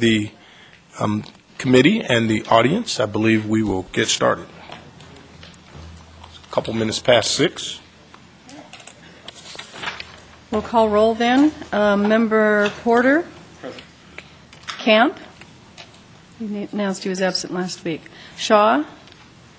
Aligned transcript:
of 0.00 0.08
the 0.08 0.30
um, 0.98 1.24
committee 1.58 2.00
and 2.00 2.28
the 2.28 2.44
audience, 2.46 2.98
I 3.00 3.06
believe 3.06 3.46
we 3.46 3.62
will 3.62 3.82
get 3.92 4.08
started. 4.08 4.46
A 6.32 6.52
Couple 6.52 6.72
minutes 6.74 6.98
past 6.98 7.32
six. 7.32 7.80
We'll 10.50 10.62
call 10.62 10.88
roll 10.88 11.14
then. 11.14 11.52
Uh, 11.70 11.96
Member 11.96 12.70
Porter? 12.82 13.24
Camp? 14.78 15.18
He 16.38 16.68
announced 16.72 17.02
he 17.02 17.10
was 17.10 17.20
absent 17.20 17.52
last 17.52 17.84
week. 17.84 18.00
Shaw? 18.36 18.84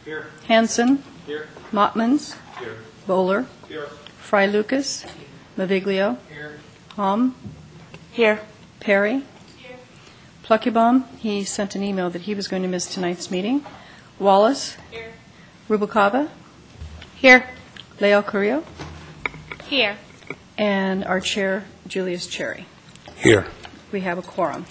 Here. 0.03 0.25
Hanson? 0.47 1.03
Here. 1.27 1.47
Motmans? 1.71 2.35
Here. 2.59 2.77
Bowler? 3.05 3.45
Here. 3.67 3.85
Fry 4.17 4.47
Lucas? 4.47 5.05
Maviglio? 5.55 6.17
Here. 6.33 6.59
Hom? 6.95 7.35
Here. 8.11 8.41
Perry? 8.79 9.23
Pluckybaum, 10.43 11.07
he 11.17 11.43
sent 11.43 11.75
an 11.75 11.83
email 11.83 12.09
that 12.09 12.23
he 12.23 12.35
was 12.35 12.47
going 12.47 12.63
to 12.63 12.67
miss 12.67 12.93
tonight's 12.93 13.29
meeting. 13.29 13.63
Wallace? 14.19 14.75
Here. 14.89 15.11
Rubalcava? 15.69 16.29
Here. 17.15 17.47
Leo 17.99 18.21
Carrillo? 18.21 18.63
Here. 19.65 19.97
And 20.57 21.05
our 21.05 21.19
chair, 21.19 21.65
Julius 21.87 22.27
Cherry. 22.27 22.65
Here. 23.15 23.45
We 23.91 24.01
have 24.01 24.17
a 24.17 24.21
quorum. 24.21 24.65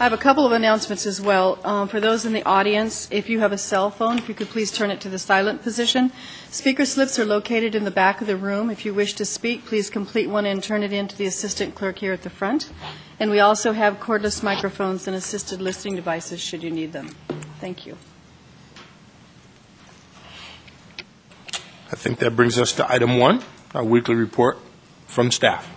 I 0.00 0.04
have 0.04 0.12
a 0.12 0.16
couple 0.16 0.46
of 0.46 0.52
announcements 0.52 1.06
as 1.06 1.20
well. 1.20 1.58
Um, 1.64 1.88
For 1.88 1.98
those 1.98 2.24
in 2.24 2.32
the 2.32 2.44
audience, 2.44 3.08
if 3.10 3.28
you 3.28 3.40
have 3.40 3.50
a 3.50 3.58
cell 3.58 3.90
phone, 3.90 4.16
if 4.16 4.28
you 4.28 4.34
could 4.34 4.46
please 4.48 4.70
turn 4.70 4.92
it 4.92 5.00
to 5.00 5.08
the 5.08 5.18
silent 5.18 5.60
position. 5.62 6.12
Speaker 6.50 6.84
slips 6.86 7.18
are 7.18 7.24
located 7.24 7.74
in 7.74 7.82
the 7.82 7.90
back 7.90 8.20
of 8.20 8.28
the 8.28 8.36
room. 8.36 8.70
If 8.70 8.84
you 8.84 8.94
wish 8.94 9.14
to 9.14 9.24
speak, 9.24 9.64
please 9.64 9.90
complete 9.90 10.28
one 10.28 10.46
and 10.46 10.62
turn 10.62 10.84
it 10.84 10.92
in 10.92 11.08
to 11.08 11.18
the 11.18 11.26
assistant 11.26 11.74
clerk 11.74 11.98
here 11.98 12.12
at 12.12 12.22
the 12.22 12.30
front. 12.30 12.70
And 13.18 13.28
we 13.28 13.40
also 13.40 13.72
have 13.72 13.98
cordless 13.98 14.40
microphones 14.40 15.08
and 15.08 15.16
assisted 15.16 15.60
listening 15.60 15.96
devices 15.96 16.40
should 16.40 16.62
you 16.62 16.70
need 16.70 16.92
them. 16.92 17.08
Thank 17.58 17.84
you. 17.84 17.96
I 21.90 21.96
think 21.96 22.20
that 22.20 22.36
brings 22.36 22.56
us 22.56 22.72
to 22.74 22.88
item 22.88 23.18
one, 23.18 23.42
our 23.74 23.82
weekly 23.82 24.14
report 24.14 24.58
from 25.08 25.32
staff. 25.32 25.68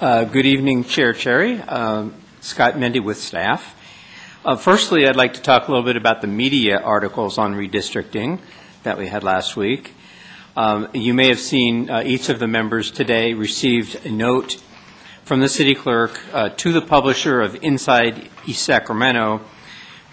Uh, 0.00 0.24
Good 0.24 0.46
evening, 0.46 0.84
Chair 0.84 1.12
Cherry. 1.12 1.60
Um, 1.60 2.14
Scott 2.40 2.78
Mende 2.78 3.00
with 3.00 3.18
staff. 3.18 3.76
Uh, 4.44 4.56
Firstly, 4.56 5.06
I'd 5.06 5.16
like 5.16 5.34
to 5.34 5.42
talk 5.42 5.68
a 5.68 5.70
little 5.70 5.84
bit 5.84 5.96
about 5.96 6.22
the 6.22 6.26
media 6.26 6.78
articles 6.78 7.36
on 7.36 7.54
redistricting 7.54 8.38
that 8.82 8.96
we 8.96 9.08
had 9.08 9.22
last 9.22 9.56
week. 9.56 9.94
Um, 10.56 10.88
You 10.94 11.12
may 11.12 11.28
have 11.28 11.38
seen 11.38 11.90
uh, 11.90 12.02
each 12.04 12.30
of 12.30 12.38
the 12.38 12.46
members 12.48 12.90
today 12.90 13.34
received 13.34 14.06
a 14.06 14.10
note 14.10 14.56
from 15.22 15.40
the 15.40 15.48
city 15.48 15.74
clerk 15.74 16.18
uh, 16.32 16.48
to 16.48 16.72
the 16.72 16.80
publisher 16.80 17.42
of 17.42 17.62
Inside 17.62 18.30
East 18.46 18.64
Sacramento 18.64 19.42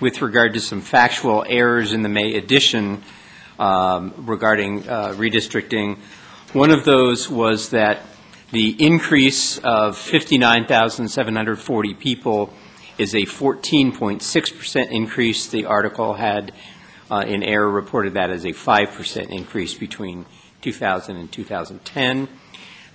with 0.02 0.22
regard 0.22 0.54
to 0.56 0.60
some 0.60 0.82
factual 0.82 1.46
errors 1.48 1.94
in 1.94 2.02
the 2.02 2.10
May 2.10 2.36
edition 2.36 3.02
um, 3.58 4.14
regarding 4.18 4.88
uh, 4.88 5.14
redistricting. 5.14 5.98
One 6.52 6.72
of 6.72 6.84
those 6.84 7.30
was 7.30 7.70
that 7.70 8.02
the 8.52 8.82
increase 8.82 9.58
of 9.58 9.98
59,740 9.98 11.94
people 11.96 12.54
is 12.98 13.14
a 13.14 13.24
14.6% 13.24 14.90
increase. 14.90 15.48
The 15.48 15.66
article 15.66 16.14
had, 16.14 16.54
uh, 17.12 17.26
in 17.28 17.44
error, 17.44 17.70
reported 17.70 18.14
that 18.14 18.30
as 18.30 18.46
a 18.46 18.54
5% 18.54 19.30
increase 19.32 19.74
between 19.74 20.26
2000 20.62 21.18
and 21.18 21.30
2010. 21.30 22.30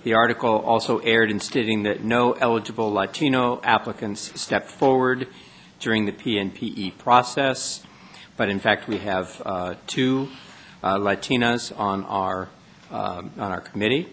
The 0.03 0.15
article 0.15 0.59
also 0.59 0.97
erred 0.97 1.29
in 1.29 1.39
stating 1.39 1.83
that 1.83 2.03
no 2.03 2.33
eligible 2.33 2.91
Latino 2.91 3.61
applicants 3.63 4.41
stepped 4.41 4.71
forward 4.71 5.27
during 5.79 6.05
the 6.05 6.11
PNPE 6.11 6.97
process, 6.97 7.83
but 8.37 8.49
in 8.49 8.59
fact, 8.59 8.87
we 8.87 8.97
have 8.97 9.39
uh, 9.45 9.75
two 9.85 10.29
uh, 10.81 10.97
Latinas 10.97 11.71
on 11.77 12.03
our, 12.05 12.49
um, 12.89 13.31
on 13.37 13.51
our 13.51 13.61
committee. 13.61 14.09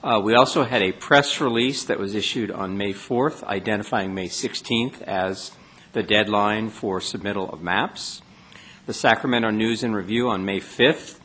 Uh, 0.00 0.20
We 0.22 0.36
also 0.36 0.62
had 0.62 0.80
a 0.80 0.92
press 0.92 1.40
release 1.40 1.82
that 1.84 1.98
was 1.98 2.14
issued 2.14 2.52
on 2.52 2.78
May 2.78 2.92
4th 2.92 3.42
identifying 3.42 4.14
May 4.14 4.28
16th 4.28 5.02
as 5.02 5.50
the 5.92 6.04
deadline 6.04 6.70
for 6.70 7.00
submittal 7.00 7.52
of 7.52 7.62
maps. 7.62 8.22
The 8.86 8.94
Sacramento 8.94 9.50
News 9.50 9.82
and 9.82 9.96
Review 9.96 10.28
on 10.28 10.44
May 10.44 10.60
5th 10.60 11.18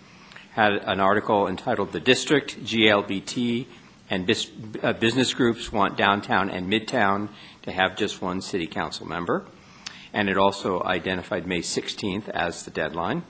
had 0.53 0.73
an 0.73 1.00
article 1.00 1.47
entitled 1.47 1.91
"The 1.91 2.00
District, 2.00 2.66
GLBT, 2.66 3.67
and 4.09 4.28
uh, 4.81 4.94
Business 4.94 5.35
Groups 5.35 5.72
Want 5.72 5.95
Downtown 5.95 6.50
and 6.50 6.67
Midtown 6.67 7.29
to 7.61 7.72
Have 7.72 7.95
Just 7.95 8.23
One 8.23 8.41
City 8.41 8.66
Council 8.66 9.05
Member," 9.05 9.45
and 10.13 10.29
it 10.29 10.38
also 10.38 10.81
identified 10.81 11.45
May 11.45 11.59
16th 11.59 12.28
as 12.29 12.66
the 12.66 12.72
deadline. 12.72 13.22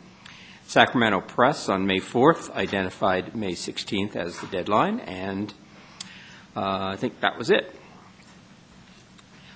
Sacramento 0.68 1.22
Press 1.22 1.70
on 1.70 1.86
May 1.86 2.00
4th 2.00 2.52
identified 2.52 3.36
May 3.36 3.52
16th 3.52 4.16
as 4.16 4.40
the 4.40 4.48
deadline, 4.48 5.02
and 5.02 5.54
uh, 6.56 6.88
I 6.94 6.96
think 6.96 7.20
that 7.20 7.38
was 7.38 7.50
it. 7.52 7.76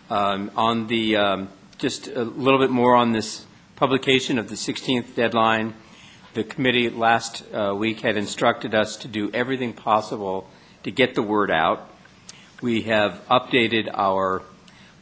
Um, 0.10 0.52
On 0.56 0.88
the, 0.88 1.16
um, 1.16 1.50
just 1.78 2.08
a 2.08 2.24
little 2.24 2.60
bit 2.60 2.70
more 2.70 2.96
on 2.96 3.14
this 3.14 3.46
publication 3.76 4.38
of 4.38 4.50
the 4.50 4.56
16th 4.56 5.16
deadline, 5.16 5.74
the 6.34 6.44
committee 6.44 6.90
last 6.90 7.44
uh, 7.52 7.74
week 7.76 8.02
had 8.02 8.16
instructed 8.16 8.76
us 8.76 8.98
to 8.98 9.08
do 9.08 9.32
everything 9.34 9.74
possible 9.74 10.50
to 10.84 10.92
get 10.92 11.16
the 11.16 11.24
word 11.24 11.50
out. 11.50 11.90
We 12.62 12.84
have 12.84 13.22
updated 13.30 13.90
our 13.94 14.44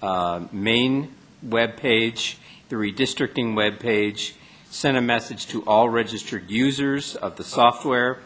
uh, 0.01 0.45
main 0.51 1.13
webpage, 1.45 2.35
the 2.69 2.75
redistricting 2.75 3.53
webpage, 3.53 4.33
sent 4.75 4.97
a 4.97 5.02
message 5.02 5.47
to 5.47 5.63
all 5.63 5.88
registered 5.88 6.52
users 6.52 7.16
of 7.16 7.38
the 7.38 7.44
software, 7.46 8.19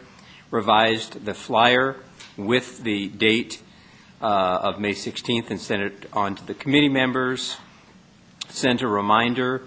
revised 0.50 1.24
the 1.24 1.32
flyer 1.32 1.94
with 2.36 2.82
the 2.82 3.06
date 3.06 3.62
uh, 4.20 4.58
of 4.60 4.80
May 4.80 4.90
16th 4.90 5.48
and 5.48 5.60
sent 5.60 5.80
it 5.80 6.06
on 6.12 6.34
to 6.34 6.44
the 6.44 6.54
committee 6.54 6.88
members, 6.88 7.56
sent 8.48 8.82
a 8.82 8.88
reminder 8.88 9.62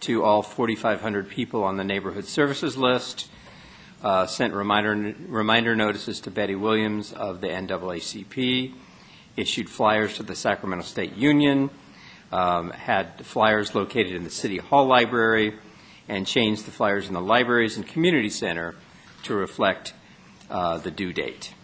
to 0.00 0.24
all 0.24 0.42
4,500 0.42 1.28
people 1.28 1.64
on 1.64 1.76
the 1.76 1.84
neighborhood 1.84 2.24
services 2.24 2.78
list, 2.78 3.28
uh, 4.02 4.26
sent 4.26 4.54
reminder, 4.54 5.14
reminder 5.28 5.76
notices 5.76 6.18
to 6.20 6.30
Betty 6.30 6.54
Williams 6.54 7.12
of 7.12 7.42
the 7.42 7.48
NAACP, 7.48 8.72
issued 9.36 9.68
flyers 9.68 10.16
to 10.16 10.22
the 10.22 10.34
Sacramento 10.34 10.86
State 10.86 11.14
Union, 11.14 11.68
um, 12.32 12.70
had 12.70 13.26
flyers 13.26 13.74
located 13.74 14.12
in 14.12 14.24
the 14.24 14.30
City 14.30 14.56
Hall 14.56 14.86
Library, 14.86 15.52
and 16.08 16.26
change 16.26 16.64
the 16.64 16.70
flyers 16.70 17.08
in 17.08 17.14
the 17.14 17.20
libraries 17.20 17.76
and 17.76 17.86
community 17.86 18.30
center 18.30 18.74
to 19.24 19.34
reflect 19.34 19.94
uh, 20.50 20.78
the 20.78 20.90
due 20.90 21.12
date. 21.12 21.54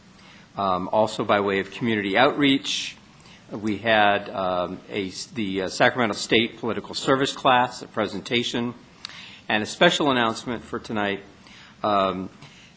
Um, 0.56 0.88
Also, 0.92 1.24
by 1.24 1.40
way 1.40 1.60
of 1.60 1.70
community 1.70 2.16
outreach, 2.16 2.96
we 3.50 3.78
had 3.78 4.28
um, 4.30 4.80
a, 4.90 5.10
the 5.34 5.62
uh, 5.62 5.68
Sacramento 5.68 6.14
State 6.14 6.58
Political 6.58 6.94
Service 6.94 7.32
class, 7.32 7.82
a 7.82 7.86
presentation, 7.86 8.74
and 9.48 9.62
a 9.62 9.66
special 9.66 10.10
announcement 10.10 10.62
for 10.62 10.78
tonight. 10.78 11.22
Um, 11.82 12.28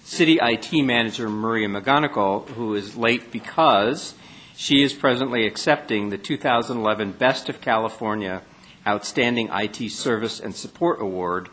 City 0.04 0.40
IT 0.42 0.72
Manager 0.74 1.30
Maria 1.30 1.68
MacGunigal, 1.68 2.50
who 2.50 2.76
is 2.76 2.96
late 2.96 3.32
because 3.32 4.14
she 4.56 4.84
is 4.84 4.94
presently 4.94 5.46
accepting 5.46 6.10
the 6.10 6.18
2011 6.18 7.14
Best 7.14 7.50
of 7.50 7.62
California 7.62 8.42
Outstanding 8.86 9.50
IT 9.52 9.92
Service 9.92 10.40
and 10.40 10.56
Support 10.56 11.02
Award 11.02 11.50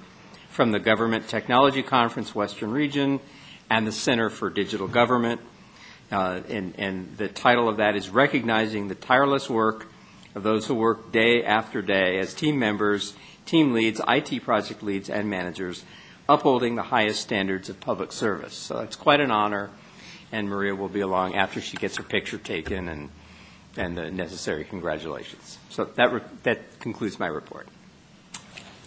from 0.48 0.72
the 0.72 0.80
Government 0.80 1.28
Technology 1.28 1.82
Conference 1.82 2.34
Western 2.34 2.70
Region 2.70 3.20
and 3.68 3.86
the 3.86 3.92
Center 3.92 4.30
for 4.30 4.48
Digital 4.50 4.88
Government. 4.88 5.40
Uh, 6.10 6.40
And 6.48 6.74
and 6.78 7.16
the 7.18 7.28
title 7.28 7.68
of 7.68 7.76
that 7.76 7.96
is 7.96 8.08
Recognizing 8.08 8.88
the 8.88 8.94
Tireless 8.94 9.50
Work 9.50 9.88
of 10.34 10.42
Those 10.42 10.66
Who 10.66 10.74
Work 10.74 11.12
Day 11.12 11.44
After 11.44 11.82
Day 11.82 12.18
as 12.18 12.32
Team 12.32 12.58
Members, 12.58 13.14
Team 13.44 13.74
Leads, 13.74 14.00
IT 14.08 14.42
Project 14.42 14.82
Leads, 14.82 15.10
and 15.10 15.28
Managers, 15.28 15.84
upholding 16.28 16.76
the 16.76 16.82
highest 16.82 17.20
standards 17.20 17.68
of 17.68 17.78
public 17.80 18.10
service. 18.12 18.54
So 18.54 18.78
it's 18.78 18.96
quite 18.96 19.20
an 19.20 19.30
honor, 19.30 19.70
and 20.32 20.48
Maria 20.48 20.74
will 20.74 20.88
be 20.88 21.00
along 21.00 21.34
after 21.34 21.60
she 21.60 21.76
gets 21.76 21.96
her 21.98 22.02
picture 22.02 22.38
taken 22.38 22.88
and 22.88 23.10
and 23.76 23.96
the 23.96 24.10
necessary 24.10 24.64
congratulations. 24.64 25.58
So 25.70 25.84
that 25.84 26.12
re- 26.12 26.20
that 26.42 26.80
concludes 26.80 27.18
my 27.18 27.26
report. 27.26 27.68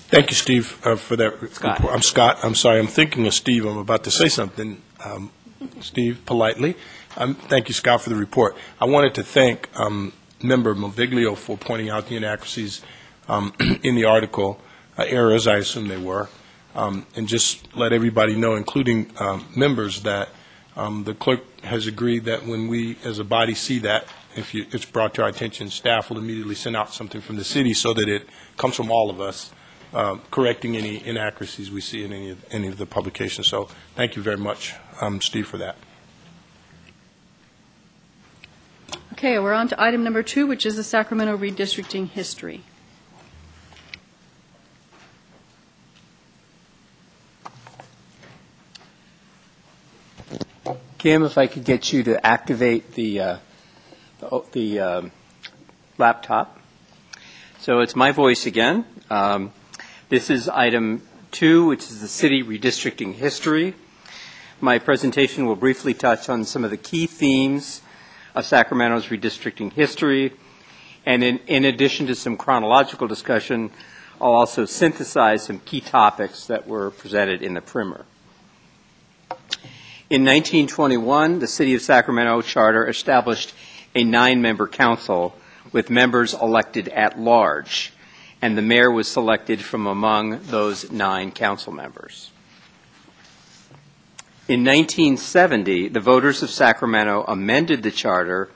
Thank 0.09 0.29
you, 0.29 0.35
Steve, 0.35 0.77
uh, 0.85 0.97
for 0.97 1.15
that. 1.15 1.41
re- 1.41 1.49
Scott. 1.49 1.77
report. 1.79 1.93
I'm 1.95 2.01
Scott, 2.01 2.39
I'm 2.43 2.55
sorry, 2.55 2.79
I'm 2.79 2.87
thinking 2.87 3.25
of 3.27 3.33
Steve, 3.33 3.65
I'm 3.65 3.77
about 3.77 4.03
to 4.03 4.11
say 4.11 4.27
something, 4.27 4.81
um, 5.03 5.31
Steve, 5.79 6.25
politely. 6.25 6.75
Um, 7.17 7.35
Thank 7.35 7.67
you, 7.67 7.73
Scott, 7.73 8.01
for 8.01 8.09
the 8.09 8.15
report. 8.15 8.55
I 8.79 8.85
wanted 8.85 9.15
to 9.15 9.23
thank 9.23 9.69
um, 9.79 10.11
Member 10.43 10.75
Maviglio 10.75 11.37
for 11.37 11.57
pointing 11.57 11.89
out 11.89 12.07
the 12.07 12.15
inaccuracies 12.17 12.81
um, 13.27 13.53
in 13.83 13.95
the 13.95 14.05
article, 14.05 14.59
uh, 14.97 15.03
errors, 15.07 15.47
I 15.47 15.57
assume 15.57 15.87
they 15.87 15.97
were, 15.97 16.29
um, 16.75 17.05
and 17.15 17.27
just 17.27 17.73
let 17.75 17.93
everybody 17.93 18.35
know, 18.35 18.55
including 18.55 19.11
um, 19.17 19.45
members, 19.55 20.01
that 20.03 20.29
um, 20.75 21.03
the 21.03 21.13
clerk 21.13 21.41
has 21.63 21.87
agreed 21.87 22.25
that 22.25 22.45
when 22.45 22.67
we, 22.67 22.97
as 23.03 23.19
a 23.19 23.23
body, 23.23 23.53
see 23.53 23.79
that, 23.79 24.05
if 24.35 24.53
you, 24.53 24.65
it's 24.71 24.85
brought 24.85 25.13
to 25.15 25.23
our 25.23 25.29
attention, 25.29 25.69
staff 25.69 26.09
will 26.09 26.17
immediately 26.17 26.55
send 26.55 26.75
out 26.75 26.93
something 26.93 27.21
from 27.21 27.35
the 27.35 27.43
city 27.43 27.73
so 27.73 27.93
that 27.93 28.07
it 28.07 28.27
comes 28.57 28.75
from 28.75 28.91
all 28.91 29.09
of 29.09 29.19
us, 29.19 29.51
um, 29.93 30.21
correcting 30.31 30.77
any 30.77 31.05
inaccuracies 31.05 31.69
we 31.71 31.81
see 31.81 32.03
in 32.03 32.13
any, 32.13 32.29
of 32.29 32.45
any 32.51 32.67
of 32.67 32.77
the 32.77 32.85
publications. 32.85 33.47
So 33.47 33.69
thank 33.95 34.15
you 34.15 34.21
very 34.21 34.37
much, 34.37 34.73
um, 35.01 35.21
Steve, 35.21 35.47
for 35.47 35.57
that. 35.57 35.75
Okay, 39.13 39.37
we're 39.37 39.53
on 39.53 39.67
to 39.67 39.81
item 39.81 40.03
number 40.03 40.23
two, 40.23 40.47
which 40.47 40.65
is 40.65 40.77
the 40.77 40.83
Sacramento 40.83 41.37
redistricting 41.37 42.07
history. 42.09 42.63
Kim, 50.97 51.23
if 51.23 51.37
I 51.37 51.47
could 51.47 51.63
get 51.63 51.91
you 51.91 52.03
to 52.03 52.25
activate 52.25 52.93
the, 52.93 53.19
uh, 53.19 53.37
the- 54.21 54.41
the 54.53 54.79
um, 54.79 55.11
laptop. 55.97 56.57
So 57.59 57.79
it's 57.79 57.95
my 57.95 58.11
voice 58.11 58.45
again. 58.45 58.85
Um, 59.09 59.51
This 60.11 60.29
is 60.29 60.49
item 60.49 61.03
two, 61.31 61.67
which 61.67 61.83
is 61.83 62.01
the 62.01 62.07
city 62.09 62.43
redistricting 62.43 63.13
history. 63.13 63.75
My 64.59 64.77
presentation 64.77 65.45
will 65.45 65.55
briefly 65.55 65.93
touch 65.93 66.27
on 66.27 66.43
some 66.43 66.65
of 66.65 66.69
the 66.69 66.75
key 66.75 67.07
themes 67.07 67.81
of 68.35 68.45
Sacramento's 68.45 69.07
redistricting 69.07 69.71
history. 69.71 70.33
And 71.05 71.23
in, 71.23 71.39
in 71.47 71.63
addition 71.63 72.07
to 72.07 72.15
some 72.15 72.35
chronological 72.35 73.07
discussion, 73.07 73.71
I'll 74.19 74.33
also 74.33 74.65
synthesize 74.65 75.43
some 75.43 75.59
key 75.59 75.79
topics 75.79 76.45
that 76.47 76.67
were 76.67 76.91
presented 76.91 77.41
in 77.41 77.53
the 77.53 77.61
primer. 77.61 78.05
In 80.09 80.25
1921, 80.25 81.39
the 81.39 81.47
City 81.47 81.73
of 81.73 81.81
Sacramento 81.81 82.41
Charter 82.41 82.85
established 82.89 83.53
a 83.95 84.03
nine-member 84.03 84.67
council 84.67 85.35
with 85.71 85.89
members 85.89 86.33
elected 86.33 86.87
at 86.89 87.19
large, 87.19 87.93
and 88.41 88.57
the 88.57 88.61
mayor 88.61 88.91
was 88.91 89.07
selected 89.07 89.61
from 89.61 89.87
among 89.87 90.39
those 90.43 90.91
nine 90.91 91.31
council 91.31 91.71
members. 91.71 92.31
In 94.47 94.65
1970, 94.65 95.89
the 95.89 95.99
voters 95.99 96.43
of 96.43 96.49
Sacramento 96.49 97.23
amended 97.27 97.83
the 97.83 97.91
charter 97.91 98.49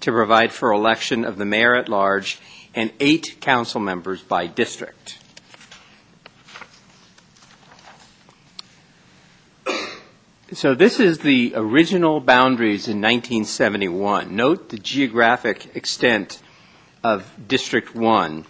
to 0.00 0.12
provide 0.12 0.52
for 0.52 0.72
election 0.72 1.24
of 1.24 1.38
the 1.38 1.44
mayor 1.44 1.74
at 1.74 1.88
large 1.88 2.38
and 2.74 2.92
eight 3.00 3.38
council 3.40 3.80
members 3.80 4.22
by 4.22 4.46
district. 4.46 5.18
So 10.52 10.74
this 10.74 10.98
is 10.98 11.18
the 11.18 11.52
original 11.54 12.18
boundaries 12.18 12.88
in 12.88 13.00
1971. 13.00 14.34
Note 14.34 14.70
the 14.70 14.78
geographic 14.78 15.76
extent 15.76 16.42
of 17.04 17.32
District 17.46 17.94
1, 17.94 18.46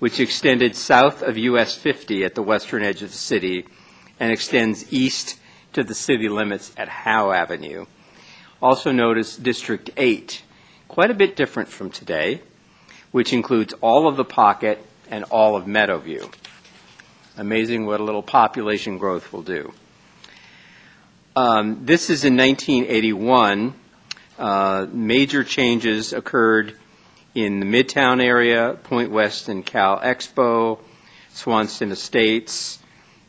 which 0.00 0.18
extended 0.18 0.74
south 0.74 1.22
of 1.22 1.38
US 1.38 1.76
50 1.76 2.24
at 2.24 2.34
the 2.34 2.42
western 2.42 2.82
edge 2.82 3.04
of 3.04 3.12
the 3.12 3.16
city 3.16 3.66
and 4.18 4.32
extends 4.32 4.92
east 4.92 5.38
to 5.74 5.84
the 5.84 5.94
city 5.94 6.28
limits 6.28 6.72
at 6.76 6.88
Howe 6.88 7.30
Avenue. 7.30 7.86
Also 8.60 8.90
notice 8.90 9.36
District 9.36 9.90
8, 9.96 10.42
quite 10.88 11.12
a 11.12 11.14
bit 11.14 11.36
different 11.36 11.68
from 11.68 11.90
today, 11.90 12.42
which 13.12 13.32
includes 13.32 13.74
all 13.74 14.08
of 14.08 14.16
the 14.16 14.24
pocket 14.24 14.84
and 15.08 15.22
all 15.30 15.54
of 15.54 15.66
Meadowview. 15.66 16.34
Amazing 17.36 17.86
what 17.86 18.00
a 18.00 18.04
little 18.04 18.24
population 18.24 18.98
growth 18.98 19.32
will 19.32 19.42
do. 19.42 19.72
Um, 21.38 21.86
This 21.86 22.10
is 22.10 22.24
in 22.24 22.36
1981. 22.36 23.72
Uh, 24.40 24.86
Major 24.90 25.44
changes 25.44 26.12
occurred 26.12 26.76
in 27.32 27.60
the 27.60 27.66
Midtown 27.66 28.20
area, 28.20 28.76
Point 28.82 29.12
West 29.12 29.48
and 29.48 29.64
Cal 29.64 30.00
Expo, 30.00 30.80
Swanston 31.32 31.92
Estates, 31.92 32.80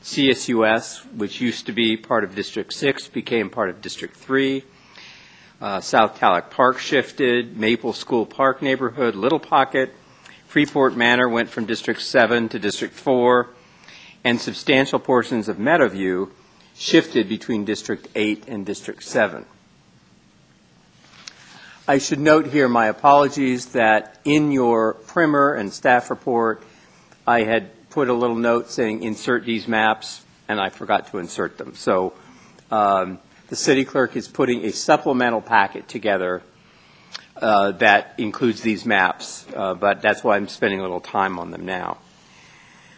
CSUS, 0.01 1.05
which 1.17 1.39
used 1.39 1.67
to 1.67 1.71
be 1.71 1.97
part 1.97 2.23
of 2.23 2.33
District 2.33 2.73
6, 2.73 3.09
became 3.09 3.47
part 3.47 3.69
of 3.69 3.79
District 3.79 4.15
3. 4.15 4.63
Uh, 5.61 5.79
South 5.79 6.19
Calic 6.19 6.49
Park 6.49 6.79
shifted, 6.79 7.57
Maple 7.57 7.93
School 7.93 8.25
Park 8.25 8.63
neighborhood, 8.63 9.13
Little 9.13 9.39
Pocket, 9.39 9.93
Freeport 10.47 10.97
Manor 10.97 11.29
went 11.29 11.49
from 11.49 11.65
District 11.65 12.01
7 12.01 12.49
to 12.49 12.57
District 12.57 12.95
4, 12.95 13.49
and 14.23 14.41
substantial 14.41 14.97
portions 14.97 15.47
of 15.47 15.57
Meadowview 15.57 16.31
shifted 16.79 17.27
between 17.27 17.65
District 17.65 18.07
8 18.15 18.45
and 18.47 18.65
District 18.65 19.03
7. 19.03 19.45
I 21.85 21.97
should 21.97 22.21
note 22.21 22.47
here 22.47 22.69
my 22.69 22.87
apologies 22.87 23.73
that 23.73 24.17
in 24.23 24.53
your 24.53 24.93
primer 24.93 25.53
and 25.53 25.73
staff 25.73 26.09
report, 26.09 26.63
I 27.27 27.43
had 27.43 27.89
put 27.89 28.07
a 28.07 28.13
little 28.13 28.37
note 28.37 28.71
saying 28.71 29.03
insert 29.03 29.43
these 29.43 29.67
maps, 29.67 30.23
and 30.47 30.57
I 30.61 30.69
forgot 30.69 31.11
to 31.11 31.17
insert 31.17 31.57
them. 31.57 31.75
So 31.75 32.13
um, 32.71 33.19
the 33.49 33.57
city 33.57 33.83
clerk 33.83 34.15
is 34.15 34.29
putting 34.29 34.63
a 34.63 34.71
supplemental 34.71 35.41
packet 35.41 35.89
together 35.89 36.43
uh, 37.35 37.71
that 37.73 38.13
includes 38.17 38.61
these 38.61 38.85
maps, 38.85 39.45
uh, 39.53 39.73
but 39.73 40.01
that's 40.01 40.23
why 40.23 40.37
I'm 40.37 40.47
spending 40.47 40.79
a 40.79 40.83
little 40.83 41.01
time 41.01 41.39
on 41.39 41.51
them 41.51 41.65
now. 41.65 41.97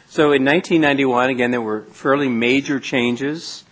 So 0.07 0.33
in 0.33 0.45
1991, 0.45 1.31
again, 1.31 1.49
there 1.49 1.61
were 1.61 1.81
fairly 1.85 2.29
major 2.29 2.79
changes 2.79 3.63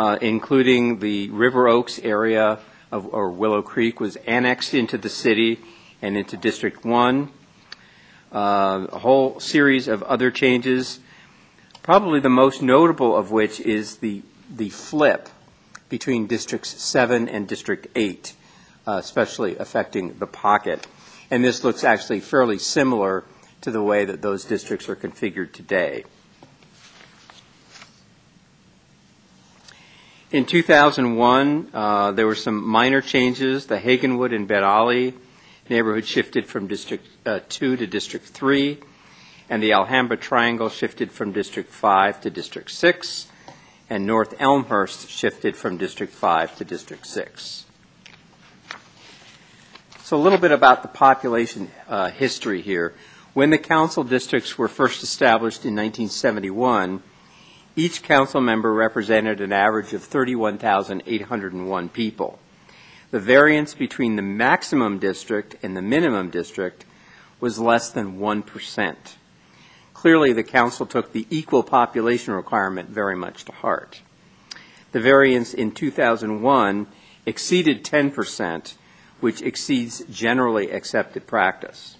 uh, 0.00 0.16
including 0.22 0.98
the 1.00 1.28
River 1.28 1.68
Oaks 1.68 1.98
area 1.98 2.58
of, 2.90 3.12
or 3.12 3.30
Willow 3.30 3.60
Creek 3.60 4.00
was 4.00 4.16
annexed 4.16 4.72
into 4.72 4.96
the 4.96 5.10
city 5.10 5.60
and 6.00 6.16
into 6.16 6.38
District 6.38 6.86
1. 6.86 7.30
Uh, 8.32 8.86
a 8.90 8.98
whole 8.98 9.38
series 9.40 9.88
of 9.88 10.02
other 10.04 10.30
changes, 10.30 11.00
probably 11.82 12.18
the 12.18 12.30
most 12.30 12.62
notable 12.62 13.14
of 13.14 13.30
which 13.30 13.60
is 13.60 13.98
the, 13.98 14.22
the 14.48 14.70
flip 14.70 15.28
between 15.90 16.26
Districts 16.26 16.82
7 16.82 17.28
and 17.28 17.46
District 17.46 17.86
8, 17.94 18.32
uh, 18.86 18.92
especially 18.92 19.58
affecting 19.58 20.18
the 20.18 20.26
pocket. 20.26 20.86
And 21.30 21.44
this 21.44 21.62
looks 21.62 21.84
actually 21.84 22.20
fairly 22.20 22.58
similar 22.58 23.24
to 23.60 23.70
the 23.70 23.82
way 23.82 24.06
that 24.06 24.22
those 24.22 24.46
districts 24.46 24.88
are 24.88 24.96
configured 24.96 25.52
today. 25.52 26.04
In 30.32 30.46
2001, 30.46 31.70
uh, 31.74 32.12
there 32.12 32.24
were 32.24 32.36
some 32.36 32.64
minor 32.64 33.00
changes. 33.00 33.66
The 33.66 33.78
Hagginwood 33.78 34.32
and 34.32 34.46
Ben 34.46 34.62
Ali 34.62 35.12
neighborhood 35.68 36.06
shifted 36.06 36.46
from 36.46 36.68
District 36.68 37.04
uh, 37.26 37.40
2 37.48 37.76
to 37.78 37.86
District 37.88 38.24
3, 38.24 38.78
and 39.48 39.60
the 39.60 39.72
Alhambra 39.72 40.16
Triangle 40.16 40.68
shifted 40.68 41.10
from 41.10 41.32
District 41.32 41.68
5 41.68 42.20
to 42.20 42.30
District 42.30 42.70
6, 42.70 43.26
and 43.88 44.06
North 44.06 44.40
Elmhurst 44.40 45.10
shifted 45.10 45.56
from 45.56 45.76
District 45.78 46.12
5 46.12 46.56
to 46.58 46.64
District 46.64 47.04
6. 47.04 47.64
So 50.04 50.16
a 50.16 50.22
little 50.22 50.38
bit 50.38 50.52
about 50.52 50.82
the 50.82 50.88
population 50.88 51.72
uh, 51.88 52.10
history 52.10 52.62
here. 52.62 52.94
When 53.34 53.50
the 53.50 53.58
council 53.58 54.04
districts 54.04 54.56
were 54.56 54.68
first 54.68 55.02
established 55.02 55.64
in 55.64 55.74
1971, 55.74 57.02
each 57.76 58.02
council 58.02 58.40
member 58.40 58.72
represented 58.72 59.40
an 59.40 59.52
average 59.52 59.92
of 59.92 60.02
31,801 60.02 61.88
people. 61.90 62.38
The 63.10 63.20
variance 63.20 63.74
between 63.74 64.16
the 64.16 64.22
maximum 64.22 64.98
district 64.98 65.56
and 65.62 65.76
the 65.76 65.82
minimum 65.82 66.30
district 66.30 66.84
was 67.40 67.58
less 67.58 67.90
than 67.90 68.18
1%. 68.18 68.96
Clearly, 69.94 70.32
the 70.32 70.42
council 70.42 70.86
took 70.86 71.12
the 71.12 71.26
equal 71.30 71.62
population 71.62 72.34
requirement 72.34 72.88
very 72.88 73.16
much 73.16 73.44
to 73.44 73.52
heart. 73.52 74.02
The 74.92 75.00
variance 75.00 75.54
in 75.54 75.72
2001 75.72 76.86
exceeded 77.26 77.84
10%, 77.84 78.74
which 79.20 79.42
exceeds 79.42 80.02
generally 80.10 80.70
accepted 80.70 81.26
practice. 81.26 81.96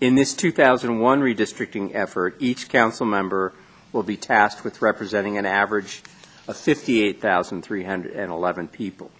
In 0.00 0.16
this 0.16 0.34
2001 0.34 1.20
redistricting 1.20 1.94
effort, 1.94 2.36
each 2.40 2.68
council 2.68 3.06
member 3.06 3.52
will 3.92 4.02
be 4.02 4.16
tasked 4.16 4.64
with 4.64 4.82
representing 4.82 5.38
an 5.38 5.46
average 5.46 6.02
of 6.48 6.56
58,311 6.56 8.68
people. 8.68 9.10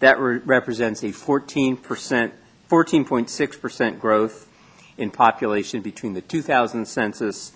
That 0.00 0.18
re- 0.18 0.38
represents 0.38 1.02
a 1.02 1.08
14%, 1.08 2.32
14.6% 2.70 4.00
growth 4.00 4.48
in 4.96 5.10
population 5.10 5.82
between 5.82 6.14
the 6.14 6.20
2000 6.20 6.86
census 6.86 7.52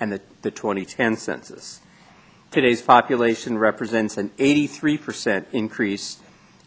and 0.00 0.12
the, 0.12 0.20
the 0.42 0.50
2010 0.50 1.16
census. 1.16 1.80
Today's 2.50 2.82
population 2.82 3.58
represents 3.58 4.16
an 4.16 4.30
83% 4.38 5.46
increase 5.52 6.18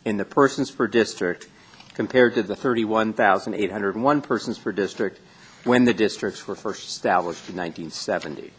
in 0.05 0.17
the 0.17 0.25
persons 0.25 0.72
per 0.72 0.88
district 0.88 1.48
compared 1.93 2.36
to 2.36 2.43
the 2.43 2.55
31,801 2.55 4.22
persons 4.22 4.60
per 4.60 4.72
district 4.72 5.19
when 5.63 5.86
the 5.86 5.93
districts 5.93 6.48
were 6.48 6.55
first 6.55 6.88
established 6.88 7.50
in 7.50 7.55
1970. 7.55 8.51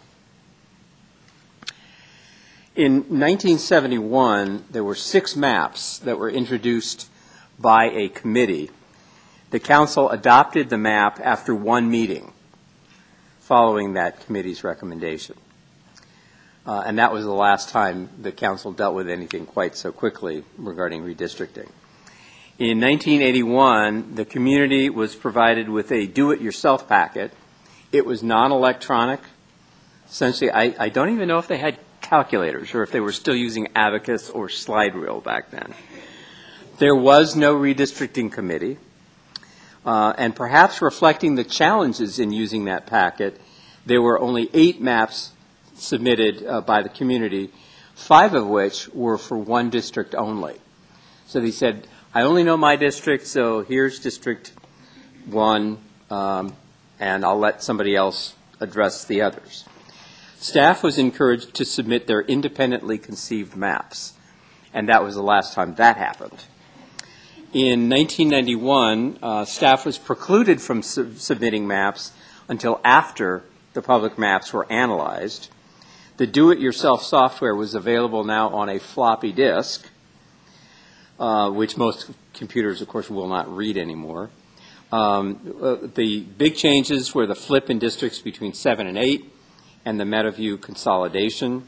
In 2.76 2.94
1971, 2.94 4.64
there 4.70 4.84
were 4.84 4.94
six 4.94 5.36
maps 5.36 5.98
that 5.98 6.18
were 6.18 6.30
introduced 6.30 7.08
by 7.58 7.86
a 7.86 8.08
committee 8.08 8.70
The 9.50 9.58
council 9.58 10.10
adopted 10.10 10.70
the 10.70 10.78
map 10.78 11.18
after 11.22 11.52
one 11.54 11.90
meeting 11.90 12.32
following 13.40 13.94
that 13.94 14.24
committee's 14.24 14.62
recommendation. 14.62 15.36
Uh, 16.64 16.84
And 16.86 16.98
that 16.98 17.12
was 17.12 17.24
the 17.24 17.34
last 17.34 17.68
time 17.68 18.10
the 18.16 18.30
council 18.30 18.70
dealt 18.70 18.94
with 18.94 19.08
anything 19.08 19.46
quite 19.46 19.74
so 19.74 19.90
quickly 19.90 20.44
regarding 20.56 21.02
redistricting. 21.02 21.68
In 22.60 22.80
1981, 22.80 24.14
the 24.14 24.24
community 24.24 24.88
was 24.88 25.16
provided 25.16 25.68
with 25.68 25.90
a 25.90 26.06
do-it-yourself 26.06 26.88
packet. 26.88 27.32
It 27.90 28.06
was 28.06 28.22
non-electronic. 28.22 29.20
Essentially, 30.08 30.52
I, 30.52 30.74
I 30.78 30.88
don't 30.90 31.12
even 31.12 31.26
know 31.26 31.38
if 31.38 31.48
they 31.48 31.58
had 31.58 31.78
calculators 32.10 32.74
or 32.74 32.82
if 32.82 32.90
they 32.90 32.98
were 32.98 33.12
still 33.12 33.36
using 33.36 33.68
abacus 33.76 34.28
or 34.30 34.48
slide 34.48 34.96
rule 34.96 35.20
back 35.20 35.52
then. 35.52 35.72
There 36.78 36.96
was 36.96 37.36
no 37.36 37.54
redistricting 37.54 38.32
committee. 38.32 38.78
Uh, 39.86 40.12
and 40.18 40.34
perhaps 40.34 40.82
reflecting 40.82 41.36
the 41.36 41.44
challenges 41.44 42.18
in 42.18 42.32
using 42.32 42.64
that 42.64 42.84
packet, 42.84 43.40
there 43.86 44.02
were 44.02 44.20
only 44.20 44.50
eight 44.52 44.80
maps 44.80 45.30
submitted 45.76 46.44
uh, 46.44 46.60
by 46.60 46.82
the 46.82 46.88
community, 46.88 47.50
five 47.94 48.34
of 48.34 48.46
which 48.46 48.88
were 48.88 49.16
for 49.16 49.38
one 49.38 49.70
district 49.70 50.14
only. 50.14 50.56
So 51.28 51.40
they 51.40 51.52
said, 51.52 51.86
I 52.12 52.22
only 52.22 52.42
know 52.42 52.56
my 52.56 52.74
district, 52.74 53.28
so 53.28 53.62
here's 53.62 54.00
District 54.00 54.52
One, 55.26 55.78
um, 56.10 56.56
and 56.98 57.24
I'll 57.24 57.38
let 57.38 57.62
somebody 57.62 57.94
else 57.94 58.34
address 58.58 59.04
the 59.04 59.22
others. 59.22 59.64
Staff 60.40 60.82
was 60.82 60.96
encouraged 60.96 61.52
to 61.52 61.66
submit 61.66 62.06
their 62.06 62.22
independently 62.22 62.96
conceived 62.96 63.54
maps, 63.54 64.14
and 64.72 64.88
that 64.88 65.04
was 65.04 65.14
the 65.14 65.22
last 65.22 65.52
time 65.52 65.74
that 65.74 65.98
happened. 65.98 66.46
In 67.52 67.90
1991, 67.90 69.18
uh, 69.22 69.44
staff 69.44 69.84
was 69.84 69.98
precluded 69.98 70.62
from 70.62 70.80
sub- 70.80 71.18
submitting 71.18 71.66
maps 71.66 72.12
until 72.48 72.80
after 72.82 73.44
the 73.74 73.82
public 73.82 74.16
maps 74.16 74.50
were 74.50 74.66
analyzed. 74.72 75.50
The 76.16 76.26
do-it-yourself 76.26 77.02
software 77.02 77.54
was 77.54 77.74
available 77.74 78.24
now 78.24 78.48
on 78.48 78.70
a 78.70 78.80
floppy 78.80 79.32
disk, 79.32 79.90
uh, 81.18 81.50
which 81.50 81.76
most 81.76 82.12
computers, 82.32 82.80
of 82.80 82.88
course, 82.88 83.10
will 83.10 83.28
not 83.28 83.54
read 83.54 83.76
anymore. 83.76 84.30
Um, 84.90 85.54
uh, 85.60 85.76
the 85.94 86.20
big 86.20 86.56
changes 86.56 87.14
were 87.14 87.26
the 87.26 87.34
flip 87.34 87.68
in 87.68 87.78
districts 87.78 88.20
between 88.20 88.54
seven 88.54 88.86
and 88.86 88.96
eight 88.96 89.30
and 89.84 89.98
the 89.98 90.04
Meadowview 90.04 90.60
consolidation. 90.60 91.66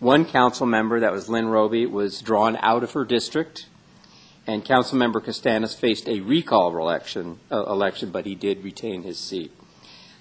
One 0.00 0.24
council 0.24 0.66
member, 0.66 1.00
that 1.00 1.12
was 1.12 1.28
Lynn 1.28 1.48
Roby, 1.48 1.86
was 1.86 2.20
drawn 2.20 2.56
out 2.56 2.82
of 2.82 2.92
her 2.92 3.04
district, 3.04 3.66
and 4.46 4.64
Councilmember 4.64 5.22
Kastanis 5.22 5.76
faced 5.76 6.08
a 6.08 6.20
recall 6.20 6.76
election, 6.76 7.38
uh, 7.50 7.64
election, 7.66 8.10
but 8.10 8.26
he 8.26 8.34
did 8.34 8.64
retain 8.64 9.02
his 9.04 9.18
seat. 9.18 9.52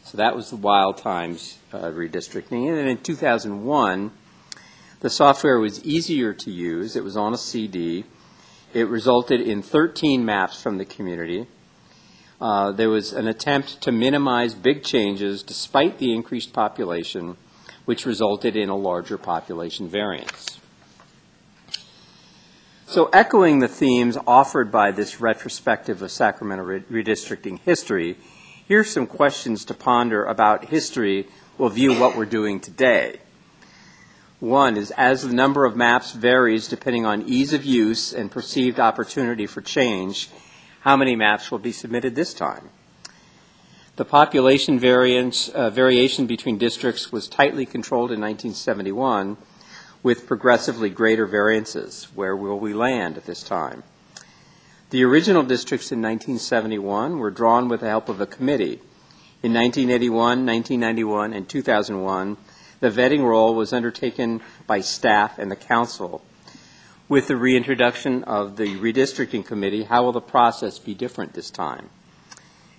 So 0.03 0.17
that 0.17 0.35
was 0.35 0.49
the 0.49 0.57
wild 0.57 0.97
times 0.97 1.57
uh, 1.73 1.85
redistricting. 1.85 2.67
And 2.67 2.77
then 2.77 2.87
in 2.87 2.97
2001, 2.97 4.11
the 4.99 5.09
software 5.09 5.59
was 5.59 5.83
easier 5.83 6.33
to 6.33 6.51
use. 6.51 6.95
It 6.95 7.03
was 7.03 7.17
on 7.17 7.33
a 7.33 7.37
CD. 7.37 8.03
It 8.73 8.87
resulted 8.87 9.41
in 9.41 9.63
13 9.63 10.23
maps 10.23 10.61
from 10.61 10.77
the 10.77 10.85
community. 10.85 11.47
Uh, 12.41 12.71
there 12.71 12.89
was 12.89 13.13
an 13.13 13.27
attempt 13.27 13.79
to 13.81 13.91
minimize 13.91 14.55
big 14.55 14.83
changes 14.83 15.43
despite 15.43 15.99
the 15.99 16.11
increased 16.11 16.51
population, 16.51 17.37
which 17.85 18.07
resulted 18.07 18.55
in 18.55 18.67
a 18.67 18.75
larger 18.75 19.15
population 19.15 19.87
variance. 19.87 20.59
So, 22.87 23.05
echoing 23.13 23.59
the 23.59 23.67
themes 23.67 24.17
offered 24.25 24.71
by 24.71 24.91
this 24.91 25.21
retrospective 25.21 26.01
of 26.01 26.11
Sacramento 26.11 26.63
re- 26.63 26.79
redistricting 26.81 27.59
history, 27.59 28.17
here's 28.67 28.89
some 28.89 29.05
questions 29.05 29.63
to 29.65 29.75
ponder 29.75 30.25
about 30.25 30.65
history 30.65 31.27
will 31.59 31.69
view 31.69 31.93
what 31.93 32.17
we're 32.17 32.25
doing 32.25 32.59
today. 32.59 33.19
One 34.39 34.77
is 34.77 34.89
as 34.91 35.21
the 35.21 35.33
number 35.33 35.65
of 35.65 35.75
maps 35.75 36.13
varies 36.13 36.67
depending 36.67 37.05
on 37.05 37.21
ease 37.21 37.53
of 37.53 37.63
use 37.63 38.11
and 38.11 38.31
perceived 38.31 38.79
opportunity 38.79 39.45
for 39.45 39.61
change, 39.61 40.29
how 40.81 40.97
many 40.97 41.15
maps 41.15 41.51
will 41.51 41.59
be 41.59 41.71
submitted 41.71 42.15
this 42.15 42.33
time? 42.33 42.69
The 43.97 44.05
population 44.05 44.79
variance, 44.79 45.47
uh, 45.49 45.69
variation 45.69 46.25
between 46.25 46.57
districts 46.57 47.11
was 47.11 47.27
tightly 47.27 47.65
controlled 47.65 48.11
in 48.11 48.19
1971 48.19 49.37
with 50.01 50.25
progressively 50.25 50.89
greater 50.89 51.27
variances. 51.27 52.07
Where 52.15 52.35
will 52.35 52.59
we 52.59 52.73
land 52.73 53.17
at 53.17 53.25
this 53.25 53.43
time? 53.43 53.83
The 54.89 55.03
original 55.03 55.43
districts 55.43 55.91
in 55.91 56.01
1971 56.01 57.19
were 57.19 57.31
drawn 57.31 57.69
with 57.69 57.81
the 57.81 57.89
help 57.89 58.09
of 58.09 58.19
a 58.19 58.25
committee. 58.25 58.81
In 59.43 59.53
1981, 59.53 60.45
1991, 60.45 61.33
and 61.33 61.47
2001, 61.47 62.37
the 62.79 62.89
vetting 62.89 63.23
role 63.23 63.53
was 63.53 63.71
undertaken 63.71 64.41
by 64.65 64.81
staff 64.81 65.37
and 65.37 65.51
the 65.51 65.55
council. 65.55 66.23
With 67.11 67.27
the 67.27 67.35
reintroduction 67.35 68.23
of 68.23 68.55
the 68.55 68.77
redistricting 68.77 69.45
committee, 69.45 69.83
how 69.83 70.05
will 70.05 70.13
the 70.13 70.21
process 70.21 70.79
be 70.79 70.93
different 70.93 71.33
this 71.33 71.51
time? 71.51 71.89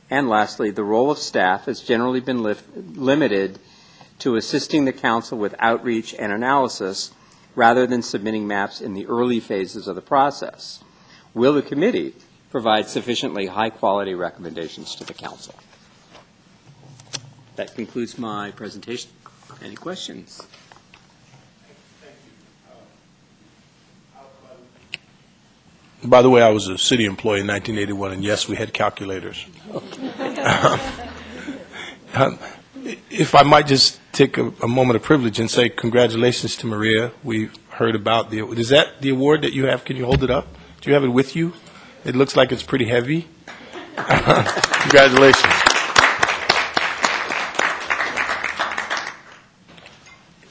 And 0.08 0.26
lastly, 0.26 0.70
the 0.70 0.84
role 0.84 1.10
of 1.10 1.18
staff 1.18 1.66
has 1.66 1.82
generally 1.82 2.20
been 2.20 2.42
lif- 2.42 2.66
limited 2.74 3.58
to 4.20 4.36
assisting 4.36 4.86
the 4.86 4.92
council 4.94 5.36
with 5.36 5.54
outreach 5.58 6.14
and 6.14 6.32
analysis 6.32 7.12
rather 7.54 7.86
than 7.86 8.00
submitting 8.00 8.46
maps 8.46 8.80
in 8.80 8.94
the 8.94 9.06
early 9.06 9.38
phases 9.38 9.86
of 9.86 9.96
the 9.96 10.00
process. 10.00 10.82
Will 11.34 11.52
the 11.52 11.60
committee 11.60 12.14
provide 12.48 12.88
sufficiently 12.88 13.48
high-quality 13.48 14.14
recommendations 14.14 14.94
to 14.94 15.04
the 15.04 15.12
council? 15.12 15.54
That 17.56 17.74
concludes 17.74 18.16
my 18.16 18.50
presentation. 18.52 19.10
Any 19.62 19.74
questions? 19.74 20.40
By 26.04 26.22
the 26.22 26.30
way, 26.30 26.42
I 26.42 26.50
was 26.50 26.68
a 26.68 26.76
city 26.78 27.04
employee 27.04 27.40
in 27.40 27.46
1981, 27.46 28.12
and 28.12 28.24
yes, 28.24 28.48
we 28.48 28.56
had 28.56 28.72
calculators. 28.72 29.44
Um, 32.14 32.38
If 33.08 33.34
I 33.34 33.42
might 33.42 33.66
just 33.66 33.98
take 34.12 34.36
a, 34.36 34.52
a 34.62 34.68
moment 34.68 34.96
of 34.96 35.02
privilege 35.02 35.40
and 35.40 35.50
say 35.50 35.68
congratulations 35.68 36.56
to 36.56 36.66
Maria. 36.66 37.10
We 37.24 37.50
heard 37.70 37.96
about 37.96 38.30
the, 38.30 38.46
is 38.52 38.68
that 38.68 39.00
the 39.00 39.08
award 39.10 39.42
that 39.42 39.52
you 39.54 39.66
have? 39.66 39.84
Can 39.84 39.96
you 39.96 40.04
hold 40.04 40.22
it 40.22 40.30
up? 40.30 40.46
Do 40.80 40.90
you 40.90 40.94
have 40.94 41.04
it 41.04 41.08
with 41.08 41.34
you? 41.34 41.54
It 42.04 42.14
looks 42.14 42.36
like 42.36 42.52
it's 42.52 42.62
pretty 42.62 42.84
heavy. 42.84 43.26
Congratulations. 43.96 45.52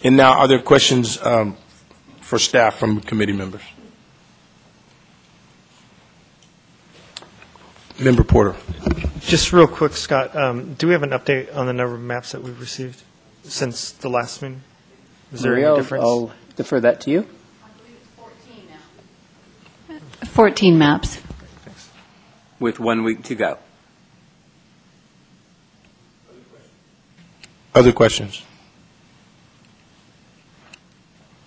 And 0.03 0.17
now, 0.17 0.39
are 0.39 0.47
there 0.47 0.59
questions 0.59 1.21
um, 1.21 1.55
for 2.21 2.39
staff 2.39 2.79
from 2.79 3.01
committee 3.01 3.33
members? 3.33 3.61
Member 8.01 8.23
Porter. 8.23 8.55
Just 9.19 9.53
real 9.53 9.67
quick, 9.67 9.93
Scott, 9.93 10.35
um, 10.35 10.73
do 10.73 10.87
we 10.87 10.93
have 10.93 11.03
an 11.03 11.11
update 11.11 11.55
on 11.55 11.67
the 11.67 11.73
number 11.73 11.93
of 11.95 12.01
maps 12.01 12.31
that 12.31 12.41
we've 12.41 12.59
received 12.59 13.01
since 13.43 13.91
the 13.91 14.09
last 14.09 14.41
meeting? 14.41 14.61
Is 15.31 15.41
there 15.41 15.51
Maria, 15.51 15.65
any 15.65 15.69
I'll- 15.69 15.77
difference? 15.77 16.03
I'll 16.03 16.31
defer 16.55 16.79
that 16.79 17.01
to 17.01 17.11
you. 17.11 17.27
14 20.25 20.77
maps. 20.77 21.19
With 22.59 22.79
one 22.79 23.03
week 23.03 23.23
to 23.25 23.35
go. 23.35 23.57
Other 27.75 27.91
questions? 27.91 28.43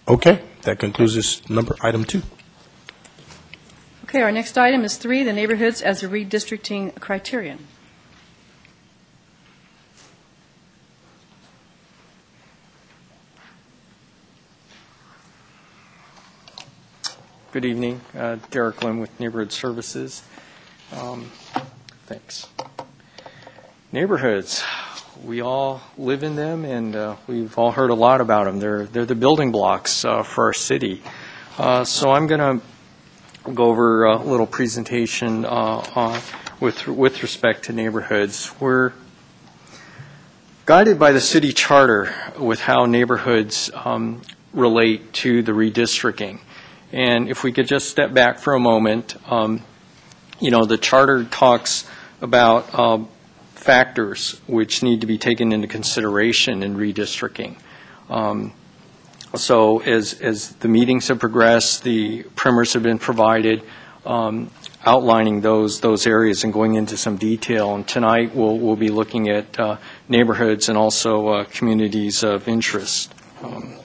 Okay, 0.06 0.40
that 0.62 0.78
concludes 0.78 1.14
this 1.14 1.48
number, 1.48 1.76
item 1.82 2.04
two. 2.04 2.22
Okay, 4.14 4.22
our 4.22 4.30
next 4.30 4.56
item 4.56 4.84
is 4.84 4.96
three, 4.96 5.24
the 5.24 5.32
neighborhoods 5.32 5.82
as 5.82 6.04
a 6.04 6.08
redistricting 6.08 6.94
criterion. 7.00 7.58
Good 17.50 17.64
evening. 17.64 18.02
Uh, 18.16 18.36
Derek 18.52 18.84
Lynn 18.84 19.00
with 19.00 19.18
Neighborhood 19.18 19.50
Services. 19.50 20.22
Um, 20.92 21.32
Thanks. 22.06 22.46
Neighborhoods, 23.90 24.62
we 25.24 25.40
all 25.40 25.80
live 25.98 26.22
in 26.22 26.36
them, 26.36 26.64
and 26.64 26.94
uh, 26.94 27.16
we've 27.26 27.58
all 27.58 27.72
heard 27.72 27.90
a 27.90 27.94
lot 27.94 28.20
about 28.20 28.44
them. 28.44 28.60
They're, 28.60 28.86
they're 28.86 29.06
the 29.06 29.16
building 29.16 29.50
blocks 29.50 30.04
uh, 30.04 30.22
for 30.22 30.44
our 30.44 30.52
city. 30.52 31.02
Uh, 31.58 31.82
So 31.82 32.12
I'm 32.12 32.28
going 32.28 32.60
to 32.60 32.64
go 33.52 33.64
over 33.64 34.04
a 34.04 34.16
little 34.16 34.46
presentation 34.46 35.44
uh, 35.44 35.84
uh, 35.94 36.20
with, 36.60 36.86
with 36.86 37.22
respect 37.22 37.64
to 37.64 37.72
neighborhoods. 37.72 38.50
We're 38.58 38.92
guided 40.64 40.98
by 40.98 41.12
the 41.12 41.20
city 41.20 41.52
charter 41.52 42.14
with 42.38 42.60
how 42.60 42.86
neighborhoods 42.86 43.70
um, 43.74 44.22
relate 44.54 45.12
to 45.12 45.42
the 45.42 45.52
redistricting. 45.52 46.40
And 46.92 47.28
if 47.28 47.42
we 47.42 47.52
could 47.52 47.66
just 47.66 47.90
step 47.90 48.14
back 48.14 48.38
for 48.38 48.54
a 48.54 48.60
moment, 48.60 49.16
um, 49.30 49.62
you 50.40 50.50
know, 50.50 50.64
the 50.64 50.78
charter 50.78 51.24
talks 51.24 51.86
about 52.22 52.78
um, 52.78 53.08
factors 53.54 54.40
which 54.46 54.82
need 54.82 55.00
to 55.00 55.06
be 55.06 55.18
taken 55.18 55.52
into 55.52 55.68
consideration 55.68 56.62
in 56.62 56.76
redistricting. 56.76 57.56
Um, 58.08 58.52
So 59.36 59.80
as, 59.80 60.20
as 60.20 60.50
the 60.56 60.68
meetings 60.68 61.08
have 61.08 61.18
progressed, 61.18 61.82
the 61.82 62.22
primers 62.36 62.72
have 62.74 62.82
been 62.82 62.98
provided, 62.98 63.62
um, 64.06 64.50
outlining 64.86 65.40
those, 65.40 65.80
those 65.80 66.06
areas 66.06 66.44
and 66.44 66.52
going 66.52 66.74
into 66.74 66.96
some 66.96 67.16
detail. 67.16 67.74
And 67.74 67.86
tonight, 67.86 68.34
we'll, 68.34 68.58
we'll 68.58 68.76
be 68.76 68.90
looking 68.90 69.28
at 69.28 69.58
uh, 69.58 69.78
neighborhoods 70.08 70.68
and 70.68 70.78
also 70.78 71.28
uh, 71.28 71.44
communities 71.44 72.22
of 72.22 72.46
interest. 72.48 73.12
Um, 73.42 73.78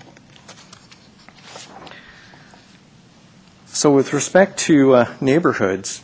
So 3.80 3.92
with 3.92 4.12
respect 4.12 4.58
to 4.68 4.94
uh, 4.94 5.16
neighborhoods, 5.22 6.04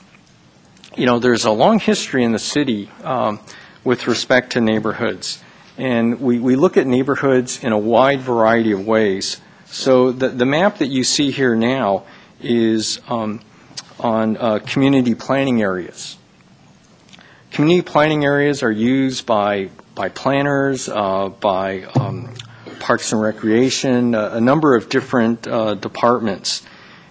you 0.95 1.05
know, 1.05 1.19
there's 1.19 1.43
a 1.43 1.51
long 1.51 1.77
history 1.77 2.23
in 2.23 2.31
the 2.31 2.39
city 2.39 2.89
um, 3.03 3.41
with 3.83 4.07
respect 4.07 4.53
to 4.53 4.61
neighborhoods. 4.61 5.43
And 5.77 6.21
we, 6.21 6.39
we 6.39 6.55
look 6.55 6.77
at 6.77 6.87
neighborhoods 6.87 7.63
in 7.63 7.73
a 7.73 7.77
wide 7.77 8.21
variety 8.21 8.71
of 8.71 8.85
ways. 8.85 9.41
So 9.65 10.11
the, 10.11 10.29
the 10.29 10.45
map 10.45 10.77
that 10.77 10.87
you 10.87 11.03
see 11.03 11.31
here 11.31 11.55
now 11.55 12.05
is 12.39 12.99
um, 13.07 13.41
on 13.99 14.37
uh, 14.37 14.59
community 14.59 15.15
planning 15.15 15.61
areas. 15.61 16.17
Community 17.51 17.81
planning 17.81 18.23
areas 18.23 18.63
are 18.63 18.71
used 18.71 19.25
by, 19.25 19.69
by 19.95 20.09
planners, 20.09 20.87
uh, 20.89 21.29
by 21.29 21.83
um, 21.83 22.33
Parks 22.79 23.11
and 23.11 23.21
Recreation, 23.21 24.13
a, 24.13 24.31
a 24.31 24.41
number 24.41 24.75
of 24.75 24.89
different 24.89 25.47
uh, 25.47 25.75
departments. 25.75 26.61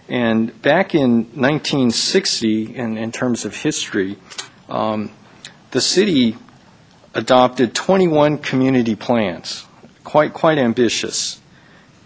And 0.08 0.60
back 0.60 0.94
in 0.94 1.24
1960, 1.34 2.76
in, 2.76 2.98
in 2.98 3.10
terms 3.10 3.44
of 3.44 3.56
history, 3.56 4.18
um, 4.68 5.10
the 5.70 5.80
city 5.80 6.36
adopted 7.14 7.74
21 7.74 8.38
community 8.38 8.94
plans, 8.94 9.64
quite, 10.02 10.32
quite 10.32 10.58
ambitious. 10.58 11.40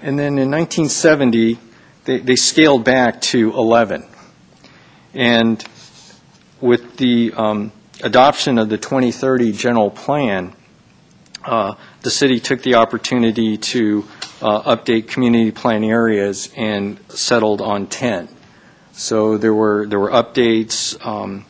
And 0.00 0.18
then 0.18 0.38
in 0.38 0.50
1970, 0.50 1.58
they, 2.04 2.18
they 2.18 2.36
scaled 2.36 2.84
back 2.84 3.20
to 3.22 3.52
11. 3.52 4.06
And 5.14 5.64
with 6.60 6.96
the 6.98 7.32
um, 7.34 7.72
adoption 8.02 8.58
of 8.58 8.68
the 8.68 8.78
2030 8.78 9.52
general 9.52 9.90
plan, 9.90 10.54
uh, 11.44 11.74
the 12.02 12.10
city 12.10 12.40
took 12.40 12.62
the 12.62 12.74
opportunity 12.74 13.56
to 13.56 14.06
uh, 14.42 14.76
update 14.76 15.08
community 15.08 15.50
plan 15.50 15.82
areas 15.82 16.52
and 16.56 16.98
settled 17.08 17.60
on 17.60 17.86
10. 17.86 18.28
So 18.92 19.38
there 19.38 19.54
were 19.54 19.86
there 19.86 20.00
were 20.00 20.10
updates 20.10 20.98
um, 21.06 21.44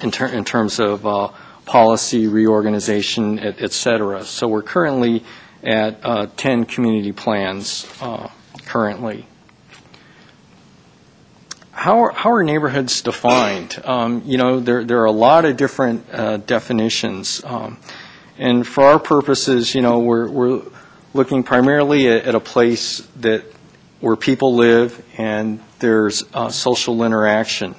in, 0.00 0.10
ter- 0.10 0.28
in 0.28 0.44
terms 0.44 0.78
of 0.78 1.04
uh, 1.06 1.28
policy 1.70 2.26
reorganization, 2.26 3.38
et, 3.38 3.62
et 3.62 3.72
cetera. 3.72 4.24
So 4.24 4.48
we're 4.48 4.60
currently 4.60 5.22
at 5.62 6.00
uh, 6.02 6.26
10 6.36 6.64
community 6.64 7.12
plans 7.12 7.86
uh, 8.00 8.28
currently. 8.66 9.24
How 11.70 12.00
are, 12.00 12.10
how 12.10 12.32
are 12.32 12.42
neighborhoods 12.42 13.02
defined? 13.02 13.80
Um, 13.84 14.22
you 14.24 14.36
know, 14.36 14.58
there, 14.58 14.82
there 14.82 15.00
are 15.02 15.04
a 15.04 15.12
lot 15.12 15.44
of 15.44 15.56
different 15.56 16.04
uh, 16.12 16.38
definitions. 16.38 17.40
Um, 17.44 17.78
and 18.36 18.66
for 18.66 18.82
our 18.82 18.98
purposes, 18.98 19.72
you 19.72 19.80
know, 19.80 20.00
we're, 20.00 20.28
we're 20.28 20.62
looking 21.14 21.44
primarily 21.44 22.08
at, 22.08 22.24
at 22.24 22.34
a 22.34 22.40
place 22.40 22.98
that 23.20 23.44
where 24.00 24.16
people 24.16 24.56
live 24.56 25.06
and 25.16 25.60
there's 25.78 26.24
uh, 26.34 26.50
social 26.50 27.04
interaction. 27.04 27.76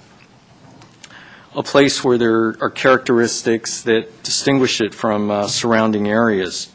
A 1.53 1.63
place 1.63 2.03
where 2.03 2.17
there 2.17 2.55
are 2.61 2.69
characteristics 2.69 3.81
that 3.83 4.23
distinguish 4.23 4.79
it 4.79 4.93
from 4.93 5.29
uh, 5.29 5.47
surrounding 5.47 6.07
areas. 6.07 6.73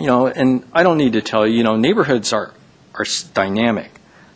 You 0.00 0.06
know, 0.06 0.26
and 0.26 0.64
I 0.72 0.82
don't 0.82 0.98
need 0.98 1.12
to 1.12 1.22
tell 1.22 1.46
you, 1.46 1.56
you 1.58 1.62
know, 1.62 1.76
neighborhoods 1.76 2.32
are, 2.32 2.54
are 2.94 3.04
dynamic. 3.34 3.90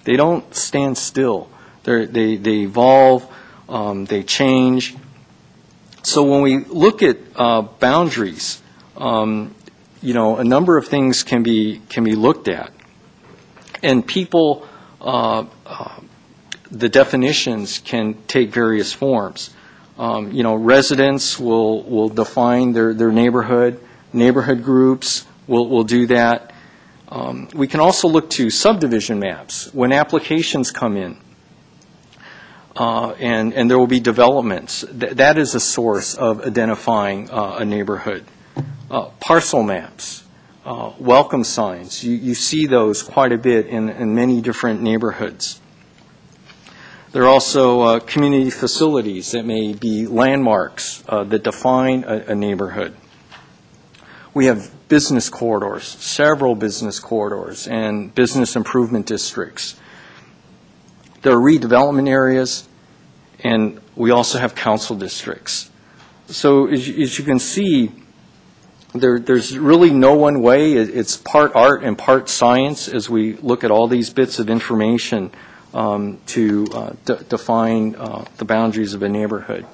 They 0.04 0.16
don't 0.16 0.54
stand 0.54 0.96
still. 0.98 1.48
They're, 1.84 2.06
they, 2.06 2.36
they 2.36 2.60
evolve, 2.60 3.26
um, 3.68 4.04
they 4.04 4.22
change. 4.22 4.96
So 6.04 6.24
when 6.24 6.42
we 6.42 6.58
look 6.58 7.02
at 7.02 7.18
uh, 7.36 7.62
boundaries, 7.62 8.62
um, 8.96 9.54
you 10.00 10.14
know, 10.14 10.36
a 10.36 10.44
number 10.44 10.76
of 10.76 10.86
things 10.86 11.22
can 11.22 11.42
be 11.42 11.80
can 11.88 12.02
be 12.02 12.16
looked 12.16 12.48
at, 12.48 12.72
and 13.82 14.04
people, 14.04 14.66
uh, 15.00 15.46
uh, 15.64 16.00
the 16.72 16.88
definitions 16.88 17.78
can 17.78 18.14
take 18.26 18.50
various 18.50 18.92
forms. 18.92 19.50
Um, 19.98 20.32
you 20.32 20.42
know, 20.42 20.54
residents 20.54 21.38
will 21.38 21.82
will 21.84 22.08
define 22.08 22.72
their 22.72 22.94
their 22.94 23.12
neighborhood. 23.12 23.78
Neighborhood 24.12 24.64
groups 24.64 25.26
will 25.46 25.68
will 25.68 25.84
do 25.84 26.06
that. 26.08 26.52
Um, 27.08 27.48
we 27.54 27.68
can 27.68 27.80
also 27.80 28.08
look 28.08 28.30
to 28.30 28.48
subdivision 28.48 29.18
maps 29.18 29.72
when 29.74 29.92
applications 29.92 30.70
come 30.70 30.96
in. 30.96 31.18
Uh, 32.74 33.10
and, 33.20 33.52
and 33.52 33.70
there 33.70 33.78
will 33.78 33.86
be 33.86 34.00
developments. 34.00 34.80
Th- 34.80 35.12
that 35.12 35.36
is 35.36 35.54
a 35.54 35.60
source 35.60 36.14
of 36.14 36.40
identifying 36.40 37.28
uh, 37.30 37.56
a 37.58 37.66
neighborhood 37.66 38.24
uh, 38.92 39.08
parcel 39.20 39.62
maps, 39.62 40.22
uh, 40.66 40.92
welcome 40.98 41.42
signs. 41.42 42.04
You, 42.04 42.14
you 42.14 42.34
see 42.34 42.66
those 42.66 43.02
quite 43.02 43.32
a 43.32 43.38
bit 43.38 43.66
in, 43.66 43.88
in 43.88 44.14
many 44.14 44.42
different 44.42 44.82
neighborhoods. 44.82 45.60
There 47.12 47.24
are 47.24 47.28
also 47.28 47.80
uh, 47.82 48.00
community 48.00 48.48
facilities 48.48 49.32
that 49.32 49.44
may 49.44 49.74
be 49.74 50.06
landmarks 50.06 51.04
uh, 51.06 51.24
that 51.24 51.44
define 51.44 52.04
a, 52.04 52.32
a 52.32 52.34
neighborhood. 52.34 52.96
We 54.32 54.46
have 54.46 54.70
business 54.88 55.28
corridors, 55.28 55.84
several 55.84 56.54
business 56.54 56.98
corridors, 56.98 57.68
and 57.68 58.14
business 58.14 58.56
improvement 58.56 59.04
districts. 59.04 59.76
There 61.20 61.34
are 61.34 61.40
redevelopment 61.40 62.08
areas, 62.08 62.66
and 63.40 63.78
we 63.94 64.10
also 64.10 64.38
have 64.38 64.54
council 64.54 64.96
districts. 64.96 65.70
So 66.28 66.66
as, 66.68 66.88
you- 66.88 67.02
as 67.02 67.18
you 67.18 67.26
can 67.26 67.38
see, 67.38 67.92
there, 68.94 69.18
there's 69.18 69.58
really 69.58 69.90
no 69.90 70.14
one 70.14 70.40
way. 70.40 70.72
It's 70.72 71.18
part 71.18 71.54
art 71.54 71.82
and 71.84 71.96
part 71.98 72.30
science 72.30 72.88
as 72.88 73.10
we 73.10 73.34
look 73.34 73.64
at 73.64 73.70
all 73.70 73.86
these 73.86 74.08
bits 74.08 74.38
of 74.38 74.48
information 74.48 75.30
um, 75.74 76.18
to 76.26 76.66
uh, 76.72 76.92
de- 77.04 77.24
define 77.24 77.94
uh, 77.96 78.24
the 78.36 78.44
boundaries 78.44 78.94
of 78.94 79.02
a 79.02 79.08
neighborhood. 79.08 79.66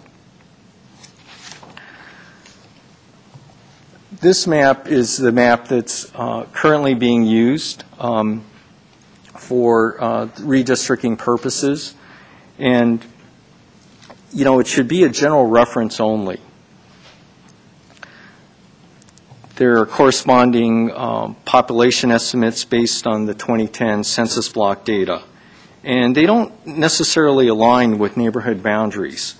This 4.21 4.47
map 4.47 4.89
is 4.89 5.17
the 5.17 5.31
map 5.31 5.69
that's 5.69 6.13
uh, 6.15 6.47
currently 6.53 6.95
being 6.95 7.25
used 7.25 7.85
um, 8.01 8.45
for 9.37 10.03
uh, 10.03 10.27
redistricting 10.39 11.17
purposes. 11.17 11.95
And, 12.59 13.05
you 14.33 14.45
know, 14.45 14.59
it 14.59 14.67
should 14.67 14.89
be 14.89 15.05
a 15.05 15.09
general 15.09 15.47
reference 15.47 16.01
only. 16.01 16.41
There 19.59 19.79
are 19.79 19.87
corresponding 19.87 20.93
um, 20.93 21.35
population 21.45 22.13
estimates 22.13 22.65
based 22.65 23.07
on 23.07 23.27
the 23.27 23.35
2010 23.35 24.05
census 24.05 24.49
block 24.49 24.85
data, 24.85 25.23
and 25.89 26.15
they 26.15 26.27
don't 26.27 26.67
necessarily 26.67 27.49
align 27.49 27.99
with 27.99 28.19
neighborhood 28.19 28.63
boundaries. 28.63 29.37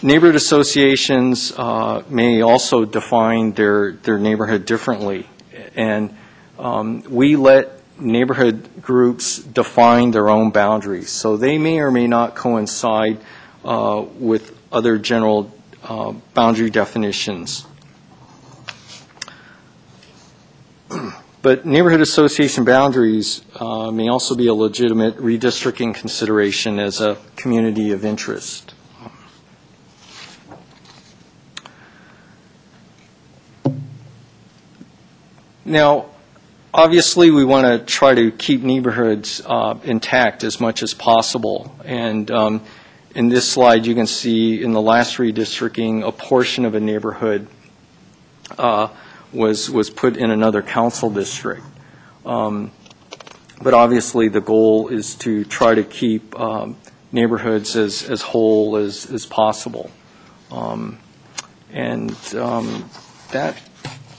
Neighborhood 0.00 0.36
associations 0.36 1.52
uh, 1.54 2.02
may 2.08 2.40
also 2.40 2.86
define 2.86 3.52
their, 3.52 3.92
their 3.92 4.18
neighborhood 4.18 4.64
differently, 4.64 5.28
and 5.76 6.16
um, 6.58 7.02
we 7.10 7.36
let 7.36 7.78
neighborhood 8.00 8.80
groups 8.80 9.36
define 9.36 10.12
their 10.12 10.30
own 10.30 10.50
boundaries. 10.50 11.10
So 11.10 11.36
they 11.36 11.58
may 11.58 11.80
or 11.80 11.90
may 11.90 12.06
not 12.06 12.34
coincide 12.34 13.18
uh, 13.66 14.02
with 14.16 14.58
other 14.72 14.96
general 14.96 15.54
uh, 15.84 16.12
boundary 16.32 16.70
definitions. 16.70 17.66
But 21.42 21.66
neighborhood 21.66 22.00
association 22.00 22.64
boundaries 22.64 23.44
uh, 23.56 23.90
may 23.90 24.08
also 24.08 24.36
be 24.36 24.46
a 24.46 24.54
legitimate 24.54 25.16
redistricting 25.16 25.92
consideration 25.92 26.78
as 26.78 27.00
a 27.00 27.18
community 27.34 27.90
of 27.90 28.04
interest. 28.04 28.74
Now, 35.64 36.06
obviously, 36.72 37.32
we 37.32 37.44
want 37.44 37.66
to 37.66 37.92
try 37.92 38.14
to 38.14 38.30
keep 38.30 38.62
neighborhoods 38.62 39.42
uh, 39.44 39.78
intact 39.82 40.44
as 40.44 40.60
much 40.60 40.84
as 40.84 40.94
possible. 40.94 41.74
And 41.84 42.30
um, 42.30 42.62
in 43.16 43.30
this 43.30 43.50
slide, 43.50 43.84
you 43.84 43.96
can 43.96 44.06
see 44.06 44.62
in 44.62 44.70
the 44.70 44.80
last 44.80 45.16
redistricting, 45.16 46.06
a 46.06 46.12
portion 46.12 46.64
of 46.64 46.76
a 46.76 46.80
neighborhood 46.80 47.48
uh, 48.58 48.88
was, 49.32 49.70
was 49.70 49.90
put 49.90 50.16
in 50.16 50.30
another 50.30 50.62
council 50.62 51.10
district. 51.10 51.64
Um, 52.24 52.70
But 53.62 53.74
obviously, 53.74 54.28
the 54.28 54.40
goal 54.40 54.88
is 54.88 55.14
to 55.16 55.44
try 55.44 55.74
to 55.74 55.84
keep 55.84 56.34
um, 56.38 56.76
neighborhoods 57.12 57.76
as, 57.76 58.02
as 58.10 58.20
whole 58.22 58.76
as, 58.76 59.06
as 59.10 59.24
possible. 59.26 59.90
Um, 60.50 60.98
And 61.72 62.16
um, 62.34 62.90
that 63.30 63.56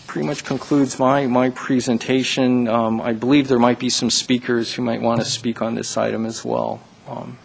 pretty 0.07 0.27
much 0.27 0.43
concludes 0.45 0.97
my, 0.97 1.27
my 1.27 1.49
presentation. 1.49 2.67
Um, 2.67 3.01
I 3.01 3.13
believe 3.13 3.47
there 3.47 3.59
might 3.59 3.79
be 3.79 3.89
some 3.89 4.09
speakers 4.09 4.73
who 4.73 4.81
might 4.81 5.01
want 5.01 5.19
to 5.19 5.25
speak 5.25 5.61
on 5.61 5.75
this 5.75 5.97
item 5.97 6.25
as 6.25 6.45
well. 6.45 6.79
Um, 7.07 7.37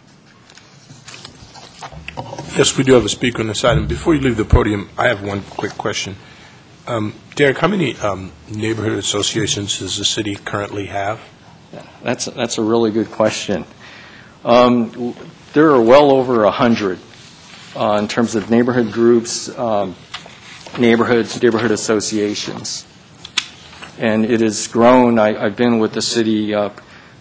Yes, 2.57 2.77
we 2.77 2.83
do 2.83 2.93
have 2.93 3.05
a 3.05 3.09
speaker 3.09 3.41
on 3.41 3.47
this 3.47 3.63
item. 3.63 3.87
Before 3.87 4.13
you 4.13 4.21
leave 4.21 4.35
the 4.35 4.43
podium, 4.43 4.89
I 4.97 5.07
have 5.07 5.23
one 5.23 5.41
quick 5.43 5.77
question. 5.77 6.15
Um, 6.89 7.13
Derek, 7.35 7.59
how 7.59 7.67
many 7.67 7.95
um, 7.97 8.31
neighborhood 8.49 8.93
associations 8.93 9.77
does 9.77 9.97
the 9.97 10.03
city 10.03 10.33
currently 10.33 10.87
have? 10.87 11.21
That's, 12.01 12.25
that's 12.25 12.57
a 12.57 12.63
really 12.63 12.89
good 12.89 13.11
question. 13.11 13.63
Um, 14.43 15.13
There 15.53 15.69
are 15.69 15.81
well 15.81 16.09
over 16.09 16.41
a 16.45 16.47
100 16.47 16.97
uh, 17.75 17.97
in 18.01 18.07
terms 18.07 18.33
of 18.33 18.49
neighborhood 18.49 18.91
groups, 18.91 19.55
um, 19.55 19.95
neighborhoods, 20.79 21.39
neighborhood 21.43 21.69
associations. 21.69 22.87
And 23.99 24.25
it 24.25 24.41
has 24.41 24.65
grown. 24.65 25.19
I- 25.19 25.45
I've 25.45 25.55
been 25.55 25.77
with 25.77 25.93
the 25.93 26.01
city 26.01 26.55
uh, 26.55 26.69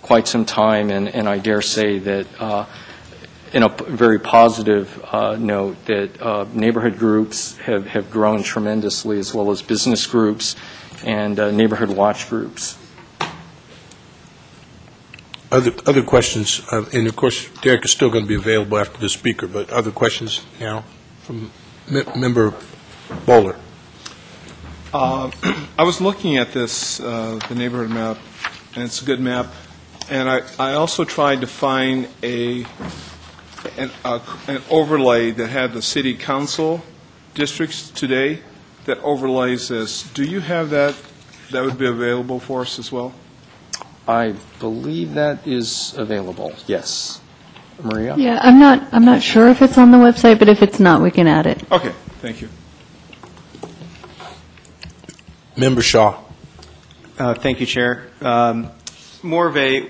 quite 0.01 0.27
some 0.27 0.47
time, 0.47 0.89
and 0.89 1.09
and 1.09 1.29
I 1.29 1.37
dare 1.39 1.61
say 1.61 1.99
that, 1.99 2.27
uh, 2.41 2.65
in 3.53 3.63
a 3.63 3.69
p- 3.69 3.85
very 3.85 4.19
positive 4.19 5.05
uh, 5.13 5.37
note, 5.37 5.85
that 5.87 6.21
uh, 6.21 6.47
neighborhood 6.53 6.99
groups 6.99 7.57
have 7.59 7.87
have 7.87 8.11
grown 8.11 8.43
tremendously, 8.43 9.19
as 9.19 9.35
well 9.35 9.51
as 9.51 9.63
business 9.63 10.07
groups 10.07 10.57
and 11.05 11.39
uh, 11.39 11.51
neighborhood 11.51 11.91
watch 11.91 12.29
groups. 12.29 12.77
Other, 15.51 15.73
other 15.87 16.03
questions, 16.03 16.61
uh, 16.71 16.85
and 16.93 17.07
of 17.07 17.17
course, 17.17 17.49
Derek 17.63 17.85
is 17.87 17.91
still 17.91 18.11
going 18.11 18.25
to 18.25 18.29
be 18.29 18.35
available 18.35 18.77
after 18.77 18.99
the 18.99 19.09
speaker, 19.09 19.47
but 19.47 19.71
other 19.71 19.91
questions 19.91 20.45
now 20.61 20.85
from 21.23 21.51
Me- 21.89 22.03
Member 22.15 22.53
Bowler? 23.25 23.57
Uh, 24.93 25.31
I 25.79 25.85
was 25.85 26.03
looking 26.03 26.37
at 26.37 26.53
this, 26.53 27.01
uh, 27.01 27.39
the 27.49 27.55
neighborhood 27.55 27.89
map, 27.91 28.19
and 28.75 28.85
it's 28.85 29.01
a 29.01 29.07
good 29.07 29.21
map, 29.21 29.47
and 30.11 30.29
I 30.29 30.43
I 30.59 30.75
also 30.75 31.05
tried 31.05 31.41
to 31.41 31.47
find 31.47 32.09
a, 32.23 32.67
an 33.77 33.91
a- 34.05 34.21
an 34.47 34.63
overlay 34.71 35.31
that 35.33 35.49
had 35.49 35.73
the 35.73 35.83
city 35.83 36.15
council 36.15 36.83
districts 37.35 37.91
today 37.91 38.41
that 38.85 38.99
overlays 39.03 39.69
this. 39.69 40.03
Do 40.03 40.25
you 40.25 40.41
have 40.41 40.71
that, 40.71 40.95
that 41.51 41.65
would 41.65 41.79
be 41.79 41.87
available 41.87 42.41
for 42.41 42.63
us 42.63 42.79
as 42.79 42.91
well? 42.91 43.13
I 44.07 44.35
believe 44.59 45.15
that 45.15 45.47
is 45.47 45.95
available, 45.97 46.53
yes. 46.67 47.21
Maria? 47.83 48.17
Yeah, 48.17 48.39
I'm 48.43 48.59
not, 48.59 48.89
I'm 48.93 49.05
not 49.05 49.23
sure 49.23 49.49
if 49.49 49.61
it's 49.63 49.77
on 49.79 49.91
the 49.91 49.99
website, 49.99 50.39
but 50.39 50.49
if 50.49 50.63
it's 50.63 50.81
not, 50.81 51.03
we 51.03 51.11
can 51.11 51.27
add 51.29 51.47
it. 51.47 51.63
Okay, 51.71 51.93
thank 52.21 52.41
you. 52.41 52.49
Member 55.57 55.83
Shaw? 55.83 56.19
Uh, 57.19 57.35
Thank 57.35 57.59
you, 57.61 57.67
Chair. 57.67 58.07
Um, 58.21 58.71
More 59.25 59.49
of 59.49 59.57
a, 59.57 59.89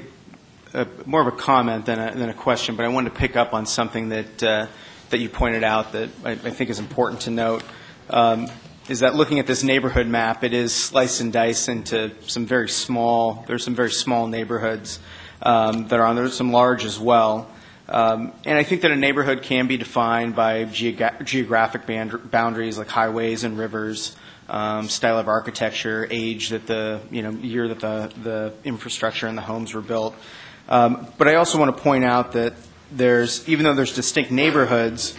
more 1.07 1.21
of 1.21 1.27
a 1.27 1.37
comment 1.37 1.87
than 1.87 1.99
a, 1.99 2.15
than 2.15 2.29
a 2.29 2.35
question, 2.35 2.77
but 2.77 2.85
I 2.85 2.89
wanted 2.89 3.15
to 3.15 3.17
pick 3.17 3.37
up 3.37 3.55
on 3.55 3.67
something 3.67 4.11
that, 4.11 4.43
uh, 4.43 4.67
that 5.11 5.19
you 5.19 5.29
pointed 5.29 5.65
out 5.65 5.93
that 5.93 6.11
I, 6.25 6.33
I 6.33 6.51
think 6.51 6.71
is 6.71 6.79
important 6.79 7.23
to 7.23 7.31
note, 7.31 7.63
um, 8.11 8.49
is 8.89 9.01
that 9.01 9.15
looking 9.15 9.39
at 9.39 9.47
this 9.47 9.63
neighborhood 9.63 10.07
map, 10.07 10.45
it 10.45 10.53
is 10.53 10.75
sliced 10.75 11.21
and 11.21 11.33
diced 11.33 11.69
into 11.69 12.11
some 12.27 12.47
very 12.47 12.69
small, 12.69 13.45
there's 13.47 13.65
some 13.65 13.75
very 13.75 13.91
small 13.91 14.27
neighborhoods 14.27 14.99
um, 15.43 15.89
that 15.89 16.01
are 16.01 16.07
on 16.07 16.17
there, 16.17 16.29
some 16.29 16.53
large 16.53 16.85
as 16.85 16.99
well. 16.99 17.51
Um, 17.89 18.33
And 18.45 18.59
I 18.59 18.65
think 18.65 18.83
that 18.83 18.91
a 18.91 18.97
neighborhood 18.97 19.43
can 19.43 19.67
be 19.67 19.79
defined 19.79 20.37
by 20.37 20.65
geogra- 20.65 21.25
geographic 21.25 21.87
band- 21.87 22.31
boundaries 22.31 22.77
like 22.77 22.89
highways 22.89 23.45
and 23.45 23.59
rivers, 23.59 24.15
um, 24.49 24.89
style 24.89 25.19
of 25.19 25.29
architecture, 25.29 26.07
age 26.11 26.51
that 26.51 26.67
the, 26.67 27.01
you 27.11 27.23
know, 27.23 27.31
year 27.31 27.69
that 27.69 27.81
the, 27.81 28.13
the 28.23 28.53
infrastructure 28.65 29.27
and 29.27 29.37
the 29.37 29.43
homes 29.43 29.75
were 29.75 29.83
built. 29.83 30.15
Um, 30.69 31.07
But 31.17 31.29
I 31.29 31.37
also 31.37 31.59
want 31.59 31.77
to 31.77 31.83
point 31.83 32.05
out 32.05 32.33
that 32.33 32.55
there's, 32.91 33.49
even 33.49 33.65
though 33.65 33.75
there's 33.75 33.95
distinct 33.95 34.31
neighborhoods, 34.31 35.17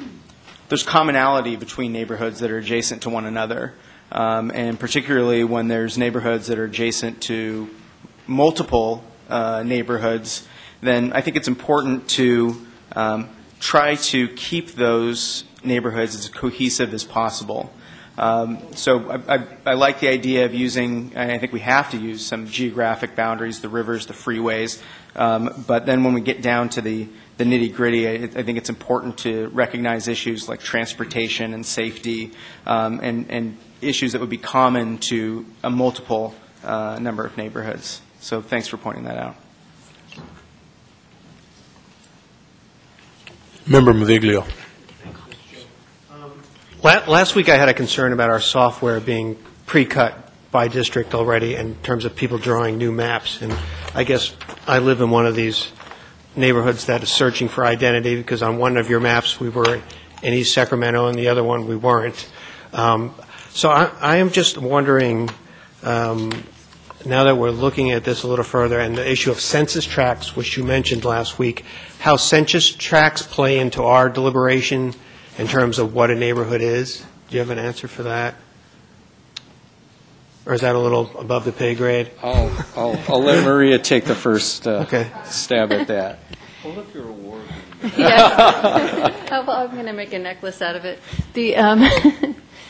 there's 0.70 0.84
commonality 0.84 1.56
between 1.56 1.92
neighborhoods 1.92 2.40
that 2.40 2.52
are 2.52 2.58
adjacent 2.58 3.02
to 3.04 3.10
one 3.10 3.26
another. 3.26 3.74
Um, 4.12 4.52
And 4.54 4.80
particularly 4.80 5.44
when 5.44 5.68
there's 5.68 5.98
neighborhoods 5.98 6.48
that 6.48 6.60
are 6.60 6.66
adjacent 6.66 7.22
to 7.24 7.70
multiple 8.28 9.04
uh, 9.30 9.64
neighborhoods, 9.64 10.48
then 10.82 11.14
I 11.14 11.22
think 11.22 11.36
it's 11.36 11.48
important 11.48 12.08
to 12.10 12.66
um, 12.96 13.30
try 13.60 13.96
to 13.96 14.28
keep 14.30 14.74
those 14.74 15.44
neighborhoods 15.64 16.16
as 16.16 16.30
cohesive 16.30 16.94
as 16.94 17.04
possible. 17.04 17.72
Um, 18.20 18.58
So 18.76 19.10
I- 19.10 19.36
I 19.36 19.40
I 19.66 19.74
like 19.76 20.00
the 20.02 20.10
idea 20.10 20.46
of 20.46 20.54
using, 20.54 21.14
I 21.16 21.38
think 21.38 21.54
we 21.54 21.62
have 21.62 21.90
to 21.92 21.98
use 21.98 22.26
some 22.26 22.48
geographic 22.48 23.16
boundaries, 23.16 23.62
the 23.62 23.70
rivers, 23.70 24.06
the 24.08 24.14
freeways, 24.14 24.80
Um, 25.16 25.50
but 25.68 25.86
then 25.86 26.04
when 26.04 26.14
we 26.14 26.22
get 26.22 26.42
down 26.42 26.70
to 26.70 26.82
the 26.82 27.08
the 27.38 27.46
nitty-gritty, 27.46 28.08
I 28.08 28.14
I 28.40 28.44
think 28.44 28.58
it's 28.58 28.70
important 28.70 29.18
to 29.20 29.48
recognize 29.54 30.08
issues 30.08 30.48
like 30.50 30.62
transportation 30.62 31.54
and 31.54 31.66
safety, 31.66 32.32
um, 32.68 33.00
and 33.02 33.26
and 33.30 33.58
issues 33.82 34.12
that 34.12 34.22
would 34.22 34.30
be 34.30 34.38
common 34.38 34.98
to 34.98 35.46
a 35.64 35.70
multiple 35.70 36.36
uh, 36.64 37.00
number 37.00 37.26
of 37.26 37.38
neighborhoods. 37.38 38.02
So 38.20 38.42
thanks 38.42 38.68
for 38.68 38.78
pointing 38.78 39.06
that 39.06 39.18
out. 39.18 39.36
Member 43.66 43.94
Maviglio? 43.94 44.44
La- 46.82 47.04
Last 47.08 47.36
week, 47.36 47.50
I 47.50 47.58
had 47.58 47.68
a 47.70 47.74
concern 47.74 48.14
about 48.14 48.30
our 48.30 48.40
software 48.40 49.00
being 49.00 49.38
pre-cut 49.66 50.32
by 50.52 50.68
district 50.68 51.14
already 51.14 51.56
in 51.56 51.76
terms 51.84 52.06
of 52.06 52.16
people 52.16 52.38
drawing 52.38 52.78
new 52.78 52.92
maps. 52.92 53.42
And 53.42 53.54
I 53.94 54.04
guess 54.04 54.36
I 54.68 54.80
live 54.80 55.02
in 55.02 55.10
one 55.10 55.26
of 55.26 55.36
these 55.36 55.72
neighborhoods 56.36 56.86
that 56.86 57.04
is 57.04 57.12
searching 57.12 57.48
for 57.50 57.66
identity 57.66 58.16
because 58.16 58.42
on 58.42 58.58
one 58.58 58.78
of 58.78 58.90
your 58.90 59.00
maps, 59.00 59.40
we 59.40 59.50
were 59.50 59.82
in 60.24 60.34
East 60.34 60.54
Sacramento 60.54 61.08
and 61.08 61.18
the 61.18 61.28
other 61.28 61.44
one, 61.44 61.68
we 61.68 61.76
weren't. 61.76 62.28
Um, 62.74 63.14
So 63.52 63.70
I 63.70 63.90
I 64.00 64.16
am 64.18 64.30
just 64.30 64.58
wondering, 64.58 65.30
um, 65.84 66.32
now 67.04 67.24
that 67.26 67.36
we're 67.36 67.50
looking 67.50 67.92
at 67.92 68.04
this 68.04 68.24
a 68.24 68.28
little 68.28 68.46
further, 68.46 68.80
and 68.80 68.96
the 68.96 69.10
issue 69.12 69.32
of 69.32 69.40
census 69.42 69.86
tracts, 69.86 70.36
which 70.36 70.56
you 70.56 70.64
mentioned 70.64 71.04
last 71.04 71.40
week, 71.40 71.66
how 72.00 72.16
census 72.16 72.70
tracts 72.70 73.24
play 73.24 73.58
into 73.60 73.84
our 73.84 74.08
deliberation 74.08 74.94
in 75.40 75.48
terms 75.48 75.80
of 75.80 75.94
what 75.94 76.12
a 76.12 76.16
neighborhood 76.16 76.62
is? 76.62 77.04
Do 77.30 77.36
you 77.36 77.40
have 77.40 77.50
an 77.50 77.58
answer 77.60 77.88
for 77.88 78.04
that? 78.04 78.36
Or 80.46 80.54
is 80.54 80.62
that 80.62 80.76
a 80.76 80.80
little 80.80 81.10
above 81.18 81.46
the 81.46 81.52
pay 81.52 81.76
grade? 81.76 82.12
I'll, 82.22 82.52
I'll, 82.76 83.00
I'll 83.08 83.22
let 83.24 83.44
Maria 83.46 83.80
take 83.80 84.06
the 84.06 84.16
first 84.16 84.68
uh, 84.68 84.82
Okay. 84.82 85.10
stab 85.26 85.72
at 85.72 85.88
that. 85.88 86.20
Yeah. 87.98 89.16
Oh, 89.32 89.44
well, 89.46 89.58
I'm 89.58 89.72
going 89.76 89.86
to 89.86 89.94
make 89.94 90.12
a 90.14 90.18
necklace 90.20 90.60
out 90.60 90.76
of 90.76 90.86
it. 90.86 91.00
The, 91.34 91.56
um, 91.56 91.88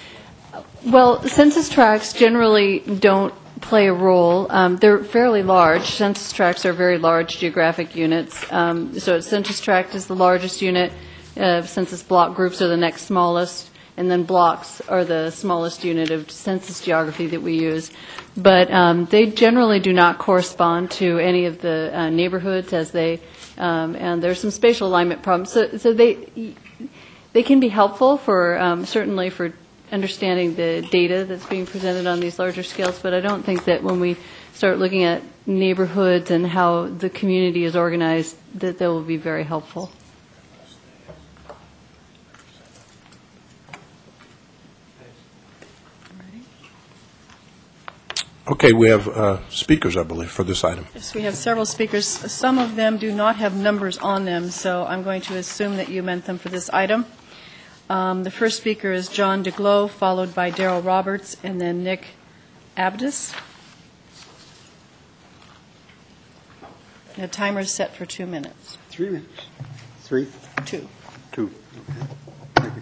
well, 0.86 1.24
census 1.26 1.70
tracts 1.70 2.12
generally 2.12 2.80
don't 2.80 3.34
play 3.62 3.88
a 3.88 3.94
role. 3.94 4.46
Um, 4.52 4.76
They're 4.76 5.02
fairly 5.04 5.42
large. 5.42 5.86
Census 5.86 6.34
tracts 6.34 6.66
are 6.66 6.74
very 6.74 6.98
large 6.98 7.38
geographic 7.38 7.96
units. 7.96 8.46
Um, 8.52 9.00
So 9.00 9.16
a 9.16 9.22
census 9.22 9.62
tract 9.62 9.96
is 9.96 10.08
the 10.08 10.16
largest 10.18 10.62
unit, 10.62 10.92
census 11.68 12.04
block 12.04 12.36
groups 12.36 12.62
are 12.62 12.68
the 12.68 12.78
next 12.78 13.04
smallest, 13.04 13.70
and 13.98 14.10
then 14.10 14.24
blocks 14.24 14.82
are 14.88 15.04
the 15.04 15.30
smallest 15.32 15.84
unit 15.84 16.12
of 16.12 16.32
census 16.32 16.82
geography 16.82 17.28
that 17.28 17.42
we 17.42 17.58
use. 17.60 17.92
But 18.38 18.72
um, 18.72 19.06
they 19.06 19.26
generally 19.28 19.80
do 19.80 19.92
not 19.92 20.18
correspond 20.20 20.92
to 20.92 21.18
any 21.20 21.46
of 21.46 21.62
the 21.62 21.92
uh, 21.94 22.10
neighborhoods 22.10 22.72
as 22.74 22.92
they, 22.92 23.20
um, 23.58 23.96
and 23.96 24.24
there's 24.24 24.40
some 24.40 24.52
spatial 24.52 24.88
alignment 24.88 25.22
problems. 25.22 25.52
So, 25.52 25.78
so 25.78 25.94
they, 25.94 26.56
they 27.34 27.44
can 27.44 27.60
be 27.60 27.70
helpful 27.70 28.18
for, 28.18 28.58
um, 28.60 28.86
certainly 28.86 29.30
for 29.30 29.54
understanding 29.92 30.56
the 30.56 30.88
data 30.92 31.26
that's 31.26 31.46
being 31.46 31.66
presented 31.66 32.08
on 32.08 32.20
these 32.20 32.40
larger 32.40 32.64
scales, 32.64 33.00
but 33.00 33.14
I 33.14 33.20
don't 33.20 33.44
think 33.44 33.66
that 33.66 33.84
when 33.84 34.00
we 34.00 34.18
start 34.54 34.78
looking 34.78 35.04
at 35.04 35.24
neighborhoods 35.46 36.32
and 36.32 36.46
how 36.46 36.88
the 36.88 37.10
community 37.10 37.64
is 37.64 37.76
organized, 37.76 38.38
that 38.60 38.78
they 38.78 38.88
will 38.88 39.02
be 39.04 39.18
very 39.18 39.44
helpful. 39.44 39.92
Okay, 48.50 48.74
we 48.74 48.90
have 48.90 49.08
uh, 49.08 49.48
speakers, 49.50 49.96
I 49.96 50.02
believe, 50.02 50.32
for 50.32 50.44
this 50.44 50.64
item. 50.64 50.88
Yes, 50.96 51.14
we 51.14 51.22
have 51.22 51.36
several 51.36 51.68
speakers. 51.68 52.08
Some 52.08 52.58
of 52.58 52.76
them 52.76 52.98
do 52.98 53.14
not 53.14 53.36
have 53.36 53.56
numbers 53.56 54.00
on 54.00 54.26
them, 54.26 54.50
so 54.50 54.86
I'm 54.86 55.04
going 55.04 55.22
to 55.22 55.38
assume 55.38 55.78
that 55.78 55.90
you 55.90 56.02
meant 56.02 56.26
them 56.26 56.40
for 56.40 56.50
this 56.50 56.68
item. 56.72 57.06
Um, 57.92 58.24
The 58.24 58.32
first 58.32 58.58
speaker 58.58 58.92
is 58.92 59.08
John 59.08 59.44
DeGlow, 59.44 59.88
followed 59.92 60.34
by 60.34 60.50
Daryl 60.50 60.84
Roberts, 60.84 61.38
and 61.44 61.62
then 61.62 61.84
Nick 61.84 62.08
Avdis. 62.76 63.40
The 67.18 67.28
timer 67.28 67.60
is 67.60 67.72
set 67.72 67.96
for 67.96 68.08
two 68.08 68.26
minutes. 68.26 68.80
Three 68.90 69.10
minutes. 69.10 69.46
Three? 70.02 70.28
Two. 70.66 70.88
Two. 71.32 71.52
Thank 72.56 72.78
you. 72.78 72.82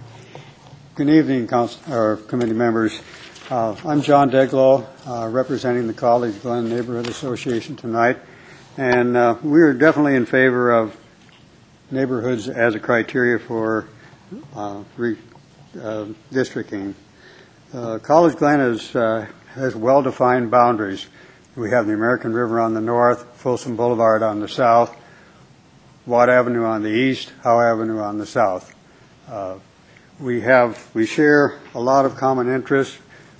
Good 0.95 1.10
evening, 1.10 1.45
council, 1.47 1.93
or 1.93 2.15
committee 2.15 2.53
members. 2.53 3.01
Uh, 3.49 3.77
I'm 3.86 4.01
John 4.01 4.29
Deglow, 4.29 4.86
uh, 5.07 5.29
representing 5.29 5.88
the 5.88 5.93
College 5.93 6.41
Glen 6.41 6.67
Neighborhood 6.67 7.07
Association 7.07 7.77
tonight, 7.77 8.17
and 8.75 9.15
uh, 9.15 9.38
we 9.41 9.62
are 9.62 9.71
definitely 9.71 10.15
in 10.15 10.25
favor 10.25 10.69
of 10.69 10.97
neighborhoods 11.89 12.49
as 12.49 12.75
a 12.75 12.79
criteria 12.81 13.39
for 13.39 13.88
uh, 14.53 14.83
re- 14.97 15.17
uh, 15.81 16.07
districting. 16.29 16.93
Uh, 17.73 17.99
College 17.99 18.36
Glen 18.36 18.60
is, 18.60 18.91
has 18.91 19.73
well-defined 19.77 20.51
boundaries. 20.51 21.07
We 21.55 21.69
have 21.69 21.88
the 21.88 21.93
American 21.93 22.33
River 22.33 22.60
on 22.60 22.73
the 22.73 22.81
north, 22.81 23.33
Folsom 23.38 23.77
Boulevard 23.77 24.23
on 24.23 24.41
the 24.41 24.49
south, 24.49 24.93
Watt 26.05 26.27
Avenue 26.27 26.65
on 26.65 26.83
the 26.83 26.91
east, 26.91 27.31
Howe 27.45 27.62
Avenue 27.62 27.99
on 27.99 28.17
the 28.17 28.25
south. 28.25 28.75
We 30.19 30.41
have, 30.41 30.93
we 30.93 31.05
share 31.05 31.60
a 31.73 31.79
lot 31.79 32.03
of 32.03 32.17
common 32.17 32.53
interests. 32.53 32.97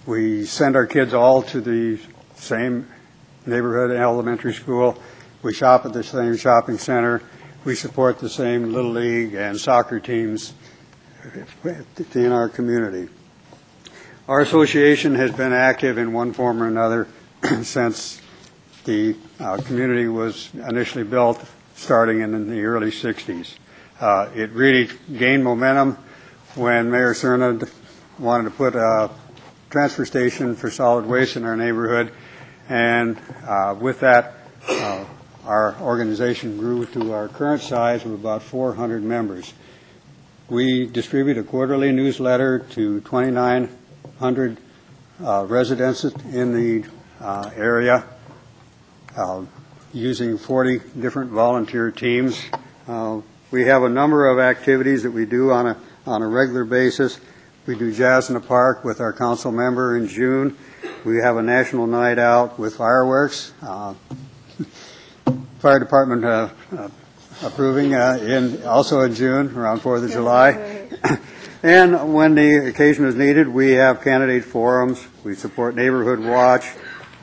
We 0.08 0.46
send 0.46 0.78
our 0.78 0.86
kids 0.86 1.14
all 1.14 1.42
to 1.44 1.60
the 1.60 2.00
same 2.36 2.88
neighborhood 3.46 3.92
elementary 3.92 4.54
school. 4.54 4.98
We 5.44 5.54
shop 5.54 5.86
at 5.86 5.92
the 5.92 6.02
same 6.02 6.38
shopping 6.38 6.78
center. 6.78 7.22
We 7.66 7.76
support 7.76 8.18
the 8.20 8.30
same 8.30 8.72
Little 8.72 8.92
League 8.92 9.34
and 9.34 9.60
soccer 9.60 10.00
teams 10.00 10.54
in 12.16 12.32
our 12.32 12.48
community. 12.48 13.10
Our 14.30 14.40
association 14.40 15.14
has 15.16 15.34
been 15.34 15.52
active 15.52 15.98
in 15.98 16.14
one 16.14 16.32
form 16.32 16.64
or 16.64 16.68
another 16.68 17.10
since 17.64 18.22
the 18.86 19.14
uh, 19.42 19.58
community 19.58 20.08
was 20.08 20.50
initially 20.54 21.04
built, 21.04 21.44
starting 21.76 22.22
in 22.22 22.50
the 22.50 22.64
early 22.64 22.92
60s. 22.92 23.58
Uh, 24.00 24.30
It 24.34 24.52
really 24.52 24.90
gained 25.18 25.44
momentum 25.44 25.98
when 26.56 26.90
Mayor 26.90 27.14
Serna 27.14 27.70
wanted 28.18 28.46
to 28.46 28.52
put 28.52 28.74
a 28.74 29.10
transfer 29.70 30.06
station 30.06 30.56
for 30.56 30.70
solid 30.70 31.06
waste 31.06 31.36
in 31.36 31.44
our 31.44 31.58
neighborhood, 31.58 32.12
and 32.70 33.18
uh, 33.46 33.76
with 33.80 34.00
that, 34.00 34.36
uh, 34.68 35.06
our 35.46 35.76
organization 35.82 36.58
grew 36.58 36.86
to 36.88 37.14
our 37.14 37.28
current 37.28 37.62
size 37.62 38.06
of 38.06 38.12
about 38.12 38.44
400 38.44 39.04
members. 39.04 39.54
We 40.50 40.86
distribute 40.86 41.38
a 41.38 41.44
quarterly 41.44 41.92
newsletter 41.92 42.60
to 42.60 43.02
2,900 43.02 44.58
uh, 45.24 45.46
residents 45.48 46.04
in 46.04 46.54
the 46.54 46.88
uh, 47.20 47.52
area, 47.56 48.06
uh, 49.16 49.44
using 49.94 50.38
40 50.38 50.80
different 51.00 51.32
volunteer 51.32 51.92
teams. 51.92 52.42
Uh, 52.88 53.22
We 53.50 53.64
have 53.64 53.84
a 53.84 53.90
number 53.90 54.28
of 54.28 54.40
activities 54.40 55.04
that 55.04 55.12
we 55.12 55.26
do 55.26 55.52
on 55.52 55.68
a, 55.68 55.78
on 56.06 56.22
a 56.22 56.28
regular 56.28 56.66
basis. 56.66 57.18
We 57.68 57.76
do 57.76 57.92
Jazz 57.92 58.30
in 58.30 58.36
the 58.36 58.40
Park 58.40 58.86
with 58.86 59.02
our 59.02 59.12
council 59.12 59.52
member 59.52 59.98
in 59.98 60.08
June. 60.08 60.58
We 61.04 61.18
have 61.18 61.36
a 61.36 61.44
national 61.44 61.86
night 61.86 62.18
out 62.18 62.58
with 62.58 62.78
fireworks. 62.78 63.52
Uh, 63.62 63.94
Fire 65.60 65.78
Department 65.78 66.24
uh, 66.24 66.50
uh, 66.72 66.88
approving 67.44 67.94
uh, 67.94 68.20
in, 68.22 68.64
also 68.64 69.02
in 69.02 69.14
June, 69.14 69.54
around 69.54 69.82
Fourth 69.82 70.02
of 70.02 70.12
July. 70.12 70.88
And 71.64 72.14
when 72.14 72.36
the 72.36 72.68
occasion 72.68 73.06
is 73.06 73.16
needed, 73.16 73.48
we 73.48 73.72
have 73.72 74.04
candidate 74.04 74.46
forums, 74.46 75.06
we 75.24 75.34
support 75.34 75.76
Neighborhood 75.76 76.20
Watch, 76.20 76.68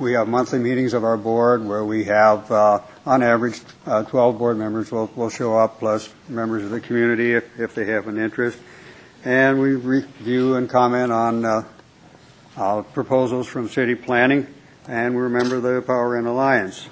we 0.00 0.14
have 0.14 0.26
monthly 0.26 0.58
meetings 0.58 0.92
of 0.92 1.04
our 1.04 1.16
board 1.16 1.64
where 1.64 1.84
we 1.84 2.04
have, 2.04 2.50
uh, 2.50 2.80
on 3.06 3.22
average, 3.22 3.60
uh, 3.86 4.02
12 4.02 4.36
board 4.36 4.58
members 4.58 4.90
will, 4.90 5.08
will 5.14 5.30
show 5.30 5.56
up, 5.56 5.78
plus 5.78 6.12
members 6.28 6.64
of 6.64 6.70
the 6.70 6.80
community 6.80 7.32
if, 7.32 7.60
if 7.60 7.76
they 7.76 7.84
have 7.86 8.08
an 8.08 8.18
interest. 8.18 8.58
And 9.24 9.58
we 9.58 9.74
review 9.74 10.56
and 10.56 10.68
comment 10.68 11.10
on 11.10 11.46
uh, 11.46 12.82
proposals 12.92 13.46
from 13.46 13.70
city 13.70 13.94
planning, 13.94 14.46
and 14.86 15.14
we 15.14 15.22
remember 15.22 15.60
the 15.60 15.80
Power 15.80 16.18
Inn 16.18 16.26
Alliance. 16.26 16.86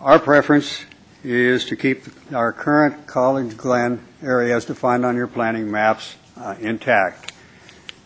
Our 0.00 0.20
preference 0.20 0.84
is 1.24 1.64
to 1.64 1.74
keep 1.74 2.04
our 2.32 2.52
current 2.52 3.08
College 3.08 3.56
Glen 3.56 4.00
area 4.22 4.54
as 4.54 4.64
defined 4.64 5.04
on 5.04 5.16
your 5.16 5.26
planning 5.26 5.68
maps 5.68 6.14
uh, 6.36 6.54
intact. 6.60 7.32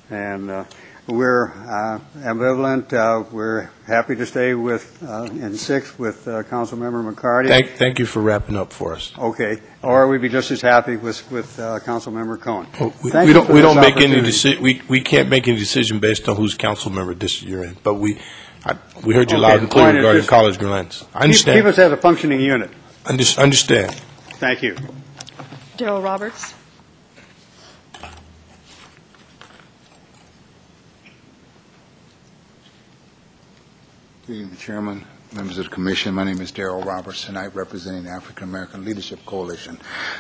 And 0.08 0.50
uh, 0.50 0.64
we're 1.06 1.48
uh, 1.50 1.98
ambivalent, 2.18 2.92
uh, 2.92 3.24
we're 3.32 3.68
happy 3.86 4.14
to 4.16 4.24
stay 4.26 4.54
with, 4.54 5.02
uh, 5.06 5.24
in 5.24 5.56
six 5.56 5.98
with 5.98 6.26
uh, 6.28 6.42
Councilmember 6.44 7.12
McCarty. 7.12 7.48
Thank, 7.48 7.70
thank 7.70 7.98
you 7.98 8.06
for 8.06 8.20
wrapping 8.20 8.56
up 8.56 8.72
for 8.72 8.92
us. 8.94 9.12
Okay, 9.18 9.60
or 9.82 10.06
we'd 10.08 10.22
be 10.22 10.28
just 10.28 10.50
as 10.50 10.60
happy 10.60 10.96
with, 10.96 11.28
with 11.30 11.58
uh, 11.58 11.80
Councilmember 11.80 12.40
Cohn. 12.40 12.66
Oh, 12.80 12.92
We 13.02 13.10
Thank 13.10 13.24
we 13.24 13.28
you 13.28 13.34
don't, 13.34 13.46
for 13.46 13.52
we 13.54 13.60
this 13.60 13.74
don't 13.74 13.80
make 13.82 13.96
any 13.96 14.16
opportunity. 14.20 14.28
deci, 14.30 14.60
we, 14.60 14.82
we 14.88 15.00
can't 15.00 15.28
make 15.28 15.48
any 15.48 15.58
decision 15.58 15.98
based 15.98 16.28
on 16.28 16.36
whose 16.36 16.54
council 16.54 16.90
member 16.92 17.14
district 17.14 17.50
you're 17.50 17.64
in, 17.64 17.76
but 17.82 17.94
we, 17.94 18.18
I- 18.64 18.76
we 19.04 19.14
heard 19.14 19.30
you 19.30 19.38
Okay, 19.38 19.42
loud 19.46 19.56
the 19.56 19.62
and 19.62 19.70
clear 19.70 19.84
point 19.86 19.96
is 19.96 20.00
regarding 20.02 20.20
just- 20.20 20.30
College 20.30 20.58
Glens. 20.58 21.02
I 21.02 21.04
Keep- 21.04 21.12
Keep 21.12 21.22
understand, 21.22 21.66
us 21.66 21.78
as 21.78 21.92
a 21.92 21.96
functioning 21.96 22.40
unit. 22.40 22.70
Unders- 23.04 23.38
understand. 23.38 23.94
Thank 24.34 24.62
you. 24.62 24.76
Daryl 25.76 26.04
Roberts. 26.04 26.54
Good 34.30 34.42
evening, 34.42 34.58
Chairman, 34.58 35.04
members 35.32 35.58
of 35.58 35.64
the 35.64 35.70
Commission. 35.70 36.14
My 36.14 36.22
name 36.22 36.40
is 36.40 36.52
Darrell 36.52 36.84
Roberts, 36.84 37.24
tonight 37.24 37.52
representing 37.52 38.04
the 38.04 38.10
African 38.10 38.44
American 38.44 38.84
Leadership 38.84 39.18
Coalition. 39.26 39.76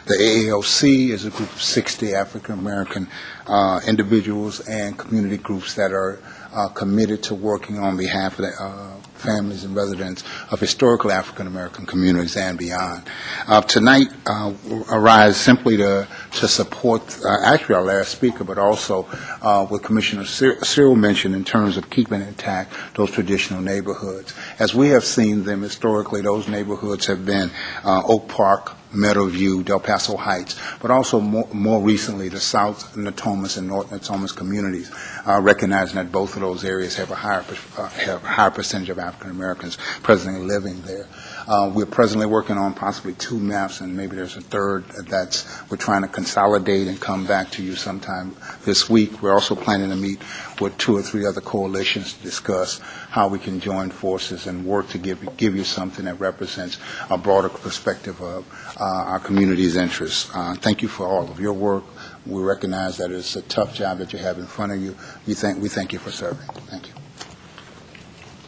The 0.06 0.14
AALC 0.14 1.10
is 1.10 1.26
a 1.26 1.30
group 1.30 1.52
of 1.52 1.62
60 1.62 2.12
African 2.12 2.58
American 2.58 3.06
uh, 3.46 3.80
individuals 3.86 4.66
and 4.66 4.98
community 4.98 5.36
groups 5.36 5.74
that 5.76 5.92
are 5.92 6.20
uh, 6.52 6.66
committed 6.70 7.22
to 7.22 7.36
working 7.36 7.78
on 7.78 7.96
behalf 7.96 8.40
of 8.40 8.46
the 8.46 8.52
uh, 8.60 8.99
families 9.20 9.64
and 9.64 9.74
residents 9.74 10.24
of 10.50 10.60
historical 10.60 11.12
African 11.12 11.46
American 11.46 11.86
communities 11.86 12.36
and 12.36 12.58
beyond. 12.58 13.02
Uh, 13.46 13.60
Tonight 13.62 14.08
uh, 14.26 14.52
arrives 14.90 15.36
simply 15.36 15.76
to 15.76 16.06
to 16.32 16.48
support, 16.48 17.02
uh, 17.24 17.38
actually 17.44 17.74
our 17.74 17.82
last 17.82 18.10
speaker, 18.12 18.44
but 18.44 18.58
also 18.58 19.06
uh, 19.42 19.66
what 19.66 19.82
Commissioner 19.82 20.24
Cyr- 20.24 20.62
Cyril 20.64 20.96
mentioned 20.96 21.34
in 21.34 21.44
terms 21.44 21.76
of 21.76 21.90
keeping 21.90 22.20
intact 22.22 22.72
those 22.94 23.10
traditional 23.10 23.60
neighborhoods. 23.60 24.34
As 24.58 24.74
we 24.74 24.88
have 24.88 25.04
seen 25.04 25.44
them 25.44 25.62
historically, 25.62 26.22
those 26.22 26.48
neighborhoods 26.48 27.06
have 27.06 27.24
been 27.26 27.50
uh, 27.84 28.02
Oak 28.06 28.28
Park, 28.28 28.76
Meadowview, 28.92 29.64
Del 29.64 29.80
Paso 29.80 30.16
Heights, 30.16 30.60
but 30.80 30.90
also 30.90 31.20
more, 31.20 31.48
more 31.52 31.80
recently 31.80 32.28
the 32.28 32.40
South 32.40 32.94
Natomas 32.96 33.56
and 33.56 33.68
North 33.68 33.90
Natomas 33.90 34.34
communities, 34.34 34.90
uh, 35.26 35.40
recognizing 35.40 35.96
that 35.96 36.10
both 36.10 36.34
of 36.34 36.42
those 36.42 36.64
areas 36.64 36.96
have 36.96 37.10
a 37.10 37.14
higher, 37.14 37.44
uh, 37.78 37.88
have 37.88 38.24
a 38.24 38.26
higher 38.26 38.50
percentage 38.50 38.90
of 38.90 38.98
African 38.98 39.30
Americans 39.30 39.78
presently 40.02 40.40
living 40.40 40.80
there. 40.82 41.06
Uh, 41.50 41.68
we're 41.74 41.84
presently 41.84 42.26
working 42.26 42.56
on 42.56 42.72
possibly 42.72 43.12
two 43.14 43.36
maps, 43.36 43.80
and 43.80 43.96
maybe 43.96 44.14
there's 44.14 44.36
a 44.36 44.40
third 44.40 44.84
that's 45.08 45.68
we're 45.68 45.76
trying 45.76 46.00
to 46.00 46.06
consolidate 46.06 46.86
and 46.86 47.00
come 47.00 47.26
back 47.26 47.50
to 47.50 47.60
you 47.60 47.74
sometime 47.74 48.36
this 48.64 48.88
week. 48.88 49.20
We're 49.20 49.32
also 49.32 49.56
planning 49.56 49.90
to 49.90 49.96
meet 49.96 50.20
with 50.60 50.78
two 50.78 50.96
or 50.96 51.02
three 51.02 51.26
other 51.26 51.40
coalitions 51.40 52.12
to 52.12 52.22
discuss 52.22 52.78
how 52.78 53.26
we 53.26 53.40
can 53.40 53.58
join 53.58 53.90
forces 53.90 54.46
and 54.46 54.64
work 54.64 54.90
to 54.90 54.98
give 54.98 55.36
give 55.36 55.56
you 55.56 55.64
something 55.64 56.04
that 56.04 56.20
represents 56.20 56.78
a 57.10 57.18
broader 57.18 57.48
perspective 57.48 58.20
of 58.20 58.46
uh, 58.80 58.84
our 58.84 59.18
community's 59.18 59.74
interests. 59.74 60.30
Uh, 60.32 60.54
thank 60.54 60.82
you 60.82 60.88
for 60.88 61.08
all 61.08 61.28
of 61.28 61.40
your 61.40 61.52
work. 61.52 61.82
We 62.26 62.40
recognize 62.44 62.96
that 62.98 63.10
it's 63.10 63.34
a 63.34 63.42
tough 63.42 63.74
job 63.74 63.98
that 63.98 64.12
you 64.12 64.20
have 64.20 64.38
in 64.38 64.46
front 64.46 64.70
of 64.70 64.80
you. 64.80 64.94
We 65.26 65.34
thank 65.34 65.60
we 65.60 65.68
thank 65.68 65.92
you 65.92 65.98
for 65.98 66.12
serving. 66.12 66.46
Thank 66.70 66.86
you. 66.86 66.99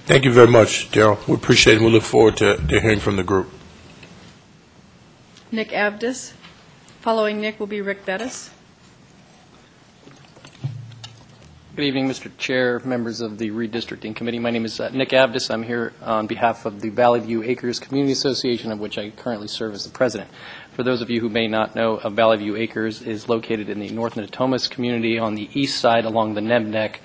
Thank 0.04 0.24
you 0.24 0.32
very 0.32 0.48
much, 0.48 0.90
Daryl. 0.90 1.24
We 1.28 1.34
appreciate 1.34 1.74
it, 1.74 1.76
and 1.76 1.86
we 1.86 1.92
look 1.92 2.02
forward 2.02 2.36
to, 2.38 2.56
to 2.56 2.80
hearing 2.80 2.98
from 2.98 3.14
the 3.14 3.22
group. 3.22 3.48
Nick 5.52 5.70
Avdis. 5.70 6.32
Following 7.02 7.40
Nick 7.40 7.60
will 7.60 7.68
be 7.68 7.80
Rick 7.80 8.04
Bettis. 8.04 8.50
Good 11.76 11.84
evening, 11.84 12.08
Mr. 12.08 12.36
Chair, 12.36 12.80
members 12.84 13.20
of 13.20 13.38
the 13.38 13.50
Redistricting 13.50 14.16
Committee. 14.16 14.40
My 14.40 14.50
name 14.50 14.64
is 14.64 14.80
uh, 14.80 14.88
Nick 14.88 15.10
Avdis. 15.10 15.52
I'm 15.52 15.62
here 15.62 15.92
on 16.02 16.26
behalf 16.26 16.66
of 16.66 16.80
the 16.80 16.88
Valley 16.90 17.20
View 17.20 17.44
Acres 17.44 17.78
Community 17.78 18.12
Association, 18.12 18.72
of 18.72 18.80
which 18.80 18.98
I 18.98 19.10
currently 19.10 19.46
serve 19.46 19.72
as 19.72 19.84
the 19.84 19.90
president. 19.90 20.30
For 20.72 20.82
those 20.82 21.00
of 21.00 21.10
you 21.10 21.20
who 21.20 21.28
may 21.28 21.46
not 21.46 21.76
know, 21.76 21.98
uh, 21.98 22.10
Valley 22.10 22.38
View 22.38 22.56
Acres 22.56 23.02
is 23.02 23.28
located 23.28 23.68
in 23.68 23.78
the 23.78 23.90
North 23.90 24.16
Natomas 24.16 24.68
community 24.68 25.16
on 25.16 25.36
the 25.36 25.48
east 25.54 25.78
side 25.78 26.04
along 26.04 26.34
the 26.34 26.40
Neb 26.40 26.64
Neck, 26.64 27.00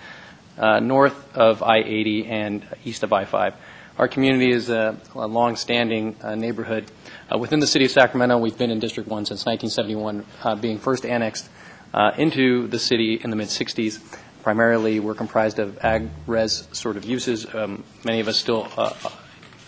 uh, 0.57 0.79
north 0.79 1.35
of 1.35 1.63
I-80 1.63 2.29
and 2.29 2.67
east 2.85 3.03
of 3.03 3.13
I-5. 3.13 3.53
Our 3.97 4.07
community 4.07 4.51
is 4.51 4.69
a 4.69 4.95
a 5.15 5.27
long-standing 5.27 6.17
uh, 6.21 6.35
neighborhood. 6.35 6.91
Uh, 7.33 7.37
Within 7.39 7.59
the 7.59 7.67
city 7.67 7.85
of 7.85 7.91
Sacramento, 7.91 8.37
we've 8.37 8.57
been 8.57 8.69
in 8.69 8.79
District 8.79 9.09
1 9.09 9.25
since 9.25 9.45
1971, 9.45 10.25
uh, 10.43 10.55
being 10.55 10.77
first 10.77 11.05
annexed 11.05 11.49
uh, 11.93 12.11
into 12.17 12.67
the 12.67 12.77
city 12.77 13.19
in 13.23 13.31
the 13.31 13.35
mid-'60s. 13.35 13.99
Primarily, 14.43 14.99
we're 14.99 15.15
comprised 15.15 15.59
of 15.59 15.79
ag-res 15.83 16.67
sort 16.71 16.95
of 16.95 17.05
uses. 17.05 17.53
Um, 17.53 17.83
Many 18.05 18.19
of 18.19 18.27
us 18.27 18.37
still 18.37 18.67
uh, 18.77 18.93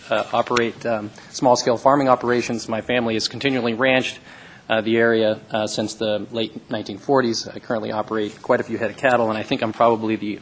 uh, 0.08 0.24
operate 0.32 0.86
um, 0.86 1.10
small-scale 1.30 1.76
farming 1.76 2.08
operations. 2.08 2.68
My 2.68 2.80
family 2.80 3.14
has 3.14 3.28
continually 3.28 3.74
ranched 3.74 4.20
uh, 4.68 4.80
the 4.80 4.96
area 4.96 5.40
uh, 5.50 5.66
since 5.66 5.94
the 5.94 6.26
late 6.30 6.68
1940s. 6.68 7.54
I 7.54 7.58
currently 7.58 7.90
operate 7.90 8.40
quite 8.40 8.60
a 8.60 8.62
few 8.62 8.78
head 8.78 8.90
of 8.90 8.96
cattle, 8.96 9.28
and 9.28 9.36
I 9.36 9.42
think 9.42 9.62
I'm 9.62 9.72
probably 9.72 10.16
the 10.16 10.40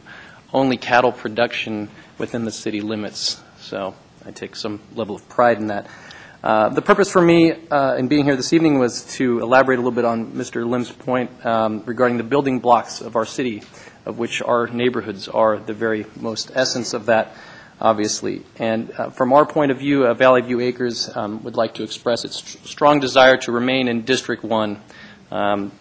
only 0.53 0.77
cattle 0.77 1.11
production 1.11 1.89
within 2.17 2.45
the 2.45 2.51
city 2.51 2.81
limits. 2.81 3.41
So 3.59 3.95
I 4.25 4.31
take 4.31 4.55
some 4.55 4.79
level 4.95 5.15
of 5.15 5.27
pride 5.29 5.57
in 5.57 5.67
that. 5.67 5.87
Uh, 6.43 6.69
The 6.69 6.81
purpose 6.81 7.11
for 7.11 7.21
me 7.21 7.53
uh, 7.69 7.95
in 7.95 8.07
being 8.07 8.23
here 8.23 8.35
this 8.35 8.53
evening 8.53 8.79
was 8.79 9.03
to 9.17 9.39
elaborate 9.39 9.75
a 9.75 9.81
little 9.81 9.91
bit 9.91 10.05
on 10.05 10.31
Mr. 10.31 10.67
Lim's 10.67 10.91
point 10.91 11.45
um, 11.45 11.83
regarding 11.85 12.17
the 12.17 12.23
building 12.23 12.59
blocks 12.59 13.01
of 13.01 13.15
our 13.15 13.25
city, 13.25 13.61
of 14.05 14.17
which 14.17 14.41
our 14.41 14.67
neighborhoods 14.67 15.27
are 15.27 15.57
the 15.57 15.73
very 15.73 16.05
most 16.15 16.51
essence 16.55 16.93
of 16.93 17.07
that, 17.07 17.35
obviously. 17.81 18.43
And 18.57 18.91
uh, 18.91 19.09
from 19.09 19.33
our 19.33 19.45
point 19.45 19.71
of 19.71 19.79
view, 19.79 20.07
uh, 20.07 20.13
Valley 20.13 20.41
View 20.41 20.61
Acres 20.61 21.15
um, 21.15 21.43
would 21.43 21.55
like 21.55 21.73
to 21.75 21.83
express 21.83 22.23
its 22.23 22.37
str- 22.37 22.57
strong 22.65 22.99
desire 23.01 23.37
to 23.37 23.51
remain 23.51 23.87
in 23.89 24.03
District 24.03 24.43
1 24.43 24.81
um, 25.31 25.71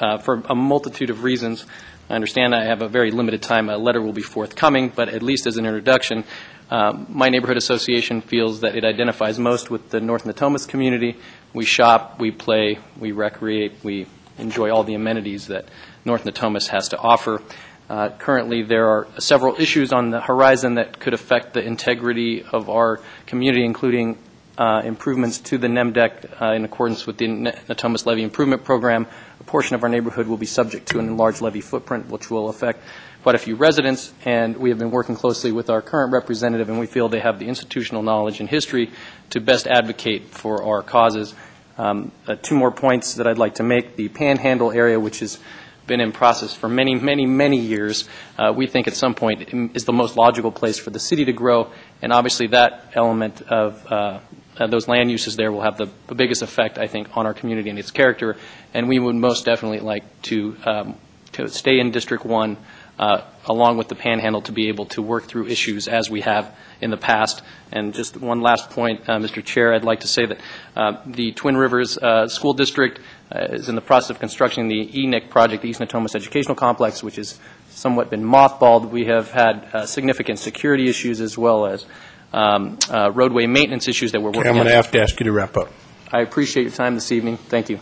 uh, 0.00 0.18
for 0.18 0.42
a 0.48 0.54
multitude 0.54 1.10
of 1.10 1.24
reasons. 1.24 1.66
I 2.10 2.14
understand 2.14 2.56
I 2.56 2.64
have 2.64 2.82
a 2.82 2.88
very 2.88 3.12
limited 3.12 3.40
time. 3.40 3.68
A 3.68 3.78
letter 3.78 4.02
will 4.02 4.12
be 4.12 4.20
forthcoming, 4.20 4.88
but 4.88 5.08
at 5.08 5.22
least 5.22 5.46
as 5.46 5.56
an 5.58 5.64
introduction, 5.64 6.24
um, 6.68 7.06
my 7.08 7.28
neighborhood 7.28 7.56
association 7.56 8.20
feels 8.20 8.62
that 8.62 8.74
it 8.74 8.84
identifies 8.84 9.38
most 9.38 9.70
with 9.70 9.90
the 9.90 10.00
North 10.00 10.24
Natomas 10.24 10.66
community. 10.66 11.16
We 11.54 11.64
shop, 11.64 12.18
we 12.18 12.32
play, 12.32 12.80
we 12.98 13.12
recreate, 13.12 13.74
we 13.84 14.08
enjoy 14.38 14.72
all 14.72 14.82
the 14.82 14.94
amenities 14.94 15.46
that 15.46 15.66
North 16.04 16.24
Natomas 16.24 16.66
has 16.70 16.88
to 16.88 16.98
offer. 16.98 17.42
Uh, 17.88 18.08
Currently, 18.18 18.64
there 18.64 18.88
are 18.88 19.06
several 19.20 19.54
issues 19.60 19.92
on 19.92 20.10
the 20.10 20.20
horizon 20.20 20.74
that 20.74 20.98
could 20.98 21.14
affect 21.14 21.54
the 21.54 21.62
integrity 21.62 22.42
of 22.42 22.68
our 22.68 23.00
community, 23.26 23.64
including 23.64 24.18
uh, 24.58 24.82
improvements 24.84 25.38
to 25.38 25.58
the 25.58 25.68
NEMDEC 25.68 26.42
uh, 26.42 26.54
in 26.54 26.64
accordance 26.64 27.06
with 27.06 27.18
the 27.18 27.26
Natomas 27.26 28.04
Levee 28.04 28.24
Improvement 28.24 28.64
Program. 28.64 29.06
Portion 29.50 29.74
of 29.74 29.82
our 29.82 29.88
neighborhood 29.88 30.28
will 30.28 30.36
be 30.36 30.46
subject 30.46 30.88
to 30.90 31.00
an 31.00 31.08
enlarged 31.08 31.40
levee 31.40 31.60
footprint, 31.60 32.08
which 32.08 32.30
will 32.30 32.50
affect 32.50 32.84
quite 33.24 33.34
a 33.34 33.38
few 33.38 33.56
residents, 33.56 34.12
and 34.24 34.56
we 34.56 34.68
have 34.68 34.78
been 34.78 34.92
working 34.92 35.16
closely 35.16 35.50
with 35.50 35.68
our 35.68 35.82
current 35.82 36.12
representative, 36.12 36.68
and 36.68 36.78
we 36.78 36.86
feel 36.86 37.08
they 37.08 37.18
have 37.18 37.40
the 37.40 37.48
institutional 37.48 38.04
knowledge 38.04 38.38
and 38.38 38.48
history 38.48 38.92
to 39.30 39.40
best 39.40 39.66
advocate 39.66 40.28
for 40.28 40.62
our 40.62 40.84
causes. 40.84 41.34
Um, 41.78 42.12
uh, 42.28 42.36
Two 42.36 42.54
more 42.54 42.70
points 42.70 43.14
that 43.14 43.26
I'd 43.26 43.38
like 43.38 43.56
to 43.56 43.64
make. 43.64 43.96
The 43.96 44.06
Panhandle 44.06 44.70
area, 44.70 45.00
which 45.00 45.18
has 45.18 45.40
been 45.88 46.00
in 46.00 46.12
process 46.12 46.54
for 46.54 46.68
many, 46.68 46.94
many, 46.94 47.26
many 47.26 47.58
years, 47.58 48.08
uh, 48.38 48.52
we 48.56 48.68
think 48.68 48.86
at 48.86 48.94
some 48.94 49.16
point 49.16 49.52
is 49.74 49.84
the 49.84 49.92
most 49.92 50.16
logical 50.16 50.52
place 50.52 50.78
for 50.78 50.90
the 50.90 51.00
city 51.00 51.24
to 51.24 51.32
grow, 51.32 51.72
and 52.02 52.12
obviously 52.12 52.46
that 52.46 52.92
element 52.94 53.42
of 53.42 53.84
uh, 53.90 54.20
uh, 54.58 54.66
those 54.66 54.88
land 54.88 55.10
uses 55.10 55.36
there 55.36 55.52
will 55.52 55.62
have 55.62 55.78
the 55.78 55.88
the 56.06 56.14
biggest 56.14 56.42
effect, 56.42 56.78
I 56.78 56.86
think, 56.86 57.16
on 57.16 57.26
our 57.26 57.34
community 57.34 57.70
and 57.70 57.78
its 57.78 57.90
character, 57.90 58.36
and 58.74 58.88
we 58.88 58.98
would 58.98 59.16
most 59.16 59.44
definitely 59.44 59.80
like 59.80 60.04
to 60.22 60.56
um, 60.64 60.94
to 61.32 61.48
stay 61.48 61.78
in 61.78 61.90
District 61.90 62.24
1 62.24 62.56
uh, 63.00 63.22
along 63.46 63.78
with 63.78 63.88
the 63.88 63.94
Panhandle 63.94 64.42
to 64.42 64.52
be 64.52 64.68
able 64.68 64.84
to 64.84 65.00
work 65.00 65.24
through 65.24 65.46
issues 65.46 65.88
as 65.88 66.10
we 66.10 66.20
have 66.20 66.54
in 66.82 66.90
the 66.90 66.98
past. 66.98 67.42
And 67.72 67.94
just 67.94 68.16
one 68.18 68.42
last 68.42 68.68
point, 68.70 69.08
uh, 69.08 69.16
Mr. 69.16 69.42
Chair, 69.42 69.72
I'd 69.72 69.84
like 69.84 70.00
to 70.00 70.06
say 70.06 70.26
that 70.26 70.38
uh, 70.76 71.00
the 71.06 71.32
Twin 71.32 71.56
Rivers 71.56 71.96
uh, 71.96 72.28
School 72.28 72.52
District 72.52 73.00
uh, 73.34 73.46
is 73.52 73.70
in 73.70 73.74
the 73.74 73.80
process 73.80 74.10
of 74.10 74.18
constructing 74.18 74.68
the 74.68 74.86
ENIC 74.86 75.30
project, 75.30 75.62
the 75.62 75.70
East 75.70 75.80
Natomas 75.80 76.14
Educational 76.14 76.54
Complex, 76.54 77.02
which 77.02 77.16
has 77.16 77.38
somewhat 77.70 78.10
been 78.10 78.22
mothballed. 78.22 78.90
We 78.90 79.06
have 79.06 79.30
had 79.30 79.66
uh, 79.72 79.86
significant 79.86 80.38
security 80.38 80.88
issues 80.88 81.22
as 81.22 81.38
well 81.38 81.66
as 81.66 81.86
um, 82.32 82.78
uh, 82.88 83.10
roadway 83.12 83.46
maintenance 83.46 83.88
issues 83.88 84.12
that 84.12 84.20
we're 84.20 84.28
working 84.28 84.40
Okay, 84.42 84.48
on. 84.50 84.56
I'm 84.56 84.62
going 84.64 84.68
to 84.68 84.76
have 84.76 84.90
to 84.92 85.00
ask 85.00 85.18
you 85.20 85.24
to 85.24 85.32
wrap 85.32 85.56
up. 85.56 85.72
I 86.12 86.20
appreciate 86.20 86.62
your 86.64 86.72
time 86.72 86.94
this 86.94 87.12
evening. 87.12 87.36
Thank 87.36 87.70
you. 87.70 87.78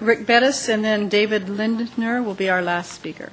Rick 0.00 0.26
Bettis, 0.26 0.68
and 0.68 0.82
then 0.84 1.08
David 1.08 1.48
Lindner 1.48 2.22
will 2.22 2.34
be 2.34 2.48
our 2.48 2.62
last 2.62 2.92
speaker. 2.92 3.30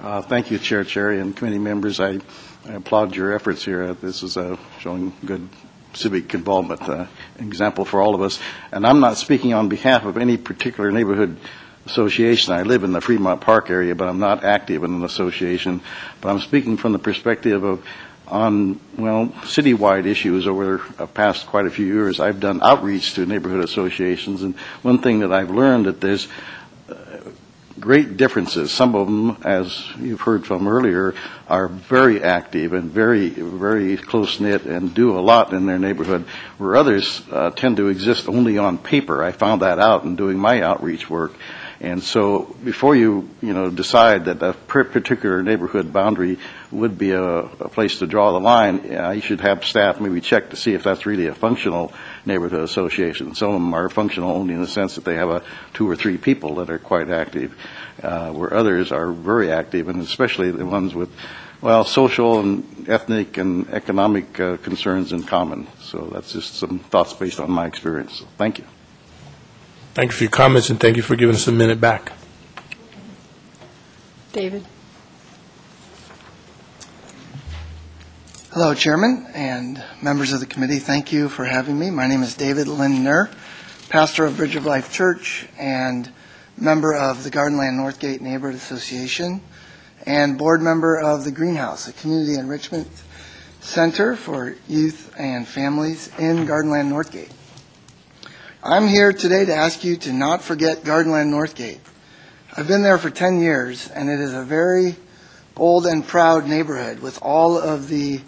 Uh, 0.00 0.22
Thank 0.22 0.50
you, 0.50 0.58
Chair 0.58 0.84
Cherry 0.84 1.20
and 1.20 1.36
committee 1.36 1.58
members. 1.58 2.00
I 2.00 2.18
I 2.64 2.74
applaud 2.74 3.16
your 3.16 3.32
efforts 3.34 3.64
here. 3.64 3.82
Uh, 3.82 3.94
This 4.00 4.22
is 4.22 4.36
uh, 4.36 4.56
showing 4.78 5.12
good 5.24 5.48
civic 5.94 6.32
involvement, 6.34 6.80
uh, 6.88 7.06
example 7.38 7.84
for 7.84 8.00
all 8.00 8.14
of 8.14 8.22
us. 8.22 8.38
And 8.70 8.86
I'm 8.86 9.00
not 9.00 9.16
speaking 9.16 9.52
on 9.54 9.68
behalf 9.68 10.04
of 10.04 10.16
any 10.16 10.36
particular 10.36 10.90
neighborhood 10.92 11.36
association. 11.86 12.54
I 12.54 12.62
live 12.62 12.84
in 12.84 12.92
the 12.92 13.00
Fremont 13.00 13.40
Park 13.40 13.70
area, 13.70 13.94
but 13.94 14.08
I'm 14.08 14.18
not 14.18 14.44
active 14.44 14.84
in 14.84 14.94
an 14.94 15.04
association. 15.04 15.80
But 16.20 16.30
I'm 16.30 16.40
speaking 16.40 16.76
from 16.76 16.92
the 16.92 16.98
perspective 16.98 17.64
of 17.64 17.84
on, 18.28 18.80
well, 18.96 19.26
citywide 19.42 20.06
issues 20.06 20.46
over 20.46 20.80
the 20.96 21.06
past 21.06 21.46
quite 21.46 21.66
a 21.66 21.70
few 21.70 21.86
years. 21.86 22.18
I've 22.18 22.40
done 22.40 22.62
outreach 22.62 23.14
to 23.14 23.26
neighborhood 23.26 23.62
associations, 23.62 24.42
and 24.42 24.56
one 24.82 24.98
thing 24.98 25.20
that 25.20 25.32
I've 25.32 25.50
learned 25.50 25.86
that 25.86 26.00
there's 26.00 26.28
great 27.82 28.16
differences. 28.16 28.70
Some 28.70 28.94
of 28.94 29.06
them, 29.06 29.38
as 29.42 29.84
you've 29.98 30.20
heard 30.20 30.46
from 30.46 30.68
earlier, 30.68 31.14
are 31.48 31.68
very 31.68 32.22
active 32.22 32.72
and 32.72 32.90
very, 32.90 33.28
very 33.30 33.96
close-knit 33.96 34.64
and 34.66 34.94
do 34.94 35.18
a 35.18 35.20
lot 35.20 35.52
in 35.52 35.66
their 35.66 35.80
neighborhood, 35.80 36.24
where 36.58 36.76
others 36.76 37.22
uh, 37.30 37.50
tend 37.50 37.78
to 37.78 37.88
exist 37.88 38.28
only 38.28 38.56
on 38.56 38.78
paper. 38.78 39.22
I 39.22 39.32
found 39.32 39.62
that 39.62 39.80
out 39.80 40.04
in 40.04 40.16
doing 40.16 40.38
my 40.38 40.62
outreach 40.62 41.10
work. 41.10 41.32
And 41.82 42.00
so 42.00 42.44
before 42.62 42.94
you, 42.94 43.28
you 43.42 43.52
know, 43.52 43.68
decide 43.68 44.26
that 44.26 44.40
a 44.40 44.52
particular 44.52 45.42
neighborhood 45.42 45.92
boundary 45.92 46.38
would 46.70 46.96
be 46.96 47.10
a, 47.10 47.24
a 47.24 47.68
place 47.68 47.98
to 47.98 48.06
draw 48.06 48.30
the 48.30 48.38
line, 48.38 48.94
uh, 48.94 49.10
you 49.10 49.20
should 49.20 49.40
have 49.40 49.64
staff 49.64 50.00
maybe 50.00 50.20
check 50.20 50.50
to 50.50 50.56
see 50.56 50.74
if 50.74 50.84
that's 50.84 51.06
really 51.06 51.26
a 51.26 51.34
functional 51.34 51.92
neighborhood 52.24 52.62
association. 52.62 53.34
Some 53.34 53.48
of 53.48 53.54
them 53.54 53.74
are 53.74 53.88
functional 53.88 54.30
only 54.30 54.54
in 54.54 54.60
the 54.60 54.68
sense 54.68 54.94
that 54.94 55.04
they 55.04 55.16
have 55.16 55.28
a 55.28 55.42
two 55.74 55.90
or 55.90 55.96
three 55.96 56.18
people 56.18 56.54
that 56.56 56.70
are 56.70 56.78
quite 56.78 57.10
active, 57.10 57.52
uh, 58.00 58.30
where 58.30 58.54
others 58.54 58.92
are 58.92 59.10
very 59.10 59.50
active, 59.50 59.88
and 59.88 60.00
especially 60.02 60.52
the 60.52 60.64
ones 60.64 60.94
with, 60.94 61.10
well, 61.60 61.84
social 61.84 62.38
and 62.38 62.88
ethnic 62.88 63.38
and 63.38 63.68
economic 63.70 64.38
uh, 64.38 64.56
concerns 64.58 65.12
in 65.12 65.24
common. 65.24 65.66
So 65.80 66.10
that's 66.12 66.32
just 66.32 66.54
some 66.54 66.78
thoughts 66.78 67.12
based 67.12 67.40
on 67.40 67.50
my 67.50 67.66
experience. 67.66 68.22
Thank 68.38 68.58
you. 68.58 68.71
Thank 69.94 70.12
you 70.12 70.16
for 70.16 70.24
your 70.24 70.30
comments, 70.30 70.70
and 70.70 70.80
thank 70.80 70.96
you 70.96 71.02
for 71.02 71.16
giving 71.16 71.34
us 71.34 71.46
a 71.48 71.52
minute 71.52 71.78
back. 71.78 72.12
David? 74.32 74.64
Hello, 78.52 78.72
Chairman 78.72 79.26
and 79.34 79.84
members 80.00 80.32
of 80.32 80.40
the 80.40 80.46
committee. 80.46 80.78
Thank 80.78 81.12
you 81.12 81.28
for 81.28 81.44
having 81.44 81.78
me. 81.78 81.90
My 81.90 82.06
name 82.06 82.22
is 82.22 82.34
David 82.34 82.68
Lindner, 82.68 83.28
pastor 83.90 84.24
of 84.24 84.38
Bridge 84.38 84.56
of 84.56 84.64
Life 84.64 84.90
Church 84.90 85.46
and 85.58 86.10
member 86.56 86.94
of 86.94 87.22
the 87.22 87.30
Gardenland 87.30 87.78
Northgate 87.78 88.22
Neighborhood 88.22 88.56
Association 88.56 89.42
and 90.06 90.38
board 90.38 90.62
member 90.62 90.98
of 90.98 91.24
the 91.24 91.30
Greenhouse, 91.30 91.86
a 91.86 91.92
community 91.92 92.38
enrichment 92.38 92.88
center 93.60 94.16
for 94.16 94.56
youth 94.68 95.14
and 95.18 95.46
families 95.46 96.08
in 96.18 96.46
Gardenland 96.46 96.90
Northgate. 96.90 97.32
I'm 98.64 98.86
here 98.86 99.12
today 99.12 99.44
to 99.44 99.52
ask 99.52 99.82
you 99.82 99.96
to 99.96 100.12
not 100.12 100.40
forget 100.40 100.84
Gardenland 100.84 101.32
Northgate. 101.32 101.80
I've 102.56 102.68
been 102.68 102.82
there 102.82 102.96
for 102.96 103.10
10 103.10 103.40
years, 103.40 103.88
and 103.88 104.08
it 104.08 104.20
is 104.20 104.32
a 104.32 104.44
very 104.44 104.94
old 105.56 105.84
and 105.84 106.06
proud 106.06 106.46
neighborhood 106.46 107.00
with 107.00 107.18
all 107.22 107.58
of 107.58 107.88
the 107.88 108.20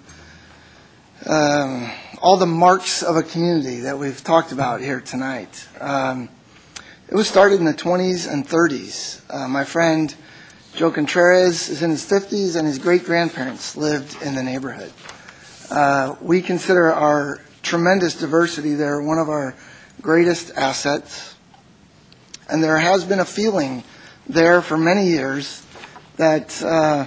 um, 1.24 1.88
all 2.20 2.36
the 2.36 2.46
marks 2.46 3.04
of 3.04 3.14
a 3.14 3.22
community 3.22 3.82
that 3.82 3.96
we've 3.96 4.24
talked 4.24 4.50
about 4.50 4.80
here 4.80 5.00
tonight. 5.00 5.68
Um, 5.80 6.28
it 7.08 7.14
was 7.14 7.28
started 7.28 7.60
in 7.60 7.64
the 7.64 7.72
20s 7.72 8.28
and 8.28 8.44
30s. 8.44 9.20
Uh, 9.30 9.46
my 9.46 9.62
friend 9.62 10.12
Joe 10.74 10.90
Contreras 10.90 11.68
is 11.68 11.80
in 11.80 11.90
his 11.90 12.04
50s, 12.04 12.56
and 12.56 12.66
his 12.66 12.80
great 12.80 13.04
grandparents 13.04 13.76
lived 13.76 14.20
in 14.20 14.34
the 14.34 14.42
neighborhood. 14.42 14.92
Uh, 15.70 16.16
we 16.20 16.42
consider 16.42 16.92
our 16.92 17.40
tremendous 17.62 18.18
diversity 18.18 18.74
there 18.74 19.00
one 19.00 19.18
of 19.18 19.28
our 19.28 19.54
greatest 20.04 20.52
assets. 20.54 21.34
And 22.50 22.62
there 22.62 22.76
has 22.76 23.06
been 23.06 23.20
a 23.20 23.24
feeling 23.24 23.82
there 24.28 24.60
for 24.60 24.76
many 24.76 25.08
years 25.08 25.64
that 26.16 26.62
uh, 26.62 27.06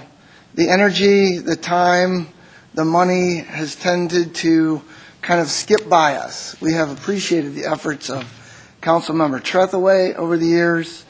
the 0.56 0.68
energy, 0.68 1.38
the 1.38 1.54
time, 1.54 2.26
the 2.74 2.84
money 2.84 3.36
has 3.36 3.76
tended 3.76 4.34
to 4.34 4.82
kind 5.22 5.40
of 5.40 5.46
skip 5.46 5.88
by 5.88 6.16
us. 6.16 6.60
We 6.60 6.72
have 6.72 6.90
appreciated 6.90 7.54
the 7.54 7.66
efforts 7.66 8.10
of 8.10 8.24
Councilmember 8.82 9.42
Tretheway 9.42 10.16
over 10.16 10.36
the 10.36 10.46
years. 10.46 11.04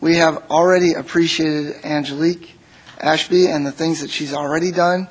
We 0.00 0.16
have 0.16 0.50
already 0.50 0.94
appreciated 0.94 1.84
Angelique 1.84 2.50
Ashby 2.98 3.46
and 3.46 3.64
the 3.64 3.70
things 3.70 4.00
that 4.00 4.10
she's 4.10 4.34
already 4.34 4.72
done. 4.72 5.06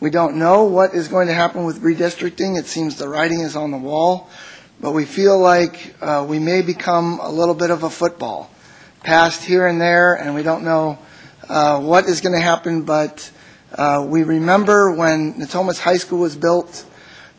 We 0.00 0.10
don't 0.10 0.36
know 0.36 0.64
what 0.64 0.92
is 0.92 1.08
going 1.08 1.28
to 1.28 1.34
happen 1.34 1.64
with 1.64 1.80
redistricting. 1.80 2.58
It 2.58 2.66
seems 2.66 2.96
the 2.96 3.08
writing 3.08 3.40
is 3.40 3.56
on 3.56 3.70
the 3.70 3.78
wall 3.78 4.28
but 4.82 4.90
we 4.90 5.04
feel 5.04 5.38
like 5.38 5.94
uh, 6.00 6.26
we 6.28 6.40
may 6.40 6.60
become 6.60 7.20
a 7.22 7.30
little 7.30 7.54
bit 7.54 7.70
of 7.70 7.84
a 7.84 7.88
football, 7.88 8.50
passed 9.04 9.44
here 9.44 9.68
and 9.68 9.80
there, 9.80 10.14
and 10.14 10.34
we 10.34 10.42
don't 10.42 10.64
know 10.64 10.98
uh, 11.48 11.80
what 11.80 12.06
is 12.06 12.20
going 12.20 12.34
to 12.34 12.40
happen. 12.40 12.82
But 12.82 13.30
uh, 13.72 14.04
we 14.06 14.24
remember 14.24 14.92
when 14.92 15.34
Natomas 15.34 15.78
High 15.78 15.98
School 15.98 16.18
was 16.18 16.36
built, 16.36 16.84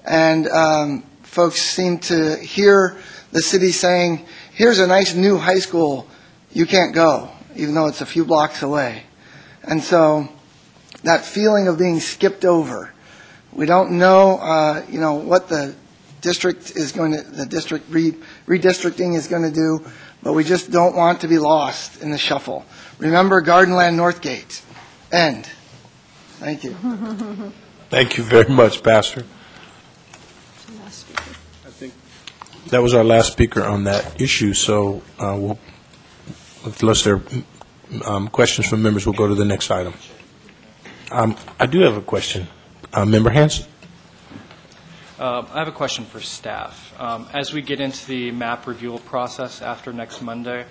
and 0.05 0.47
um, 0.47 1.03
folks 1.23 1.61
seemed 1.61 2.03
to 2.03 2.37
hear 2.37 2.95
the 3.33 3.41
city 3.41 3.73
saying, 3.73 4.25
here's 4.53 4.79
a 4.79 4.87
nice 4.87 5.13
new 5.13 5.37
high 5.37 5.59
school, 5.59 6.07
you 6.53 6.65
can't 6.65 6.95
go, 6.95 7.29
even 7.57 7.75
though 7.75 7.87
it's 7.87 7.99
a 7.99 8.05
few 8.05 8.23
blocks 8.23 8.61
away. 8.61 9.03
And 9.63 9.83
so 9.83 10.29
that 11.03 11.25
feeling 11.25 11.67
of 11.67 11.77
being 11.77 11.99
skipped 11.99 12.45
over, 12.45 12.93
we 13.51 13.65
don't 13.65 13.97
know, 13.97 14.37
uh, 14.37 14.85
you 14.89 15.01
know, 15.01 15.15
what 15.15 15.49
the 15.49 15.75
district 16.23 16.71
is 16.71 16.91
going 16.91 17.11
to, 17.11 17.21
the 17.21 17.45
district 17.45 17.85
re- 17.89 18.17
redistricting 18.47 19.15
is 19.15 19.27
going 19.27 19.43
to 19.43 19.51
do, 19.51 19.85
but 20.23 20.33
we 20.33 20.43
just 20.43 20.71
don't 20.71 20.95
want 20.95 21.21
to 21.21 21.27
be 21.27 21.37
lost 21.37 22.01
in 22.01 22.09
the 22.09 22.17
shuffle. 22.17 22.65
Remember 22.97 23.41
Gardenland 23.41 23.97
Northgate. 23.97 24.63
End. 25.11 25.45
Thank 26.39 26.63
you. 26.63 26.73
Thank 27.89 28.17
you 28.17 28.23
very 28.23 28.49
much, 28.49 28.81
Pastor. 28.81 29.25
I 31.65 31.69
think 31.69 31.93
that 32.69 32.81
was 32.81 32.93
our 32.95 33.03
last 33.03 33.33
speaker 33.33 33.63
on 33.63 33.83
that 33.83 34.19
issue, 34.19 34.53
so 34.53 35.03
uh, 35.19 35.37
we'll, 35.37 35.59
unless 36.81 37.03
there 37.03 37.17
are 37.17 38.15
um, 38.15 38.27
questions 38.29 38.67
from 38.67 38.81
members, 38.81 39.05
we'll 39.05 39.13
go 39.13 39.27
to 39.27 39.35
the 39.35 39.45
next 39.45 39.69
item. 39.69 39.93
Um, 41.11 41.35
I 41.59 41.67
do 41.67 41.81
have 41.81 41.97
a 41.97 42.01
question. 42.01 42.47
Uh, 42.93 43.05
Member 43.05 43.29
Hanson? 43.29 43.65
Uh, 45.19 45.45
I 45.53 45.59
have 45.59 45.67
a 45.67 45.71
question 45.71 46.05
for 46.05 46.19
staff. 46.19 46.91
Um, 46.99 47.27
As 47.33 47.53
we 47.53 47.61
get 47.61 47.79
into 47.79 48.03
the 48.07 48.31
map 48.31 48.65
review 48.65 48.97
process 48.97 49.61
after 49.61 49.93
next 49.93 50.23
Monday, 50.23 50.65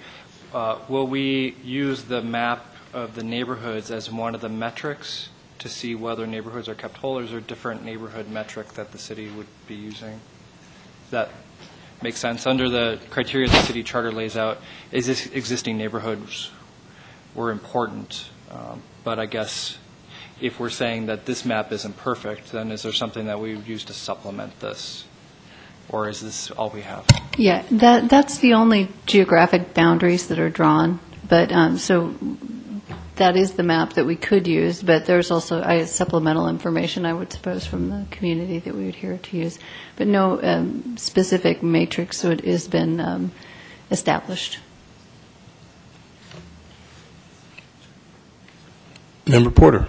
uh, 0.52 0.78
will 0.88 1.06
we 1.06 1.54
use 1.62 2.02
the 2.02 2.22
map 2.22 2.66
of 2.92 3.14
the 3.14 3.22
neighborhoods 3.22 3.92
as 3.92 4.10
one 4.10 4.34
of 4.34 4.40
the 4.40 4.48
metrics 4.48 5.28
to 5.60 5.68
see 5.68 5.94
whether 5.94 6.26
neighborhoods 6.26 6.68
are 6.68 6.74
kept 6.74 6.96
whole, 6.96 7.20
or 7.20 7.22
is 7.22 7.30
there 7.30 7.38
a 7.38 7.42
different 7.42 7.84
neighborhood 7.84 8.28
metric 8.28 8.72
that 8.72 8.90
the 8.90 8.98
city 8.98 9.30
would 9.30 9.46
be 9.68 9.76
using? 9.76 10.20
That 11.12 11.30
make 12.02 12.16
sense? 12.16 12.44
Under 12.44 12.68
the 12.68 12.98
criteria 13.10 13.48
the 13.48 13.62
city 13.62 13.84
charter 13.84 14.10
lays 14.10 14.36
out, 14.36 14.60
is 14.90 15.06
this 15.06 15.26
existing 15.26 15.78
neighborhoods 15.78 16.50
were 17.36 17.52
important, 17.52 18.28
um, 18.50 18.82
but 19.04 19.20
I 19.20 19.26
guess 19.26 19.78
if 20.42 20.58
we're 20.58 20.70
saying 20.70 21.06
that 21.06 21.24
this 21.24 21.44
map 21.44 21.72
isn't 21.72 21.96
perfect, 21.96 22.52
then 22.52 22.72
is 22.72 22.82
there 22.82 22.92
something 22.92 23.26
that 23.26 23.40
we 23.40 23.54
would 23.54 23.66
use 23.66 23.84
to 23.84 23.94
supplement 23.94 24.58
this? 24.60 25.04
Or 25.88 26.08
is 26.08 26.20
this 26.20 26.50
all 26.50 26.70
we 26.70 26.82
have? 26.82 27.06
Yeah, 27.38 27.64
that, 27.70 28.08
that's 28.08 28.38
the 28.38 28.54
only 28.54 28.88
geographic 29.06 29.72
boundaries 29.72 30.28
that 30.28 30.38
are 30.38 30.50
drawn, 30.50 31.00
but, 31.28 31.52
um, 31.52 31.78
so 31.78 32.14
that 33.16 33.36
is 33.36 33.52
the 33.52 33.62
map 33.62 33.92
that 33.94 34.04
we 34.04 34.16
could 34.16 34.48
use, 34.48 34.82
but 34.82 35.06
there's 35.06 35.30
also 35.30 35.60
uh, 35.60 35.84
supplemental 35.86 36.48
information, 36.48 37.06
I 37.06 37.12
would 37.12 37.32
suppose, 37.32 37.66
from 37.66 37.90
the 37.90 38.06
community 38.10 38.58
that 38.58 38.74
we 38.74 38.86
would 38.86 38.94
hear 38.94 39.18
to 39.18 39.36
use. 39.36 39.58
But 39.96 40.08
no 40.08 40.42
um, 40.42 40.96
specific 40.96 41.62
matrix 41.62 42.24
would- 42.24 42.44
has 42.44 42.66
been 42.66 43.00
um, 43.00 43.32
established. 43.90 44.58
Member 49.26 49.50
Porter? 49.50 49.86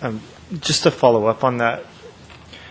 Um, 0.00 0.20
Just 0.60 0.84
to 0.84 0.90
follow 0.90 1.26
up 1.26 1.44
on 1.44 1.58
that, 1.58 1.84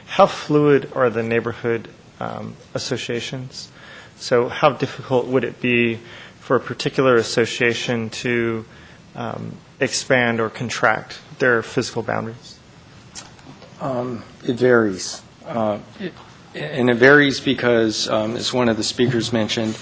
how 0.07 0.25
fluid 0.25 0.91
are 0.95 1.09
the 1.11 1.21
neighborhood 1.21 1.89
um, 2.19 2.55
associations? 2.73 3.69
So 4.17 4.49
how 4.49 4.71
difficult 4.71 5.27
would 5.27 5.43
it 5.43 5.61
be 5.61 5.99
for 6.39 6.55
a 6.55 6.59
particular 6.59 7.15
association 7.17 8.09
to 8.09 8.65
um, 9.15 9.55
expand 9.79 10.39
or 10.39 10.49
contract 10.49 11.19
their 11.39 11.61
physical 11.61 12.01
boundaries? 12.01 12.57
Um, 13.81 14.23
It 14.43 14.55
varies. 14.55 15.21
Uh, 15.45 15.79
it- 15.99 16.13
And 16.55 16.89
it 16.89 16.95
varies 16.97 17.39
because, 17.39 18.09
um, 18.09 18.35
as 18.35 18.51
one 18.51 18.69
of 18.69 18.77
the 18.77 18.83
speakers 18.83 19.31
mentioned, 19.31 19.77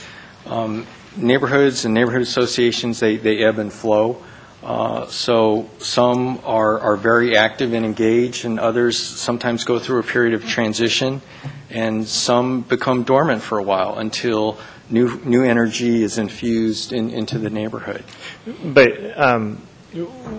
um, 0.46 0.86
neighborhoods 1.16 1.86
and 1.86 1.94
neighborhood 1.94 2.22
associations, 2.24 3.00
they 3.00 3.16
they 3.16 3.38
ebb 3.46 3.60
and 3.60 3.72
flow. 3.72 4.18
Uh, 4.66 5.06
So 5.08 5.70
some 5.78 6.40
are 6.44 6.80
are 6.80 6.98
very 6.98 7.38
active 7.38 7.74
and 7.74 7.86
engaged, 7.86 8.46
and 8.46 8.60
others 8.60 8.98
sometimes 8.98 9.64
go 9.64 9.78
through 9.78 10.00
a 10.00 10.04
period 10.04 10.34
of 10.34 10.44
transition, 10.48 11.22
and 11.70 12.08
some 12.08 12.62
become 12.62 13.04
dormant 13.04 13.44
for 13.44 13.60
a 13.60 13.64
while 13.64 14.00
until 14.00 14.58
new 14.90 15.22
new 15.24 15.44
energy 15.44 16.02
is 16.02 16.18
infused 16.18 16.92
in- 16.94 17.12
into 17.12 17.38
the 17.38 17.50
neighborhood. 17.52 18.04
But 18.64 18.90
um, 19.20 19.62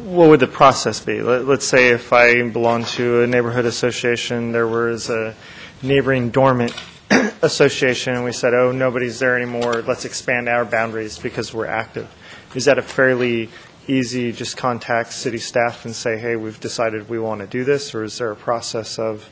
what 0.04 0.28
would 0.28 0.40
the 0.40 0.48
process 0.48 0.98
be? 0.98 1.22
Let- 1.22 1.46
Let's 1.46 1.66
say 1.66 1.90
if 1.90 2.12
I 2.12 2.42
belong 2.50 2.84
to 2.98 3.22
a 3.22 3.26
neighborhood 3.28 3.64
association, 3.64 4.50
there 4.50 4.66
was 4.66 5.08
a 5.08 5.34
neighboring 5.82 6.30
dormant 6.30 6.74
association, 7.42 8.14
and 8.16 8.24
we 8.24 8.32
said, 8.32 8.54
oh, 8.54 8.72
nobody's 8.72 9.20
there 9.20 9.36
anymore, 9.36 9.82
let's 9.86 10.04
expand 10.04 10.48
our 10.48 10.64
boundaries 10.64 11.16
because 11.18 11.54
we're 11.54 11.66
active. 11.66 12.08
Is 12.54 12.64
that 12.64 12.78
a 12.78 12.82
fairly 12.82 13.50
easy, 13.87 14.32
just 14.32 14.57
contact 14.57 15.12
city 15.12 15.39
staff 15.39 15.84
and 15.84 15.95
say, 15.95 16.18
hey, 16.18 16.37
we've 16.37 16.61
decided 16.61 17.09
we 17.09 17.18
want 17.18 17.41
to 17.41 17.47
do 17.47 17.64
this? 17.64 17.95
Or 17.95 18.05
is 18.05 18.18
there 18.18 18.30
a 18.30 18.37
process 18.37 18.99
of 18.99 19.28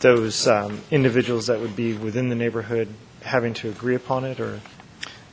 those 0.00 0.46
um, 0.46 0.80
individuals 0.90 1.46
that 1.46 1.60
would 1.60 1.74
be 1.74 1.94
within 1.94 2.28
the 2.28 2.34
neighborhood 2.34 2.88
having 3.22 3.54
to 3.54 3.68
agree 3.68 3.94
upon 3.94 4.24
it, 4.24 4.40
or? 4.40 4.60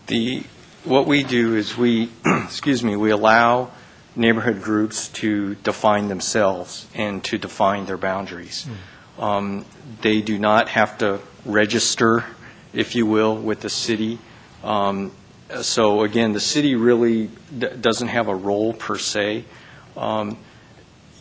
The, 0.07 0.43
what 0.83 1.07
we 1.07 1.23
do 1.23 1.55
is 1.55 1.77
we, 1.77 2.09
excuse 2.25 2.83
me, 2.83 2.95
we 2.95 3.11
allow 3.11 3.71
neighborhood 4.15 4.61
groups 4.61 5.09
to 5.09 5.55
define 5.55 6.07
themselves 6.07 6.87
and 6.95 7.23
to 7.25 7.37
define 7.37 7.85
their 7.85 7.97
boundaries. 7.97 8.67
Um, 9.19 9.65
They 10.01 10.21
do 10.21 10.39
not 10.39 10.69
have 10.69 10.97
to 10.99 11.19
register, 11.45 12.23
if 12.73 12.95
you 12.95 13.05
will, 13.05 13.35
with 13.35 13.61
the 13.61 13.69
city. 13.69 14.19
Um, 14.63 15.11
So 15.61 16.03
again, 16.03 16.33
the 16.33 16.39
city 16.39 16.75
really 16.75 17.29
d- 17.57 17.67
doesn't 17.79 18.09
have 18.09 18.27
a 18.27 18.35
role 18.35 18.73
per 18.73 18.97
se. 18.97 19.45
Um, 19.95 20.37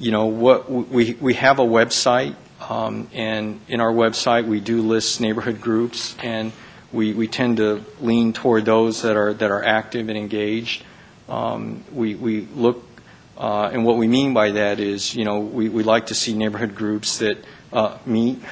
You 0.01 0.11
know, 0.11 0.26
what, 0.26 0.68
we, 0.68 1.14
we 1.20 1.35
have 1.35 1.61
a 1.61 1.64
website, 1.64 2.35
um, 2.68 3.07
and 3.14 3.61
in 3.68 3.80
our 3.80 3.93
website, 3.93 4.45
we 4.45 4.59
do 4.59 4.82
list 4.82 5.20
neighborhood 5.20 5.61
groups, 5.61 6.16
and 6.20 6.51
we, 6.93 7.14
we 7.14 7.28
tend 7.28 7.59
to 7.59 7.85
lean 8.01 8.32
toward 8.32 8.64
those 8.64 9.03
that 9.03 9.16
are, 9.16 9.32
that 9.35 9.53
are 9.53 9.62
active 9.62 10.09
and 10.09 10.18
engaged. 10.18 10.82
Um, 11.28 11.85
We, 11.93 12.16
we 12.16 12.49
look, 12.57 12.82
uh, 13.39 13.70
and 13.72 13.85
what 13.85 13.97
we 13.97 14.09
mean 14.09 14.35
by 14.35 14.51
that 14.51 14.80
is, 14.80 15.14
you 15.14 15.24
know, 15.24 15.39
we, 15.39 15.68
we 15.68 15.85
like 15.85 16.07
to 16.07 16.14
see 16.14 16.35
neighborhood 16.35 16.74
groups 16.74 17.18
that 17.18 17.39
uh, 17.72 17.97
meet 18.05 18.43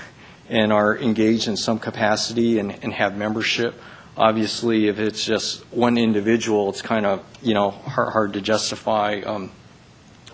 and 0.49 0.73
are 0.73 0.97
engaged 0.97 1.49
in 1.49 1.57
some 1.57 1.81
capacity 1.81 2.61
and, 2.61 2.71
and 2.85 2.93
have 2.93 3.17
membership. 3.17 3.75
Obviously, 4.17 4.89
if 4.89 4.99
it's 4.99 5.25
just 5.25 5.65
one 5.73 5.97
individual, 5.97 6.69
it's 6.69 6.83
kind 6.83 7.07
of, 7.07 7.25
you 7.41 7.55
know, 7.55 7.71
hard, 7.71 8.13
hard 8.13 8.33
to 8.35 8.41
justify 8.41 9.23
um, 9.25 9.51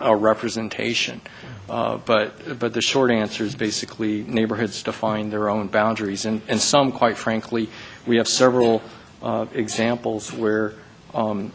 a 0.01 0.15
representation. 0.15 1.21
Uh, 1.69 1.97
But, 1.97 2.59
but 2.59 2.73
the 2.73 2.81
short 2.81 3.11
answer 3.11 3.43
is 3.43 3.55
basically 3.55 4.23
neighborhoods 4.23 4.83
define 4.83 5.29
their 5.29 5.49
own 5.49 5.67
boundaries. 5.67 6.25
And, 6.25 6.41
and 6.47 6.59
some, 6.59 6.91
quite 6.91 7.15
frankly, 7.15 7.69
we 8.07 8.17
have 8.17 8.27
several 8.27 8.81
uh, 9.21 9.45
examples 9.53 10.33
where 10.33 10.73
um, 11.13 11.51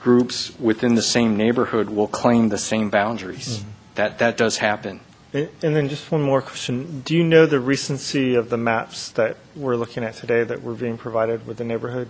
groups 0.00 0.52
within 0.58 0.94
the 0.94 1.02
same 1.02 1.36
neighborhood 1.36 1.88
will 1.88 2.08
claim 2.08 2.48
the 2.48 2.58
same 2.58 2.90
boundaries. 2.90 3.64
That, 3.94 4.18
that 4.18 4.36
does 4.36 4.58
happen. 4.58 5.00
And 5.32 5.48
and 5.62 5.76
then 5.76 5.88
just 5.88 6.10
one 6.10 6.22
more 6.22 6.40
question. 6.40 7.02
Do 7.02 7.14
you 7.16 7.22
know 7.22 7.46
the 7.46 7.60
recency 7.60 8.34
of 8.34 8.48
the 8.48 8.56
maps 8.56 9.10
that 9.10 9.36
we're 9.54 9.76
looking 9.76 10.02
at 10.04 10.14
today 10.14 10.42
that 10.44 10.62
were 10.62 10.74
being 10.74 10.96
provided 10.96 11.46
with 11.46 11.58
the 11.58 11.64
neighborhood? 11.64 12.08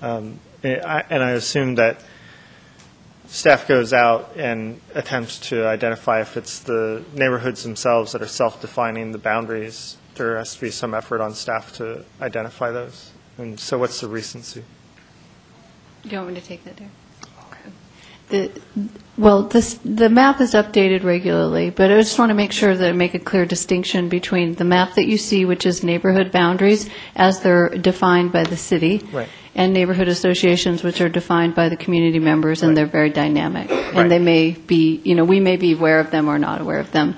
Um, 0.00 0.38
And 0.62 0.80
I 0.82 1.04
and 1.10 1.22
I 1.22 1.32
assume 1.32 1.74
that 1.76 2.00
staff 3.26 3.68
goes 3.68 3.92
out 3.92 4.32
and 4.36 4.80
attempts 4.94 5.38
to 5.50 5.66
identify 5.66 6.20
if 6.20 6.36
it's 6.36 6.60
the 6.60 7.04
neighborhoods 7.14 7.62
themselves 7.62 8.12
that 8.12 8.22
are 8.22 8.26
self-defining 8.28 9.12
the 9.12 9.18
boundaries. 9.18 9.96
There 10.14 10.38
has 10.38 10.54
to 10.54 10.60
be 10.60 10.70
some 10.70 10.94
effort 10.94 11.20
on 11.20 11.34
staff 11.34 11.74
to 11.76 12.04
identify 12.20 12.70
those. 12.70 13.10
And 13.36 13.58
so 13.58 13.78
what's 13.78 14.00
the 14.00 14.08
recency? 14.08 14.62
Do 16.02 16.08
you 16.10 16.16
want 16.18 16.28
me 16.34 16.40
to 16.40 16.46
take 16.46 16.64
that, 16.64 16.76
Derek? 16.76 16.92
The, 18.28 18.50
well, 19.16 19.44
this, 19.44 19.74
the 19.84 20.08
map 20.08 20.40
is 20.40 20.54
updated 20.54 21.04
regularly, 21.04 21.70
but 21.70 21.92
I 21.92 21.98
just 21.98 22.18
want 22.18 22.30
to 22.30 22.34
make 22.34 22.50
sure 22.52 22.74
that 22.74 22.88
I 22.88 22.92
make 22.92 23.14
a 23.14 23.18
clear 23.20 23.46
distinction 23.46 24.08
between 24.08 24.54
the 24.54 24.64
map 24.64 24.94
that 24.94 25.06
you 25.06 25.18
see, 25.18 25.44
which 25.44 25.66
is 25.66 25.84
neighborhood 25.84 26.32
boundaries, 26.32 26.90
as 27.14 27.40
they're 27.40 27.68
defined 27.68 28.32
by 28.32 28.42
the 28.42 28.56
city, 28.56 29.02
Right. 29.12 29.28
and 29.54 29.72
neighborhood 29.72 30.08
associations, 30.08 30.82
which 30.82 31.00
are 31.00 31.08
defined 31.08 31.54
by 31.54 31.68
the 31.68 31.76
community 31.76 32.18
members, 32.18 32.64
and 32.64 32.76
they're 32.76 32.86
very 32.86 33.10
dynamic. 33.10 33.70
Right. 33.70 33.94
And 33.94 34.10
they 34.10 34.18
may 34.18 34.52
be, 34.52 35.00
you 35.04 35.14
know, 35.14 35.24
we 35.24 35.38
may 35.38 35.56
be 35.56 35.74
aware 35.74 36.00
of 36.00 36.10
them 36.10 36.28
or 36.28 36.38
not 36.38 36.60
aware 36.60 36.80
of 36.80 36.90
them. 36.90 37.16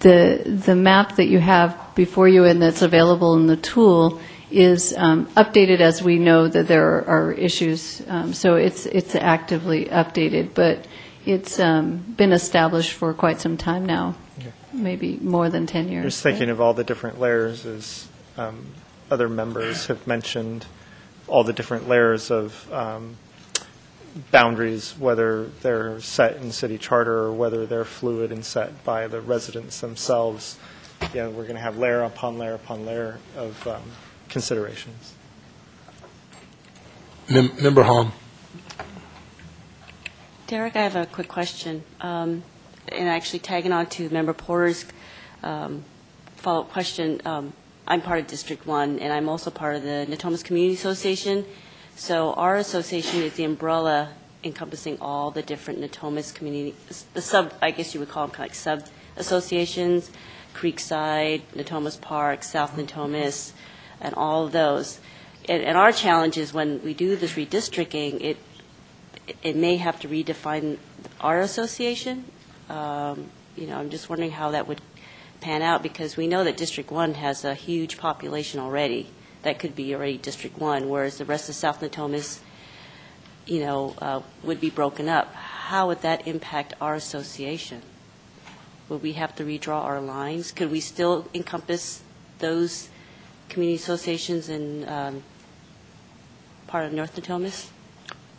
The, 0.00 0.42
the 0.46 0.76
map 0.76 1.16
that 1.16 1.26
you 1.26 1.38
have 1.38 1.76
before 1.94 2.28
you 2.28 2.44
and 2.44 2.62
that's 2.62 2.82
available 2.82 3.34
in 3.36 3.46
the 3.46 3.56
tool 3.56 4.20
is 4.50 4.94
um, 4.96 5.26
updated 5.36 5.80
as 5.80 6.02
we 6.02 6.18
know 6.18 6.48
that 6.48 6.68
there 6.68 7.04
are 7.08 7.32
issues. 7.32 8.02
Um, 8.08 8.32
So 8.32 8.54
it's, 8.56 8.86
it's 8.86 9.14
actively 9.14 9.86
updated, 9.86 10.54
but 10.54 10.86
it's 11.24 11.58
um, 11.58 11.98
been 12.16 12.32
established 12.32 12.92
for 12.92 13.12
quite 13.12 13.40
some 13.40 13.56
time 13.56 13.84
now. 13.86 14.14
maybe 14.72 15.16
more 15.22 15.48
than 15.48 15.66
10 15.66 15.88
years. 15.88 16.04
Just 16.04 16.22
thinking 16.22 16.50
of 16.50 16.60
all 16.60 16.74
the 16.74 16.84
different 16.84 17.18
layers, 17.18 17.64
as 17.66 18.06
um, 18.36 18.66
other 19.10 19.28
members 19.28 19.86
have 19.86 20.06
mentioned, 20.06 20.66
all 21.26 21.42
the 21.42 21.52
different 21.52 21.88
layers 21.88 22.30
of 22.30 22.70
um, 22.72 23.16
boundaries, 24.30 24.94
whether 24.98 25.46
they're 25.62 26.00
set 26.00 26.36
in 26.36 26.52
city 26.52 26.78
charter 26.78 27.18
or 27.18 27.32
whether 27.32 27.66
they're 27.66 27.84
fluid 27.84 28.32
and 28.32 28.44
set 28.44 28.84
by 28.84 29.06
the 29.08 29.20
residents 29.20 29.80
themselves. 29.80 30.58
You 31.12 31.22
know, 31.22 31.30
we're 31.30 31.42
going 31.44 31.56
to 31.56 31.60
have 31.62 31.78
layer 31.78 32.02
upon 32.02 32.38
layer 32.38 32.54
upon 32.54 32.86
layer 32.86 33.18
of 33.36 33.66
um, 33.66 33.82
considerations. 34.28 35.14
Mem- 37.28 37.52
Member 37.60 37.82
Hom. 37.82 38.12
Derek, 40.46 40.76
I 40.76 40.82
have 40.82 40.94
a 40.94 41.06
quick 41.06 41.26
question, 41.26 41.82
um, 42.00 42.44
and 42.88 43.08
actually 43.08 43.40
tagging 43.40 43.72
on 43.72 43.86
to 43.86 44.08
Member 44.10 44.32
Porter's 44.32 44.84
um, 45.42 45.82
follow-up 46.36 46.70
question. 46.70 47.20
Um, 47.24 47.52
I'm 47.88 48.00
part 48.00 48.20
of 48.20 48.26
District 48.28 48.64
1, 48.64 49.00
and 49.00 49.12
I'm 49.12 49.28
also 49.28 49.50
part 49.50 49.74
of 49.74 49.82
the 49.82 50.06
Natomas 50.08 50.44
Community 50.44 50.74
Association. 50.74 51.44
So 51.96 52.32
our 52.34 52.56
association 52.56 53.22
is 53.22 53.34
the 53.34 53.44
umbrella 53.44 54.10
encompassing 54.44 54.98
all 55.00 55.30
the 55.30 55.42
different 55.42 55.80
Natomas 55.80 56.32
community, 56.32 56.76
the 57.14 57.22
sub, 57.22 57.52
I 57.60 57.72
guess 57.72 57.94
you 57.94 58.00
would 58.00 58.08
call 58.08 58.26
them 58.26 58.34
kind 58.34 58.48
of 58.48 58.50
like 58.50 58.54
sub-associations, 58.54 60.10
Creekside, 60.54 61.42
Natomas 61.54 62.00
Park, 62.00 62.44
South 62.44 62.76
Natomas, 62.76 63.52
and 64.00 64.14
all 64.14 64.44
of 64.46 64.52
those. 64.52 65.00
And, 65.48 65.62
and 65.62 65.76
our 65.76 65.92
challenge 65.92 66.36
is 66.36 66.52
when 66.52 66.82
we 66.82 66.94
do 66.94 67.16
this 67.16 67.32
redistricting, 67.34 68.20
it 68.20 68.36
it 69.42 69.56
may 69.56 69.76
have 69.76 69.98
to 70.00 70.08
redefine 70.08 70.78
our 71.20 71.40
association. 71.40 72.24
Um, 72.70 73.30
You 73.56 73.66
know, 73.66 73.78
I'm 73.78 73.88
just 73.88 74.10
wondering 74.10 74.32
how 74.32 74.50
that 74.50 74.68
would 74.68 74.82
pan 75.40 75.62
out, 75.62 75.82
because 75.82 76.16
we 76.16 76.26
know 76.26 76.44
that 76.44 76.58
District 76.58 76.90
1 76.90 77.14
has 77.14 77.44
a 77.44 77.54
huge 77.54 77.96
population 77.96 78.60
already. 78.60 79.08
That 79.42 79.58
could 79.58 79.74
be 79.74 79.94
already 79.94 80.18
District 80.18 80.58
1, 80.58 80.88
whereas 80.90 81.16
the 81.16 81.24
rest 81.24 81.48
of 81.48 81.54
South 81.54 81.80
Natomas, 81.80 82.40
you 83.46 83.60
know, 83.60 83.94
uh, 83.98 84.20
would 84.42 84.60
be 84.60 84.68
broken 84.68 85.08
up. 85.08 85.32
How 85.34 85.86
would 85.86 86.02
that 86.02 86.28
impact 86.28 86.74
our 86.82 86.94
association? 86.94 87.80
Would 88.90 89.02
we 89.02 89.14
have 89.14 89.34
to 89.36 89.44
redraw 89.44 89.82
our 89.82 90.00
lines? 90.00 90.52
Could 90.52 90.70
we 90.70 90.80
still 90.80 91.26
encompass 91.32 92.02
those 92.38 92.90
community 93.48 93.76
associations 93.76 94.48
in 94.48 94.88
um, 94.88 95.22
part 96.66 96.84
of 96.86 96.92
North 96.92 97.14
Natomas? 97.16 97.68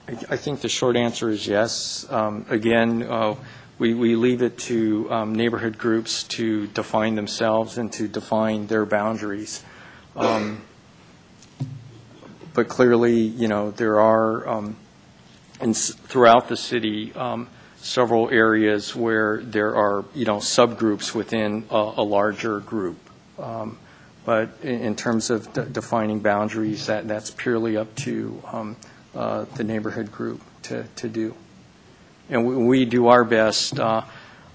I- 0.08 0.34
I 0.34 0.38
think 0.38 0.62
the 0.62 0.70
short 0.70 0.96
answer 0.96 1.30
is 1.30 1.48
yes. 1.48 2.06
Um, 2.10 2.46
Again, 2.50 3.04
uh, 3.04 3.36
we 3.80 3.94
we 3.94 4.16
leave 4.16 4.42
it 4.42 4.58
to 4.70 5.12
um, 5.12 5.36
neighborhood 5.36 5.78
groups 5.78 6.24
to 6.24 6.68
define 6.68 7.16
themselves 7.16 7.78
and 7.78 7.92
to 7.94 8.08
define 8.08 8.68
their 8.68 8.86
boundaries. 8.86 9.64
Um, 10.16 10.62
But 12.54 12.70
clearly, 12.70 13.14
you 13.22 13.48
know, 13.48 13.70
there 13.70 14.00
are, 14.00 14.48
um, 14.50 14.78
in 15.62 15.72
s- 15.72 15.94
throughout 15.94 16.48
the 16.50 16.58
city, 16.58 17.14
um, 17.14 17.50
several 17.80 18.30
areas 18.32 18.96
where 18.96 19.42
there 19.44 19.76
are, 19.76 20.06
you 20.16 20.26
know, 20.26 20.38
subgroups 20.38 21.14
within 21.14 21.66
a 21.70 21.94
a 21.98 22.04
larger 22.04 22.60
group. 22.60 22.98
Um, 23.38 23.78
But 24.28 24.50
in 24.62 24.94
terms 24.98 25.30
of 25.30 25.54
de- 25.54 25.64
defining 25.64 26.20
boundaries, 26.20 26.88
that 26.88 27.08
that's 27.08 27.32
purely 27.32 27.78
up 27.78 27.96
to 28.08 28.44
um, 28.52 28.76
uh, 29.16 29.46
the 29.56 29.64
neighborhood 29.64 30.12
group 30.12 30.42
to, 30.64 30.84
to 30.98 31.08
do. 31.08 31.34
And 32.30 32.46
we, 32.46 32.58
we 32.58 32.84
do 32.84 33.08
our 33.08 33.24
best, 33.24 33.80
uh, 33.80 34.02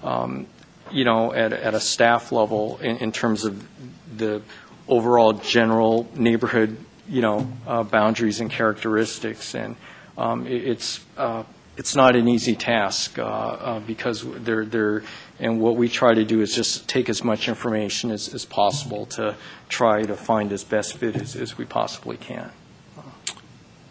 um, 0.03 0.45
you 0.91 1.05
know, 1.05 1.33
at, 1.33 1.53
at 1.53 1.73
a 1.73 1.79
staff 1.79 2.31
level 2.31 2.77
in, 2.83 2.97
in 2.97 3.11
terms 3.11 3.45
of 3.45 3.67
the 4.15 4.43
overall 4.87 5.33
general 5.33 6.07
neighborhood, 6.13 6.77
you 7.09 7.23
know, 7.23 7.51
uh, 7.65 7.81
boundaries 7.81 8.41
and 8.41 8.51
characteristics. 8.51 9.55
And 9.55 9.75
um, 10.19 10.45
it, 10.45 10.67
it's, 10.67 11.03
uh, 11.17 11.45
it's 11.77 11.95
not 11.95 12.15
an 12.15 12.27
easy 12.27 12.55
task 12.55 13.17
uh, 13.17 13.23
uh, 13.23 13.79
because 13.79 14.23
they're, 14.43 14.65
they're, 14.65 15.01
and 15.43 15.59
what 15.59 15.75
we 15.75 15.89
try 15.89 16.13
to 16.13 16.23
do 16.23 16.39
is 16.39 16.55
just 16.55 16.87
take 16.87 17.09
as 17.09 17.21
much 17.21 17.49
information 17.49 18.11
as, 18.11 18.33
as 18.33 18.45
possible 18.45 19.05
to 19.07 19.35
try 19.67 20.01
to 20.01 20.15
find 20.15 20.53
as 20.53 20.63
best 20.63 20.95
fit 20.95 21.17
as, 21.17 21.35
as 21.35 21.57
we 21.57 21.65
possibly 21.65 22.15
can. 22.15 22.49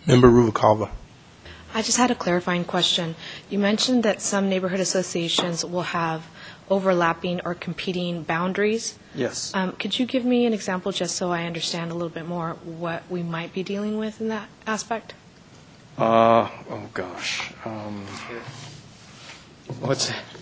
Member 0.06 0.28
Rubalcava. 0.28 0.90
I 1.74 1.82
just 1.82 1.98
had 1.98 2.10
a 2.10 2.14
clarifying 2.14 2.64
question. 2.64 3.16
You 3.50 3.58
mentioned 3.58 4.02
that 4.02 4.22
some 4.22 4.48
neighborhood 4.48 4.80
associations 4.80 5.62
will 5.62 5.82
have 5.82 6.26
overlapping 6.70 7.42
or 7.44 7.54
competing 7.54 8.22
boundaries. 8.22 8.98
Yes. 9.14 9.54
Um, 9.54 9.72
Could 9.72 9.98
you 9.98 10.06
give 10.06 10.24
me 10.24 10.46
an 10.46 10.54
example, 10.54 10.90
just 10.90 11.16
so 11.16 11.30
I 11.30 11.44
understand 11.44 11.90
a 11.90 11.94
little 11.94 12.08
bit 12.08 12.26
more 12.26 12.56
what 12.64 13.02
we 13.10 13.22
might 13.22 13.52
be 13.52 13.62
dealing 13.62 13.98
with 13.98 14.22
in 14.22 14.28
that 14.28 14.48
aspect? 14.66 15.12
Uh, 15.98 16.48
oh 16.70 16.88
gosh. 16.94 17.52
Um, 17.66 18.06
what's 19.80 20.08
that? 20.08 20.41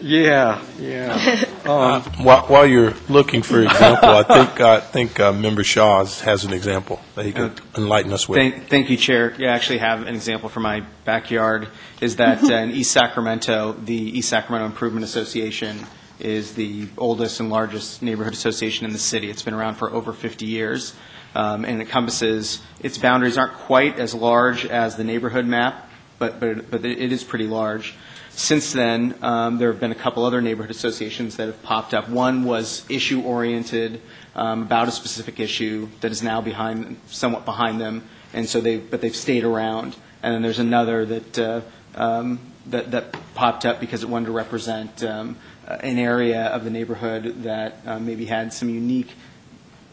Yeah, 0.00 0.62
yeah. 0.78 1.44
Uh, 1.64 2.00
While 2.22 2.42
while 2.46 2.66
you're 2.66 2.94
looking 3.08 3.42
for 3.42 3.62
example, 3.62 4.08
I 4.10 4.22
think, 4.22 4.60
I 4.60 4.80
think 4.80 5.18
uh, 5.18 5.32
Member 5.32 5.64
Shaws 5.64 6.20
has 6.20 6.44
an 6.44 6.52
example 6.52 7.00
that 7.14 7.24
he 7.24 7.32
could 7.32 7.60
enlighten 7.76 8.12
us 8.12 8.28
with. 8.28 8.38
Thank, 8.38 8.68
thank 8.68 8.90
you, 8.90 8.96
Chair. 8.96 9.34
Yeah, 9.38 9.52
I 9.52 9.54
actually 9.54 9.78
have 9.78 10.02
an 10.02 10.14
example 10.14 10.48
from 10.48 10.64
my 10.64 10.80
backyard, 11.04 11.68
is 12.00 12.16
that 12.16 12.44
uh, 12.44 12.54
in 12.54 12.70
East 12.70 12.92
Sacramento, 12.92 13.72
the 13.72 13.94
East 13.94 14.28
Sacramento 14.28 14.66
Improvement 14.66 15.04
Association 15.04 15.86
is 16.20 16.54
the 16.54 16.88
oldest 16.98 17.40
and 17.40 17.50
largest 17.50 18.02
neighborhood 18.02 18.32
association 18.34 18.86
in 18.86 18.92
the 18.92 18.98
city. 18.98 19.30
It's 19.30 19.42
been 19.42 19.54
around 19.54 19.74
for 19.74 19.90
over 19.90 20.12
50 20.12 20.46
years, 20.46 20.94
um, 21.34 21.64
and 21.64 21.80
it 21.80 21.84
encompasses, 21.84 22.62
its 22.80 22.98
boundaries 22.98 23.36
aren't 23.36 23.54
quite 23.54 23.98
as 23.98 24.14
large 24.14 24.66
as 24.66 24.96
the 24.96 25.04
neighborhood 25.04 25.46
map, 25.46 25.90
but, 26.18 26.38
but, 26.40 26.70
but 26.70 26.84
it 26.84 27.12
is 27.12 27.24
pretty 27.24 27.46
large. 27.46 27.94
Since 28.36 28.74
then, 28.74 29.14
um, 29.22 29.56
there 29.56 29.72
have 29.72 29.80
been 29.80 29.92
a 29.92 29.94
couple 29.96 30.22
other 30.26 30.42
neighborhood 30.42 30.70
associations 30.70 31.36
that 31.36 31.46
have 31.46 31.62
popped 31.62 31.94
up. 31.94 32.10
One 32.10 32.44
was 32.44 32.84
issue-oriented, 32.90 34.02
um, 34.34 34.60
about 34.60 34.88
a 34.88 34.90
specific 34.90 35.40
issue 35.40 35.88
that 36.02 36.12
is 36.12 36.22
now 36.22 36.42
behind, 36.42 36.98
somewhat 37.06 37.46
behind 37.46 37.80
them, 37.80 38.06
and 38.34 38.46
so 38.46 38.60
they, 38.60 38.76
but 38.76 39.00
they've 39.00 39.16
stayed 39.16 39.42
around. 39.42 39.96
And 40.22 40.34
then 40.34 40.42
there's 40.42 40.58
another 40.58 41.06
that, 41.06 41.38
uh, 41.38 41.60
um, 41.94 42.38
that, 42.66 42.90
that 42.90 43.16
popped 43.34 43.64
up 43.64 43.80
because 43.80 44.02
it 44.02 44.10
wanted 44.10 44.26
to 44.26 44.32
represent 44.32 45.02
um, 45.02 45.38
an 45.66 45.98
area 45.98 46.44
of 46.48 46.62
the 46.62 46.70
neighborhood 46.70 47.42
that 47.44 47.78
uh, 47.86 47.98
maybe 47.98 48.26
had 48.26 48.52
some 48.52 48.68
unique, 48.68 49.12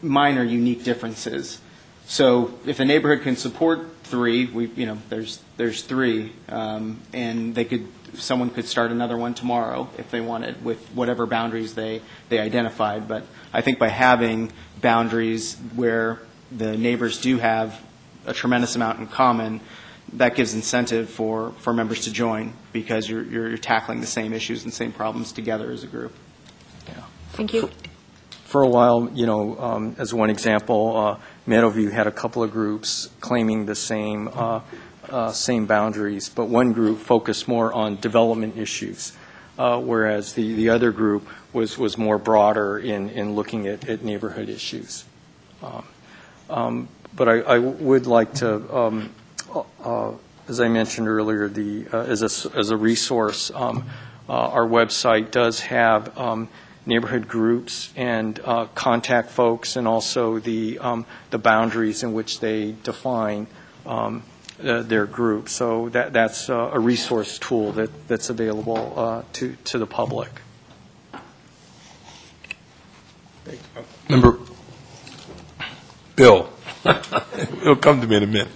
minor 0.02 0.44
unique 0.44 0.84
differences. 0.84 1.62
So 2.06 2.58
if 2.66 2.78
a 2.78 2.84
neighborhood 2.84 3.22
can 3.22 3.36
support 3.36 3.88
three, 4.02 4.44
we, 4.44 4.66
you 4.76 4.84
know, 4.84 4.98
there's, 5.08 5.40
there's 5.56 5.82
three, 5.82 6.34
um, 6.50 7.00
and 7.14 7.54
they 7.54 7.64
could, 7.64 7.88
someone 8.20 8.50
could 8.50 8.66
start 8.66 8.90
another 8.90 9.16
one 9.16 9.34
tomorrow 9.34 9.88
if 9.98 10.10
they 10.10 10.20
wanted, 10.20 10.64
with 10.64 10.84
whatever 10.88 11.26
boundaries 11.26 11.74
they, 11.74 12.02
they 12.28 12.38
identified. 12.38 13.08
But 13.08 13.24
I 13.52 13.60
think 13.60 13.78
by 13.78 13.88
having 13.88 14.52
boundaries 14.80 15.56
where 15.74 16.20
the 16.50 16.76
neighbors 16.76 17.20
do 17.20 17.38
have 17.38 17.80
a 18.26 18.32
tremendous 18.32 18.76
amount 18.76 19.00
in 19.00 19.06
common, 19.06 19.60
that 20.14 20.34
gives 20.34 20.54
incentive 20.54 21.08
for, 21.08 21.52
for 21.58 21.72
members 21.72 22.02
to 22.02 22.12
join, 22.12 22.52
because 22.72 23.08
you're, 23.08 23.24
you're 23.24 23.58
tackling 23.58 24.00
the 24.00 24.06
same 24.06 24.32
issues 24.32 24.64
and 24.64 24.72
same 24.72 24.92
problems 24.92 25.32
together 25.32 25.72
as 25.72 25.82
a 25.82 25.86
group. 25.86 26.12
Thank 27.34 27.52
you. 27.52 27.68
For 28.44 28.62
a 28.62 28.68
while, 28.68 29.10
you 29.12 29.26
know, 29.26 29.58
um, 29.58 29.96
as 29.98 30.14
one 30.14 30.30
example, 30.30 30.96
uh, 30.96 31.18
Meadowview 31.48 31.90
had 31.90 32.06
a 32.06 32.12
couple 32.12 32.44
of 32.44 32.52
groups 32.52 33.10
claiming 33.20 33.66
the 33.66 33.74
same, 33.74 34.28
uh, 34.32 34.60
uh, 35.10 35.32
same 35.32 35.66
boundaries, 35.66 36.28
but 36.28 36.46
one 36.46 36.72
group 36.72 36.98
focused 36.98 37.48
more 37.48 37.72
on 37.72 37.96
development 38.00 38.56
issues, 38.56 39.12
uh, 39.58 39.80
whereas 39.80 40.34
the, 40.34 40.54
the 40.54 40.68
other 40.68 40.92
group 40.92 41.26
was, 41.52 41.78
was 41.78 41.96
more 41.96 42.18
broader 42.18 42.78
in, 42.78 43.10
in 43.10 43.34
looking 43.34 43.66
at, 43.66 43.88
at 43.88 44.02
neighborhood 44.02 44.48
issues. 44.48 45.04
Um, 45.62 45.84
um, 46.50 46.88
But 47.16 47.28
I, 47.28 47.56
I 47.56 47.58
would 47.58 48.06
like 48.06 48.34
to, 48.42 48.58
um, 48.74 49.10
uh, 49.84 50.10
as 50.48 50.58
I 50.58 50.66
mentioned 50.66 51.06
earlier, 51.06 51.46
the, 51.48 51.86
uh, 51.92 52.10
as 52.10 52.22
a, 52.22 52.58
as 52.58 52.70
a 52.70 52.76
resource, 52.76 53.52
um, 53.54 53.86
uh, 54.28 54.32
our 54.32 54.66
website 54.66 55.30
does 55.30 55.60
have 55.60 56.10
um, 56.18 56.48
neighborhood 56.86 57.28
groups 57.28 57.92
and 57.94 58.40
uh, 58.44 58.66
contact 58.74 59.30
folks, 59.30 59.76
and 59.76 59.86
also 59.86 60.40
the, 60.40 60.80
um, 60.80 61.06
the 61.30 61.38
boundaries 61.38 62.02
in 62.02 62.14
which 62.14 62.40
they 62.40 62.74
define 62.82 63.46
um, 63.86 64.24
uh, 64.62 64.82
their 64.82 65.06
group. 65.06 65.48
So 65.48 65.88
that, 65.90 66.12
that's 66.12 66.48
uh, 66.48 66.70
a 66.72 66.78
resource 66.78 67.38
tool 67.38 67.72
that, 67.72 68.08
that's 68.08 68.30
available 68.30 68.92
uh, 68.98 69.22
to, 69.34 69.56
to 69.64 69.78
the 69.78 69.86
public. 69.86 70.30
Member 74.08 74.38
Bill. 76.16 76.48
It'll 76.84 77.76
come 77.76 78.00
to 78.00 78.06
me 78.06 78.16
in 78.16 78.22
a 78.22 78.26
minute. 78.26 78.48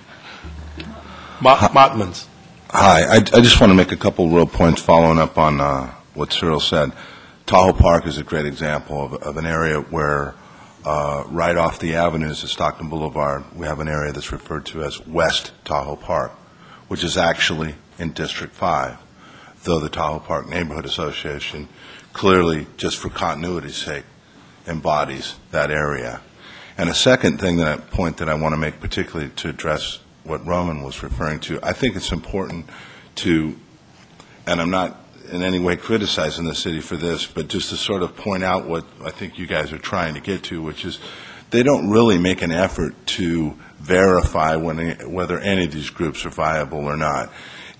Mott- 1.40 1.72
Mottmans. 1.72 2.26
Hi, 2.70 3.04
I, 3.04 3.16
I 3.16 3.40
just 3.40 3.60
want 3.60 3.70
to 3.70 3.74
make 3.74 3.92
a 3.92 3.96
couple 3.96 4.28
real 4.28 4.46
points 4.46 4.82
following 4.82 5.18
up 5.18 5.38
on 5.38 5.60
uh, 5.60 5.94
what 6.14 6.32
Cyril 6.32 6.60
said. 6.60 6.92
Tahoe 7.46 7.72
Park 7.72 8.06
is 8.06 8.18
a 8.18 8.22
great 8.22 8.44
example 8.44 9.02
of, 9.02 9.14
of 9.14 9.36
an 9.38 9.46
area 9.46 9.80
where, 9.80 10.34
uh, 10.88 11.22
right 11.28 11.54
off 11.54 11.78
the 11.80 11.96
avenues 11.96 12.42
of 12.42 12.48
Stockton 12.48 12.88
Boulevard, 12.88 13.44
we 13.54 13.66
have 13.66 13.78
an 13.78 13.88
area 13.88 14.10
that's 14.10 14.32
referred 14.32 14.64
to 14.64 14.82
as 14.82 15.06
West 15.06 15.52
Tahoe 15.66 15.96
Park, 15.96 16.32
which 16.88 17.04
is 17.04 17.18
actually 17.18 17.74
in 17.98 18.12
District 18.12 18.54
5, 18.54 18.96
though 19.64 19.80
the 19.80 19.90
Tahoe 19.90 20.18
Park 20.18 20.48
Neighborhood 20.48 20.86
Association 20.86 21.68
clearly, 22.14 22.66
just 22.78 22.96
for 22.96 23.10
continuity's 23.10 23.76
sake, 23.76 24.04
embodies 24.66 25.34
that 25.50 25.70
area. 25.70 26.22
And 26.78 26.88
a 26.88 26.94
second 26.94 27.38
thing 27.38 27.58
that 27.58 27.90
point 27.90 28.16
that 28.16 28.30
I 28.30 28.34
want 28.34 28.54
to 28.54 28.56
make, 28.56 28.80
particularly 28.80 29.30
to 29.36 29.50
address 29.50 29.98
what 30.24 30.46
Roman 30.46 30.82
was 30.82 31.02
referring 31.02 31.40
to, 31.40 31.60
I 31.62 31.74
think 31.74 31.96
it's 31.96 32.12
important 32.12 32.64
to, 33.16 33.58
and 34.46 34.58
I'm 34.58 34.70
not 34.70 35.07
in 35.28 35.42
any 35.42 35.58
way 35.58 35.76
criticizing 35.76 36.44
the 36.44 36.54
city 36.54 36.80
for 36.80 36.96
this, 36.96 37.26
but 37.26 37.48
just 37.48 37.70
to 37.70 37.76
sort 37.76 38.02
of 38.02 38.16
point 38.16 38.42
out 38.42 38.66
what 38.66 38.84
I 39.04 39.10
think 39.10 39.38
you 39.38 39.46
guys 39.46 39.72
are 39.72 39.78
trying 39.78 40.14
to 40.14 40.20
get 40.20 40.42
to, 40.44 40.62
which 40.62 40.84
is 40.84 40.98
they 41.50 41.62
don't 41.62 41.90
really 41.90 42.18
make 42.18 42.42
an 42.42 42.52
effort 42.52 42.94
to 43.06 43.54
verify 43.78 44.56
when, 44.56 45.12
whether 45.12 45.38
any 45.38 45.64
of 45.64 45.72
these 45.72 45.90
groups 45.90 46.26
are 46.26 46.30
viable 46.30 46.84
or 46.84 46.96
not. 46.96 47.32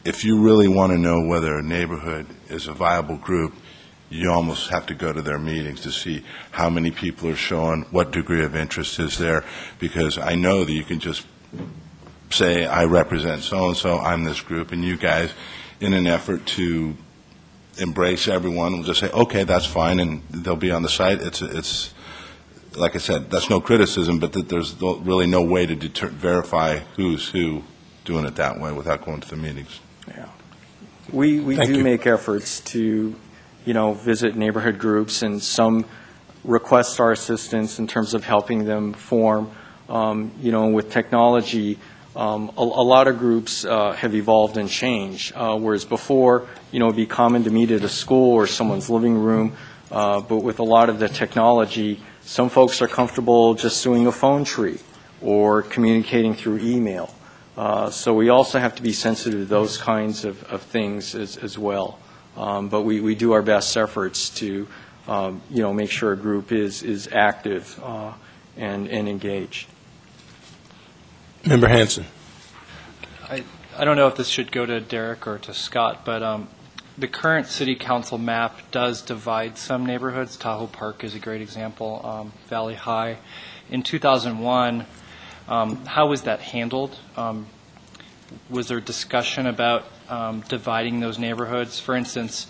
If 0.04 0.24
you 0.24 0.40
really 0.40 0.68
want 0.68 0.92
to 0.92 0.98
know 0.98 1.26
whether 1.26 1.58
a 1.58 1.62
neighborhood 1.62 2.26
is 2.48 2.66
a 2.66 2.72
viable 2.72 3.16
group, 3.16 3.54
you 4.10 4.30
almost 4.30 4.70
have 4.70 4.86
to 4.86 4.94
go 4.94 5.12
to 5.12 5.20
their 5.20 5.38
meetings 5.38 5.82
to 5.82 5.92
see 5.92 6.24
how 6.50 6.70
many 6.70 6.90
people 6.90 7.28
are 7.28 7.36
showing, 7.36 7.82
what 7.90 8.10
degree 8.10 8.42
of 8.42 8.56
interest 8.56 8.98
is 8.98 9.18
there, 9.18 9.44
because 9.78 10.16
I 10.16 10.34
know 10.34 10.64
that 10.64 10.72
you 10.72 10.84
can 10.84 10.98
just 10.98 11.26
say, 12.30 12.64
I 12.64 12.84
represent 12.84 13.42
so-and-so, 13.42 13.98
I'm 13.98 14.24
this 14.24 14.40
group, 14.40 14.72
and 14.72 14.82
you 14.82 14.96
guys, 14.96 15.32
in 15.80 15.92
an 15.92 16.06
effort 16.06 16.46
to 16.46 16.96
embrace 17.78 18.28
everyone, 18.28 18.72
We'll 18.74 18.82
just 18.84 19.00
say, 19.00 19.10
okay, 19.10 19.44
that's 19.44 19.66
fine, 19.66 20.00
and 20.00 20.22
they'll 20.30 20.56
be 20.56 20.70
on 20.70 20.82
the 20.82 20.88
site. 20.88 21.20
It's, 21.20 21.42
it's, 21.42 21.94
like 22.76 22.94
I 22.94 22.98
said, 22.98 23.30
that's 23.30 23.48
no 23.50 23.60
criticism, 23.60 24.18
but 24.18 24.32
that 24.32 24.48
there's 24.48 24.80
no- 24.80 24.96
really 24.96 25.26
no 25.26 25.42
way 25.42 25.66
to 25.66 25.74
deter, 25.74 26.08
verify 26.08 26.78
who's 26.96 27.28
who 27.28 27.62
doing 28.04 28.24
it 28.24 28.36
that 28.36 28.60
way 28.60 28.72
without 28.72 29.04
going 29.04 29.20
to 29.20 29.28
the 29.28 29.36
meetings. 29.36 29.80
Yeah. 30.08 30.28
We, 31.12 31.40
we 31.40 31.56
Thank 31.56 31.70
do 31.70 31.78
you. 31.78 31.84
make 31.84 32.06
efforts 32.06 32.60
to, 32.72 33.14
you 33.64 33.74
know, 33.74 33.94
visit 33.94 34.36
neighborhood 34.36 34.78
groups, 34.78 35.22
and 35.22 35.42
some 35.42 35.84
request 36.44 37.00
our 37.00 37.12
assistance 37.12 37.78
in 37.78 37.86
terms 37.86 38.14
of 38.14 38.24
helping 38.24 38.64
them 38.64 38.92
form. 38.92 39.50
Um, 39.88 40.32
You 40.40 40.52
know, 40.52 40.68
with 40.68 40.90
technology, 40.90 41.78
um, 42.18 42.50
a, 42.58 42.62
a 42.62 42.86
lot 42.94 43.06
of 43.06 43.16
groups 43.18 43.64
uh, 43.64 43.92
have 43.92 44.12
evolved 44.12 44.56
and 44.56 44.68
changed, 44.68 45.32
uh, 45.36 45.56
whereas 45.56 45.84
before, 45.84 46.48
you 46.72 46.80
know, 46.80 46.86
it'd 46.86 46.96
be 46.96 47.06
common 47.06 47.44
to 47.44 47.50
meet 47.50 47.70
at 47.70 47.84
a 47.84 47.88
school 47.88 48.32
or 48.34 48.48
someone's 48.48 48.90
living 48.90 49.16
room, 49.16 49.56
uh, 49.92 50.20
but 50.20 50.38
with 50.42 50.58
a 50.58 50.64
lot 50.64 50.90
of 50.90 50.98
the 50.98 51.08
technology, 51.08 52.02
some 52.22 52.48
folks 52.50 52.82
are 52.82 52.88
comfortable 52.88 53.54
just 53.54 53.84
doing 53.84 54.08
a 54.08 54.12
phone 54.12 54.42
tree 54.44 54.80
or 55.22 55.62
communicating 55.62 56.34
through 56.34 56.58
email. 56.58 57.14
Uh, 57.56 57.88
So 57.90 58.12
we 58.14 58.28
also 58.28 58.58
have 58.58 58.74
to 58.74 58.82
be 58.82 58.92
sensitive 58.92 59.40
to 59.40 59.46
those 59.46 59.78
kinds 59.78 60.24
of, 60.24 60.42
of 60.50 60.62
things 60.62 61.14
as, 61.14 61.36
as 61.36 61.56
well. 61.56 61.98
Um, 62.36 62.68
But 62.68 62.82
we, 62.82 63.00
we 63.00 63.14
do 63.14 63.32
our 63.32 63.42
best 63.42 63.76
efforts 63.76 64.28
to, 64.40 64.66
um, 65.06 65.40
you 65.50 65.62
know, 65.62 65.72
make 65.72 65.90
sure 65.90 66.12
a 66.12 66.16
group 66.16 66.50
is, 66.52 66.82
is 66.82 67.08
active 67.12 67.78
uh, 67.82 68.12
and, 68.56 68.88
and 68.88 69.08
engaged. 69.08 69.68
Member 71.44 71.68
Hanson. 71.68 72.04
I, 73.28 73.44
I 73.76 73.84
don't 73.84 73.96
know 73.96 74.08
if 74.08 74.16
this 74.16 74.28
should 74.28 74.52
go 74.52 74.66
to 74.66 74.80
Derek 74.80 75.26
or 75.26 75.38
to 75.38 75.54
Scott, 75.54 76.04
but 76.04 76.22
um, 76.22 76.48
the 76.96 77.08
current 77.08 77.46
city 77.46 77.74
council 77.76 78.18
map 78.18 78.58
does 78.70 79.02
divide 79.02 79.56
some 79.56 79.86
neighborhoods. 79.86 80.36
Tahoe 80.36 80.66
Park 80.66 81.04
is 81.04 81.14
a 81.14 81.18
great 81.18 81.40
example, 81.40 82.00
um, 82.04 82.32
Valley 82.48 82.74
High. 82.74 83.18
In 83.70 83.82
2001, 83.82 84.86
um, 85.46 85.84
how 85.86 86.08
was 86.08 86.22
that 86.22 86.40
handled? 86.40 86.96
Um, 87.16 87.46
Was 88.50 88.68
there 88.68 88.80
discussion 88.80 89.46
about 89.46 89.84
um, 90.08 90.40
dividing 90.48 91.00
those 91.00 91.18
neighborhoods? 91.18 91.78
For 91.78 91.94
instance, 91.94 92.48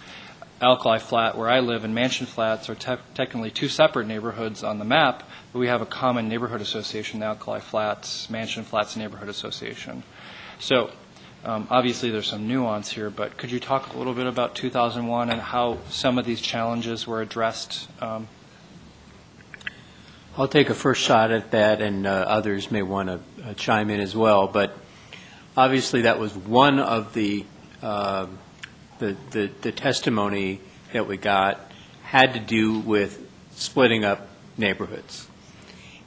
Alkali 0.60 0.98
Flat, 0.98 1.36
where 1.36 1.48
I 1.48 1.60
live, 1.60 1.84
and 1.84 1.94
Mansion 1.94 2.26
Flats 2.26 2.68
are 2.68 2.74
te- 2.74 3.02
technically 3.14 3.50
two 3.50 3.68
separate 3.68 4.06
neighborhoods 4.06 4.64
on 4.64 4.78
the 4.78 4.84
map, 4.84 5.27
we 5.52 5.66
have 5.68 5.80
a 5.80 5.86
common 5.86 6.28
neighborhood 6.28 6.60
association, 6.60 7.20
the 7.20 7.26
Alkali 7.26 7.60
Flats, 7.60 8.28
Mansion 8.28 8.64
Flats 8.64 8.96
Neighborhood 8.96 9.28
Association. 9.28 10.02
So 10.58 10.90
um, 11.44 11.66
obviously, 11.70 12.10
there's 12.10 12.26
some 12.26 12.48
nuance 12.48 12.90
here, 12.90 13.10
but 13.10 13.36
could 13.36 13.50
you 13.50 13.60
talk 13.60 13.94
a 13.94 13.98
little 13.98 14.14
bit 14.14 14.26
about 14.26 14.54
2001 14.54 15.30
and 15.30 15.40
how 15.40 15.78
some 15.88 16.18
of 16.18 16.26
these 16.26 16.40
challenges 16.40 17.06
were 17.06 17.22
addressed? 17.22 17.88
Um, 18.00 18.28
I'll 20.36 20.48
take 20.48 20.68
a 20.68 20.74
first 20.74 21.02
shot 21.02 21.30
at 21.30 21.52
that, 21.52 21.80
and 21.80 22.06
uh, 22.06 22.10
others 22.10 22.70
may 22.70 22.82
want 22.82 23.08
to 23.08 23.54
chime 23.54 23.90
in 23.90 24.00
as 24.00 24.14
well. 24.14 24.46
But 24.46 24.76
obviously, 25.56 26.02
that 26.02 26.18
was 26.18 26.34
one 26.34 26.78
of 26.78 27.14
the, 27.14 27.44
uh, 27.82 28.26
the, 28.98 29.16
the 29.30 29.50
the 29.62 29.72
testimony 29.72 30.60
that 30.92 31.06
we 31.06 31.16
got 31.16 31.60
had 32.02 32.34
to 32.34 32.40
do 32.40 32.78
with 32.78 33.26
splitting 33.52 34.04
up 34.04 34.28
neighborhoods. 34.56 35.27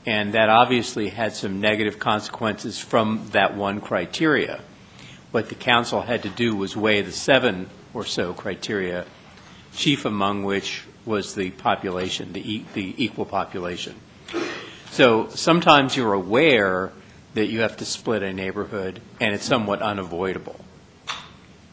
And 0.05 0.33
that 0.33 0.49
obviously 0.49 1.09
had 1.09 1.33
some 1.33 1.61
negative 1.61 1.99
consequences 1.99 2.79
from 2.79 3.27
that 3.31 3.55
one 3.55 3.81
criteria. 3.81 4.61
What 5.31 5.49
the 5.49 5.55
council 5.55 6.01
had 6.01 6.23
to 6.23 6.29
do 6.29 6.55
was 6.55 6.75
weigh 6.75 7.01
the 7.01 7.11
seven 7.11 7.69
or 7.93 8.05
so 8.05 8.33
criteria, 8.33 9.05
chief 9.75 10.05
among 10.05 10.43
which 10.43 10.83
was 11.05 11.35
the 11.35 11.51
population, 11.51 12.33
the, 12.33 12.55
e- 12.55 12.65
the 12.73 12.95
equal 12.97 13.25
population. 13.25 13.95
So 14.91 15.29
sometimes 15.29 15.95
you're 15.95 16.13
aware 16.13 16.91
that 17.33 17.47
you 17.47 17.61
have 17.61 17.77
to 17.77 17.85
split 17.85 18.23
a 18.23 18.33
neighborhood, 18.33 19.01
and 19.19 19.33
it's 19.33 19.45
somewhat 19.45 19.81
unavoidable. 19.81 20.59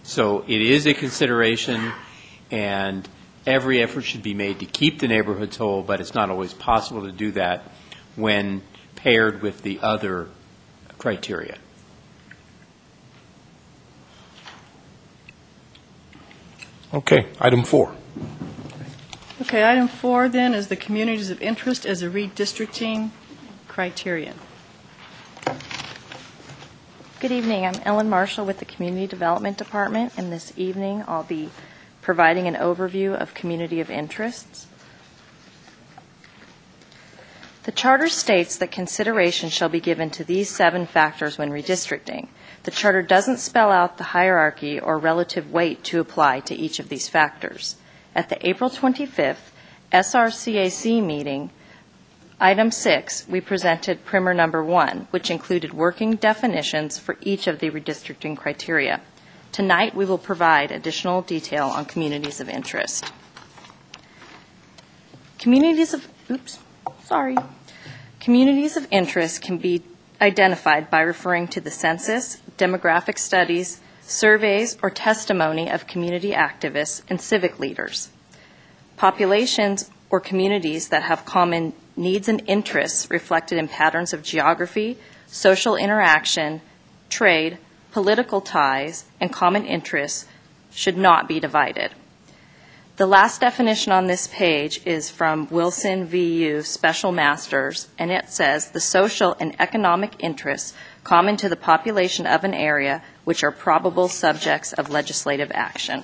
So 0.02 0.44
it 0.46 0.62
is 0.62 0.86
a 0.86 0.94
consideration, 0.94 1.92
and 2.50 3.08
every 3.46 3.82
effort 3.82 4.02
should 4.02 4.22
be 4.22 4.34
made 4.34 4.60
to 4.60 4.66
keep 4.66 5.00
the 5.00 5.08
neighborhoods 5.08 5.56
whole, 5.56 5.82
but 5.82 6.00
it's 6.00 6.14
not 6.14 6.30
always 6.30 6.52
possible 6.54 7.06
to 7.06 7.12
do 7.12 7.32
that 7.32 7.64
when 8.18 8.62
paired 8.96 9.40
with 9.40 9.62
the 9.62 9.78
other 9.80 10.28
criteria. 10.98 11.56
Okay, 16.92 17.26
item 17.40 17.64
four. 17.64 17.94
Okay, 19.42 19.64
item 19.64 19.88
four 19.88 20.28
then 20.28 20.52
is 20.52 20.68
the 20.68 20.76
communities 20.76 21.30
of 21.30 21.40
interest 21.40 21.86
as 21.86 22.02
a 22.02 22.08
redistricting 22.08 23.10
criterion. 23.68 24.34
Good 27.20 27.32
evening. 27.32 27.66
I'm 27.66 27.80
Ellen 27.84 28.08
Marshall 28.08 28.46
with 28.46 28.58
the 28.58 28.64
Community 28.64 29.06
Development 29.06 29.58
Department, 29.58 30.12
and 30.16 30.32
this 30.32 30.52
evening 30.56 31.04
I'll 31.06 31.24
be 31.24 31.50
providing 32.00 32.46
an 32.46 32.54
overview 32.54 33.14
of 33.14 33.34
community 33.34 33.80
of 33.80 33.90
interests. 33.90 34.67
The 37.68 37.72
Charter 37.72 38.08
states 38.08 38.56
that 38.56 38.70
consideration 38.70 39.50
shall 39.50 39.68
be 39.68 39.78
given 39.78 40.08
to 40.12 40.24
these 40.24 40.48
seven 40.48 40.86
factors 40.86 41.36
when 41.36 41.50
redistricting. 41.50 42.28
The 42.62 42.70
Charter 42.70 43.02
doesn't 43.02 43.40
spell 43.40 43.70
out 43.70 43.98
the 43.98 44.04
hierarchy 44.04 44.80
or 44.80 44.96
relative 44.96 45.52
weight 45.52 45.84
to 45.84 46.00
apply 46.00 46.40
to 46.48 46.54
each 46.54 46.78
of 46.78 46.88
these 46.88 47.10
factors. 47.10 47.76
At 48.14 48.30
the 48.30 48.48
April 48.48 48.70
25th 48.70 49.50
SRCAC 49.92 51.04
meeting, 51.04 51.50
Item 52.40 52.70
six, 52.70 53.28
we 53.28 53.42
presented 53.42 54.06
primer 54.06 54.32
number 54.32 54.64
one, 54.64 55.06
which 55.10 55.30
included 55.30 55.74
working 55.74 56.16
definitions 56.16 56.98
for 56.98 57.18
each 57.20 57.46
of 57.46 57.58
the 57.58 57.70
redistricting 57.70 58.34
criteria. 58.34 59.02
Tonight, 59.52 59.94
we 59.94 60.06
will 60.06 60.16
provide 60.16 60.72
additional 60.72 61.20
detail 61.20 61.66
on 61.66 61.84
communities 61.84 62.40
of 62.40 62.48
interest. 62.48 63.12
Communities 65.38 65.92
of, 65.92 66.08
oops, 66.30 66.60
sorry. 67.04 67.36
Communities 68.20 68.76
of 68.76 68.88
interest 68.90 69.42
can 69.42 69.58
be 69.58 69.82
identified 70.20 70.90
by 70.90 71.00
referring 71.00 71.46
to 71.48 71.60
the 71.60 71.70
census, 71.70 72.42
demographic 72.56 73.18
studies, 73.18 73.80
surveys, 74.02 74.76
or 74.82 74.90
testimony 74.90 75.70
of 75.70 75.86
community 75.86 76.32
activists 76.32 77.02
and 77.08 77.20
civic 77.20 77.60
leaders. 77.60 78.10
Populations 78.96 79.90
or 80.10 80.18
communities 80.18 80.88
that 80.88 81.04
have 81.04 81.24
common 81.24 81.72
needs 81.96 82.28
and 82.28 82.42
interests 82.46 83.08
reflected 83.10 83.58
in 83.58 83.68
patterns 83.68 84.12
of 84.12 84.22
geography, 84.22 84.98
social 85.26 85.76
interaction, 85.76 86.60
trade, 87.08 87.58
political 87.92 88.40
ties, 88.40 89.04
and 89.20 89.32
common 89.32 89.64
interests 89.64 90.26
should 90.72 90.96
not 90.96 91.28
be 91.28 91.38
divided. 91.38 91.92
The 92.98 93.06
last 93.06 93.40
definition 93.40 93.92
on 93.92 94.08
this 94.08 94.26
page 94.26 94.80
is 94.84 95.08
from 95.08 95.46
Wilson 95.52 96.04
v. 96.04 96.46
Eu 96.46 96.62
Special 96.62 97.12
Masters, 97.12 97.86
and 97.96 98.10
it 98.10 98.28
says 98.28 98.72
the 98.72 98.80
social 98.80 99.36
and 99.38 99.54
economic 99.60 100.16
interests 100.18 100.74
common 101.04 101.36
to 101.36 101.48
the 101.48 101.54
population 101.54 102.26
of 102.26 102.42
an 102.42 102.54
area 102.54 103.04
which 103.22 103.44
are 103.44 103.52
probable 103.52 104.08
subjects 104.08 104.72
of 104.72 104.90
legislative 104.90 105.52
action. 105.54 106.02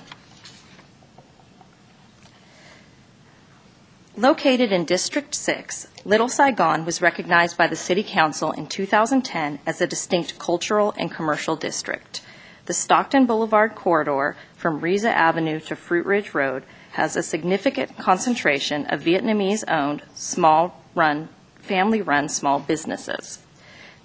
Located 4.15 4.71
in 4.71 4.85
District 4.85 5.35
6, 5.35 5.89
Little 6.05 6.29
Saigon 6.29 6.85
was 6.85 7.01
recognized 7.01 7.57
by 7.57 7.67
the 7.67 7.75
City 7.75 8.03
Council 8.03 8.53
in 8.53 8.67
2010 8.67 9.59
as 9.65 9.81
a 9.81 9.87
distinct 9.87 10.39
cultural 10.39 10.93
and 10.97 11.11
commercial 11.11 11.57
district. 11.57 12.21
The 12.67 12.73
Stockton 12.73 13.25
Boulevard 13.25 13.75
corridor 13.75 14.37
from 14.55 14.79
Riza 14.79 15.11
Avenue 15.11 15.59
to 15.59 15.75
Fruitridge 15.75 16.33
Road 16.33 16.63
has 16.95 17.15
a 17.17 17.23
significant 17.23 17.97
concentration 17.97 18.85
of 18.85 19.01
Vietnamese-owned, 19.01 20.01
small-run, 20.13 21.27
family-run 21.57 22.29
small 22.29 22.57
businesses. 22.57 23.39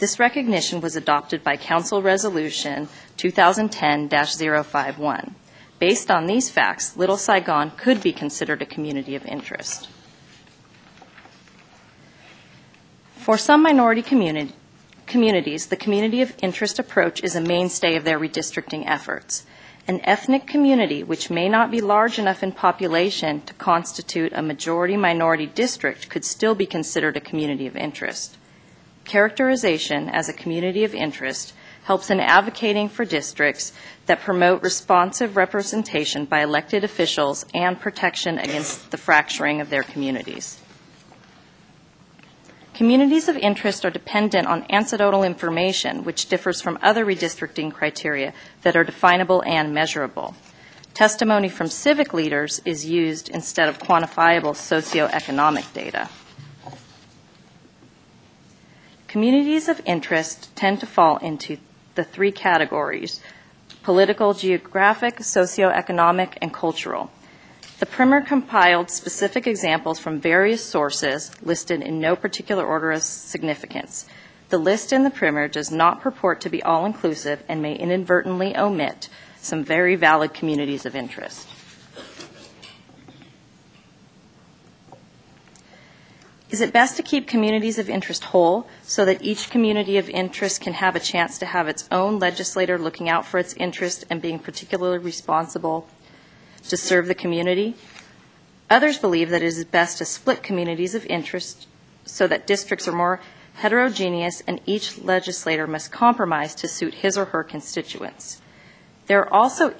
This 0.00 0.18
recognition 0.18 0.80
was 0.80 0.96
adopted 0.96 1.44
by 1.44 1.56
Council 1.56 2.02
Resolution 2.02 2.88
2010-051. 3.16 5.34
Based 5.78 6.10
on 6.10 6.26
these 6.26 6.50
facts, 6.50 6.96
Little 6.96 7.16
Saigon 7.16 7.70
could 7.76 8.02
be 8.02 8.12
considered 8.12 8.60
a 8.60 8.66
community 8.66 9.14
of 9.14 9.24
interest. 9.24 9.88
For 13.14 13.38
some 13.38 13.62
minority 13.62 14.02
communi- 14.02 14.50
communities, 15.06 15.68
the 15.68 15.76
community 15.76 16.22
of 16.22 16.34
interest 16.42 16.80
approach 16.80 17.22
is 17.22 17.36
a 17.36 17.40
mainstay 17.40 17.94
of 17.94 18.02
their 18.02 18.18
redistricting 18.18 18.82
efforts. 18.84 19.46
An 19.90 20.00
ethnic 20.04 20.46
community 20.46 21.02
which 21.02 21.30
may 21.30 21.48
not 21.48 21.72
be 21.72 21.80
large 21.80 22.20
enough 22.20 22.44
in 22.44 22.52
population 22.52 23.40
to 23.40 23.52
constitute 23.54 24.32
a 24.32 24.40
majority 24.40 24.96
minority 24.96 25.46
district 25.46 26.08
could 26.08 26.24
still 26.24 26.54
be 26.54 26.64
considered 26.64 27.16
a 27.16 27.20
community 27.20 27.66
of 27.66 27.76
interest. 27.76 28.36
Characterization 29.04 30.08
as 30.08 30.28
a 30.28 30.32
community 30.32 30.84
of 30.84 30.94
interest 30.94 31.54
helps 31.82 32.08
in 32.08 32.20
advocating 32.20 32.88
for 32.88 33.04
districts 33.04 33.72
that 34.06 34.20
promote 34.20 34.62
responsive 34.62 35.36
representation 35.36 36.24
by 36.24 36.44
elected 36.44 36.84
officials 36.84 37.44
and 37.52 37.80
protection 37.80 38.38
against 38.38 38.92
the 38.92 38.96
fracturing 38.96 39.60
of 39.60 39.70
their 39.70 39.82
communities. 39.82 40.59
Communities 42.80 43.28
of 43.28 43.36
interest 43.36 43.84
are 43.84 43.90
dependent 43.90 44.46
on 44.46 44.64
anecdotal 44.70 45.22
information, 45.22 46.02
which 46.02 46.30
differs 46.30 46.62
from 46.62 46.78
other 46.80 47.04
redistricting 47.04 47.70
criteria 47.70 48.32
that 48.62 48.74
are 48.74 48.84
definable 48.84 49.42
and 49.42 49.74
measurable. 49.74 50.34
Testimony 50.94 51.50
from 51.50 51.66
civic 51.66 52.14
leaders 52.14 52.62
is 52.64 52.86
used 52.86 53.28
instead 53.28 53.68
of 53.68 53.78
quantifiable 53.78 54.54
socioeconomic 54.54 55.70
data. 55.74 56.08
Communities 59.08 59.68
of 59.68 59.82
interest 59.84 60.56
tend 60.56 60.80
to 60.80 60.86
fall 60.86 61.18
into 61.18 61.58
the 61.96 62.04
three 62.04 62.32
categories 62.32 63.20
political, 63.82 64.32
geographic, 64.32 65.16
socioeconomic, 65.18 66.38
and 66.40 66.54
cultural. 66.54 67.10
The 67.80 67.86
primer 67.86 68.20
compiled 68.20 68.90
specific 68.90 69.46
examples 69.46 69.98
from 69.98 70.20
various 70.20 70.62
sources 70.62 71.30
listed 71.42 71.80
in 71.80 71.98
no 71.98 72.14
particular 72.14 72.62
order 72.62 72.92
of 72.92 73.02
significance. 73.02 74.04
The 74.50 74.58
list 74.58 74.92
in 74.92 75.02
the 75.02 75.08
primer 75.08 75.48
does 75.48 75.70
not 75.70 76.02
purport 76.02 76.42
to 76.42 76.50
be 76.50 76.62
all 76.62 76.84
inclusive 76.84 77.42
and 77.48 77.62
may 77.62 77.74
inadvertently 77.74 78.54
omit 78.54 79.08
some 79.40 79.64
very 79.64 79.96
valid 79.96 80.34
communities 80.34 80.84
of 80.84 80.94
interest. 80.94 81.48
Is 86.50 86.60
it 86.60 86.74
best 86.74 86.98
to 86.98 87.02
keep 87.02 87.26
communities 87.26 87.78
of 87.78 87.88
interest 87.88 88.24
whole 88.24 88.68
so 88.82 89.06
that 89.06 89.22
each 89.22 89.48
community 89.48 89.96
of 89.96 90.10
interest 90.10 90.60
can 90.60 90.74
have 90.74 90.96
a 90.96 91.00
chance 91.00 91.38
to 91.38 91.46
have 91.46 91.66
its 91.66 91.88
own 91.90 92.18
legislator 92.18 92.76
looking 92.76 93.08
out 93.08 93.24
for 93.24 93.38
its 93.38 93.54
interest 93.54 94.04
and 94.10 94.20
being 94.20 94.38
particularly 94.38 94.98
responsible 94.98 95.88
to 96.68 96.76
serve 96.76 97.06
the 97.06 97.14
community? 97.14 97.74
Others 98.68 98.98
believe 98.98 99.30
that 99.30 99.42
it 99.42 99.46
is 99.46 99.64
best 99.64 99.98
to 99.98 100.04
split 100.04 100.42
communities 100.42 100.94
of 100.94 101.04
interest 101.06 101.66
so 102.04 102.26
that 102.26 102.46
districts 102.46 102.86
are 102.86 102.92
more 102.92 103.20
heterogeneous 103.54 104.42
and 104.46 104.60
each 104.64 104.98
legislator 104.98 105.66
must 105.66 105.92
compromise 105.92 106.54
to 106.54 106.68
suit 106.68 106.94
his 106.94 107.18
or 107.18 107.26
her 107.26 107.42
constituents. 107.42 108.40
There 109.06 109.20
are 109.20 109.32
also 109.32 109.74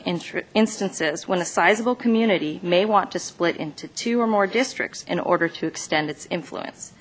instances 0.54 1.28
when 1.28 1.40
a 1.40 1.44
sizable 1.44 1.94
community 1.94 2.58
may 2.64 2.84
want 2.84 3.12
to 3.12 3.20
split 3.20 3.56
into 3.56 3.86
two 3.86 4.20
or 4.20 4.26
more 4.26 4.48
districts 4.48 5.04
in 5.04 5.20
order 5.20 5.48
to 5.48 5.66
extend 5.66 6.10
its 6.10 6.26
influence. 6.30 6.92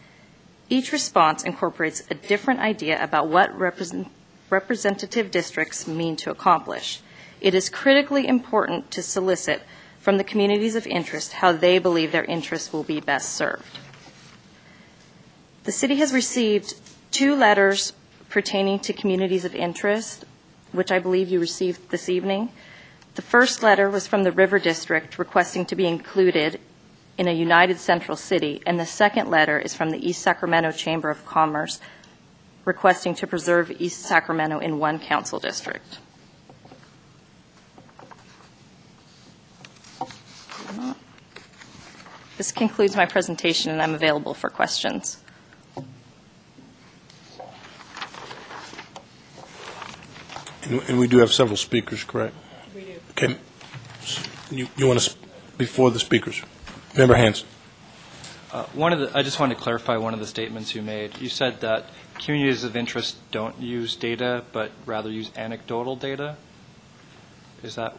Each 0.70 0.92
response 0.92 1.44
incorporates 1.44 2.04
a 2.12 2.14
different 2.14 2.60
idea 2.60 3.04
about 3.04 3.30
what 3.30 3.58
represent- 3.58 4.12
representative 4.52 5.32
districts 5.32 5.88
mean 5.88 6.16
to 6.18 6.30
accomplish. 6.30 7.02
It 7.42 7.56
is 7.56 7.70
critically 7.70 8.28
important 8.28 8.92
to 8.92 9.02
solicit 9.02 9.62
from 10.00 10.18
the 10.18 10.24
communities 10.24 10.76
of 10.76 10.88
interest 10.88 11.34
how 11.34 11.52
they 11.52 11.80
believe 11.80 12.12
their 12.12 12.26
interests 12.26 12.74
will 12.74 12.84
be 12.84 13.00
best 13.00 13.34
served. 13.34 13.80
The 15.64 15.72
city 15.72 15.96
has 15.98 16.14
received 16.14 16.76
two 17.12 17.36
letters 17.36 17.94
pertaining 18.30 18.80
to 18.80 18.94
communities 18.94 19.46
of 19.46 19.56
interest 19.56 20.26
which 20.72 20.92
I 20.92 21.00
believe 21.00 21.30
you 21.30 21.40
received 21.40 21.90
this 21.90 22.10
evening. 22.10 22.50
The 23.16 23.22
first 23.22 23.64
letter 23.64 23.90
was 23.90 24.08
from 24.08 24.24
the 24.24 24.32
River 24.32 24.60
District 24.60 25.18
requesting 25.18 25.66
to 25.66 25.76
be 25.76 25.88
included 25.88 26.60
in 27.18 27.28
a 27.28 27.34
united 27.34 27.80
central 27.80 28.16
city, 28.16 28.62
and 28.66 28.80
the 28.80 28.86
second 28.86 29.30
letter 29.30 29.60
is 29.60 29.74
from 29.74 29.90
the 29.90 30.08
East 30.08 30.22
Sacramento 30.22 30.72
Chamber 30.72 31.10
of 31.10 31.26
Commerce 31.26 31.80
requesting 32.66 33.16
to 33.16 33.28
preserve 33.28 33.72
East 33.82 34.04
Sacramento 34.04 34.60
in 34.60 34.80
one 34.80 35.00
council 35.00 35.40
district. 35.40 35.98
This 42.38 42.52
concludes 42.52 42.96
my 42.96 43.06
presentation, 43.06 43.72
and 43.72 43.82
I'm 43.82 43.94
available 43.94 44.34
for 44.34 44.50
questions. 44.50 45.18
And 50.64 50.82
and 50.88 51.00
we 51.00 51.08
do 51.08 51.18
have 51.20 51.34
several 51.34 51.58
speakers, 51.58 52.04
correct? 52.04 52.36
We 52.76 52.82
do. 52.82 53.00
Okay. 53.12 53.36
You, 54.52 54.68
you 54.78 54.88
want 54.88 55.00
to, 55.00 55.16
before 55.58 55.92
the 55.92 56.00
speakers? 56.00 56.42
Member 56.98 57.16
Hanson. 57.16 57.48
Uh, 58.52 58.64
One 58.74 58.94
of 58.94 59.00
the, 59.00 59.18
I 59.18 59.22
just 59.22 59.40
wanted 59.40 59.56
to 59.58 59.62
clarify 59.62 59.98
one 59.98 60.14
of 60.14 60.20
the 60.20 60.26
statements 60.26 60.74
you 60.74 60.82
made. 60.82 61.20
You 61.20 61.30
said 61.30 61.62
that 61.62 61.86
communities 62.18 62.64
of 62.64 62.76
interest 62.76 63.18
don't 63.32 63.60
use 63.60 63.96
data, 63.96 64.44
but 64.52 64.72
rather 64.86 65.10
use 65.12 65.30
anecdotal 65.36 65.96
data. 65.96 66.36
Is 67.62 67.76
that, 67.76 67.96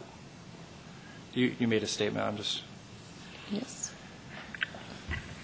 you, 1.33 1.55
you 1.59 1.67
made 1.67 1.83
a 1.83 1.87
statement, 1.87 2.25
I'm 2.25 2.37
just, 2.37 2.63
Yes. 3.51 3.93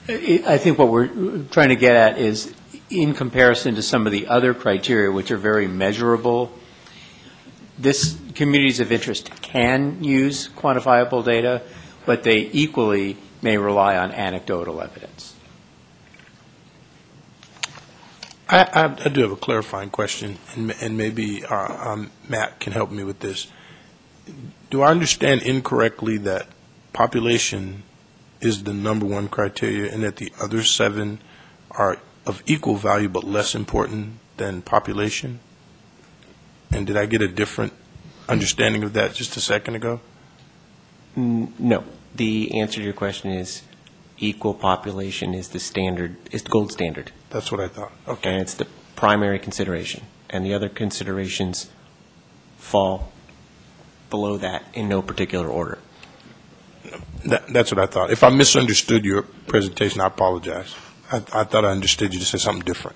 I 0.08 0.44
I 0.46 0.58
think 0.58 0.78
what 0.78 0.88
we're 0.88 1.44
trying 1.52 1.70
to 1.70 1.76
get 1.76 1.96
at 1.96 2.18
is, 2.18 2.54
in 2.90 3.14
comparison 3.14 3.76
to 3.76 3.82
some 3.82 4.06
of 4.06 4.14
the 4.14 4.28
other 4.28 4.54
criteria, 4.54 5.12
which 5.12 5.30
are 5.32 5.38
very 5.38 5.68
measurable, 5.68 6.52
this 7.78 8.18
communities 8.34 8.80
of 8.80 8.92
interest 8.92 9.30
can 9.42 10.04
use 10.04 10.48
quantifiable 10.50 11.24
data, 11.24 11.62
but 12.06 12.24
they 12.24 12.50
equally 12.54 13.18
may 13.42 13.58
rely 13.58 13.98
on 13.98 14.12
anecdotal 14.12 14.82
evidence. 14.82 15.36
I, 18.50 18.64
I, 18.64 19.06
I 19.06 19.10
do 19.10 19.22
have 19.22 19.32
a 19.32 19.36
clarifying 19.36 19.90
question, 19.90 20.38
and, 20.56 20.74
and 20.82 20.98
maybe 20.98 21.44
uh, 21.44 21.92
um, 21.92 22.12
Matt 22.30 22.62
can 22.62 22.72
help 22.72 22.92
me 22.92 23.04
with 23.04 23.20
this. 23.20 23.48
Do 24.70 24.82
I 24.82 24.92
understand 24.92 25.44
incorrectly 25.44 26.18
that 26.20 26.48
population 26.94 27.84
is 28.42 28.64
the 28.64 28.74
number 28.74 29.06
one 29.06 29.28
criteria, 29.30 29.92
and 29.92 30.04
that 30.04 30.18
the 30.18 30.32
other 30.42 30.64
seven 30.64 31.20
are 31.72 31.98
of 32.26 32.44
equal 32.46 32.76
value 32.76 33.10
but 33.10 33.24
less 33.24 33.56
important 33.56 34.14
than 34.38 34.62
population? 34.62 35.40
And 36.72 36.86
did 36.86 36.98
I 36.98 37.06
get 37.06 37.22
a 37.22 37.28
different 37.28 37.74
understanding 38.28 38.84
of 38.84 38.94
that 38.94 39.14
just 39.14 39.38
a 39.38 39.42
second 39.42 39.76
ago? 39.76 40.02
N- 41.16 41.54
No. 41.58 41.84
The 42.16 42.60
answer 42.60 42.80
to 42.80 42.84
your 42.84 42.94
question 42.94 43.32
is 43.32 43.62
equal 44.18 44.54
population 44.54 45.34
is 45.34 45.50
the 45.50 45.60
standard, 45.60 46.18
is 46.32 46.44
the 46.44 46.50
gold 46.50 46.72
standard. 46.72 47.12
That's 47.30 47.52
what 47.52 47.62
I 47.62 47.68
thought. 47.68 47.92
Okay. 48.08 48.32
And 48.32 48.42
it's 48.42 48.56
the 48.56 48.68
primary 48.96 49.40
consideration. 49.40 50.04
And 50.30 50.44
the 50.46 50.54
other 50.54 50.68
considerations 50.68 51.70
fall 52.58 53.12
below 54.10 54.38
that 54.38 54.64
in 54.74 54.88
no 54.88 55.02
particular 55.02 55.48
order. 55.48 55.80
That, 57.26 57.48
that's 57.48 57.72
what 57.72 57.80
I 57.80 57.86
thought. 57.86 58.12
If 58.12 58.24
I 58.24 58.30
misunderstood 58.30 59.04
your 59.04 59.24
presentation, 59.24 60.02
I 60.02 60.08
apologize. 60.08 60.74
I, 61.12 61.18
I 61.34 61.44
thought 61.44 61.66
I 61.66 61.70
understood 61.72 62.14
you 62.14 62.20
to 62.20 62.26
say 62.26 62.38
something 62.38 62.64
different. 62.64 62.96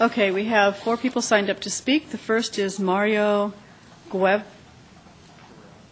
Okay, 0.00 0.30
we 0.32 0.46
have 0.46 0.76
four 0.76 0.96
people 0.96 1.22
signed 1.22 1.48
up 1.48 1.60
to 1.60 1.70
speak. 1.70 2.10
The 2.10 2.18
first 2.18 2.58
is 2.58 2.80
Mario 2.80 3.54
Guev- 4.10 4.42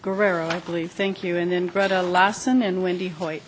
Guerrero, 0.03 0.49
I 0.49 0.59
believe. 0.59 0.91
Thank 0.91 1.23
you. 1.23 1.37
And 1.37 1.53
then 1.53 1.69
Greta 1.69 2.03
Lassen 2.03 2.63
and 2.63 2.83
Wendy 2.83 3.09
Hoyt. 3.09 3.43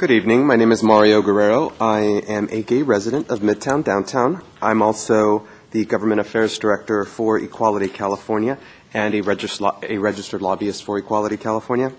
Good 0.00 0.12
evening. 0.12 0.46
My 0.46 0.56
name 0.56 0.72
is 0.72 0.82
Mario 0.82 1.20
Guerrero. 1.20 1.74
I 1.78 2.00
am 2.26 2.48
a 2.50 2.62
gay 2.62 2.80
resident 2.80 3.28
of 3.28 3.40
Midtown 3.40 3.84
Downtown. 3.84 4.42
I'm 4.62 4.80
also 4.80 5.46
the 5.72 5.84
Government 5.84 6.22
Affairs 6.22 6.58
Director 6.58 7.04
for 7.04 7.38
Equality 7.38 7.88
California, 7.88 8.56
and 8.94 9.14
a 9.14 9.20
regis- 9.20 9.60
a 9.60 9.98
registered 9.98 10.40
lobbyist 10.40 10.84
for 10.84 10.96
Equality 10.96 11.36
California. 11.36 11.92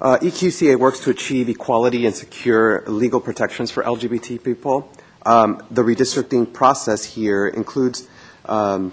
Uh, 0.00 0.18
EQCA 0.22 0.76
works 0.76 1.00
to 1.00 1.10
achieve 1.10 1.48
equality 1.48 2.06
and 2.06 2.14
secure 2.14 2.84
legal 2.86 3.18
protections 3.18 3.72
for 3.72 3.82
LGBT 3.82 4.38
people. 4.38 4.88
Um, 5.26 5.64
the 5.68 5.82
redistricting 5.82 6.52
process 6.52 7.02
here 7.02 7.48
includes, 7.48 8.06
um, 8.44 8.92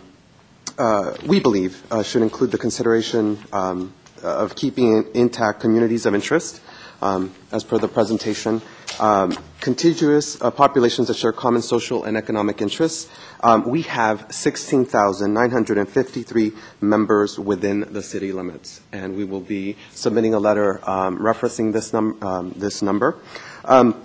uh, 0.79 1.13
we 1.27 1.39
believe, 1.39 1.83
uh, 1.91 2.01
should 2.01 2.23
include 2.23 2.49
the 2.49 2.57
consideration 2.57 3.37
um, 3.53 3.93
of 4.23 4.55
keeping 4.55 5.05
intact 5.13 5.59
communities 5.59 6.07
of 6.07 6.15
interest, 6.15 6.61
um, 7.01 7.33
as 7.51 7.63
per 7.63 7.77
the 7.77 7.87
presentation, 7.87 8.61
um, 8.99 9.37
contiguous 9.61 10.41
uh, 10.41 10.51
populations 10.51 11.07
that 11.07 11.15
share 11.15 11.31
common 11.31 11.61
social 11.61 12.03
and 12.03 12.17
economic 12.17 12.61
interests. 12.61 13.09
Um, 13.41 13.69
we 13.69 13.83
have 13.83 14.25
16,953 14.31 16.51
members 16.81 17.39
within 17.39 17.93
the 17.93 18.01
city 18.01 18.31
limits, 18.31 18.81
and 18.91 19.15
we 19.15 19.23
will 19.23 19.41
be 19.41 19.75
submitting 19.91 20.33
a 20.33 20.39
letter 20.39 20.79
um, 20.89 21.19
referencing 21.19 21.73
this, 21.73 21.93
num- 21.93 22.17
um, 22.23 22.53
this 22.55 22.81
number. 22.81 23.19
Um, 23.65 24.03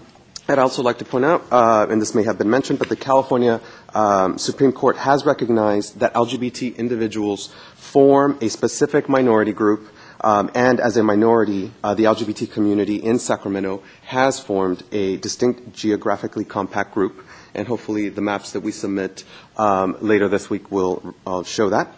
I'd 0.48 0.58
also 0.58 0.82
like 0.82 0.98
to 0.98 1.04
point 1.04 1.24
out, 1.24 1.44
uh, 1.52 1.86
and 1.88 2.02
this 2.02 2.16
may 2.16 2.24
have 2.24 2.36
been 2.36 2.50
mentioned, 2.50 2.80
but 2.80 2.88
the 2.88 2.96
California 2.96 3.60
um, 3.94 4.38
Supreme 4.38 4.72
Court 4.72 4.96
has 4.96 5.24
recognized 5.24 6.00
that 6.00 6.12
LGBT 6.14 6.76
individuals 6.76 7.54
form 7.74 8.38
a 8.40 8.48
specific 8.48 9.08
minority 9.08 9.52
group 9.52 9.91
um, 10.22 10.50
and 10.54 10.80
as 10.80 10.96
a 10.96 11.02
minority, 11.02 11.72
uh, 11.82 11.94
the 11.94 12.04
LGBT 12.04 12.50
community 12.50 12.96
in 12.96 13.18
Sacramento 13.18 13.82
has 14.04 14.38
formed 14.38 14.82
a 14.92 15.16
distinct 15.18 15.72
geographically 15.72 16.44
compact 16.44 16.94
group, 16.94 17.24
and 17.54 17.66
hopefully 17.66 18.08
the 18.08 18.20
maps 18.20 18.52
that 18.52 18.60
we 18.60 18.72
submit 18.72 19.24
um, 19.56 19.96
later 20.00 20.28
this 20.28 20.48
week 20.48 20.70
will 20.70 21.14
uh, 21.26 21.42
show 21.42 21.70
that. 21.70 21.94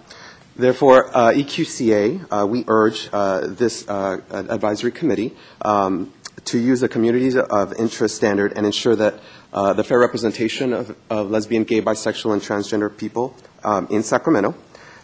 Therefore, 0.56 1.08
uh, 1.16 1.32
EQCA, 1.32 2.26
uh, 2.30 2.46
we 2.46 2.64
urge 2.68 3.08
uh, 3.12 3.48
this 3.48 3.88
uh, 3.88 4.20
advisory 4.30 4.92
committee 4.92 5.34
um, 5.62 6.12
to 6.44 6.58
use 6.58 6.80
the 6.80 6.88
communities 6.88 7.36
of 7.36 7.72
interest 7.74 8.14
standard 8.14 8.52
and 8.56 8.64
ensure 8.64 8.94
that 8.94 9.14
the 9.52 9.84
fair 9.84 9.98
representation 9.98 10.72
of, 10.72 10.96
of 11.10 11.30
lesbian, 11.30 11.64
gay, 11.64 11.80
bisexual, 11.80 12.32
and 12.32 12.42
transgender 12.42 12.94
people 12.96 13.34
um, 13.64 13.88
in 13.90 14.02
Sacramento. 14.02 14.54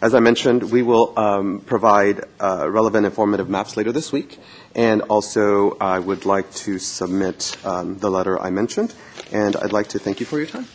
As 0.01 0.15
I 0.15 0.19
mentioned, 0.19 0.71
we 0.71 0.81
will 0.81 1.13
um, 1.15 1.59
provide 1.59 2.21
uh, 2.39 2.67
relevant 2.67 3.05
informative 3.05 3.49
maps 3.49 3.77
later 3.77 3.91
this 3.91 4.11
week, 4.11 4.39
and 4.73 5.03
also 5.03 5.77
I 5.79 5.99
would 5.99 6.25
like 6.25 6.51
to 6.65 6.79
submit 6.79 7.55
um, 7.63 7.99
the 7.99 8.09
letter 8.09 8.39
I 8.39 8.49
mentioned, 8.49 8.95
and 9.31 9.55
I'd 9.57 9.71
like 9.71 9.89
to 9.89 9.99
thank 9.99 10.19
you 10.19 10.25
for 10.25 10.39
your 10.39 10.47
time. 10.47 10.65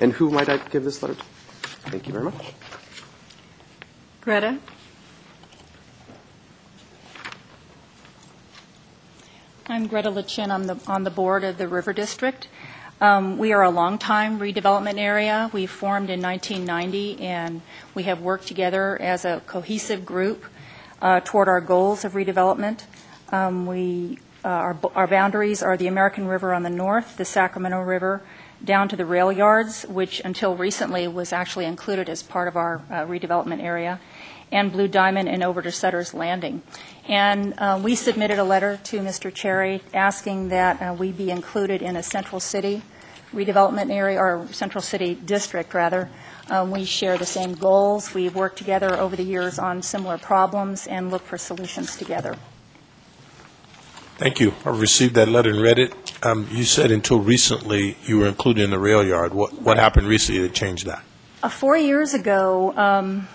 And 0.00 0.14
who 0.14 0.30
might 0.30 0.48
I 0.48 0.56
give 0.56 0.84
this 0.84 1.02
letter 1.02 1.14
to? 1.14 1.22
Thank 1.90 2.06
you 2.06 2.14
very 2.14 2.24
much. 2.24 2.54
Greta? 4.22 4.58
I'm 9.66 9.88
Greta 9.88 10.10
Lichin. 10.10 10.50
I'm 10.50 10.66
the, 10.66 10.78
on 10.86 11.04
the 11.04 11.10
board 11.10 11.44
of 11.44 11.58
the 11.58 11.68
River 11.68 11.92
District. 11.92 12.48
Um, 13.02 13.38
we 13.38 13.54
are 13.54 13.62
a 13.62 13.70
long-time 13.70 14.38
redevelopment 14.38 14.98
area. 14.98 15.48
We 15.54 15.64
formed 15.64 16.10
in 16.10 16.20
1990, 16.20 17.22
and 17.22 17.62
we 17.94 18.02
have 18.02 18.20
worked 18.20 18.46
together 18.46 19.00
as 19.00 19.24
a 19.24 19.40
cohesive 19.46 20.04
group 20.04 20.44
uh, 21.00 21.20
toward 21.24 21.48
our 21.48 21.62
goals 21.62 22.04
of 22.04 22.12
redevelopment. 22.12 22.82
Um, 23.32 23.64
we, 23.64 24.18
uh, 24.44 24.48
our, 24.48 24.78
our 24.94 25.06
boundaries 25.06 25.62
are 25.62 25.78
the 25.78 25.86
American 25.86 26.26
River 26.26 26.52
on 26.52 26.62
the 26.62 26.68
north, 26.68 27.16
the 27.16 27.24
Sacramento 27.24 27.80
River, 27.80 28.22
down 28.62 28.86
to 28.90 28.96
the 28.96 29.06
rail 29.06 29.32
yards, 29.32 29.84
which 29.84 30.20
until 30.22 30.54
recently 30.54 31.08
was 31.08 31.32
actually 31.32 31.64
included 31.64 32.10
as 32.10 32.22
part 32.22 32.48
of 32.48 32.56
our 32.56 32.82
uh, 32.90 33.06
redevelopment 33.06 33.62
area, 33.62 33.98
and 34.52 34.72
Blue 34.72 34.88
Diamond 34.88 35.26
and 35.26 35.42
over 35.42 35.62
to 35.62 35.72
Sutter's 35.72 36.12
Landing. 36.12 36.60
And 37.08 37.54
uh, 37.56 37.80
we 37.82 37.94
submitted 37.94 38.38
a 38.38 38.44
letter 38.44 38.78
to 38.84 38.98
Mr. 38.98 39.32
Cherry 39.32 39.80
asking 39.94 40.50
that 40.50 40.82
uh, 40.82 40.92
we 40.92 41.12
be 41.12 41.30
included 41.30 41.80
in 41.80 41.96
a 41.96 42.02
central 42.02 42.40
city 42.40 42.82
redevelopment 43.32 43.92
area, 43.92 44.18
or 44.18 44.46
central 44.52 44.82
city 44.82 45.14
district, 45.14 45.74
rather. 45.74 46.08
Um, 46.48 46.72
we 46.72 46.84
share 46.84 47.16
the 47.16 47.26
same 47.26 47.54
goals. 47.54 48.12
We've 48.12 48.34
worked 48.34 48.58
together 48.58 48.94
over 48.94 49.14
the 49.14 49.22
years 49.22 49.58
on 49.58 49.82
similar 49.82 50.18
problems 50.18 50.86
and 50.86 51.10
look 51.10 51.22
for 51.22 51.38
solutions 51.38 51.96
together. 51.96 52.36
Thank 54.18 54.40
you. 54.40 54.52
I've 54.66 54.80
received 54.80 55.14
that 55.14 55.28
letter 55.28 55.50
and 55.50 55.62
read 55.62 55.78
it. 55.78 55.94
Um, 56.22 56.48
You 56.50 56.64
said 56.64 56.90
until 56.90 57.20
recently 57.20 57.96
you 58.04 58.18
were 58.18 58.26
included 58.26 58.64
in 58.64 58.70
the 58.70 58.78
rail 58.78 59.02
yard. 59.06 59.32
What 59.32 59.62
what 59.62 59.78
happened 59.78 60.08
recently 60.08 60.42
that 60.42 60.52
changed 60.52 60.86
that? 60.86 61.02
Uh, 61.42 61.48
Four 61.48 61.76
years 61.78 62.12
ago, 62.12 62.76
um, 62.76 63.28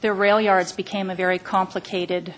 the 0.00 0.12
rail 0.12 0.40
yards 0.40 0.72
became 0.72 1.10
a 1.10 1.14
very 1.14 1.38
complicated, 1.38 2.34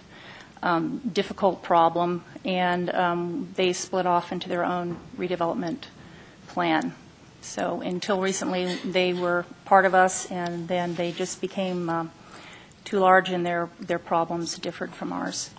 um, 0.63 1.01
difficult 1.11 1.63
problem, 1.63 2.23
and 2.45 2.93
um, 2.95 3.49
they 3.55 3.73
split 3.73 4.07
off 4.07 4.31
into 4.33 4.49
their 4.49 4.65
own 4.65 4.99
redevelopment 5.17 5.89
plan. 6.53 6.95
So 7.43 7.81
until 7.81 8.21
recently, 8.21 8.75
they 8.85 9.15
were 9.15 9.47
part 9.65 9.87
of 9.87 9.95
us, 9.95 10.31
and 10.31 10.69
then 10.69 10.95
they 10.95 11.13
just 11.13 11.41
became 11.41 11.89
um, 11.89 12.11
too 12.85 12.99
large, 12.99 13.31
and 13.31 13.47
their 13.47 13.71
their 13.81 13.99
problems 13.99 14.59
differed 14.59 14.93
from 14.93 15.13
ours. 15.13 15.51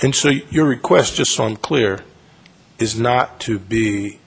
And 0.00 0.14
so 0.14 0.28
your 0.28 0.66
request, 0.66 1.16
just 1.16 1.32
so 1.32 1.44
I'm 1.44 1.56
clear, 1.56 2.04
is 2.78 2.98
not 2.98 3.40
to 3.40 3.58
be 3.58 4.18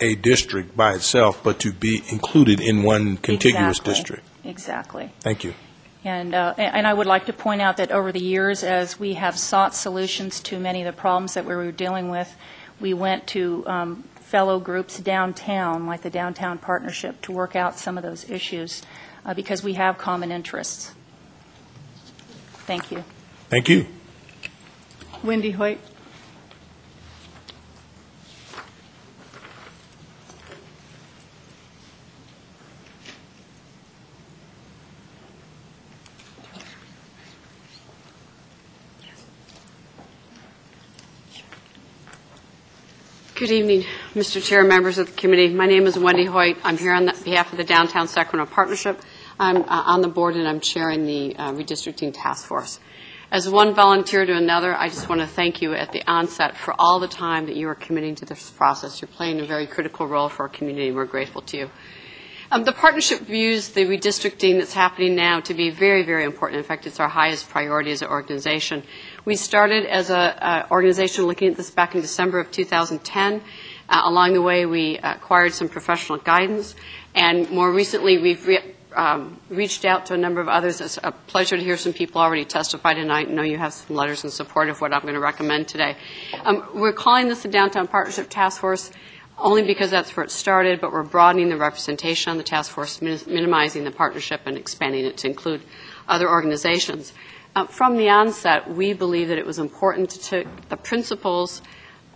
a 0.00 0.14
district 0.14 0.76
by 0.76 0.94
itself, 0.94 1.42
but 1.42 1.58
to 1.60 1.72
be 1.72 2.02
included 2.08 2.60
in 2.60 2.82
one 2.82 3.16
contiguous 3.16 3.78
Exactly. 3.78 3.94
district? 3.94 4.28
Exactly. 4.44 5.10
Thank 5.20 5.44
you. 5.44 5.54
And, 6.04 6.34
uh, 6.34 6.54
and 6.56 6.86
I 6.86 6.94
would 6.94 7.06
like 7.06 7.26
to 7.26 7.32
point 7.32 7.60
out 7.60 7.78
that 7.78 7.90
over 7.90 8.12
the 8.12 8.22
years, 8.22 8.62
as 8.62 9.00
we 9.00 9.14
have 9.14 9.36
sought 9.36 9.74
solutions 9.74 10.38
to 10.40 10.58
many 10.58 10.82
of 10.82 10.86
the 10.86 11.00
problems 11.00 11.34
that 11.34 11.44
we 11.44 11.54
were 11.56 11.72
dealing 11.72 12.10
with, 12.10 12.32
we 12.78 12.94
went 12.94 13.26
to 13.28 13.64
um, 13.66 14.04
fellow 14.26 14.58
groups 14.58 14.98
downtown, 14.98 15.86
like 15.86 16.02
the 16.02 16.10
Downtown 16.10 16.58
Partnership, 16.58 17.22
to 17.22 17.30
work 17.30 17.54
out 17.54 17.78
some 17.78 17.96
of 17.96 18.02
those 18.02 18.28
issues, 18.28 18.82
uh, 19.24 19.32
because 19.34 19.62
we 19.62 19.74
have 19.74 19.98
common 19.98 20.32
interests. 20.32 20.92
Thank 22.66 22.90
you. 22.90 23.04
Thank 23.48 23.68
you. 23.68 23.86
Wendy 25.22 25.52
Hoyt? 25.52 25.78
Good 43.36 43.50
evening, 43.50 43.84
Mr. 44.14 44.42
Chair, 44.42 44.64
members 44.64 44.96
of 44.96 45.08
the 45.08 45.12
committee. 45.12 45.52
My 45.52 45.66
name 45.66 45.86
is 45.86 45.98
Wendy 45.98 46.24
Hoyt. 46.24 46.56
I'm 46.64 46.78
here 46.78 46.94
on 46.94 47.04
behalf 47.22 47.52
of 47.52 47.58
the 47.58 47.64
Downtown 47.64 48.08
Sacramento 48.08 48.50
Partnership. 48.50 48.98
I'm 49.38 49.58
uh, 49.58 49.66
on 49.68 50.00
the 50.00 50.08
board 50.08 50.36
and 50.36 50.48
I'm 50.48 50.58
chairing 50.58 51.04
the 51.04 51.36
uh, 51.36 51.52
redistricting 51.52 52.14
task 52.14 52.46
force. 52.46 52.80
As 53.30 53.46
one 53.46 53.74
volunteer 53.74 54.24
to 54.24 54.34
another, 54.34 54.74
I 54.74 54.88
just 54.88 55.10
want 55.10 55.20
to 55.20 55.26
thank 55.26 55.60
you 55.60 55.74
at 55.74 55.92
the 55.92 56.02
onset 56.10 56.56
for 56.56 56.74
all 56.78 56.98
the 56.98 57.08
time 57.08 57.44
that 57.44 57.56
you 57.56 57.68
are 57.68 57.74
committing 57.74 58.14
to 58.14 58.24
this 58.24 58.48
process. 58.52 59.02
You're 59.02 59.08
playing 59.08 59.38
a 59.40 59.44
very 59.44 59.66
critical 59.66 60.06
role 60.06 60.30
for 60.30 60.44
our 60.44 60.48
community, 60.48 60.86
and 60.86 60.96
we're 60.96 61.04
grateful 61.04 61.42
to 61.42 61.58
you. 61.58 61.70
Um, 62.50 62.62
the 62.62 62.72
partnership 62.72 63.20
views 63.22 63.70
the 63.70 63.84
redistricting 63.84 64.60
that's 64.60 64.72
happening 64.72 65.16
now 65.16 65.40
to 65.40 65.52
be 65.52 65.70
very, 65.70 66.04
very 66.04 66.24
important. 66.24 66.58
In 66.58 66.64
fact, 66.64 66.86
it's 66.86 67.00
our 67.00 67.08
highest 67.08 67.50
priority 67.50 67.90
as 67.90 68.02
an 68.02 68.08
organization. 68.08 68.84
We 69.26 69.34
started 69.34 69.86
as 69.86 70.08
an 70.08 70.66
organization 70.70 71.26
looking 71.26 71.48
at 71.48 71.56
this 71.56 71.72
back 71.72 71.96
in 71.96 72.00
December 72.00 72.38
of 72.38 72.52
2010. 72.52 73.42
Uh, 73.88 74.02
along 74.04 74.34
the 74.34 74.40
way, 74.40 74.66
we 74.66 74.98
acquired 74.98 75.52
some 75.52 75.68
professional 75.68 76.18
guidance, 76.18 76.76
and 77.12 77.50
more 77.50 77.72
recently, 77.72 78.18
we've 78.18 78.46
re- 78.46 78.74
um, 78.94 79.40
reached 79.48 79.84
out 79.84 80.06
to 80.06 80.14
a 80.14 80.16
number 80.16 80.40
of 80.40 80.46
others. 80.46 80.80
It's 80.80 81.00
a 81.02 81.10
pleasure 81.10 81.56
to 81.56 81.62
hear 81.64 81.76
some 81.76 81.92
people 81.92 82.20
already 82.20 82.44
testify 82.44 82.94
tonight. 82.94 83.26
I 83.28 83.32
know 83.32 83.42
you 83.42 83.58
have 83.58 83.72
some 83.72 83.96
letters 83.96 84.22
in 84.22 84.30
support 84.30 84.68
of 84.68 84.80
what 84.80 84.92
I'm 84.92 85.02
going 85.02 85.14
to 85.14 85.20
recommend 85.20 85.66
today. 85.66 85.96
Um, 86.44 86.64
we're 86.72 86.92
calling 86.92 87.26
this 87.26 87.42
the 87.42 87.48
Downtown 87.48 87.88
Partnership 87.88 88.28
Task 88.30 88.60
Force 88.60 88.92
only 89.38 89.62
because 89.62 89.90
that's 89.90 90.16
where 90.16 90.22
it 90.22 90.30
started, 90.30 90.80
but 90.80 90.92
we're 90.92 91.02
broadening 91.02 91.48
the 91.48 91.56
representation 91.56 92.30
on 92.30 92.38
the 92.38 92.44
task 92.44 92.70
force, 92.70 93.02
min- 93.02 93.18
minimizing 93.26 93.82
the 93.82 93.90
partnership 93.90 94.42
and 94.46 94.56
expanding 94.56 95.04
it 95.04 95.16
to 95.18 95.26
include 95.26 95.62
other 96.08 96.30
organizations. 96.30 97.12
Uh, 97.56 97.64
from 97.64 97.96
the 97.96 98.10
onset, 98.10 98.68
we 98.68 98.92
believe 98.92 99.28
that 99.28 99.38
it 99.38 99.46
was 99.46 99.58
important 99.58 100.10
to 100.10 100.20
take 100.20 100.68
the 100.68 100.76
principles 100.76 101.62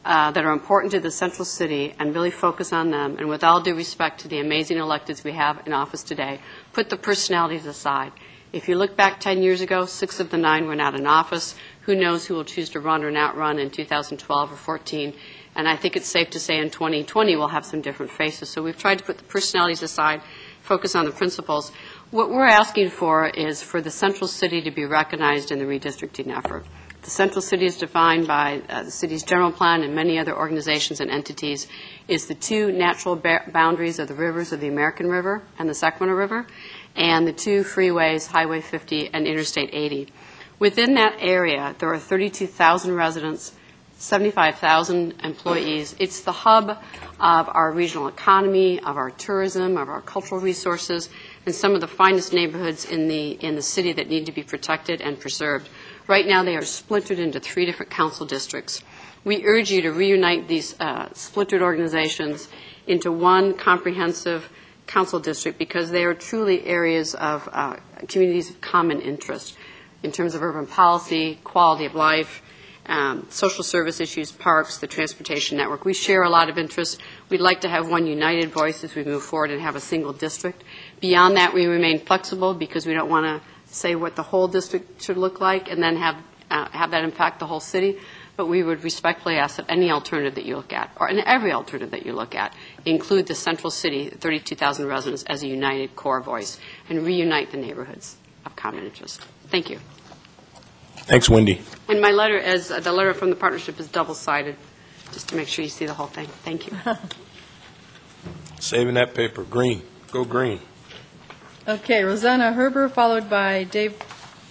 uh, 0.05 0.31
that 0.31 0.45
are 0.45 0.53
important 0.53 0.93
to 0.93 1.01
the 1.01 1.11
central 1.11 1.47
city 1.47 1.95
and 1.99 2.15
really 2.15 2.31
focus 2.31 2.75
on 2.75 2.91
them. 2.91 3.17
And 3.17 3.27
with 3.27 3.43
all 3.43 3.63
due 3.63 3.75
respect 3.75 4.21
to 4.21 4.29
the 4.29 4.39
amazing 4.39 4.77
electeds 4.77 5.25
we 5.25 5.33
have 5.33 5.63
in 5.67 5.73
office 5.73 6.03
today, 6.03 6.41
put 6.75 6.91
the 6.91 6.99
personalities 6.99 7.65
aside. 7.65 8.13
If 8.53 8.69
you 8.69 8.77
look 8.77 8.99
back 8.99 9.19
10 9.19 9.43
years 9.43 9.63
ago, 9.63 9.87
six 9.87 10.21
of 10.21 10.29
the 10.29 10.37
nine 10.37 10.67
were 10.67 10.77
not 10.77 10.95
in 10.95 11.07
office. 11.07 11.55
Who 11.83 11.95
knows 11.95 12.27
who 12.27 12.35
will 12.35 12.45
choose 12.45 12.69
to 12.71 12.81
run 12.81 13.03
or 13.03 13.11
not 13.11 13.35
run 13.35 13.59
in 13.59 13.71
2012 13.71 14.53
or 14.53 14.57
14? 14.57 15.15
And 15.55 15.67
I 15.67 15.77
think 15.77 15.97
it's 15.97 16.09
safe 16.09 16.29
to 16.31 16.41
say 16.41 16.59
in 16.59 16.69
2020 16.69 17.35
we'll 17.37 17.49
have 17.49 17.65
some 17.65 17.81
different 17.81 18.13
faces. 18.13 18.51
So 18.51 18.63
we've 18.63 18.77
tried 18.77 18.99
to 18.99 19.05
put 19.05 19.17
the 19.17 19.25
personalities 19.25 19.83
aside, 19.83 20.21
focus 20.61 20.95
on 20.95 21.07
the 21.07 21.13
principles. 21.13 21.73
What 22.11 22.31
we're 22.31 22.45
asking 22.45 22.91
for 22.91 23.29
is 23.29 23.63
for 23.63 23.81
the 23.81 23.91
central 23.93 24.27
city 24.27 24.61
to 24.63 24.73
be 24.73 24.85
recognized 24.85 25.53
in 25.53 25.61
the 25.61 25.65
redistricting 25.65 26.37
effort. 26.37 26.67
The 27.03 27.11
central 27.11 27.41
city 27.41 27.67
is 27.67 27.79
defined 27.79 28.27
by 28.27 28.63
uh, 28.69 28.83
the 28.83 28.91
city's 28.91 29.23
general 29.23 29.53
plan 29.53 29.85
and 29.85 29.95
many 29.95 30.19
other 30.19 30.37
organizations 30.37 31.01
and 31.01 31.09
entities, 31.09 31.69
is 32.09 32.27
the 32.27 32.35
two 32.35 32.73
natural 32.73 33.15
ba- 33.15 33.45
boundaries 33.53 34.01
of 34.01 34.09
the 34.09 34.15
rivers 34.15 34.53
of 34.53 34.59
the 34.59 34.67
American 34.67 35.09
River 35.09 35.43
and 35.57 35.69
the 35.69 35.75
Sacramento 35.75 36.17
River, 36.19 36.49
and 36.97 37.29
the 37.29 37.33
two 37.33 37.63
freeways, 37.63 38.27
Highway 38.27 38.61
50 38.61 39.11
and 39.15 39.29
Interstate 39.29 39.71
80. 39.73 40.09
Within 40.59 40.95
that 40.95 41.15
area, 41.21 41.77
there 41.79 41.93
are 41.95 41.99
32,000 41.99 42.93
residents, 42.93 43.53
75,000 43.99 45.15
employees. 45.23 45.95
It's 46.01 46.23
the 46.23 46.33
hub 46.33 46.71
of 47.21 47.49
our 47.49 47.71
regional 47.71 48.09
economy, 48.09 48.81
of 48.81 48.97
our 48.97 49.11
tourism, 49.13 49.77
of 49.77 49.89
our 49.89 50.01
cultural 50.01 50.41
resources, 50.41 51.09
and 51.47 51.55
some 51.55 51.75
of 51.75 51.81
the 51.81 51.89
finest 51.89 52.33
neighborhoods 52.33 52.85
in 52.85 53.09
the, 53.09 53.31
in 53.33 53.55
the 53.55 53.63
city 53.63 53.93
that 53.93 54.09
need 54.09 54.27
to 54.27 54.33
be 54.33 54.43
protected 54.43 55.01
and 55.01 55.19
preserved. 55.19 55.69
Right 56.07 56.27
now, 56.27 56.43
they 56.43 56.57
are 56.57 56.65
splintered 56.65 57.19
into 57.19 57.41
three 57.41 57.67
different 57.67 57.91
council 57.91 58.27
districts. 58.27 58.83
We 59.25 59.45
urge 59.45 59.71
you 59.71 59.83
to 59.83 59.93
reunite 59.93 60.49
these 60.49 60.79
uh, 60.81 61.09
splintered 61.13 61.63
organizations 61.63 62.49
into 62.87 63.13
one 63.13 63.55
comprehensive 63.55 64.51
council 64.87 65.21
district 65.21 65.59
because 65.59 65.91
they 65.91 66.05
are 66.05 66.15
truly 66.15 66.65
areas 66.67 67.15
of 67.15 67.49
uh, 67.53 67.77
communities 68.09 68.51
of 68.51 68.61
common 68.61 69.01
interest 69.01 69.57
in 70.03 70.11
terms 70.11 70.35
of 70.35 70.43
urban 70.43 70.67
policy, 70.67 71.39
quality 71.45 71.85
of 71.85 71.95
life, 71.95 72.43
um, 72.87 73.27
social 73.31 73.63
service 73.63 74.01
issues, 74.01 74.33
parks, 74.33 74.79
the 74.79 74.87
transportation 74.87 75.57
network. 75.57 75.85
We 75.85 75.95
share 75.95 76.23
a 76.23 76.31
lot 76.31 76.49
of 76.49 76.59
interests. 76.59 76.99
We'd 77.29 77.41
like 77.41 77.61
to 77.61 77.69
have 77.69 77.89
one 77.89 78.07
united 78.07 78.51
voice 78.51 78.83
as 78.83 78.95
we 78.95 79.05
move 79.05 79.23
forward 79.23 79.51
and 79.51 79.61
have 79.61 79.77
a 79.77 79.81
single 79.81 80.13
district. 80.13 80.65
Beyond 81.01 81.37
that, 81.37 81.55
we 81.55 81.67
remain 81.67 81.99
flexible 81.99 82.55
because 82.55 82.87
we 82.87 82.93
don't 82.93 83.09
want 83.09 83.27
to 83.27 83.41
say 83.73 83.95
what 83.95 84.17
the 84.17 84.23
whole 84.23 84.49
district 84.49 85.03
should 85.03 85.17
look 85.17 85.41
like 85.41 85.71
and 85.71 85.83
then 85.83 85.97
have, 85.97 86.17
uh, 86.51 86.69
have 86.71 86.91
that 86.91 87.05
impact 87.05 87.41
the 87.41 87.47
whole 87.47 87.61
city. 87.61 87.99
But 88.37 88.47
we 88.47 88.63
would 88.63 88.85
respectfully 88.85 89.37
ask 89.37 89.57
that 89.57 89.67
any 89.69 89.91
alternative 89.91 90.35
that 90.37 90.45
you 90.45 90.57
look 90.57 90.73
at, 90.73 90.91
or 90.97 91.09
in 91.09 91.19
every 91.21 91.53
alternative 91.53 91.91
that 91.91 92.07
you 92.07 92.13
look 92.13 92.35
at, 92.35 92.55
include 92.85 93.27
the 93.27 93.35
central 93.35 93.71
city, 93.71 94.09
32,000 94.09 94.87
residents, 94.87 95.25
as 95.25 95.43
a 95.43 95.47
united 95.47 95.95
core 95.97 96.21
voice 96.21 96.59
and 96.89 97.05
reunite 97.05 97.51
the 97.51 97.59
neighborhoods 97.59 98.17
of 98.47 98.57
common 98.57 98.85
interest. 98.85 99.23
Thank 99.49 99.69
you. 99.69 99.79
Thanks, 100.97 101.29
Wendy. 101.29 101.61
And 101.89 102.01
my 102.01 102.13
letter, 102.13 102.39
as 102.39 102.71
uh, 102.71 102.81
the 102.81 102.93
letter 102.93 103.15
from 103.15 103.31
the 103.31 103.37
partnership 103.37 103.81
is 103.81 103.89
double-sided, 103.89 104.57
just 105.13 105.29
to 105.31 105.37
make 105.37 105.49
sure 105.49 105.63
you 105.63 105.71
see 105.71 105.87
the 105.87 105.95
whole 105.95 106.07
thing. 106.07 106.27
Thank 106.45 106.67
you. 106.67 106.79
Saving 108.61 108.95
that 108.95 109.15
paper. 109.15 109.43
Green. 109.43 109.83
Go 110.13 110.25
green. 110.25 110.61
Okay, 111.71 112.03
Rosanna 112.03 112.51
Herber, 112.51 112.91
followed 112.91 113.31
by 113.31 113.63
Dave, 113.63 113.95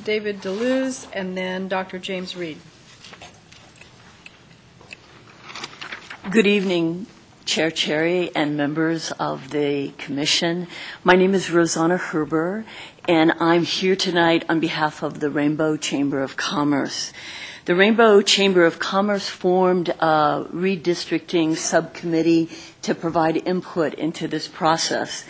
David 0.06 0.40
DeLuz, 0.40 1.06
and 1.12 1.36
then 1.36 1.68
Dr. 1.68 2.00
James 2.00 2.34
Reed. 2.34 2.58
Good 6.32 6.48
evening, 6.48 7.08
Chair 7.44 7.72
Cherry 7.72 8.34
and 8.34 8.56
members 8.56 9.12
of 9.20 9.50
the 9.50 9.92
commission. 9.98 10.68
My 11.04 11.18
name 11.18 11.34
is 11.34 11.52
Rosanna 11.52 11.98
Herber, 11.98 12.64
and 13.06 13.34
I'm 13.42 13.64
here 13.64 13.98
tonight 13.98 14.46
on 14.48 14.62
behalf 14.62 15.04
of 15.04 15.20
the 15.20 15.30
Rainbow 15.30 15.76
Chamber 15.76 16.24
of 16.24 16.38
Commerce. 16.38 17.12
The 17.66 17.76
Rainbow 17.76 18.22
Chamber 18.22 18.64
of 18.64 18.80
Commerce 18.80 19.28
formed 19.28 19.90
a 19.90 20.46
redistricting 20.54 21.58
subcommittee 21.58 22.50
to 22.84 22.96
provide 22.96 23.46
input 23.46 23.94
into 23.96 24.30
this 24.30 24.48
process. 24.48 25.26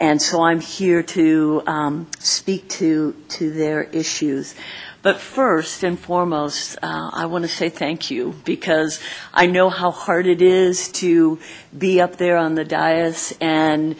And 0.00 0.20
so 0.20 0.42
I'm 0.42 0.60
here 0.60 1.02
to 1.02 1.62
um, 1.66 2.06
speak 2.18 2.68
to, 2.70 3.14
to 3.30 3.50
their 3.52 3.84
issues. 3.84 4.54
But 5.02 5.20
first 5.20 5.82
and 5.82 5.98
foremost, 5.98 6.78
uh, 6.82 7.10
I 7.12 7.26
want 7.26 7.44
to 7.44 7.48
say 7.48 7.68
thank 7.68 8.10
you 8.10 8.34
because 8.44 9.00
I 9.32 9.46
know 9.46 9.68
how 9.68 9.90
hard 9.90 10.26
it 10.26 10.40
is 10.40 10.90
to 10.92 11.38
be 11.76 12.00
up 12.00 12.16
there 12.16 12.38
on 12.38 12.54
the 12.54 12.64
dais 12.64 13.36
and 13.40 13.96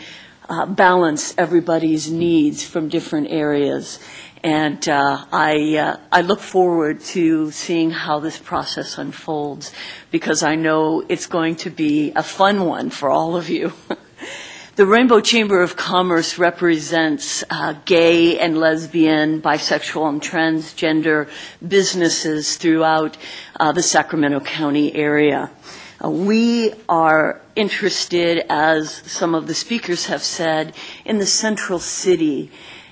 uh, 0.49 0.67
balance 0.67 1.35
everybody's 1.37 2.11
needs 2.11 2.65
from 2.65 2.89
different 2.89 3.29
areas. 3.31 3.99
And 4.43 4.87
uh, 4.89 5.25
I, 5.33 5.77
uh, 5.77 5.97
I 6.13 6.21
look 6.21 6.41
forward 6.41 7.01
to 7.01 7.51
seeing 7.51 7.91
how 7.91 8.21
this 8.21 8.39
process 8.39 8.99
unfolds 8.99 9.73
because 10.11 10.43
I 10.43 10.55
know 10.55 11.05
it's 11.09 11.27
going 11.27 11.57
to 11.57 11.71
be 11.71 12.13
a 12.15 12.23
fun 12.23 12.65
one 12.67 12.91
for 12.91 13.11
all 13.11 13.37
of 13.37 13.49
you. 13.49 13.73
The 14.77 14.87
Rainbow 14.87 15.21
Chamber 15.21 15.63
of 15.63 15.77
Commerce 15.77 16.37
represents 16.37 17.45
uh, 17.49 17.75
gay 17.85 18.41
and 18.41 18.59
lesbian, 18.59 19.41
bisexual, 19.41 20.09
and 20.09 20.21
transgender 20.21 21.29
businesses 21.65 22.57
throughout 22.57 23.17
uh, 23.61 23.71
the 23.71 23.85
Sacramento 23.85 24.41
County 24.41 24.93
area. 24.93 25.53
Uh, 26.05 26.11
we 26.11 26.73
are 26.89 27.41
interested, 27.55 28.45
as 28.51 28.91
some 28.91 29.37
of 29.37 29.47
the 29.47 29.55
speakers 29.55 30.07
have 30.07 30.25
said, 30.25 30.75
in 31.05 31.19
the 31.19 31.27
central 31.27 31.79
city. 31.79 32.51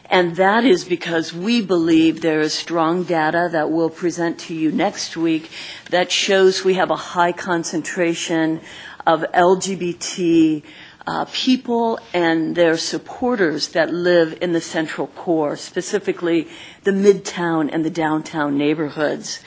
And 0.08 0.36
that 0.36 0.64
is 0.64 0.84
because 0.84 1.32
we 1.32 1.62
believe 1.62 2.20
there 2.20 2.42
is 2.42 2.54
strong 2.54 3.02
data 3.02 3.48
that 3.50 3.72
we'll 3.72 3.90
present 3.90 4.38
to 4.40 4.54
you 4.54 4.70
next 4.70 5.16
week 5.16 5.50
that 5.90 6.12
shows 6.12 6.64
we 6.64 6.74
have 6.74 6.92
a 6.92 6.96
high 6.96 7.32
concentration 7.32 8.60
of 9.04 9.24
LGBT 9.34 10.62
uh, 11.06 11.24
people 11.32 11.98
and 12.14 12.54
their 12.54 12.76
supporters 12.76 13.68
that 13.68 13.92
live 13.92 14.38
in 14.40 14.52
the 14.52 14.60
central 14.60 15.08
core, 15.08 15.56
specifically 15.56 16.48
the 16.84 16.90
midtown 16.90 17.68
and 17.72 17.84
the 17.84 17.90
downtown 17.90 18.56
neighborhoods. 18.56 19.40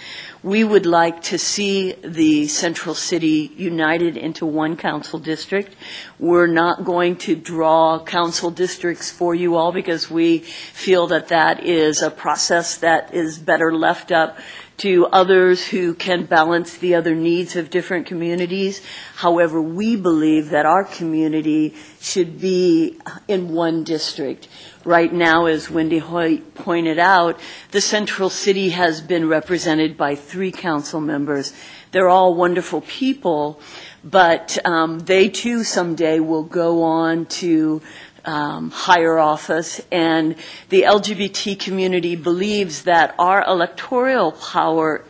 We 0.44 0.64
would 0.64 0.86
like 0.86 1.24
to 1.24 1.40
see 1.40 1.94
the 2.04 2.46
central 2.48 2.94
city 2.94 3.52
united 3.58 4.16
into 4.16 4.46
one 4.46 4.78
council 4.78 5.18
district. 5.18 5.76
We're 6.20 6.46
not 6.46 6.86
going 6.86 7.16
to 7.26 7.36
draw 7.36 8.04
council 8.04 8.52
districts 8.52 9.10
for 9.10 9.34
you 9.34 9.56
all 9.56 9.72
because 9.72 10.12
we 10.12 10.40
feel 10.40 11.08
that 11.08 11.30
that 11.30 11.64
is 11.64 12.04
a 12.04 12.12
process 12.12 12.78
that 12.78 13.12
is 13.12 13.40
better 13.40 13.74
left 13.74 14.12
up 14.12 14.38
to 14.78 15.08
others 15.08 15.68
who 15.68 15.94
can 15.94 16.26
balance 16.26 16.78
the 16.78 16.96
other 16.96 17.16
needs 17.16 17.56
of 17.56 17.70
different 17.70 18.06
communities. 18.06 18.82
However, 19.16 19.62
we 19.62 19.96
believe 19.96 20.50
that 20.50 20.66
our 20.66 20.84
community 20.84 21.74
should 22.02 22.40
be 22.40 22.98
in 23.28 23.54
one 23.54 23.84
district. 23.84 24.48
Right 24.84 25.12
now, 25.12 25.46
as 25.46 25.70
Wendy 25.70 25.98
Hoyt 26.00 26.54
pointed 26.54 27.00
out, 27.00 27.40
the 27.72 27.82
central 27.82 28.30
city 28.30 28.70
has 28.70 29.02
been 29.02 29.28
represented 29.28 29.98
by 29.98 30.16
three 30.16 30.52
council 30.52 31.00
members. 31.00 31.54
They're 31.92 32.10
all 32.10 32.36
wonderful 32.36 32.82
people, 32.82 33.60
but 34.04 34.58
um, 34.66 35.00
they 35.00 35.30
too 35.30 35.64
someday 35.64 36.20
will 36.20 36.44
go 36.44 36.84
on 36.84 37.26
to 37.26 37.82
um, 38.26 38.72
higher 38.72 39.18
office, 39.18 39.82
and 39.92 40.36
the 40.70 40.84
LGBT 40.84 41.60
community 41.60 42.16
believes 42.16 42.84
that 42.84 43.16
our 43.20 43.44
electoral 43.46 44.32
power 44.32 45.04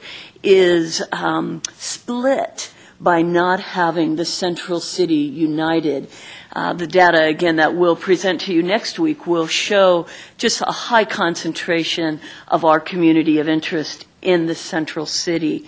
is 0.44 1.02
um, 1.12 1.62
split 1.78 2.72
by 3.00 3.22
not 3.22 3.60
having 3.60 4.16
the 4.16 4.26
central 4.26 4.80
city 4.80 5.16
united. 5.16 6.10
Uh, 6.54 6.74
the 6.74 6.88
data, 6.88 7.24
again, 7.26 7.58
that 7.58 7.76
we'll 7.76 7.96
present 7.96 8.42
to 8.42 8.54
you 8.54 8.64
next 8.64 8.98
week 8.98 9.28
will 9.28 9.48
show 9.48 10.08
just 10.38 10.62
a 10.62 10.72
high 10.72 11.04
concentration 11.04 12.20
of 12.48 12.64
our 12.64 12.80
community 12.80 13.40
of 13.40 13.50
interest 13.50 14.06
in 14.22 14.46
the 14.46 14.56
central 14.56 15.06
city. 15.06 15.68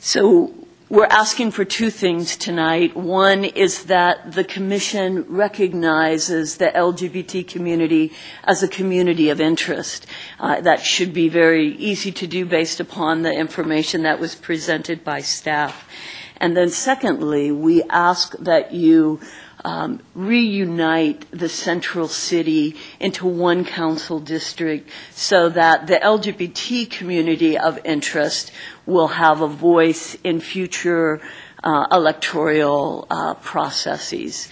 So 0.00 0.54
we're 0.90 1.06
asking 1.06 1.50
for 1.50 1.64
two 1.64 1.88
things 1.88 2.36
tonight. 2.36 2.94
One 2.94 3.44
is 3.44 3.84
that 3.84 4.32
the 4.32 4.44
Commission 4.44 5.22
recognizes 5.28 6.58
the 6.58 6.66
LGBT 6.66 7.48
community 7.48 8.12
as 8.44 8.62
a 8.62 8.68
community 8.68 9.30
of 9.30 9.40
interest. 9.40 10.06
Uh, 10.38 10.60
that 10.60 10.80
should 10.80 11.14
be 11.14 11.28
very 11.30 11.68
easy 11.76 12.12
to 12.12 12.26
do 12.26 12.44
based 12.44 12.80
upon 12.80 13.22
the 13.22 13.32
information 13.32 14.02
that 14.02 14.20
was 14.20 14.34
presented 14.34 15.02
by 15.02 15.20
staff. 15.20 15.88
And 16.36 16.54
then 16.54 16.68
secondly, 16.68 17.50
we 17.50 17.82
ask 17.84 18.36
that 18.38 18.72
you 18.72 19.20
um, 19.64 20.00
reunite 20.14 21.26
the 21.30 21.48
central 21.48 22.06
city 22.06 22.76
into 23.00 23.26
one 23.26 23.64
council 23.64 24.20
district 24.20 24.90
so 25.10 25.48
that 25.48 25.86
the 25.86 25.96
LGBT 25.96 26.90
community 26.90 27.56
of 27.56 27.78
interest 27.84 28.52
will 28.86 29.08
have 29.08 29.40
a 29.40 29.48
voice 29.48 30.16
in 30.22 30.40
future 30.40 31.20
uh, 31.62 31.86
electoral 31.90 33.06
uh, 33.10 33.34
processes. 33.34 34.48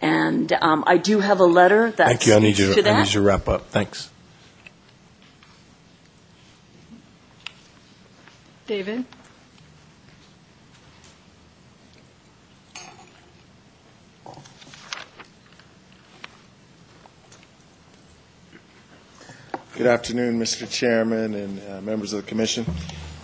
And 0.00 0.52
um, 0.54 0.84
I 0.86 0.96
do 0.96 1.20
have 1.20 1.40
a 1.40 1.44
letter 1.44 1.90
that 1.92 2.08
Thank 2.08 2.26
you. 2.26 2.34
I 2.34 2.38
need 2.38 2.54
speaks 2.56 2.68
you 2.68 2.74
to 2.74 2.82
to, 2.82 2.90
I 2.90 2.98
need 2.98 3.06
you 3.06 3.12
to 3.12 3.22
wrap 3.22 3.48
up. 3.48 3.66
Thanks. 3.68 4.10
David? 8.66 9.04
Good 19.76 19.86
afternoon, 19.88 20.38
Mr. 20.38 20.70
Chairman 20.70 21.34
and 21.34 21.60
uh, 21.68 21.80
members 21.80 22.12
of 22.12 22.22
the 22.24 22.28
commission. 22.28 22.64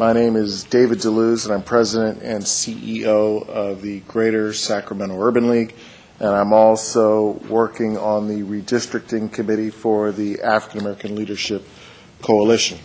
My 0.01 0.12
name 0.12 0.34
is 0.34 0.64
David 0.64 0.98
DeLuz, 0.98 1.44
and 1.44 1.55
I'm 1.55 1.62
president 1.62 2.22
and 2.22 2.42
CEO 2.42 3.48
of 3.48 3.82
the 3.82 4.01
Greater 4.01 4.53
Sacramento 4.53 5.16
Urban 5.20 5.48
League, 5.48 5.76
and 6.18 6.28
I'm 6.28 6.53
also 6.53 7.40
working 7.48 7.96
on 7.96 8.26
the 8.26 8.42
redistricting 8.42 9.32
committee 9.32 9.70
for 9.70 10.11
the 10.11 10.40
African 10.42 10.80
American 10.80 11.14
Leadership 11.14 11.64
Coalition. 12.20 12.78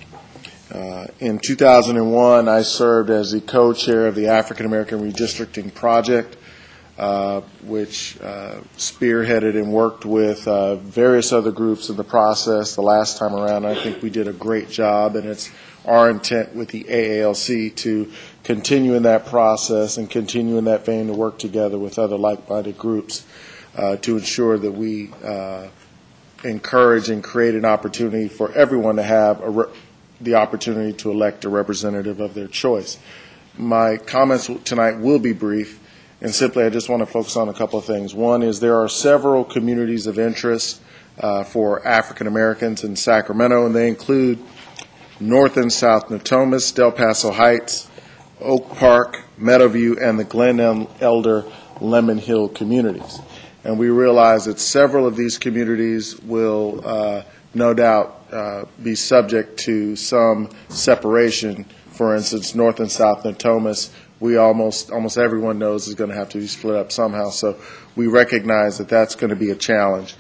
Uh, 0.72 1.07
In 1.20 1.39
2001, 1.39 2.47
I 2.47 2.61
served 2.61 3.09
as 3.09 3.32
the 3.32 3.41
co-chair 3.41 4.05
of 4.05 4.13
the 4.13 4.28
African 4.28 4.68
American 4.68 4.99
Redistricting 4.99 5.74
Project, 5.74 6.38
uh, 6.98 7.41
which 7.64 8.18
uh, 8.22 8.56
spearheaded 8.78 9.56
and 9.56 9.72
worked 9.72 10.06
with 10.06 10.48
uh, 10.48 10.76
various 10.76 11.34
other 11.34 11.52
groups 11.52 11.89
in 11.89 11.98
the 11.98 12.04
process 12.04 12.76
the 12.76 12.82
last 12.82 13.18
time 13.18 13.34
around. 13.36 13.66
I 13.66 13.76
think 13.76 14.02
we 14.02 14.10
did 14.10 14.28
a 14.28 14.34
great 14.34 14.70
job, 14.70 15.16
and 15.16 15.28
it's 15.28 15.52
our 15.86 16.10
intent 16.10 16.56
with 16.56 16.70
the 16.70 16.86
AALC 16.86 17.76
to 17.76 18.12
continue 18.43 18.96
in 18.96 19.04
that 19.04 19.26
process 19.26 19.98
and 19.98 20.10
continue 20.10 20.58
in 20.58 20.66
that 20.66 20.86
vein 20.86 21.08
to 21.08 21.14
work 21.14 21.38
together 21.38 21.78
with 21.78 22.00
other 22.00 22.18
like-minded 22.18 22.78
groups 22.78 23.26
uh, 23.76 23.98
to 23.98 24.18
ensure 24.18 24.58
that 24.58 24.72
we 24.72 25.12
uh, 25.24 25.68
encourage 26.43 27.10
and 27.10 27.24
create 27.24 27.56
an 27.56 27.66
opportunity 27.66 28.28
for 28.28 28.52
everyone 28.54 28.96
to 28.96 29.04
have 29.04 29.41
the 30.22 30.36
opportunity 30.36 30.93
to 30.93 31.12
elect 31.12 31.43
a 31.46 31.50
representative 31.50 32.20
of 32.20 32.34
their 32.34 32.48
choice. 32.48 32.98
My 33.58 33.98
comments 33.98 34.50
tonight 34.64 34.98
will 35.00 35.20
be 35.20 35.34
brief, 35.34 35.80
and 36.22 36.34
simply 36.34 36.63
I 36.63 36.70
just 36.70 36.89
want 36.89 37.01
to 37.01 37.05
focus 37.05 37.36
on 37.36 37.49
a 37.49 37.53
couple 37.53 37.80
of 37.80 37.86
things. 37.86 38.13
One 38.13 38.43
is 38.43 38.59
there 38.59 38.82
are 38.82 38.89
several 38.89 39.43
communities 39.43 40.07
of 40.07 40.18
interest 40.18 40.82
uh, 41.20 41.43
for 41.43 41.86
African 41.88 42.28
Americans 42.28 42.84
in 42.84 42.95
Sacramento, 42.95 43.66
and 43.66 43.76
they 43.76 43.88
include 43.88 44.39
North 45.20 45.57
and 45.57 45.72
South 45.72 46.07
Natomas, 46.07 46.74
Del 46.74 46.91
Paso 46.91 47.32
Heights, 47.32 47.89
Oak 48.41 48.70
Park, 48.76 49.24
Meadowview, 49.39 50.01
and 50.01 50.20
the 50.20 50.24
Glen 50.24 50.59
El- 50.59 50.89
Elder 50.99 51.45
Lemon 51.80 52.18
Hill 52.18 52.49
communities. 52.49 53.20
And 53.63 53.80
we 53.80 53.89
realize 53.89 54.45
that 54.45 54.59
several 54.59 55.07
of 55.07 55.16
these 55.16 55.38
communities 55.38 56.20
will 56.22 56.82
uh, 56.86 57.24
no 57.53 57.74
doubt 57.74 58.22
uh, 58.32 58.66
be 58.84 58.95
subject 58.95 59.57
to 59.61 59.95
some 59.95 60.49
separation. 60.70 61.66
For 61.91 62.16
instance, 62.16 62.53
North 62.53 62.80
and 62.80 62.91
South 62.91 63.24
Natomas, 63.24 63.89
we 64.20 64.38
almost, 64.38 64.91
almost 64.91 65.18
everyone 65.18 65.59
knows 65.59 65.88
is 65.88 65.95
going 65.95 66.09
to 66.09 66.16
have 66.16 66.30
to 66.30 66.39
be 66.39 66.47
split 66.47 66.76
up 66.76 66.91
somehow. 66.91 67.30
So 67.30 67.57
we 67.95 68.07
recognize 68.07 68.78
that 68.78 68.88
that's 68.88 69.16
going 69.16 69.30
to 69.30 69.36
be 69.36 69.51
a 69.51 69.55
challenge. 69.55 70.16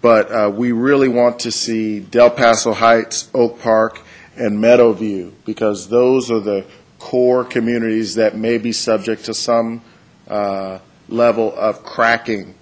But 0.00 0.30
uh, 0.30 0.50
we 0.54 0.72
really 0.72 1.08
want 1.08 1.40
to 1.40 1.50
see 1.50 2.00
Del 2.00 2.30
Paso 2.30 2.72
Heights, 2.72 3.30
Oak 3.34 3.60
Park, 3.60 4.00
and 4.36 4.62
Meadowview 4.62 5.32
because 5.44 5.88
those 5.88 6.30
are 6.30 6.40
the 6.40 6.64
core 6.98 7.44
communities 7.44 8.14
that 8.14 8.36
may 8.36 8.58
be 8.58 8.72
subject 8.72 9.24
to 9.24 9.34
some 9.34 9.82
uh, 10.28 10.78
level 11.08 11.56
of 11.56 11.82
cracking 11.82 12.54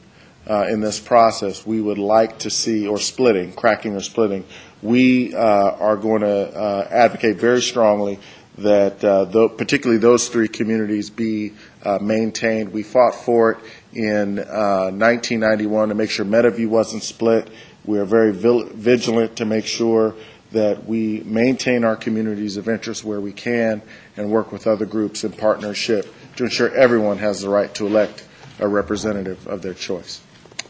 uh, 0.48 0.66
in 0.70 0.80
this 0.80 1.00
process. 1.00 1.66
We 1.66 1.80
would 1.80 1.98
like 1.98 2.38
to 2.40 2.50
see, 2.50 2.86
or 2.86 2.98
splitting, 2.98 3.52
cracking 3.52 3.94
or 3.94 4.00
splitting. 4.00 4.44
We 4.82 5.34
uh, 5.34 5.38
are 5.38 5.96
going 5.96 6.22
to 6.22 6.56
uh, 6.56 6.88
advocate 6.90 7.36
very 7.36 7.60
strongly 7.62 8.18
that 8.58 9.04
uh, 9.04 9.24
tho- 9.26 9.48
particularly 9.48 9.98
those 9.98 10.28
three 10.28 10.48
communities 10.48 11.10
be 11.10 11.52
uh, 11.82 11.98
maintained. 12.00 12.72
We 12.72 12.82
fought 12.82 13.14
for 13.14 13.52
it 13.52 13.58
in 13.92 14.38
uh, 14.38 14.90
1991 14.92 15.90
to 15.90 15.94
make 15.94 16.10
sure 16.10 16.24
Meadowview 16.24 16.68
wasn't 16.68 17.02
split. 17.02 17.50
We 17.84 17.98
are 17.98 18.04
very 18.04 18.32
vil- 18.32 18.68
vigilant 18.68 19.36
to 19.36 19.44
make 19.44 19.66
sure 19.66 20.14
that 20.52 20.86
we 20.86 21.20
maintain 21.20 21.84
our 21.84 21.96
communities 21.96 22.56
of 22.56 22.68
interest 22.68 23.04
where 23.04 23.20
we 23.20 23.32
can 23.32 23.82
and 24.16 24.30
work 24.30 24.52
with 24.52 24.66
other 24.66 24.86
groups 24.86 25.24
in 25.24 25.32
partnership 25.32 26.12
to 26.36 26.44
ensure 26.44 26.74
everyone 26.74 27.18
has 27.18 27.40
the 27.40 27.48
right 27.48 27.74
to 27.74 27.86
elect 27.86 28.26
a 28.58 28.68
representative 28.68 29.46
of 29.46 29.62
their 29.62 29.74
choice. 29.74 30.20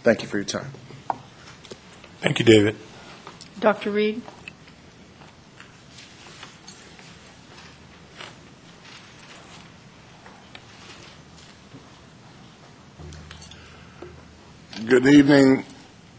Thank 0.03 0.23
you 0.23 0.29
for 0.29 0.39
your 0.39 0.45
time. 0.45 0.71
Thank 2.21 2.39
you, 2.39 2.45
David. 2.45 2.77
Dr. 3.61 3.91
Reed? 3.91 4.23
Good 14.87 15.09
evening, 15.09 15.65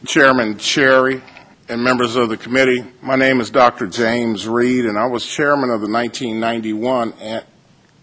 Chairman 0.06 0.58
Cherry 0.58 1.22
and 1.70 1.82
members 1.82 2.18
of 2.18 2.28
the 2.28 2.36
committee. 2.36 2.84
My 3.02 3.16
name 3.16 3.40
is 3.40 3.50
Dr. 3.50 3.88
James 3.88 4.46
Reed, 4.46 4.84
and 4.84 4.98
I 4.98 5.06
was 5.06 5.26
chairman 5.26 5.70
of 5.70 5.80
the 5.80 5.88
1991 5.88 7.14
and 7.22 7.46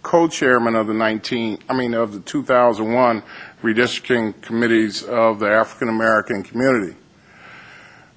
co-chairman 0.03 0.75
of 0.75 0.87
the 0.87 0.95
19, 0.95 1.59
I 1.69 1.75
mean, 1.75 1.93
of 1.93 2.15
the 2.15 2.21
2001 2.21 3.23
redistricting 3.63 4.41
committees 4.41 5.03
of 5.03 5.39
the 5.39 5.51
African 5.51 5.91
American 5.91 6.43
community. 6.43 6.97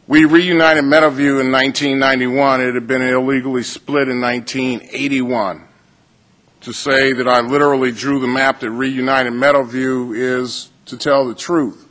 We 0.08 0.24
reunited 0.24 0.86
Meadowview 0.86 1.42
in 1.42 1.52
1991. 1.52 2.62
It 2.62 2.76
had 2.76 2.88
been 2.88 3.02
illegally 3.02 3.64
split 3.64 4.08
in 4.08 4.22
1981. 4.22 5.68
To 6.62 6.72
say 6.72 7.12
that 7.12 7.28
I 7.28 7.42
literally 7.42 7.92
drew 7.92 8.22
the 8.22 8.28
map 8.28 8.62
that 8.62 8.72
reunited 8.72 9.34
Meadowview 9.34 10.16
is 10.16 10.72
to 10.86 10.98
tell 10.98 11.28
the 11.28 11.36
truth. 11.36 11.87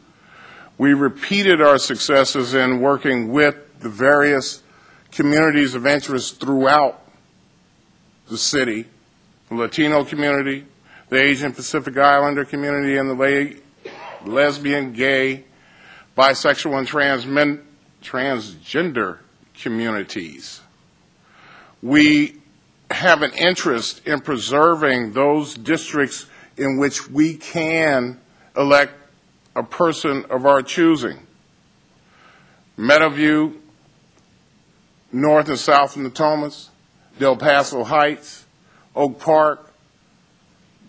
We 0.79 0.93
repeated 0.93 1.62
our 1.62 1.79
successes 1.79 2.55
in 2.55 2.81
working 2.81 3.33
with 3.33 3.81
the 3.81 3.89
various 3.89 4.62
communities 5.11 5.74
of 5.74 5.87
interest 5.87 6.41
throughout 6.41 7.01
the 8.29 8.37
city, 8.37 8.87
the 9.49 9.55
Latino 9.55 10.05
community, 10.05 10.66
the 11.09 11.16
Asian 11.16 11.53
Pacific 11.53 11.97
Islander 11.97 12.45
community, 12.45 12.99
and 12.99 13.09
the 13.09 13.57
lesbian, 14.24 14.93
gay, 14.93 15.45
bisexual, 16.16 16.79
and 16.79 16.87
transmen- 16.87 17.62
transgender 18.03 19.18
communities. 19.59 20.61
We 21.83 22.37
have 22.91 23.22
an 23.22 23.33
interest 23.33 24.07
in 24.07 24.20
preserving 24.20 25.12
those 25.12 25.55
districts 25.55 26.27
in 26.57 26.79
which 26.79 27.09
we 27.09 27.35
can 27.35 28.20
elect 28.57 28.95
a 29.57 29.62
person 29.62 30.26
of 30.26 30.46
our 30.46 30.62
choosing. 30.62 31.18
Meadowview, 32.78 33.57
North 35.11 35.49
and 35.49 35.58
South 35.58 35.96
Natomas, 35.96 36.68
Del 37.18 37.37
Paso 37.37 37.83
Heights, 37.83 38.45
Oak 38.95 39.18
Park, 39.18 39.72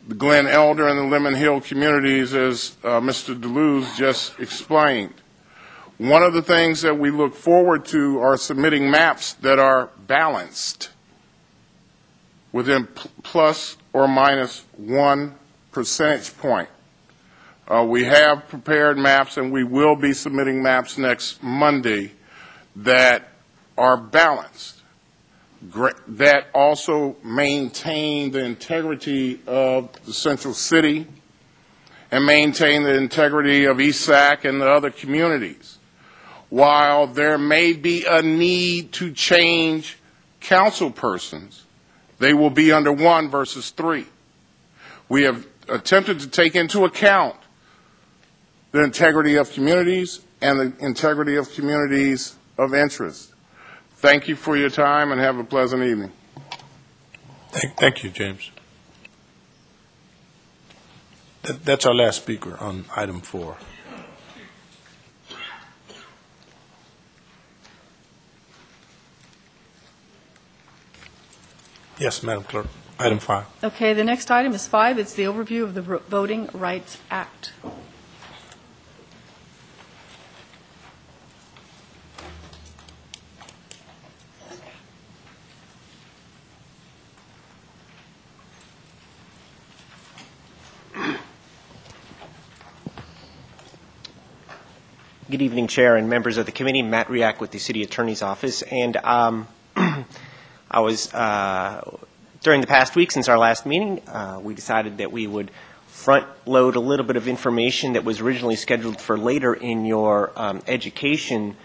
the 0.08 0.16
Glen 0.16 0.48
Elder 0.48 0.88
and 0.88 1.00
the 1.00 1.04
Lemon 1.04 1.34
Hill 1.34 1.62
communities, 1.62 2.34
as 2.34 2.76
uh, 2.84 3.00
Mr. 3.00 3.40
DeLuz 3.40 3.96
just 3.98 4.38
explained. 4.40 5.14
One 5.98 6.24
of 6.24 6.34
the 6.34 6.42
things 6.42 6.82
that 6.82 7.00
we 7.00 7.10
look 7.10 7.36
forward 7.36 7.86
to 7.86 8.20
are 8.20 8.38
submitting 8.38 8.92
maps 8.92 9.34
that 9.36 9.60
are 9.60 9.90
balanced 10.06 10.90
within 12.52 12.86
pl- 12.86 13.12
plus 13.24 13.78
or 13.94 14.08
minus 14.08 14.66
one 14.76 15.36
percentage 15.72 16.38
point. 16.38 16.70
Uh, 17.70 17.84
we 17.84 18.06
have 18.06 18.48
prepared 18.48 18.98
maps, 18.98 19.36
and 19.36 19.52
we 19.52 19.66
will 19.66 19.98
be 19.98 20.14
submitting 20.14 20.64
maps 20.64 20.98
next 20.98 21.44
Monday 21.44 22.12
that 22.78 23.28
are 23.78 23.98
balanced, 23.98 24.82
that 26.08 26.48
also 26.54 27.18
maintain 27.24 28.32
the 28.32 28.40
integrity 28.40 29.42
of 29.46 29.92
the 30.06 30.14
central 30.14 30.54
city 30.54 31.08
and 32.10 32.26
maintain 32.26 32.84
the 32.84 32.96
integrity 32.96 33.66
of 33.66 33.82
East 33.82 34.06
Sac 34.06 34.46
and 34.46 34.62
the 34.62 34.70
other 34.70 34.90
communities. 34.90 35.78
While 36.50 37.08
there 37.08 37.38
may 37.38 37.74
be 37.74 38.06
a 38.06 38.22
need 38.22 38.94
to 38.94 39.12
change 39.12 39.98
council 40.40 40.90
persons, 40.90 41.66
they 42.20 42.34
will 42.34 42.50
be 42.50 42.72
under 42.72 42.94
one 42.94 43.30
versus 43.30 43.72
three. 43.72 44.06
We 45.10 45.24
have 45.24 45.46
attempted 45.68 46.22
to 46.22 46.30
take 46.30 46.56
into 46.56 46.86
account 46.86 47.36
the 48.72 48.84
integrity 48.84 49.36
of 49.36 49.52
communities 49.52 50.22
and 50.42 50.60
the 50.60 50.86
integrity 50.86 51.36
of 51.36 51.52
communities 51.54 52.36
of 52.58 52.74
interest. 52.74 53.34
Thank 53.96 54.28
you 54.28 54.36
for 54.36 54.56
your 54.56 54.70
time 54.70 55.12
and 55.12 55.20
have 55.20 55.38
a 55.38 55.44
pleasant 55.44 55.84
evening. 55.84 56.12
Thank, 57.50 57.78
thank 57.78 58.04
you, 58.04 58.10
James. 58.10 58.52
That, 61.44 61.64
that's 61.64 61.86
our 61.86 61.96
last 61.96 62.18
speaker 62.18 62.58
on 62.60 62.86
item 62.96 63.22
four. 63.22 63.58
Yes, 72.00 72.22
Madam 72.22 72.44
Clerk. 72.44 72.68
Item 73.00 73.20
five. 73.20 73.46
Okay, 73.64 73.94
the 73.94 74.04
next 74.04 74.30
item 74.30 74.54
is 74.54 74.68
five. 74.68 74.98
It's 75.00 75.14
the 75.14 75.24
overview 75.24 75.64
of 75.64 75.74
the 75.74 75.82
Voting 75.82 76.50
Rights 76.54 76.98
Act. 77.10 77.54
Good 95.30 95.42
evening, 95.42 95.68
Chair 95.68 95.98
and 95.98 96.10
members 96.10 96.38
of 96.38 96.46
the 96.46 96.54
committee. 96.54 96.82
Matt 96.82 97.10
Riak 97.10 97.42
with 97.42 97.52
the 97.52 97.60
City 97.60 97.84
Attorney's 97.84 98.22
Office. 98.22 98.62
And 98.62 98.96
um, 98.96 99.50
I 99.76 100.80
was, 100.80 101.14
uh, 101.14 101.98
during 102.44 102.62
the 102.62 102.68
past 102.68 102.96
week 102.96 103.12
since 103.12 103.28
our 103.28 103.38
last 103.38 103.66
meeting, 103.66 104.02
uh, 104.08 104.40
we 104.42 104.54
decided 104.54 105.00
that 105.00 105.12
we 105.12 105.28
would 105.28 105.52
front 105.88 106.26
load 106.46 106.78
a 106.78 106.80
little 106.80 107.06
bit 107.06 107.18
of 107.18 107.28
information 107.28 107.92
that 107.94 108.06
was 108.06 108.22
originally 108.22 108.56
scheduled 108.56 109.02
for 109.02 109.18
later 109.18 109.54
in 109.54 109.84
your 109.84 110.32
um, 110.38 110.62
education 110.66 111.58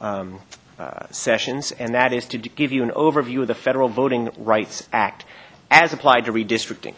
um, 0.00 0.40
uh, 0.80 1.06
sessions, 1.12 1.70
and 1.70 1.94
that 1.94 2.12
is 2.12 2.26
to 2.26 2.38
give 2.38 2.72
you 2.72 2.82
an 2.82 2.90
overview 2.90 3.42
of 3.42 3.46
the 3.46 3.54
Federal 3.54 3.88
Voting 3.88 4.28
Rights 4.38 4.88
Act 4.92 5.24
as 5.70 5.92
applied 5.92 6.24
to 6.24 6.32
redistricting. 6.32 6.94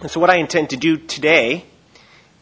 And 0.00 0.10
so 0.10 0.20
what 0.20 0.30
I 0.30 0.36
intend 0.36 0.70
to 0.70 0.78
do 0.78 0.96
today 0.96 1.66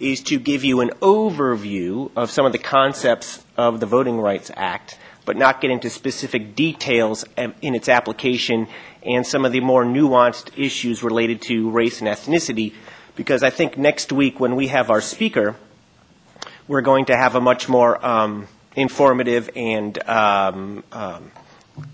is 0.02 0.20
to 0.24 0.38
give 0.38 0.64
you 0.64 0.80
an 0.80 0.90
overview 1.00 2.10
of 2.16 2.30
some 2.30 2.44
of 2.44 2.52
the 2.52 2.58
concepts 2.58 3.44
of 3.56 3.78
the 3.80 3.86
Voting 3.86 4.20
Rights 4.20 4.50
Act, 4.56 4.98
but 5.24 5.36
not 5.36 5.60
get 5.60 5.70
into 5.70 5.88
specific 5.88 6.56
details 6.56 7.24
in 7.36 7.74
its 7.74 7.88
application 7.88 8.66
and 9.04 9.26
some 9.26 9.44
of 9.44 9.52
the 9.52 9.60
more 9.60 9.84
nuanced 9.84 10.50
issues 10.56 11.02
related 11.02 11.40
to 11.42 11.70
race 11.70 12.00
and 12.00 12.08
ethnicity, 12.08 12.74
because 13.14 13.42
I 13.42 13.50
think 13.50 13.78
next 13.78 14.12
week 14.12 14.40
when 14.40 14.56
we 14.56 14.68
have 14.68 14.90
our 14.90 15.00
speaker, 15.00 15.56
we're 16.66 16.82
going 16.82 17.04
to 17.06 17.16
have 17.16 17.36
a 17.36 17.40
much 17.40 17.68
more 17.68 18.04
um, 18.04 18.48
informative 18.74 19.50
and 19.54 19.96
um, 20.08 20.82
um, 20.90 21.30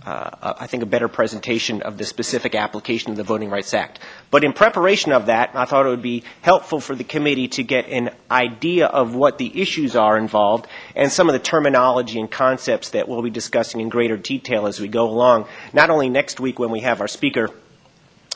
uh, 0.05 0.55
I 0.59 0.67
think, 0.67 0.83
a 0.83 0.87
better 0.87 1.09
presentation 1.09 1.83
of 1.83 1.99
the 1.99 2.05
specific 2.05 2.55
application 2.55 3.11
of 3.13 3.17
the 3.17 3.23
Voting 3.23 3.49
Rights 3.49 3.75
Act. 3.75 4.01
But 4.31 4.43
in 4.43 4.53
preparation 4.53 5.13
of 5.13 5.27
that, 5.27 5.51
I 5.55 5.67
thought 5.67 5.87
it 5.87 5.91
would 5.91 6.03
be 6.03 6.25
helpful 6.43 6.81
for 6.81 6.97
the 6.97 7.05
committee 7.05 7.49
to 7.49 7.63
get 7.63 7.89
an 7.89 8.11
idea 8.31 8.87
of 8.87 9.15
what 9.15 9.39
the 9.39 9.61
issues 9.61 9.95
are 9.95 10.19
involved 10.19 10.67
and 10.97 11.13
some 11.13 11.29
of 11.29 11.33
the 11.33 11.39
terminology 11.39 12.19
and 12.19 12.31
concepts 12.31 12.91
that 12.91 13.09
we'll 13.09 13.23
be 13.23 13.31
discussing 13.31 13.81
in 13.81 13.89
greater 13.89 14.17
detail 14.17 14.67
as 14.67 14.81
we 14.81 14.89
go 14.89 15.09
along, 15.09 15.47
not 15.73 15.91
only 15.91 16.09
next 16.09 16.41
week 16.41 16.59
when 16.59 16.71
we 16.71 16.81
have 16.81 17.01
our 17.01 17.09
speaker, 17.09 17.49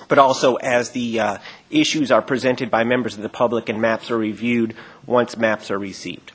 but 0.09 0.19
also 0.19 0.57
as 0.57 0.91
the 0.91 1.19
uh, 1.19 1.39
issues 1.71 2.13
are 2.13 2.23
presented 2.23 2.71
by 2.71 2.85
members 2.85 3.17
of 3.17 3.23
the 3.23 3.29
public 3.29 3.69
and 3.69 3.81
maps 3.81 4.11
are 4.11 4.19
reviewed 4.19 4.77
once 5.07 5.37
maps 5.37 5.71
are 5.71 5.79
received. 5.79 6.33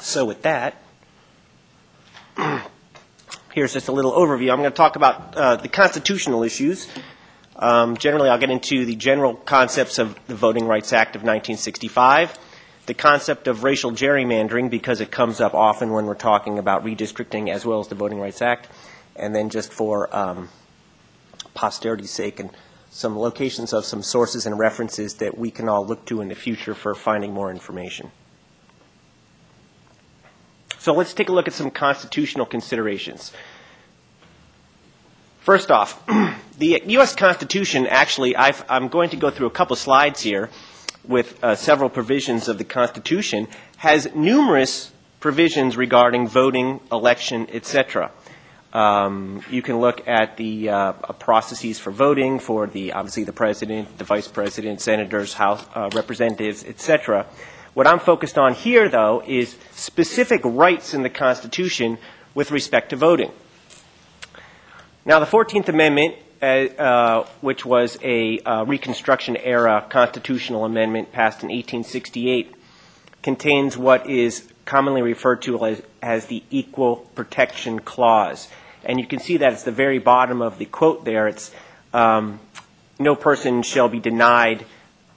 So 0.00 0.24
with 0.24 0.42
that, 0.42 0.80
Here's 3.56 3.72
just 3.72 3.88
a 3.88 3.92
little 3.92 4.12
overview. 4.12 4.52
I'm 4.52 4.58
going 4.58 4.70
to 4.70 4.76
talk 4.76 4.96
about 4.96 5.34
uh, 5.34 5.56
the 5.56 5.68
constitutional 5.68 6.42
issues. 6.42 6.88
Um, 7.56 7.96
generally, 7.96 8.28
I'll 8.28 8.38
get 8.38 8.50
into 8.50 8.84
the 8.84 8.96
general 8.96 9.32
concepts 9.32 9.98
of 9.98 10.14
the 10.26 10.34
Voting 10.34 10.66
Rights 10.66 10.92
Act 10.92 11.16
of 11.16 11.22
1965, 11.22 12.38
the 12.84 12.92
concept 12.92 13.48
of 13.48 13.64
racial 13.64 13.92
gerrymandering, 13.92 14.68
because 14.68 15.00
it 15.00 15.10
comes 15.10 15.40
up 15.40 15.54
often 15.54 15.90
when 15.92 16.04
we're 16.04 16.12
talking 16.12 16.58
about 16.58 16.84
redistricting 16.84 17.48
as 17.48 17.64
well 17.64 17.80
as 17.80 17.88
the 17.88 17.94
Voting 17.94 18.20
Rights 18.20 18.42
Act, 18.42 18.68
and 19.16 19.34
then 19.34 19.48
just 19.48 19.72
for 19.72 20.14
um, 20.14 20.50
posterity's 21.54 22.10
sake 22.10 22.38
and 22.38 22.50
some 22.90 23.18
locations 23.18 23.72
of 23.72 23.86
some 23.86 24.02
sources 24.02 24.44
and 24.44 24.58
references 24.58 25.14
that 25.14 25.38
we 25.38 25.50
can 25.50 25.66
all 25.66 25.86
look 25.86 26.04
to 26.04 26.20
in 26.20 26.28
the 26.28 26.34
future 26.34 26.74
for 26.74 26.94
finding 26.94 27.32
more 27.32 27.50
information. 27.50 28.10
So 30.86 30.92
let's 30.92 31.14
take 31.14 31.28
a 31.28 31.32
look 31.32 31.48
at 31.48 31.52
some 31.52 31.72
constitutional 31.72 32.46
considerations. 32.46 33.32
First 35.40 35.72
off, 35.72 36.00
the 36.58 36.80
U.S. 36.86 37.16
Constitution, 37.16 37.88
actually, 37.88 38.36
i 38.36 38.54
am 38.68 38.86
going 38.86 39.10
to 39.10 39.16
go 39.16 39.30
through 39.30 39.48
a 39.48 39.50
couple 39.50 39.74
slides 39.74 40.20
here 40.20 40.48
with 41.02 41.42
uh, 41.42 41.56
several 41.56 41.90
provisions 41.90 42.46
of 42.46 42.58
the 42.58 42.62
Constitution, 42.62 43.48
has 43.78 44.14
numerous 44.14 44.92
provisions 45.18 45.76
regarding 45.76 46.28
voting, 46.28 46.78
election, 46.92 47.48
etc. 47.52 48.12
Um, 48.72 49.42
you 49.50 49.62
can 49.62 49.80
look 49.80 50.06
at 50.06 50.36
the 50.36 50.68
uh, 50.68 50.92
processes 51.18 51.80
for 51.80 51.90
voting 51.90 52.38
for 52.38 52.68
the 52.68 52.92
obviously 52.92 53.24
the 53.24 53.32
president, 53.32 53.98
the 53.98 54.04
vice 54.04 54.28
president, 54.28 54.80
senators, 54.80 55.32
house 55.32 55.66
uh, 55.74 55.90
representatives, 55.92 56.62
etc. 56.62 57.26
What 57.76 57.86
I'm 57.86 57.98
focused 57.98 58.38
on 58.38 58.54
here, 58.54 58.88
though, 58.88 59.22
is 59.26 59.54
specific 59.72 60.40
rights 60.44 60.94
in 60.94 61.02
the 61.02 61.10
Constitution 61.10 61.98
with 62.34 62.50
respect 62.50 62.88
to 62.88 62.96
voting. 62.96 63.30
Now, 65.04 65.18
the 65.18 65.26
14th 65.26 65.68
Amendment, 65.68 66.14
uh, 66.40 66.44
uh, 66.46 67.26
which 67.42 67.66
was 67.66 67.98
a 68.02 68.38
uh, 68.38 68.64
Reconstruction 68.64 69.36
era 69.36 69.84
constitutional 69.90 70.64
amendment 70.64 71.12
passed 71.12 71.42
in 71.42 71.50
1868, 71.50 72.54
contains 73.20 73.76
what 73.76 74.08
is 74.08 74.48
commonly 74.64 75.02
referred 75.02 75.42
to 75.42 75.62
as, 75.66 75.82
as 76.00 76.28
the 76.28 76.42
Equal 76.50 76.96
Protection 77.14 77.80
Clause. 77.80 78.48
And 78.86 78.98
you 78.98 79.06
can 79.06 79.18
see 79.18 79.36
that 79.36 79.52
it's 79.52 79.64
the 79.64 79.70
very 79.70 79.98
bottom 79.98 80.40
of 80.40 80.56
the 80.56 80.64
quote 80.64 81.04
there. 81.04 81.28
It's 81.28 81.50
um, 81.92 82.40
no 82.98 83.14
person 83.14 83.60
shall 83.60 83.90
be 83.90 84.00
denied 84.00 84.64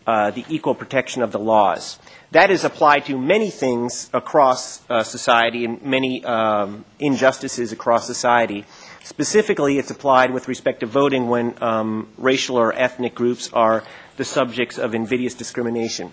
uh, 0.05 0.31
the 0.31 0.43
equal 0.49 0.75
protection 0.75 1.21
of 1.21 1.31
the 1.31 1.39
laws. 1.39 1.99
That 2.31 2.51
is 2.51 2.63
applied 2.63 3.05
to 3.05 3.17
many 3.17 3.49
things 3.49 4.09
across 4.13 4.87
uh, 4.87 5.01
society 5.01 5.65
and 5.65 5.81
many 5.81 6.23
um, 6.23 6.85
injustices 6.99 7.71
across 7.71 8.05
society. 8.05 8.65
Specifically, 9.03 9.79
it's 9.79 9.89
applied 9.89 10.31
with 10.31 10.47
respect 10.47 10.81
to 10.81 10.85
voting 10.85 11.27
when 11.27 11.55
um, 11.61 12.07
racial 12.17 12.57
or 12.57 12.71
ethnic 12.71 13.15
groups 13.15 13.51
are 13.51 13.83
the 14.17 14.25
subjects 14.25 14.77
of 14.77 14.93
invidious 14.93 15.33
discrimination. 15.33 16.11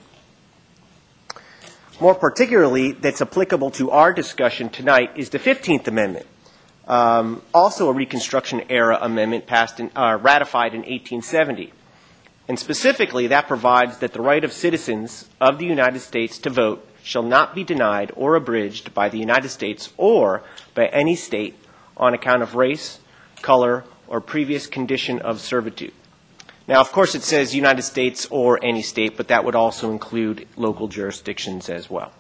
More 2.01 2.15
particularly, 2.15 2.93
that's 2.93 3.21
applicable 3.21 3.71
to 3.73 3.91
our 3.91 4.15
discussion 4.15 4.71
tonight 4.71 5.11
is 5.17 5.29
the 5.29 5.39
15th 5.39 5.87
Amendment, 5.87 6.27
um, 6.87 7.43
also 7.53 7.89
a 7.89 7.93
Reconstruction 7.93 8.63
era 8.71 8.99
amendment 9.03 9.47
passed 9.47 9.81
in, 9.81 9.91
uh, 9.97 10.19
ratified 10.21 10.73
in 10.73 10.81
1870. 10.81 11.73
And 12.49 12.59
specifically, 12.59 13.27
that 13.29 13.49
provides 13.49 13.99
that 13.99 14.13
the 14.13 14.23
right 14.23 14.45
of 14.45 14.53
citizens 14.53 15.29
of 15.41 15.59
the 15.59 15.67
United 15.67 16.01
States 16.01 16.39
to 16.39 16.51
vote 16.51 16.87
shall 17.03 17.23
not 17.23 17.55
be 17.55 17.65
denied 17.65 18.13
or 18.17 18.37
abridged 18.37 18.95
by 18.95 19.09
the 19.09 19.19
United 19.19 19.49
States 19.49 19.93
or 19.97 20.43
by 20.75 20.87
any 20.87 21.17
state 21.17 21.57
on 21.97 22.15
account 22.15 22.43
of 22.43 22.55
race, 22.55 23.01
color, 23.43 23.85
or 24.07 24.21
previous 24.21 24.67
condition 24.67 25.21
of 25.21 25.41
servitude. 25.41 25.93
Now, 26.69 26.81
of 26.81 26.91
course, 26.91 27.15
it 27.15 27.23
says 27.23 27.55
United 27.55 27.83
States 27.83 28.27
or 28.31 28.59
any 28.65 28.83
state, 28.83 29.17
but 29.17 29.29
that 29.29 29.45
would 29.45 29.55
also 29.55 29.91
include 29.91 30.49
local 30.57 30.89
jurisdictions 30.89 31.69
as 31.69 31.89
well. 31.89 32.13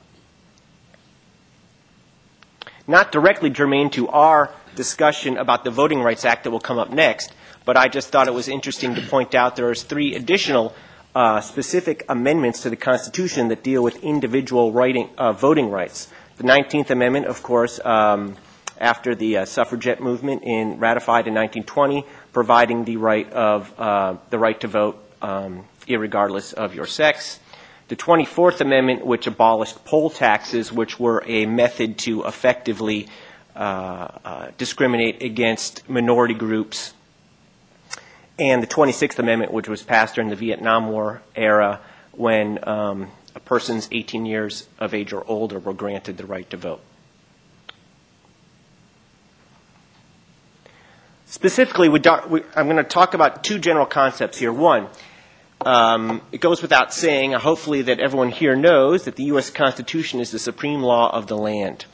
Not 2.87 3.11
directly 3.11 3.51
germane 3.51 3.91
to 3.91 4.09
our 4.09 4.53
discussion 4.77 5.37
about 5.37 5.65
the 5.65 5.71
Voting 5.71 6.01
Rights 6.01 6.25
Act 6.25 6.45
that 6.45 6.51
will 6.51 6.61
come 6.61 6.79
up 6.79 6.91
next, 6.91 7.33
but 7.67 7.77
I 7.77 7.89
just 7.89 8.09
thought 8.09 8.29
it 8.29 8.35
was 8.35 8.49
interesting 8.49 8.95
to 8.95 9.03
point 9.03 9.35
out 9.35 9.57
there 9.57 9.69
are 9.69 9.75
three 9.75 10.15
additional 10.15 10.73
uh, 11.15 11.41
specific 11.41 12.05
amendments 12.09 12.63
to 12.63 12.71
the 12.71 12.77
Constitution 12.77 13.49
that 13.49 13.63
deal 13.63 13.83
with 13.83 14.03
individual 14.05 14.71
writing, 14.71 15.11
uh, 15.19 15.33
voting 15.33 15.71
rights. 15.71 16.09
The 16.37 16.45
19th 16.45 16.91
Amendment, 16.91 17.27
of 17.27 17.43
course, 17.43 17.85
um, 17.85 18.37
after 18.79 19.15
the 19.15 19.39
uh, 19.39 19.45
suffragette 19.47 20.01
movement 20.01 20.45
in 20.45 20.79
ratified 20.79 21.27
in 21.27 21.35
1920, 21.35 22.05
providing 22.33 22.85
the 22.85 22.99
right 22.99 23.31
of 23.33 23.73
uh, 23.81 24.17
the 24.31 24.39
right 24.39 24.61
to 24.61 24.69
vote 24.69 25.03
um, 25.21 25.65
regardless 25.89 26.53
of 26.53 26.75
your 26.75 26.87
sex. 26.87 27.41
The 27.89 27.97
24th 27.97 28.61
Amendment, 28.61 29.05
which 29.05 29.27
abolished 29.27 29.85
poll 29.85 30.11
taxes, 30.11 30.73
which 30.73 31.01
were 31.01 31.25
a 31.27 31.47
method 31.47 31.99
to 32.01 32.25
effectively 32.25 33.09
uh, 33.57 33.59
uh, 33.59 34.51
discriminate 34.59 35.23
against 35.23 35.89
minority 35.89 36.35
groups 36.35 36.93
and 38.39 38.63
the 38.63 38.67
26th 38.67 39.19
Amendment, 39.19 39.53
which 39.53 39.69
was 39.69 39.83
passed 39.83 40.15
during 40.15 40.31
the 40.31 40.37
Vietnam 40.37 40.89
War 40.89 41.23
era 41.35 41.81
when 42.13 42.67
um, 42.69 43.11
a 43.35 43.41
person's 43.41 43.89
18 43.93 44.27
years 44.27 44.69
of 44.79 44.95
age 44.95 45.13
or 45.13 45.25
older 45.27 45.59
were 45.59 45.73
granted 45.73 46.17
the 46.17 46.27
right 46.27 46.49
to 46.51 46.57
vote. 46.57 46.81
Specifically, 51.27 51.89
we 51.89 52.01
we, 52.29 52.43
I'm 52.55 52.67
going 52.67 52.77
to 52.77 52.85
talk 52.85 53.15
about 53.15 53.43
two 53.45 53.59
general 53.59 53.85
concepts 53.85 54.39
here. 54.39 54.53
One, 54.53 54.89
um, 55.61 56.23
it 56.33 56.41
goes 56.41 56.63
without 56.63 56.95
saying, 56.95 57.33
hopefully, 57.33 57.83
that 57.83 57.99
everyone 57.99 58.31
here 58.31 58.55
knows 58.55 59.05
that 59.05 59.17
the 59.17 59.25
U.S. 59.25 59.51
Constitution 59.51 60.21
is 60.21 60.31
the 60.31 60.39
supreme 60.39 60.83
law 60.83 61.11
of 61.15 61.27
the 61.27 61.37
land. 61.37 61.87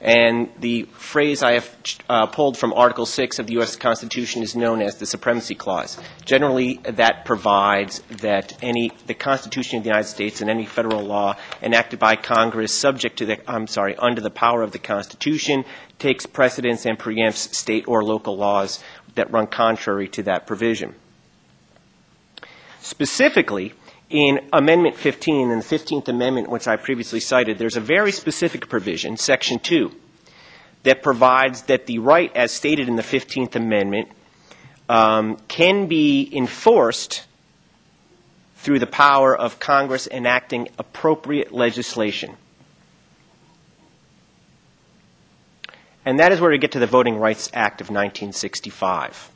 And 0.00 0.48
the 0.60 0.84
phrase 0.92 1.42
I 1.42 1.54
have 1.54 1.76
uh, 2.08 2.26
pulled 2.26 2.56
from 2.56 2.72
Article 2.72 3.04
6 3.04 3.40
of 3.40 3.48
the 3.48 3.54
U.S. 3.54 3.74
Constitution 3.74 4.42
is 4.42 4.54
known 4.54 4.80
as 4.80 4.96
the 4.96 5.06
Supremacy 5.06 5.56
Clause. 5.56 5.98
Generally, 6.24 6.80
that 6.84 7.24
provides 7.24 8.00
that 8.20 8.56
any, 8.62 8.92
the 9.06 9.14
Constitution 9.14 9.78
of 9.78 9.82
the 9.82 9.88
United 9.88 10.06
States 10.06 10.40
and 10.40 10.48
any 10.48 10.66
federal 10.66 11.02
law 11.02 11.36
enacted 11.62 11.98
by 11.98 12.14
Congress 12.14 12.72
subject 12.72 13.18
to 13.18 13.26
the, 13.26 13.50
I'm 13.50 13.66
sorry, 13.66 13.96
under 13.96 14.20
the 14.20 14.30
power 14.30 14.62
of 14.62 14.70
the 14.70 14.78
Constitution 14.78 15.64
takes 15.98 16.26
precedence 16.26 16.86
and 16.86 16.96
preempts 16.96 17.52
state 17.54 17.88
or 17.88 18.04
local 18.04 18.36
laws 18.36 18.82
that 19.16 19.32
run 19.32 19.48
contrary 19.48 20.06
to 20.08 20.22
that 20.22 20.46
provision. 20.46 20.94
Specifically, 22.80 23.74
in 24.10 24.40
Amendment 24.52 24.96
15, 24.96 25.50
in 25.50 25.58
the 25.58 25.64
15th 25.64 26.08
Amendment, 26.08 26.48
which 26.48 26.66
I 26.66 26.76
previously 26.76 27.20
cited, 27.20 27.58
there's 27.58 27.76
a 27.76 27.80
very 27.80 28.12
specific 28.12 28.68
provision, 28.68 29.16
Section 29.16 29.58
2, 29.58 29.92
that 30.84 31.02
provides 31.02 31.62
that 31.62 31.86
the 31.86 31.98
right, 31.98 32.34
as 32.34 32.52
stated 32.52 32.88
in 32.88 32.96
the 32.96 33.02
15th 33.02 33.54
Amendment, 33.54 34.08
um, 34.88 35.36
can 35.48 35.86
be 35.86 36.30
enforced 36.34 37.24
through 38.56 38.78
the 38.78 38.86
power 38.86 39.36
of 39.36 39.60
Congress 39.60 40.08
enacting 40.10 40.68
appropriate 40.78 41.52
legislation. 41.52 42.36
And 46.04 46.18
that 46.20 46.32
is 46.32 46.40
where 46.40 46.50
we 46.50 46.58
get 46.58 46.72
to 46.72 46.78
the 46.78 46.86
Voting 46.86 47.18
Rights 47.18 47.50
Act 47.52 47.82
of 47.82 47.88
1965. 47.88 49.30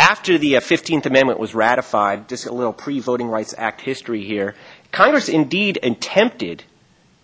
After 0.00 0.38
the 0.38 0.56
uh, 0.56 0.60
15th 0.60 1.04
Amendment 1.04 1.38
was 1.38 1.54
ratified, 1.54 2.26
just 2.26 2.46
a 2.46 2.52
little 2.54 2.72
pre 2.72 3.00
Voting 3.00 3.28
Rights 3.28 3.54
Act 3.58 3.82
history 3.82 4.24
here, 4.24 4.54
Congress 4.92 5.28
indeed 5.28 5.78
attempted 5.82 6.64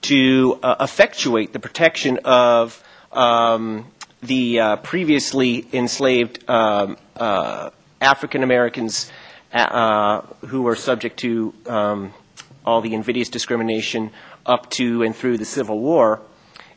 to 0.03 0.59
uh, 0.63 0.77
effectuate 0.81 1.55
the 1.55 1.59
protection 1.59 2.19
of 2.27 2.85
um, 3.13 3.91
the 4.23 4.61
uh, 4.61 4.77
previously 4.77 5.67
enslaved 5.73 6.45
um, 6.51 6.99
uh, 7.17 7.71
African 8.03 8.43
Americans 8.43 9.11
uh, 9.55 10.21
who 10.47 10.61
were 10.61 10.77
subject 10.77 11.19
to 11.21 11.55
um, 11.65 12.13
all 12.67 12.83
the 12.83 12.93
invidious 12.93 13.31
discrimination 13.31 14.11
up 14.45 14.69
to 14.73 15.03
and 15.03 15.17
through 15.17 15.39
the 15.39 15.47
Civil 15.47 15.79
War, 15.79 16.21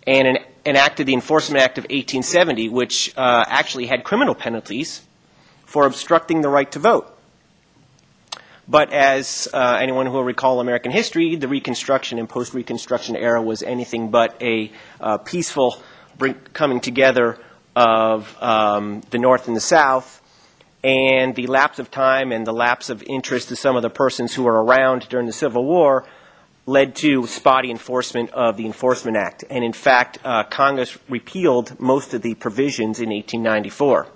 and 0.08 0.40
enacted 0.66 1.08
the 1.08 1.14
Enforcement 1.14 1.62
Act 1.62 1.78
of 1.78 1.84
1870, 1.84 2.70
which 2.70 3.14
uh, 3.18 3.44
actually 3.50 3.86
had 3.86 4.06
criminal 4.06 4.34
penalties 4.34 5.02
for 5.70 5.86
obstructing 5.86 6.42
the 6.42 6.50
right 6.50 6.72
to 6.72 6.80
vote. 6.80 7.16
But 8.68 8.92
as 8.92 9.48
uh, 9.54 9.78
anyone 9.80 10.08
who 10.08 10.14
will 10.14 10.24
recall 10.24 10.60
American 10.60 10.92
history, 10.92 11.36
the 11.36 11.48
Reconstruction 11.48 12.18
and 12.18 12.28
post 12.28 12.56
Reconstruction 12.56 13.16
era 13.16 13.40
was 13.40 13.62
anything 13.62 14.10
but 14.10 14.36
a 14.42 14.72
uh, 15.00 15.20
peaceful 15.20 15.78
coming 16.54 16.80
together 16.80 17.38
of 17.76 18.36
um, 18.42 19.02
the 19.12 19.20
North 19.20 19.48
and 19.48 19.56
the 19.56 19.62
South. 19.62 20.16
And 20.84 21.36
the 21.36 21.46
lapse 21.46 21.78
of 21.78 21.92
time 21.92 22.32
and 22.32 22.48
the 22.48 22.54
lapse 22.54 22.90
of 22.90 23.04
interest 23.04 23.50
to 23.50 23.56
some 23.56 23.76
of 23.76 23.84
the 23.84 23.90
persons 23.90 24.34
who 24.34 24.44
were 24.44 24.64
around 24.64 25.08
during 25.10 25.28
the 25.28 25.34
Civil 25.34 25.66
War 25.66 26.06
led 26.66 26.96
to 26.96 27.28
spotty 27.28 27.70
enforcement 27.70 28.32
of 28.32 28.58
the 28.58 28.66
Enforcement 28.66 29.18
Act. 29.18 29.44
And 29.50 29.64
in 29.64 29.74
fact, 29.74 30.18
uh, 30.24 30.44
Congress 30.46 30.98
repealed 31.10 31.80
most 31.80 32.14
of 32.14 32.22
the 32.22 32.34
provisions 32.36 33.00
in 33.00 33.10
1894. 33.10 34.08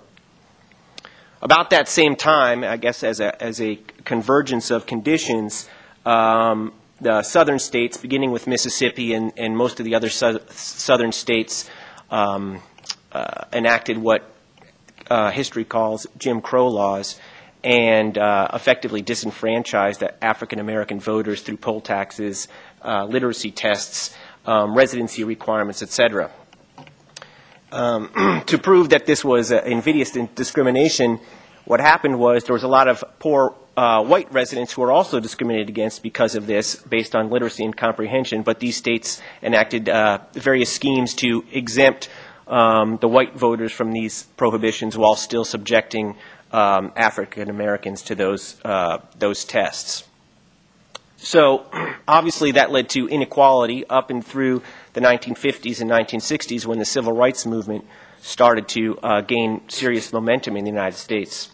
About 1.44 1.68
that 1.70 1.88
same 1.88 2.16
time, 2.16 2.64
I 2.64 2.78
guess 2.78 3.04
as 3.04 3.20
a, 3.20 3.42
as 3.42 3.60
a 3.60 3.76
convergence 4.06 4.70
of 4.70 4.86
conditions, 4.86 5.68
um, 6.06 6.72
the 7.02 7.22
southern 7.22 7.58
states, 7.58 7.98
beginning 7.98 8.30
with 8.30 8.46
Mississippi 8.46 9.12
and, 9.12 9.30
and 9.36 9.54
most 9.54 9.78
of 9.78 9.84
the 9.84 9.94
other 9.94 10.08
su- 10.08 10.40
southern 10.48 11.12
states, 11.12 11.68
um, 12.10 12.62
uh, 13.12 13.44
enacted 13.52 13.98
what 13.98 14.30
uh, 15.10 15.30
history 15.32 15.64
calls 15.64 16.06
Jim 16.16 16.40
Crow 16.40 16.68
laws 16.68 17.20
and 17.62 18.16
uh, 18.16 18.48
effectively 18.54 19.02
disenfranchised 19.02 20.02
African 20.22 20.60
American 20.60 20.98
voters 20.98 21.42
through 21.42 21.58
poll 21.58 21.82
taxes, 21.82 22.48
uh, 22.82 23.04
literacy 23.04 23.50
tests, 23.50 24.16
um, 24.46 24.74
residency 24.74 25.24
requirements, 25.24 25.82
etc. 25.82 26.30
Um, 27.74 28.42
to 28.46 28.56
prove 28.56 28.90
that 28.90 29.04
this 29.04 29.24
was 29.24 29.50
invidious 29.50 30.12
discrimination, 30.34 31.18
what 31.64 31.80
happened 31.80 32.18
was 32.18 32.44
there 32.44 32.54
was 32.54 32.62
a 32.62 32.68
lot 32.68 32.88
of 32.88 33.02
poor 33.18 33.54
uh, 33.76 34.04
white 34.04 34.32
residents 34.32 34.72
who 34.72 34.82
were 34.82 34.92
also 34.92 35.18
discriminated 35.18 35.68
against 35.68 36.02
because 36.02 36.34
of 36.34 36.46
this, 36.46 36.76
based 36.76 37.16
on 37.16 37.30
literacy 37.30 37.64
and 37.64 37.76
comprehension. 37.76 38.42
But 38.42 38.60
these 38.60 38.76
states 38.76 39.20
enacted 39.42 39.88
uh, 39.88 40.18
various 40.32 40.72
schemes 40.72 41.14
to 41.14 41.44
exempt 41.52 42.08
um, 42.46 42.98
the 42.98 43.08
white 43.08 43.34
voters 43.34 43.72
from 43.72 43.92
these 43.92 44.24
prohibitions 44.36 44.96
while 44.96 45.16
still 45.16 45.44
subjecting 45.44 46.16
um, 46.52 46.92
African 46.94 47.50
Americans 47.50 48.02
to 48.02 48.14
those 48.14 48.60
uh, 48.64 48.98
those 49.18 49.44
tests. 49.44 50.04
So 51.16 51.66
obviously 52.06 52.52
that 52.52 52.70
led 52.70 52.90
to 52.90 53.08
inequality 53.08 53.86
up 53.88 54.10
and 54.10 54.24
through 54.24 54.62
the 54.92 55.00
1950s 55.00 55.80
and 55.80 55.90
1960s 55.90 56.66
when 56.66 56.78
the 56.78 56.84
civil 56.84 57.14
rights 57.14 57.46
movement 57.46 57.86
started 58.20 58.68
to 58.68 58.98
uh, 58.98 59.20
gain 59.22 59.62
serious 59.68 60.12
momentum 60.12 60.56
in 60.56 60.64
the 60.64 60.70
United 60.70 60.98
States. 60.98 61.50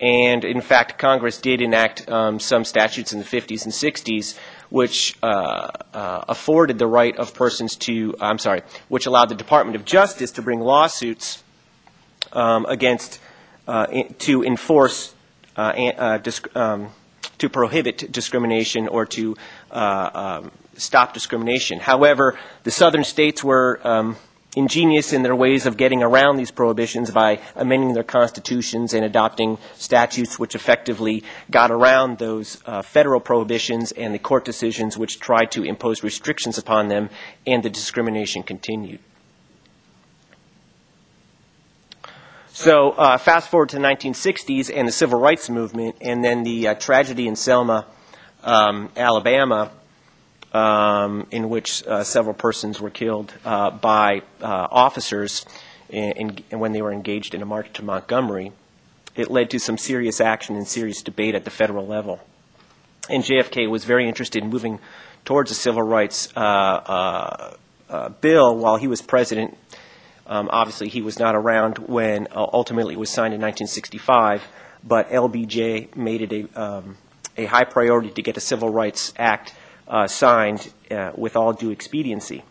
And 0.00 0.44
in 0.44 0.60
fact, 0.60 0.98
Congress 0.98 1.38
did 1.38 1.62
enact 1.62 2.08
um, 2.08 2.38
some 2.38 2.64
statutes 2.64 3.12
in 3.12 3.18
the 3.18 3.24
50s 3.24 3.64
and 3.64 3.72
60s 3.72 4.38
which 4.70 5.16
uh, 5.22 5.70
uh, 5.94 6.24
afforded 6.28 6.78
the 6.78 6.86
right 6.86 7.16
of 7.16 7.34
persons 7.34 7.76
to, 7.76 8.14
I'm 8.20 8.38
sorry, 8.38 8.62
which 8.88 9.06
allowed 9.06 9.28
the 9.28 9.34
Department 9.34 9.76
of 9.76 9.84
Justice 9.84 10.32
to 10.32 10.42
bring 10.42 10.60
lawsuits 10.60 11.42
um, 12.32 12.66
against, 12.66 13.20
uh, 13.68 13.86
in, 13.90 14.14
to 14.14 14.44
enforce, 14.44 15.14
uh, 15.56 15.60
uh, 15.60 16.18
disc, 16.18 16.54
um, 16.56 16.90
to 17.38 17.48
prohibit 17.48 18.10
discrimination 18.10 18.88
or 18.88 19.06
to 19.06 19.36
uh, 19.70 20.40
um, 20.42 20.52
stop 20.74 21.14
discrimination. 21.14 21.78
However, 21.78 22.38
the 22.64 22.70
southern 22.70 23.04
states 23.04 23.44
were 23.44 23.80
um, 23.84 24.16
ingenious 24.56 25.12
in 25.12 25.22
their 25.22 25.36
ways 25.36 25.66
of 25.66 25.76
getting 25.76 26.02
around 26.02 26.38
these 26.38 26.50
prohibitions 26.50 27.10
by 27.10 27.38
amending 27.54 27.92
their 27.92 28.02
constitutions 28.02 28.94
and 28.94 29.04
adopting 29.04 29.58
statutes 29.74 30.38
which 30.38 30.54
effectively 30.54 31.22
got 31.50 31.70
around 31.70 32.18
those 32.18 32.60
uh, 32.64 32.80
federal 32.80 33.20
prohibitions 33.20 33.92
and 33.92 34.14
the 34.14 34.18
court 34.18 34.44
decisions 34.46 34.96
which 34.96 35.20
tried 35.20 35.50
to 35.50 35.62
impose 35.62 36.02
restrictions 36.02 36.56
upon 36.56 36.88
them, 36.88 37.10
and 37.46 37.62
the 37.62 37.70
discrimination 37.70 38.42
continued. 38.42 38.98
So, 42.48 42.92
uh, 42.92 43.18
fast 43.18 43.50
forward 43.50 43.68
to 43.70 43.76
the 43.76 43.82
1960s 43.82 44.74
and 44.74 44.88
the 44.88 44.92
civil 44.92 45.20
rights 45.20 45.50
movement, 45.50 45.96
and 46.00 46.24
then 46.24 46.42
the 46.42 46.68
uh, 46.68 46.74
tragedy 46.74 47.28
in 47.28 47.36
Selma, 47.36 47.84
um, 48.42 48.88
Alabama, 48.96 49.70
um, 50.52 51.26
in 51.30 51.48
which 51.48 51.86
uh, 51.86 52.04
several 52.04 52.34
persons 52.34 52.80
were 52.80 52.90
killed 52.90 53.32
uh, 53.44 53.70
by 53.70 54.22
uh, 54.40 54.68
officers 54.70 55.44
in, 55.88 56.42
in, 56.50 56.58
when 56.58 56.72
they 56.72 56.82
were 56.82 56.92
engaged 56.92 57.34
in 57.34 57.42
a 57.42 57.46
march 57.46 57.72
to 57.74 57.84
Montgomery. 57.84 58.52
It 59.14 59.30
led 59.30 59.50
to 59.50 59.58
some 59.58 59.78
serious 59.78 60.20
action 60.20 60.56
and 60.56 60.66
serious 60.66 61.02
debate 61.02 61.34
at 61.34 61.44
the 61.44 61.50
federal 61.50 61.86
level. 61.86 62.20
And 63.08 63.22
JFK 63.22 63.68
was 63.70 63.84
very 63.84 64.08
interested 64.08 64.42
in 64.42 64.50
moving 64.50 64.78
towards 65.24 65.50
a 65.50 65.54
civil 65.54 65.82
rights 65.82 66.28
uh, 66.36 66.40
uh, 66.40 67.54
uh, 67.88 68.08
bill 68.08 68.56
while 68.56 68.76
he 68.76 68.88
was 68.88 69.00
president. 69.00 69.56
Um, 70.26 70.48
obviously, 70.50 70.88
he 70.88 71.02
was 71.02 71.18
not 71.18 71.36
around 71.36 71.78
when 71.78 72.26
ultimately 72.34 72.94
it 72.94 72.98
was 72.98 73.10
signed 73.10 73.32
in 73.32 73.40
1965, 73.40 74.42
but 74.82 75.08
LBJ 75.10 75.94
made 75.94 76.22
it 76.22 76.32
a, 76.32 76.60
um, 76.60 76.96
a 77.36 77.44
high 77.44 77.64
priority 77.64 78.10
to 78.10 78.22
get 78.22 78.36
a 78.36 78.40
Civil 78.40 78.70
Rights 78.70 79.12
Act 79.16 79.54
signed 80.06 80.72
uh, 80.90 81.12
with 81.16 81.36
all 81.36 81.52
due 81.52 81.70
expediency. 81.70 82.44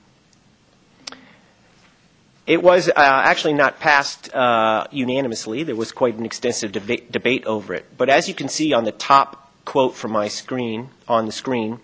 It 2.48 2.62
was 2.62 2.90
uh, 2.90 2.94
actually 2.96 3.56
not 3.56 3.80
passed 3.80 4.34
uh, 4.34 4.86
unanimously. 4.92 5.64
There 5.64 5.76
was 5.76 5.92
quite 5.92 6.16
an 6.16 6.26
extensive 6.26 6.72
deba- 6.72 7.12
debate 7.12 7.46
over 7.46 7.74
it. 7.74 7.86
But 7.98 8.10
as 8.10 8.28
you 8.28 8.36
can 8.36 8.50
see 8.50 8.72
on 8.72 8.84
the 8.84 8.92
top 8.92 9.52
quote 9.66 9.96
from 9.96 10.12
my 10.12 10.28
screen, 10.28 10.90
on 11.08 11.26
the 11.26 11.32
screen, 11.32 11.80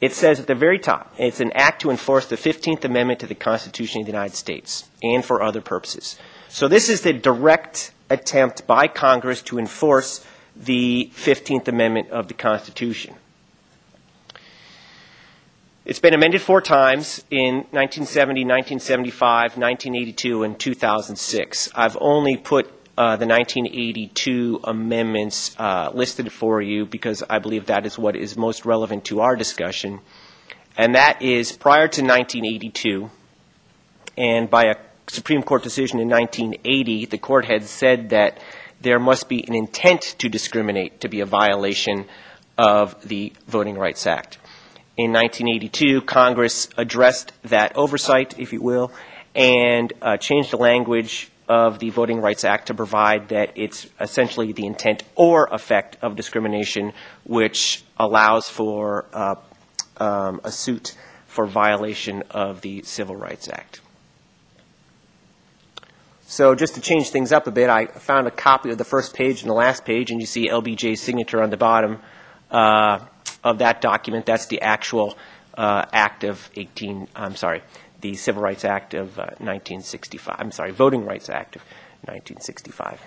it 0.00 0.12
says 0.12 0.38
at 0.38 0.46
the 0.46 0.54
very 0.54 0.78
top, 0.78 1.12
it's 1.18 1.40
an 1.40 1.50
act 1.52 1.82
to 1.82 1.90
enforce 1.90 2.26
the 2.26 2.36
15th 2.36 2.84
Amendment 2.84 3.20
to 3.20 3.26
the 3.26 3.34
Constitution 3.34 4.02
of 4.02 4.06
the 4.06 4.12
United 4.12 4.36
States 4.36 4.88
and 5.02 5.24
for 5.24 5.42
other 5.42 5.60
purposes. 5.60 6.16
So 6.48 6.68
this 6.68 6.88
is 6.88 7.00
the 7.00 7.12
direct 7.12 7.92
attempt 8.08 8.68
by 8.68 8.86
Congress 8.86 9.42
to 9.42 9.58
enforce 9.58 10.24
the 10.54 11.10
15th 11.14 11.66
Amendment 11.66 12.10
of 12.10 12.28
the 12.28 12.34
Constitution. 12.34 13.14
It's 15.86 16.00
been 16.00 16.14
amended 16.14 16.42
four 16.42 16.60
times 16.60 17.22
in 17.30 17.58
1970, 17.70 18.40
1975, 18.40 19.56
1982, 19.56 20.42
and 20.42 20.58
2006. 20.58 21.68
I've 21.76 21.96
only 22.00 22.36
put 22.36 22.66
uh, 22.98 23.14
the 23.14 23.26
1982 23.28 24.62
amendments 24.64 25.54
uh, 25.60 25.92
listed 25.94 26.32
for 26.32 26.60
you 26.60 26.86
because 26.86 27.22
I 27.30 27.38
believe 27.38 27.66
that 27.66 27.86
is 27.86 27.96
what 27.96 28.16
is 28.16 28.36
most 28.36 28.64
relevant 28.64 29.04
to 29.04 29.20
our 29.20 29.36
discussion. 29.36 30.00
And 30.76 30.96
that 30.96 31.22
is 31.22 31.52
prior 31.52 31.86
to 31.86 32.02
1982, 32.02 33.08
and 34.18 34.50
by 34.50 34.64
a 34.64 34.74
Supreme 35.06 35.44
Court 35.44 35.62
decision 35.62 36.00
in 36.00 36.08
1980, 36.08 37.06
the 37.06 37.18
court 37.18 37.44
had 37.44 37.62
said 37.62 38.08
that 38.10 38.40
there 38.80 38.98
must 38.98 39.28
be 39.28 39.46
an 39.46 39.54
intent 39.54 40.16
to 40.18 40.28
discriminate 40.28 41.02
to 41.02 41.08
be 41.08 41.20
a 41.20 41.26
violation 41.26 42.06
of 42.58 43.00
the 43.08 43.32
Voting 43.46 43.78
Rights 43.78 44.04
Act. 44.04 44.38
In 44.96 45.12
1982, 45.12 46.00
Congress 46.02 46.70
addressed 46.78 47.32
that 47.42 47.76
oversight, 47.76 48.38
if 48.38 48.54
you 48.54 48.62
will, 48.62 48.90
and 49.34 49.92
uh, 50.00 50.16
changed 50.16 50.50
the 50.50 50.56
language 50.56 51.30
of 51.48 51.78
the 51.78 51.90
Voting 51.90 52.22
Rights 52.22 52.44
Act 52.44 52.68
to 52.68 52.74
provide 52.74 53.28
that 53.28 53.52
it's 53.56 53.86
essentially 54.00 54.52
the 54.52 54.64
intent 54.64 55.02
or 55.14 55.48
effect 55.52 55.98
of 56.00 56.16
discrimination 56.16 56.94
which 57.24 57.84
allows 57.98 58.48
for 58.48 59.04
uh, 59.12 59.34
um, 59.98 60.40
a 60.44 60.50
suit 60.50 60.96
for 61.26 61.44
violation 61.44 62.22
of 62.30 62.62
the 62.62 62.82
Civil 62.82 63.16
Rights 63.16 63.50
Act. 63.50 63.82
So 66.26 66.54
just 66.54 66.74
to 66.76 66.80
change 66.80 67.10
things 67.10 67.32
up 67.32 67.46
a 67.46 67.50
bit, 67.50 67.68
I 67.68 67.84
found 67.86 68.26
a 68.26 68.30
copy 68.30 68.70
of 68.70 68.78
the 68.78 68.84
first 68.84 69.14
page 69.14 69.42
and 69.42 69.50
the 69.50 69.54
last 69.54 69.84
page, 69.84 70.10
and 70.10 70.20
you 70.20 70.26
see 70.26 70.48
LBJ's 70.48 71.02
signature 71.02 71.42
on 71.42 71.50
the 71.50 71.58
bottom 71.58 72.00
uh, 72.50 73.00
of 73.44 73.58
that 73.58 73.80
document. 73.80 74.26
That's 74.26 74.46
the 74.46 74.60
actual 74.62 75.16
uh, 75.56 75.84
Act 75.92 76.24
of 76.24 76.50
18, 76.56 77.08
I'm 77.14 77.36
sorry, 77.36 77.62
the 78.00 78.14
Civil 78.14 78.42
Rights 78.42 78.64
Act 78.64 78.94
of 78.94 79.18
uh, 79.18 79.36
1965. 79.38 80.36
I'm 80.38 80.52
sorry, 80.52 80.72
Voting 80.72 81.04
Rights 81.04 81.28
Act 81.28 81.56
of 81.56 81.62
1965. 82.02 83.00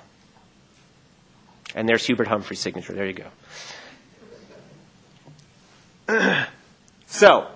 And 1.75 1.87
there's 1.87 2.05
Hubert 2.05 2.27
Humphrey's 2.27 2.59
signature. 2.59 2.93
There 2.93 3.05
you 3.05 3.23
go. 6.07 6.45
so, 7.07 7.47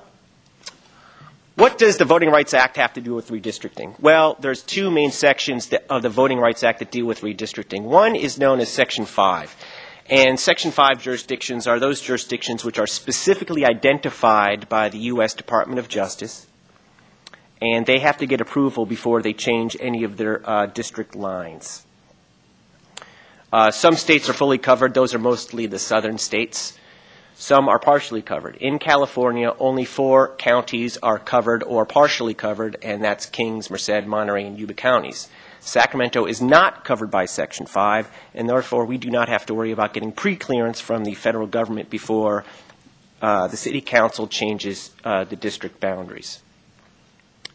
what 1.55 1.77
does 1.77 1.97
the 1.97 2.05
Voting 2.05 2.29
Rights 2.29 2.53
Act 2.53 2.77
have 2.77 2.93
to 2.93 3.01
do 3.01 3.15
with 3.15 3.29
redistricting? 3.29 3.99
Well, 3.99 4.37
there's 4.39 4.61
two 4.61 4.91
main 4.91 5.11
sections 5.11 5.67
that, 5.67 5.85
of 5.89 6.01
the 6.01 6.09
Voting 6.09 6.37
Rights 6.37 6.63
Act 6.63 6.79
that 6.79 6.91
deal 6.91 7.05
with 7.05 7.21
redistricting. 7.21 7.83
One 7.83 8.15
is 8.15 8.37
known 8.37 8.59
as 8.59 8.69
Section 8.69 9.05
5. 9.05 9.55
And 10.09 10.37
Section 10.37 10.71
5 10.71 11.01
jurisdictions 11.01 11.65
are 11.65 11.79
those 11.79 12.01
jurisdictions 12.01 12.65
which 12.65 12.77
are 12.77 12.87
specifically 12.87 13.65
identified 13.65 14.67
by 14.67 14.89
the 14.89 14.97
U.S. 14.97 15.33
Department 15.33 15.79
of 15.79 15.87
Justice, 15.87 16.45
and 17.61 17.85
they 17.85 17.99
have 17.99 18.17
to 18.17 18.25
get 18.25 18.41
approval 18.41 18.85
before 18.85 19.21
they 19.21 19.31
change 19.31 19.77
any 19.79 20.03
of 20.03 20.17
their 20.17 20.47
uh, 20.49 20.65
district 20.65 21.15
lines. 21.15 21.85
Uh, 23.53 23.71
some 23.71 23.95
states 23.95 24.27
are 24.29 24.33
fully 24.33 24.57
covered. 24.57 24.93
Those 24.93 25.13
are 25.13 25.19
mostly 25.19 25.67
the 25.67 25.79
southern 25.79 26.17
states. 26.17 26.77
Some 27.35 27.69
are 27.69 27.79
partially 27.79 28.21
covered. 28.21 28.57
In 28.57 28.79
California, 28.79 29.55
only 29.57 29.85
four 29.85 30.35
counties 30.35 30.97
are 30.97 31.17
covered 31.17 31.63
or 31.63 31.85
partially 31.85 32.33
covered, 32.33 32.77
and 32.81 33.03
that's 33.03 33.25
Kings, 33.25 33.69
Merced, 33.69 34.05
Monterey, 34.05 34.45
and 34.45 34.59
Yuba 34.59 34.73
counties. 34.73 35.29
Sacramento 35.65 36.25
is 36.25 36.41
not 36.41 36.83
covered 36.83 37.09
by 37.09 37.23
Section 37.23 37.65
5, 37.65 38.11
and 38.35 38.49
therefore 38.49 38.85
we 38.85 38.97
do 38.97 39.09
not 39.09 39.29
have 39.29 39.45
to 39.45 39.53
worry 39.53 39.71
about 39.71 39.93
getting 39.93 40.11
pre-clearance 40.11 40.81
from 40.81 41.05
the 41.05 41.13
federal 41.13 41.47
government 41.47 41.89
before 41.89 42.43
uh, 43.21 43.47
the 43.47 43.55
city 43.55 43.79
council 43.79 44.27
changes 44.27 44.91
uh, 45.05 45.23
the 45.23 45.37
district 45.37 45.79
boundaries. 45.79 46.41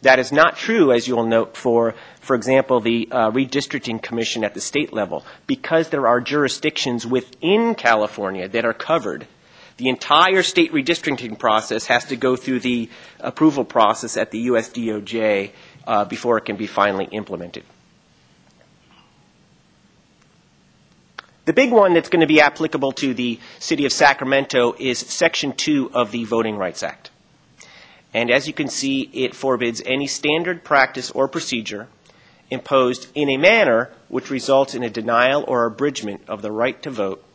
That 0.01 0.17
is 0.17 0.31
not 0.31 0.57
true, 0.57 0.91
as 0.91 1.07
you'll 1.07 1.27
note, 1.27 1.55
for, 1.55 1.93
for 2.19 2.35
example, 2.35 2.79
the 2.79 3.07
uh, 3.11 3.29
redistricting 3.29 4.01
commission 4.01 4.43
at 4.43 4.55
the 4.55 4.61
state 4.61 4.91
level. 4.91 5.23
Because 5.45 5.89
there 5.89 6.07
are 6.07 6.19
jurisdictions 6.19 7.05
within 7.05 7.75
California 7.75 8.47
that 8.47 8.65
are 8.65 8.73
covered, 8.73 9.27
the 9.77 9.89
entire 9.89 10.41
state 10.41 10.73
redistricting 10.73 11.37
process 11.37 11.85
has 11.85 12.05
to 12.05 12.15
go 12.15 12.35
through 12.35 12.61
the 12.61 12.89
approval 13.19 13.65
process 13.65 14.17
at 14.17 14.31
the 14.31 14.39
US 14.51 14.69
DOJ 14.69 15.51
uh, 15.85 16.05
before 16.05 16.37
it 16.39 16.45
can 16.45 16.55
be 16.55 16.67
finally 16.67 17.05
implemented. 17.11 17.63
The 21.49 21.53
big 21.53 21.71
one 21.71 21.95
that's 21.95 22.09
going 22.09 22.21
to 22.21 22.27
be 22.27 22.41
applicable 22.41 22.91
to 22.91 23.15
the 23.15 23.39
city 23.57 23.85
of 23.85 23.91
Sacramento 23.91 24.75
is 24.77 24.99
Section 24.99 25.53
2 25.53 25.89
of 25.95 26.11
the 26.11 26.23
Voting 26.25 26.57
Rights 26.57 26.83
Act. 26.83 27.09
And 28.13 28.29
as 28.29 28.45
you 28.45 28.53
can 28.53 28.67
see, 28.67 29.09
it 29.13 29.33
forbids 29.33 29.81
any 29.83 30.05
standard 30.05 30.63
practice 30.63 31.09
or 31.09 31.27
procedure 31.27 31.87
imposed 32.51 33.07
in 33.15 33.31
a 33.31 33.37
manner 33.37 33.89
which 34.09 34.29
results 34.29 34.75
in 34.75 34.83
a 34.83 34.91
denial 34.91 35.43
or 35.47 35.65
abridgment 35.65 36.21
of 36.27 36.43
the 36.43 36.51
right 36.51 36.79
to 36.83 36.91
vote 36.91 37.25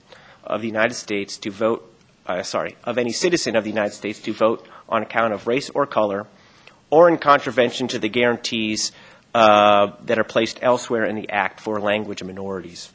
of 0.45 0.61
the 0.61 0.69
United 0.69 0.95
States 0.95 1.37
to 1.39 1.51
vote, 1.51 1.93
uh, 2.29 2.45
sorry, 2.45 2.77
of 2.85 2.99
any 2.99 3.11
citizen 3.11 3.57
of 3.57 3.65
the 3.65 3.71
United 3.71 3.95
States 3.95 4.21
to 4.21 4.33
vote 4.33 4.65
on 4.89 5.03
account 5.03 5.35
of 5.35 5.49
race 5.49 5.71
or 5.71 5.87
color, 5.87 6.29
or 6.89 7.09
in 7.09 7.19
contravention 7.19 7.89
to 7.89 7.99
the 7.99 8.09
guarantees 8.09 8.93
uh, 9.35 9.91
that 10.03 10.21
are 10.21 10.23
placed 10.23 10.61
elsewhere 10.63 11.05
in 11.05 11.17
the 11.17 11.29
Act 11.31 11.59
for 11.59 11.81
language 11.81 12.23
minorities. 12.23 12.93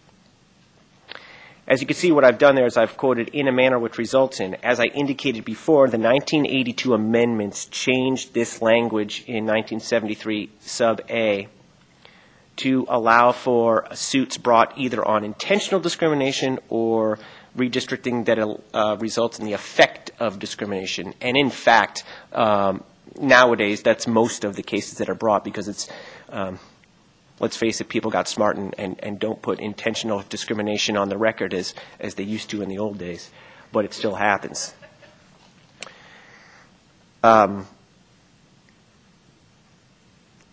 As 1.70 1.82
you 1.82 1.86
can 1.86 1.96
see, 1.96 2.12
what 2.12 2.26
I've 2.26 2.40
done 2.40 2.56
there 2.56 2.66
is 2.66 2.78
I've 2.78 2.98
quoted 2.98 3.30
in 3.30 3.48
a 3.48 3.52
manner 3.52 3.78
which 3.78 4.00
results 4.00 4.40
in. 4.40 4.56
As 4.64 4.80
I 4.80 4.86
indicated 4.86 5.46
before, 5.46 5.88
the 5.88 6.00
1982 6.00 6.96
amendments 6.96 7.68
changed 7.68 8.34
this 8.34 8.60
language 8.60 9.20
in 9.28 9.46
1973 9.46 10.50
sub 10.62 11.00
A 11.12 11.48
to 12.56 12.88
allow 12.90 13.32
for 13.34 13.88
suits 13.94 14.36
brought 14.40 14.80
either 14.80 15.08
on 15.08 15.24
intentional 15.24 15.80
discrimination 15.80 16.58
or 16.70 17.20
redistricting 17.56 18.26
that 18.26 18.40
uh, 18.74 18.98
results 19.00 19.38
in 19.38 19.46
the 19.46 19.54
effect 19.54 20.10
of 20.20 20.40
discrimination. 20.40 21.14
And 21.22 21.38
in 21.38 21.52
fact, 21.52 22.04
um, 22.34 22.84
nowadays, 23.22 23.84
that's 23.84 24.08
most 24.08 24.44
of 24.44 24.56
the 24.56 24.64
cases 24.64 24.98
that 24.98 25.08
are 25.08 25.16
brought 25.16 25.44
because 25.44 25.68
it's 25.68 25.88
um, 26.30 26.58
let's 27.40 27.58
face 27.58 27.82
it, 27.82 27.90
people 27.90 28.12
got 28.12 28.28
smart 28.28 28.58
and, 28.58 28.76
and, 28.78 29.00
and 29.04 29.20
don't 29.20 29.42
put 29.42 29.60
intentional 29.60 30.24
discrimination 30.30 30.98
on 30.98 31.10
the 31.10 31.18
record 31.18 31.54
as, 31.54 31.74
as 32.00 32.16
they 32.16 32.24
used 32.24 32.50
to 32.52 32.62
in 32.62 32.70
the 32.70 32.78
old 32.78 32.98
days, 32.98 33.32
but 33.72 33.86
it 33.86 33.94
still 33.94 34.16
happens. 34.16 34.74
Um, 37.24 37.68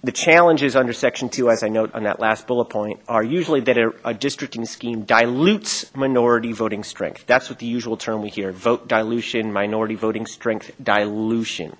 the 0.02 0.12
challenges 0.12 0.76
under 0.76 0.92
Section 0.92 1.28
2, 1.28 1.50
as 1.50 1.64
I 1.64 1.68
note 1.68 1.92
on 1.94 2.04
that 2.04 2.20
last 2.20 2.46
bullet 2.46 2.66
point, 2.66 3.00
are 3.08 3.24
usually 3.24 3.60
that 3.62 3.76
a, 3.76 3.92
a, 4.04 4.14
districting 4.14 4.64
scheme 4.64 5.02
dilutes 5.02 5.94
minority 5.96 6.52
voting 6.52 6.84
strength. 6.84 7.26
That's 7.26 7.48
what 7.50 7.58
the 7.58 7.66
usual 7.66 7.96
term 7.96 8.22
we 8.22 8.28
hear 8.28 8.52
vote 8.52 8.86
dilution, 8.86 9.52
minority 9.52 9.96
voting 9.96 10.26
strength 10.26 10.70
dilution. 10.80 11.76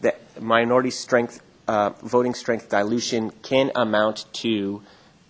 That 0.00 0.40
minority 0.40 0.90
strength 0.90 1.42
uh, 1.68 1.90
voting 2.02 2.34
strength 2.34 2.68
dilution 2.68 3.30
can 3.42 3.70
amount 3.74 4.26
to 4.34 4.82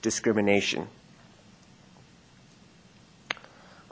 discrimination. 0.03 0.89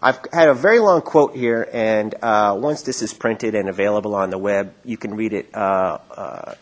I've 0.00 0.18
had 0.32 0.48
a 0.48 0.54
very 0.54 0.80
long 0.80 1.00
quote 1.00 1.34
here, 1.34 1.66
and 1.72 2.14
uh, 2.20 2.56
once 2.60 2.82
this 2.82 3.00
is 3.00 3.14
printed 3.14 3.54
and 3.54 3.70
available 3.70 4.14
on 4.14 4.28
the 4.28 4.36
web, 4.36 4.74
you 4.84 4.98
can 4.98 5.14
read 5.14 5.32
it, 5.32 5.54
uh, 5.54 5.98
uh 6.10 6.54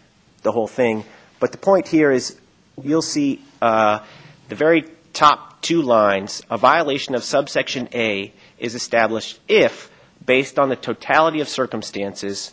the 0.42 0.52
whole 0.52 0.68
thing. 0.68 1.04
But 1.40 1.50
the 1.50 1.59
point 1.59 1.88
here 1.88 2.12
is 2.12 2.38
you'll 2.80 3.02
see 3.02 3.42
uh, 3.60 4.00
the 4.48 4.54
very 4.54 4.84
top 5.12 5.60
two 5.60 5.82
lines 5.82 6.42
a 6.50 6.59
violation 6.59 7.14
of 7.14 7.24
subsection 7.24 7.88
A 7.94 8.32
is 8.59 8.74
established 8.74 9.40
if, 9.48 9.90
based 10.24 10.59
on 10.59 10.68
the 10.68 10.76
totality 10.76 11.40
of 11.40 11.48
circumstances, 11.48 12.52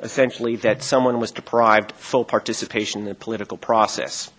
essentially 0.00 0.56
that 0.56 0.82
someone 0.82 1.18
was 1.18 1.32
deprived 1.32 1.92
full 1.92 2.24
participation 2.24 3.02
in 3.02 3.06
the 3.06 3.14
political 3.14 3.56
process. 3.56 4.30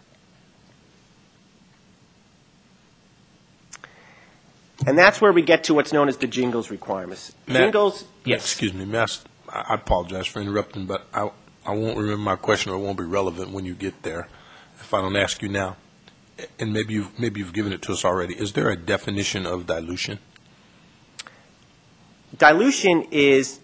And 4.85 4.97
that's 4.97 5.21
where 5.21 5.31
we 5.31 5.41
get 5.41 5.63
to 5.65 5.73
what's 5.73 5.93
known 5.93 6.09
as 6.09 6.17
the 6.17 6.27
Gingles 6.27 6.69
requirements. 6.69 7.33
Matt, 7.47 7.57
Gingles, 7.57 8.05
yes. 8.23 8.41
Excuse 8.43 8.73
me, 8.73 8.85
Mass. 8.85 9.23
I 9.49 9.75
apologize 9.75 10.27
for 10.27 10.41
interrupting, 10.41 10.85
but 10.85 11.07
I, 11.13 11.29
I 11.65 11.71
won't 11.71 11.97
remember 11.97 12.21
my 12.21 12.35
question 12.35 12.71
or 12.71 12.75
it 12.75 12.79
won't 12.79 12.97
be 12.97 13.05
relevant 13.05 13.51
when 13.51 13.65
you 13.65 13.73
get 13.73 14.03
there 14.03 14.27
if 14.79 14.93
I 14.93 15.01
don't 15.01 15.15
ask 15.15 15.41
you 15.41 15.49
now. 15.49 15.77
And 16.59 16.73
maybe 16.73 16.93
you've, 16.93 17.17
maybe 17.17 17.39
you've 17.39 17.53
given 17.53 17.71
it 17.71 17.81
to 17.83 17.93
us 17.93 18.03
already. 18.03 18.35
Is 18.35 18.53
there 18.53 18.69
a 18.69 18.75
definition 18.75 19.45
of 19.45 19.65
dilution? 19.65 20.19
Dilution 22.37 23.03
is 23.11 23.61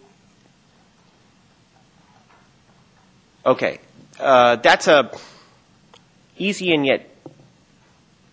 Okay, 3.45 3.79
uh, 4.19 4.57
that's 4.57 4.87
a 4.87 5.11
easy 6.37 6.73
and 6.73 6.85
yet 6.85 7.07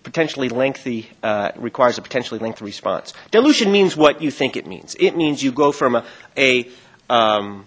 potentially 0.03 0.49
lengthy, 0.49 1.09
uh, 1.23 1.53
requires 1.57 1.99
a 1.99 2.03
potentially 2.03 2.41
lengthy 2.41 2.65
response. 2.65 3.13
Dilution 3.31 3.71
means 3.71 3.97
what 3.97 4.23
you 4.23 4.31
think 4.31 4.57
it 4.57 4.67
means. 4.67 4.97
It 4.99 5.17
means 5.17 5.43
you 5.43 5.53
go 5.53 5.73
from 5.73 5.97
a, 5.97 6.05
a 6.37 6.69
um, 7.11 7.67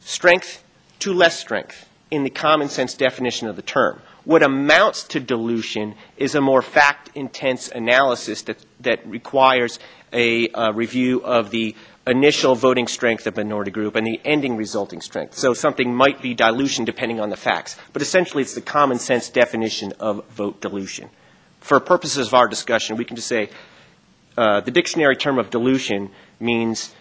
strength 0.00 0.62
to 1.00 1.12
less 1.12 1.38
strength 1.38 1.88
in 2.10 2.22
the 2.22 2.30
common 2.30 2.68
sense 2.68 2.94
definition 2.94 3.48
of 3.48 3.56
the 3.56 3.62
term. 3.62 4.00
What 4.24 4.42
amounts 4.42 5.04
to 5.08 5.20
dilution 5.20 5.96
is 6.16 6.34
a 6.34 6.40
more 6.40 6.62
fact 6.62 7.10
intense 7.14 7.68
analysis 7.68 8.42
that, 8.42 8.58
that 8.80 9.06
requires 9.06 9.78
a, 10.12 10.48
a 10.54 10.72
review 10.72 11.22
of 11.24 11.50
the 11.50 11.74
initial 12.06 12.54
voting 12.54 12.86
strength 12.86 13.26
of 13.26 13.36
minority 13.36 13.70
group 13.70 13.96
and 13.96 14.06
the 14.06 14.20
ending 14.24 14.56
resulting 14.56 15.00
strength. 15.00 15.34
So 15.34 15.54
something 15.54 15.94
might 15.94 16.20
be 16.20 16.34
dilution 16.34 16.84
depending 16.84 17.20
on 17.20 17.30
the 17.30 17.36
facts. 17.36 17.76
But 17.92 18.02
essentially, 18.02 18.42
it's 18.42 18.54
the 18.54 18.60
common 18.60 18.98
sense 18.98 19.28
definition 19.30 19.92
of 20.00 20.24
vote 20.28 20.60
dilution. 20.60 21.08
For 21.60 21.80
purposes 21.80 22.26
of 22.26 22.34
our 22.34 22.46
discussion, 22.46 22.96
we 22.96 23.04
can 23.04 23.16
just 23.16 23.28
say 23.28 23.48
uh, 24.36 24.60
the 24.60 24.70
dictionary 24.70 25.16
term 25.16 25.38
of 25.38 25.50
dilution 25.50 26.10
means 26.40 26.94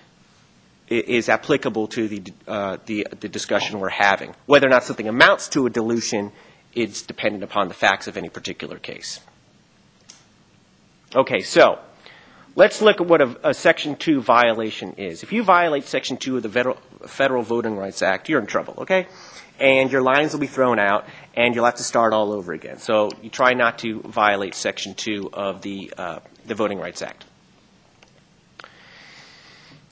is 0.88 1.27
applicable 1.27 1.88
to 1.88 2.07
the, 2.07 2.23
uh, 2.47 2.77
the, 2.85 3.07
the 3.19 3.27
discussion 3.27 3.80
we're 3.80 3.89
having. 3.89 4.35
Whether 4.45 4.67
or 4.67 4.69
not 4.69 4.84
something 4.84 5.07
amounts 5.07 5.47
to 5.49 5.65
a 5.65 5.69
dilution, 5.69 6.31
it's 6.73 7.01
dependent 7.01 7.43
upon 7.43 7.67
the 7.67 7.73
facts 7.73 8.07
of 8.07 8.15
any 8.17 8.30
particular 8.30 8.77
case. 8.77 9.19
Okay, 11.15 11.41
so 11.41 11.80
let's 12.55 12.81
look 12.81 13.01
at 13.01 13.07
what 13.07 13.21
a, 13.21 13.49
a 13.49 13.53
Section 13.53 13.95
2 13.95 14.21
violation 14.21 14.93
is. 14.93 15.23
If 15.23 15.31
you 15.31 15.43
violate 15.43 15.85
Section 15.85 16.17
2 16.17 16.38
of 16.38 16.43
the 16.43 16.49
Federal, 16.49 16.77
Federal 17.05 17.43
Voting 17.43 17.77
Rights 17.77 18.01
Act, 18.01 18.30
you're 18.30 18.39
in 18.39 18.47
trouble, 18.47 18.75
okay? 18.80 19.07
And 19.59 19.91
your 19.91 20.01
lines 20.01 20.34
will 20.34 20.39
be 20.39 20.47
thrown 20.47 20.80
out, 20.80 21.05
and 21.35 21.53
you'll 21.55 21.65
have 21.65 21.75
to 21.75 21.84
start 21.84 22.13
all 22.13 22.31
over 22.31 22.53
again. 22.53 22.80
So 22.80 23.09
you 23.21 23.30
try 23.30 23.53
not 23.53 23.80
to 23.80 24.01
violate 24.01 24.55
Section 24.55 24.93
2 24.95 25.31
of 25.34 25.61
the, 25.61 25.93
uh, 25.97 26.19
the 26.45 26.55
Voting 26.55 26.80
Rights 26.80 27.01
Act. 27.01 27.25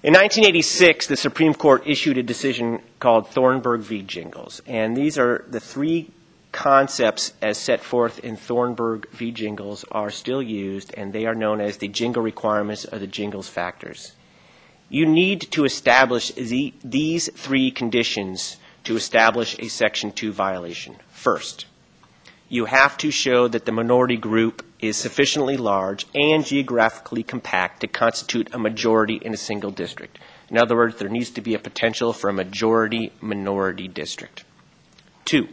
In 0.03 0.13
1986, 0.13 1.07
the 1.07 1.15
Supreme 1.15 1.53
Court 1.53 1.83
issued 1.85 2.17
a 2.17 2.23
decision 2.23 2.81
called 2.99 3.29
Thornburg 3.29 3.81
v. 3.81 4.01
Gingles, 4.01 4.59
and 4.65 4.97
these 4.97 5.19
are 5.19 5.45
the 5.47 5.59
three 5.59 6.09
concepts 6.51 7.33
as 7.41 7.57
set 7.57 7.81
forth 7.81 8.19
in 8.19 8.35
Thornburg 8.35 9.09
v. 9.11 9.31
Gingles 9.31 9.85
are 9.91 10.09
still 10.09 10.41
used, 10.41 10.93
and 10.95 11.13
they 11.13 11.25
are 11.25 11.35
known 11.35 11.61
as 11.61 11.77
the 11.77 11.87
Gingle 11.87 12.23
requirements 12.23 12.85
or 12.85 12.99
the 12.99 13.07
Gingles 13.07 13.49
factors. 13.49 14.13
You 14.89 15.05
need 15.05 15.41
to 15.51 15.63
establish 15.63 16.31
the, 16.31 16.73
these 16.83 17.29
three 17.33 17.71
conditions 17.71 18.57
to 18.83 18.95
establish 18.95 19.57
a 19.59 19.69
Section 19.69 20.11
2 20.11 20.33
violation. 20.33 20.97
First, 21.09 21.65
you 22.49 22.65
have 22.65 22.97
to 22.97 23.11
show 23.11 23.47
that 23.47 23.65
the 23.65 23.71
minority 23.71 24.17
group 24.17 24.65
is 24.81 24.97
sufficiently 24.97 25.55
large 25.55 26.05
and 26.13 26.43
geographically 26.43 27.23
compact 27.23 27.79
to 27.79 27.87
constitute 27.87 28.53
a 28.53 28.59
majority 28.59 29.15
in 29.15 29.33
a 29.33 29.37
single 29.37 29.71
district. 29.71 30.19
In 30.49 30.57
other 30.57 30.75
words, 30.75 30.97
there 30.97 31.07
needs 31.07 31.29
to 31.31 31.41
be 31.41 31.53
a 31.53 31.59
potential 31.59 32.11
for 32.11 32.29
a 32.29 32.33
majority 32.33 33.13
minority 33.21 33.87
district. 33.87 34.43
Two, 35.23 35.47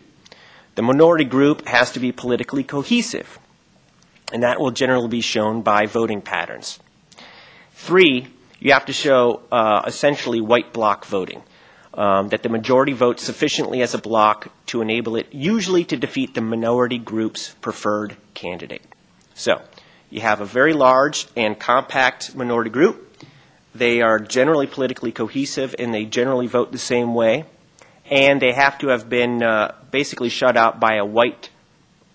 the 0.79 0.83
minority 0.83 1.25
group 1.25 1.67
has 1.67 1.91
to 1.91 1.99
be 1.99 2.13
politically 2.13 2.63
cohesive, 2.63 3.41
and 4.33 4.45
that 4.45 4.61
will 4.61 4.71
generally 4.71 5.09
be 5.09 5.21
shown 5.21 5.61
by 5.61 5.87
voting 5.87 6.23
patterns. 6.23 6.79
Three, 7.73 8.29
you 8.61 8.73
have 8.73 8.87
to 8.87 8.93
show 8.93 9.43
uh, 9.51 9.83
essentially 9.89 10.41
white 10.41 10.73
bloc 10.73 11.05
voting. 11.05 11.43
Um, 11.95 12.29
that 12.29 12.45
the 12.45 12.49
majority 12.49 12.93
votes 12.93 13.25
sufficiently 13.25 13.83
as 13.83 13.93
a 13.93 13.99
bloc 13.99 14.53
to 14.67 14.81
enable 14.81 15.17
it 15.17 15.27
usually 15.33 15.85
to 15.87 15.97
defeat 15.97 16.35
the 16.35 16.41
minority 16.41 16.99
group's 16.99 17.57
preferred 17.61 18.17
candidate. 18.35 18.83
So, 19.35 19.61
you 20.11 20.21
have 20.21 20.41
a 20.41 20.45
very 20.45 20.75
large 20.75 21.27
and 21.37 21.59
compact 21.59 22.37
minority 22.37 22.71
group. 22.71 23.25
They 23.75 24.01
are 24.01 24.21
generally 24.21 24.69
politically 24.69 25.11
cohesive 25.11 25.75
and 25.77 25.93
they 25.93 26.05
generally 26.05 26.47
vote 26.47 26.71
the 26.71 26.79
same 26.79 27.15
way. 27.17 27.47
And 28.11 28.41
they 28.41 28.53
have 28.53 28.79
to 28.79 28.89
have 28.89 29.09
been 29.09 29.43
uh, 29.43 29.75
basically 29.91 30.29
shut 30.31 30.57
out 30.57 30.81
by 30.81 30.97
a 30.97 31.05
white 31.05 31.51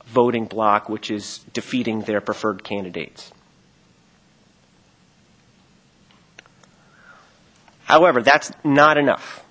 voting 0.06 0.45
bloc, 0.45 0.90
which 0.90 1.11
is 1.11 1.40
defeating 1.53 2.02
their 2.02 2.22
preferred 2.22 2.64
candidates. 2.64 3.32
However, 7.84 8.22
that's 8.22 8.52
not 8.64 8.98
enough. 8.98 9.44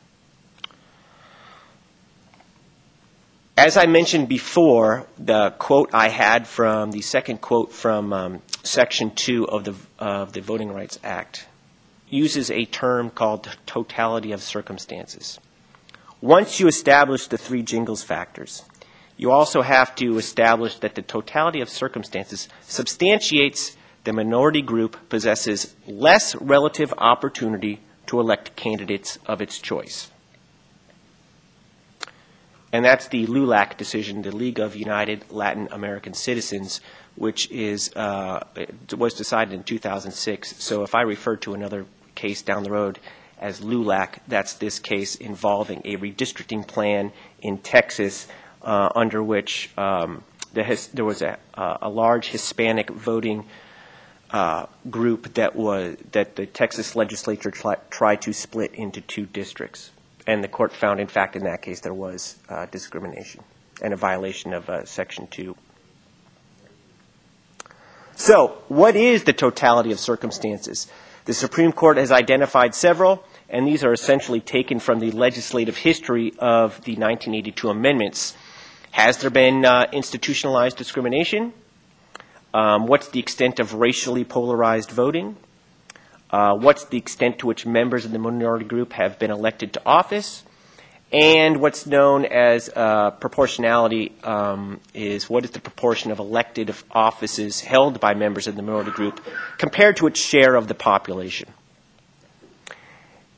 As 3.56 3.77
I 3.77 3.86
mentioned 3.86 4.28
before, 4.28 5.06
the 5.19 5.51
quote 5.51 5.90
I 5.93 6.09
had 6.09 6.48
from 6.48 6.90
the 6.90 7.02
second 7.02 7.40
quote 7.40 7.73
from 7.73 8.12
um, 8.12 8.43
Section 8.64 9.12
2 9.14 9.47
of 9.47 9.64
the, 9.64 9.74
of 9.98 10.32
the 10.32 10.40
Voting 10.40 10.73
Rights 10.73 10.98
Act 11.05 11.47
uses 12.09 12.51
a 12.51 12.64
term 12.64 13.10
called 13.10 13.48
totality 13.66 14.32
of 14.32 14.43
circumstances. 14.43 15.39
Once 16.23 16.61
you 16.61 16.69
establish 16.69 17.27
the 17.27 17.36
three 17.36 17.62
Gingles 17.62 18.05
factors, 18.05 18.62
you 19.16 19.32
also 19.32 19.61
have 19.61 19.93
to 19.97 20.16
establish 20.19 20.78
that 20.78 20.94
the 20.94 21.03
totality 21.03 21.61
of 21.61 21.69
circumstances 21.69 22.49
substantiates 22.62 23.77
the 24.05 24.12
minority 24.12 24.62
group 24.62 24.97
possesses 25.09 25.74
less 25.86 26.36
relative 26.36 26.94
opportunity 26.97 27.81
to 28.07 28.20
elect 28.20 28.55
candidates 28.55 29.19
of 29.27 29.43
its 29.43 29.59
choice. 29.59 30.12
And 32.73 32.85
that's 32.85 33.09
the 33.09 33.27
LULAC 33.27 33.77
decision, 33.77 34.23
the 34.23 34.35
League 34.35 34.61
of 34.61 34.77
United 34.77 35.24
Latin 35.28 35.69
American 35.73 36.15
Citizens, 36.15 36.81
which 37.16 37.51
is, 37.51 37.93
uh, 37.97 38.44
was 38.97 39.15
decided 39.15 39.53
in 39.55 39.65
2006. 39.65 40.57
So 40.62 40.85
if 40.85 40.94
I 40.94 41.03
refer 41.03 41.36
to 41.39 41.55
another 41.55 41.85
case 42.15 42.43
down 42.43 42.62
the 42.62 42.70
road 42.70 43.01
as 43.43 43.60
LULAC, 43.60 44.20
that's 44.28 44.55
this 44.55 44.78
case 44.78 45.16
involving 45.16 45.82
a 45.85 45.97
redistricting 45.97 46.66
plan 46.66 47.12
in 47.40 47.59
Texas 47.59 48.28
uh, 48.62 48.89
under 48.94 49.23
which 49.23 49.70
um, 49.77 50.23
there, 50.55 50.64
has, 50.64 50.86
there, 50.89 51.05
was 51.05 51.20
a, 51.23 51.39
a, 51.55 51.90
large 51.90 52.28
Hispanic 52.28 52.89
voting 52.89 53.44
uh, 54.31 54.66
group 54.89 55.35
that 55.35 55.56
was 55.56 55.97
that 56.12 56.36
the 56.36 56.47
Texas 56.47 56.94
legislature 56.94 57.51
tri- 57.51 57.77
tried 57.90 58.23
to 58.23 58.32
split 58.32 58.74
into 58.74 59.01
two 59.01 59.27
districts 59.27 59.90
and 60.27 60.43
the 60.43 60.48
court 60.48 60.73
found, 60.73 61.01
in 61.01 61.09
fact, 61.09 61.36
in 61.36 61.44
that 61.44 61.62
case, 61.62 61.81
there 61.81 61.94
was 61.94 62.36
uh, 62.48 62.66
discrimination 62.66 63.43
and 63.82 63.93
a 63.93 63.97
violation 63.97 64.52
of 64.52 64.69
uh, 64.70 64.85
Section 64.85 65.27
2. 65.27 65.56
So, 68.14 68.59
what 68.69 68.94
is 68.94 69.24
the 69.24 69.32
totality 69.32 69.90
of 69.90 69.98
circumstances? 69.98 70.86
The 71.24 71.35
Supreme 71.35 71.73
Court 71.73 71.97
has 71.97 72.12
identified 72.12 72.74
several, 72.74 73.24
and 73.53 73.69
these 73.69 73.85
are 73.85 73.93
essentially 73.93 74.41
taken 74.41 74.81
from 74.81 74.99
the 74.99 75.11
legislative 75.11 75.77
history 75.77 76.33
of 76.39 76.73
the 76.85 76.93
1982 76.93 77.69
amendments. 77.69 78.35
Has 78.93 79.19
there 79.19 79.31
been 79.31 79.65
uh, 79.65 79.87
institutionalized 79.93 80.79
discrimination? 80.79 81.53
Um, 82.55 82.87
what's 82.87 83.09
the 83.09 83.20
extent 83.20 83.61
of 83.61 83.74
racially 83.74 84.24
polarized 84.24 84.91
voting? 84.91 85.37
Uh, 86.31 86.57
what's 86.57 86.87
the 86.87 86.97
extent 86.97 87.39
to 87.41 87.47
which 87.47 87.66
members 87.66 88.07
of 88.07 88.11
the 88.11 88.19
minority 88.19 88.65
group 88.65 88.95
have 88.95 89.19
been 89.19 89.31
elected 89.31 89.74
to 89.74 89.83
office, 89.85 90.45
and 91.12 91.59
what's 91.59 91.85
known 91.85 92.24
as 92.24 92.70
uh, 92.74 93.11
proportionality 93.11 94.12
um, 94.24 94.81
is 94.95 95.29
what 95.29 95.45
is 95.45 95.51
the 95.51 95.61
proportion 95.61 96.11
of 96.11 96.19
elected 96.19 96.74
offices 96.91 97.61
held 97.61 98.01
by 98.01 98.15
members 98.15 98.47
of 98.47 98.57
the 98.57 98.62
minority 98.62 98.93
group 98.93 99.20
compared 99.59 99.99
to 99.99 100.07
its 100.07 100.19
share 100.19 100.55
of 100.55 100.69
the 100.69 100.74
population. 100.74 101.51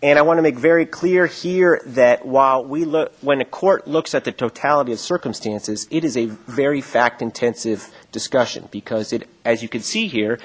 And 0.05 0.18
I 0.18 0.22
want 0.22 0.36
to 0.36 0.43
make 0.43 0.56
very 0.56 0.85
clear 0.85 1.24
here 1.24 1.81
that 1.86 2.26
while 2.26 2.62
we 2.62 2.85
look, 2.85 3.14
when 3.22 3.40
a 3.40 3.47
court 3.47 3.89
looks 3.89 4.14
at 4.14 4.24
the 4.24 4.32
totality 4.32 4.93
of 4.93 4.98
circumstances, 4.98 5.89
it 5.90 6.05
is 6.05 6.14
a 6.18 6.26
very 6.26 6.82
fact-intensive 6.82 7.90
discussion 8.12 8.68
because 8.70 9.14
it, 9.14 9.26
as 9.47 9.62
you 9.62 9.68
can 9.70 9.81
see 9.81 10.06
here, 10.06 10.39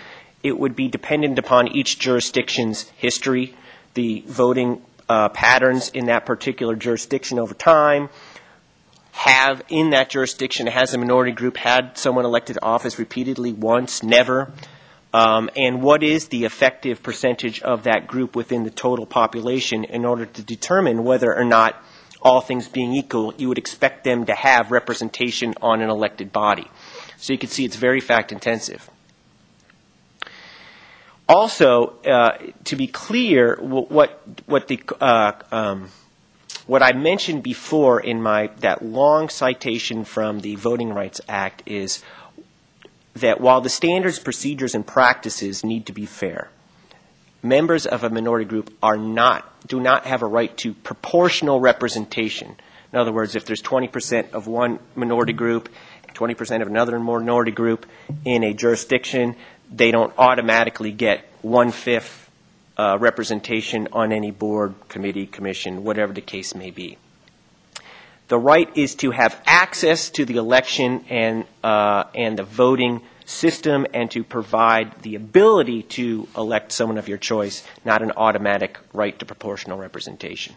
it 0.44 0.58
would 0.58 0.78
be 0.78 0.88
dependent 0.88 1.38
upon 1.38 1.68
each 1.68 2.00
jurisdiction's 2.00 2.84
history, 2.96 3.54
the 3.96 4.24
voting 4.28 4.82
uh, 5.10 5.28
patterns 5.28 5.90
in 5.90 6.06
that 6.06 6.26
particular 6.26 6.78
jurisdiction 6.78 7.38
over 7.38 7.54
time. 7.54 8.08
Have 9.12 9.62
in 9.68 9.90
that 9.90 10.10
jurisdiction, 10.10 10.68
has 10.68 10.94
a 10.94 10.98
minority 10.98 11.34
group 11.34 11.58
had 11.58 11.98
someone 11.98 12.24
elected 12.24 12.54
to 12.54 12.64
office 12.64 12.98
repeatedly 12.98 13.52
once, 13.52 14.04
never? 14.04 14.54
Um, 15.14 15.50
and 15.56 15.82
what 15.82 16.04
is 16.04 16.28
the 16.28 16.46
effective 16.46 17.02
percentage 17.02 17.62
of 17.62 17.84
that 17.84 18.08
group 18.08 18.36
within 18.36 18.64
the 18.64 18.70
total 18.70 19.06
population 19.06 19.84
in 19.84 20.06
order 20.06 20.26
to 20.26 20.44
determine 20.44 21.04
whether 21.04 21.36
or 21.36 21.44
not, 21.44 21.76
all 22.22 22.42
things 22.42 22.68
being 22.68 22.94
equal, 22.94 23.34
you 23.38 23.48
would 23.48 23.58
expect 23.58 24.04
them 24.04 24.26
to 24.26 24.36
have 24.36 24.72
representation 24.72 25.54
on 25.62 25.82
an 25.82 25.90
elected 25.90 26.32
body? 26.32 26.68
So 27.18 27.34
you 27.34 27.40
can 27.40 27.50
see 27.50 27.66
it's 27.66 27.76
very 27.76 28.02
fact 28.02 28.32
intensive. 28.32 28.90
Also, 31.28 31.94
uh, 32.06 32.38
to 32.66 32.76
be 32.76 32.88
clear, 32.88 33.56
what 33.62 34.20
what 34.48 34.68
the 34.68 34.82
uh, 35.00 35.34
um, 35.52 35.90
what 36.66 36.82
I 36.82 36.94
mentioned 36.94 37.44
before 37.44 38.00
in 38.00 38.22
my 38.22 38.48
that 38.62 38.84
long 38.84 39.30
citation 39.30 40.06
from 40.06 40.40
the 40.40 40.56
Voting 40.56 40.90
Rights 40.90 41.22
Act 41.30 41.64
is 41.68 42.04
that 43.22 43.42
while 43.42 43.62
the 43.62 43.70
standards, 43.70 44.20
procedures, 44.20 44.76
and 44.76 44.86
practices 44.86 45.64
need 45.64 45.86
to 45.88 45.94
be 45.94 46.06
fair, 46.06 46.50
members 47.42 47.86
of 47.86 48.04
a 48.04 48.10
minority 48.10 48.46
group 48.46 48.74
are 48.82 48.98
not 48.98 49.46
do 49.68 49.80
not 49.80 50.06
have 50.06 50.22
a 50.22 50.26
right 50.26 50.56
to 50.58 50.74
proportional 50.74 51.60
representation. 51.60 52.56
In 52.92 53.00
other 53.00 53.12
words, 53.12 53.36
if 53.36 53.46
there's 53.46 53.62
20% 53.62 54.32
of 54.32 54.48
one 54.48 54.80
minority 54.96 55.34
group, 55.34 55.70
20% 56.14 56.62
of 56.62 56.68
another 56.68 57.00
minority 57.00 57.52
group 57.52 57.86
in 58.26 58.44
a 58.44 58.54
jurisdiction, 58.54 59.36
they 59.72 59.92
don't 59.92 60.14
automatically 60.18 60.92
get 60.92 61.26
one 61.42 61.72
fifth 61.72 62.30
uh, 62.78 62.98
representation 63.00 63.90
on 63.92 64.12
any 64.12 64.32
board, 64.32 64.74
committee, 64.88 65.26
commission, 65.26 65.84
whatever 65.84 66.14
the 66.14 66.22
case 66.22 66.56
may 66.56 66.72
be. 66.72 66.98
The 68.30 68.38
right 68.38 68.70
is 68.78 68.96
to 68.96 69.12
have 69.12 69.40
access 69.46 70.12
to 70.12 70.24
the 70.24 70.38
election 70.38 71.04
and 71.10 71.46
uh, 71.64 72.04
and 72.16 72.38
the 72.38 72.44
voting 72.44 73.02
system, 73.26 73.86
and 73.94 74.10
to 74.12 74.24
provide 74.24 75.02
the 75.02 75.16
ability 75.16 75.84
to 75.84 76.28
elect 76.36 76.72
someone 76.72 76.98
of 76.98 77.08
your 77.08 77.18
choice, 77.18 77.64
not 77.86 78.02
an 78.02 78.12
automatic 78.18 78.80
right 78.94 79.18
to 79.20 79.26
proportional 79.26 79.78
representation. 79.78 80.56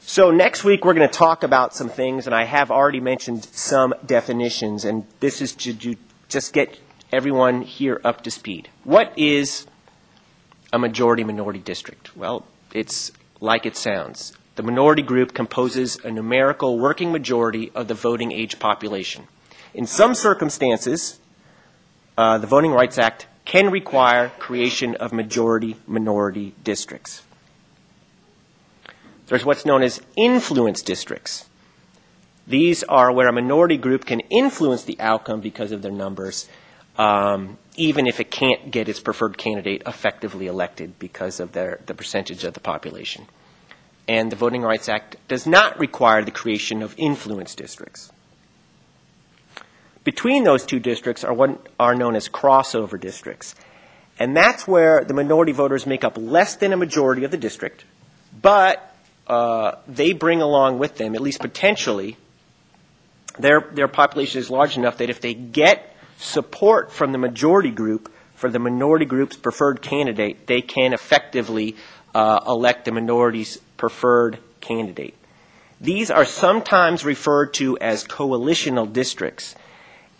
So 0.00 0.30
next 0.30 0.64
week 0.64 0.84
we're 0.84 0.94
going 0.94 1.08
to 1.08 1.14
talk 1.14 1.42
about 1.42 1.74
some 1.74 1.88
things, 1.88 2.26
and 2.26 2.34
I 2.34 2.44
have 2.44 2.70
already 2.70 3.00
mentioned 3.00 3.44
some 3.44 3.94
definitions, 4.04 4.84
and 4.84 5.06
this 5.20 5.40
is 5.40 5.52
to, 5.52 5.96
just 6.28 6.52
get 6.52 6.78
everyone 7.12 7.62
here 7.62 8.00
up 8.04 8.22
to 8.22 8.30
speed. 8.30 8.68
What 8.84 9.12
is 9.16 9.66
a 10.72 10.78
majority 10.78 11.24
minority 11.24 11.60
district? 11.60 12.16
Well, 12.16 12.44
it's 12.72 13.12
like 13.40 13.66
it 13.66 13.76
sounds. 13.76 14.32
The 14.56 14.62
minority 14.62 15.02
group 15.02 15.34
composes 15.34 15.96
a 16.04 16.10
numerical 16.10 16.78
working 16.78 17.10
majority 17.10 17.72
of 17.74 17.88
the 17.88 17.94
voting 17.94 18.30
age 18.30 18.58
population. 18.58 19.26
In 19.72 19.86
some 19.86 20.14
circumstances, 20.14 21.18
uh, 22.16 22.38
the 22.38 22.46
Voting 22.46 22.70
Rights 22.70 22.96
Act 22.96 23.26
can 23.44 23.70
require 23.70 24.30
creation 24.38 24.94
of 24.94 25.12
majority 25.12 25.76
minority 25.86 26.54
districts. 26.62 27.22
There's 29.26 29.44
what's 29.44 29.64
known 29.64 29.82
as 29.82 30.00
influence 30.16 30.82
districts. 30.82 31.46
These 32.46 32.84
are 32.84 33.10
where 33.10 33.28
a 33.28 33.32
minority 33.32 33.76
group 33.76 34.04
can 34.04 34.20
influence 34.20 34.84
the 34.84 35.00
outcome 35.00 35.40
because 35.40 35.72
of 35.72 35.82
their 35.82 35.90
numbers, 35.90 36.48
um, 36.98 37.58
even 37.76 38.06
if 38.06 38.20
it 38.20 38.30
can't 38.30 38.70
get 38.70 38.88
its 38.88 39.00
preferred 39.00 39.38
candidate 39.38 39.82
effectively 39.86 40.46
elected 40.46 40.98
because 40.98 41.40
of 41.40 41.52
their, 41.52 41.80
the 41.86 41.94
percentage 41.94 42.44
of 42.44 42.54
the 42.54 42.60
population. 42.60 43.26
And 44.06 44.30
the 44.30 44.36
Voting 44.36 44.62
Rights 44.62 44.88
Act 44.88 45.16
does 45.28 45.46
not 45.46 45.78
require 45.78 46.24
the 46.24 46.30
creation 46.30 46.82
of 46.82 46.94
influence 46.98 47.54
districts. 47.54 48.12
Between 50.04 50.44
those 50.44 50.66
two 50.66 50.78
districts 50.78 51.24
are 51.24 51.32
what 51.32 51.66
are 51.80 51.94
known 51.94 52.14
as 52.14 52.28
crossover 52.28 53.00
districts. 53.00 53.54
And 54.18 54.36
that's 54.36 54.68
where 54.68 55.02
the 55.04 55.14
minority 55.14 55.52
voters 55.52 55.86
make 55.86 56.04
up 56.04 56.18
less 56.18 56.56
than 56.56 56.72
a 56.72 56.76
majority 56.76 57.24
of 57.24 57.30
the 57.30 57.36
district, 57.36 57.84
but 58.40 58.94
uh, 59.26 59.76
they 59.88 60.12
bring 60.12 60.42
along 60.42 60.78
with 60.78 60.96
them, 60.96 61.14
at 61.14 61.20
least 61.20 61.40
potentially, 61.40 62.16
their, 63.38 63.60
their 63.72 63.88
population 63.88 64.38
is 64.38 64.50
large 64.50 64.76
enough 64.76 64.98
that 64.98 65.10
if 65.10 65.20
they 65.20 65.34
get 65.34 65.96
support 66.18 66.92
from 66.92 67.10
the 67.12 67.18
majority 67.18 67.70
group 67.70 68.12
for 68.34 68.48
the 68.50 68.58
minority 68.58 69.04
group's 69.04 69.36
preferred 69.36 69.82
candidate, 69.82 70.46
they 70.46 70.60
can 70.60 70.92
effectively 70.92 71.74
uh, 72.14 72.40
elect 72.46 72.84
the 72.84 72.92
minority's 72.92 73.56
preferred 73.84 74.38
candidate. 74.62 75.14
These 75.78 76.10
are 76.10 76.24
sometimes 76.24 77.04
referred 77.04 77.52
to 77.60 77.76
as 77.80 78.02
coalitional 78.02 78.90
districts. 78.90 79.54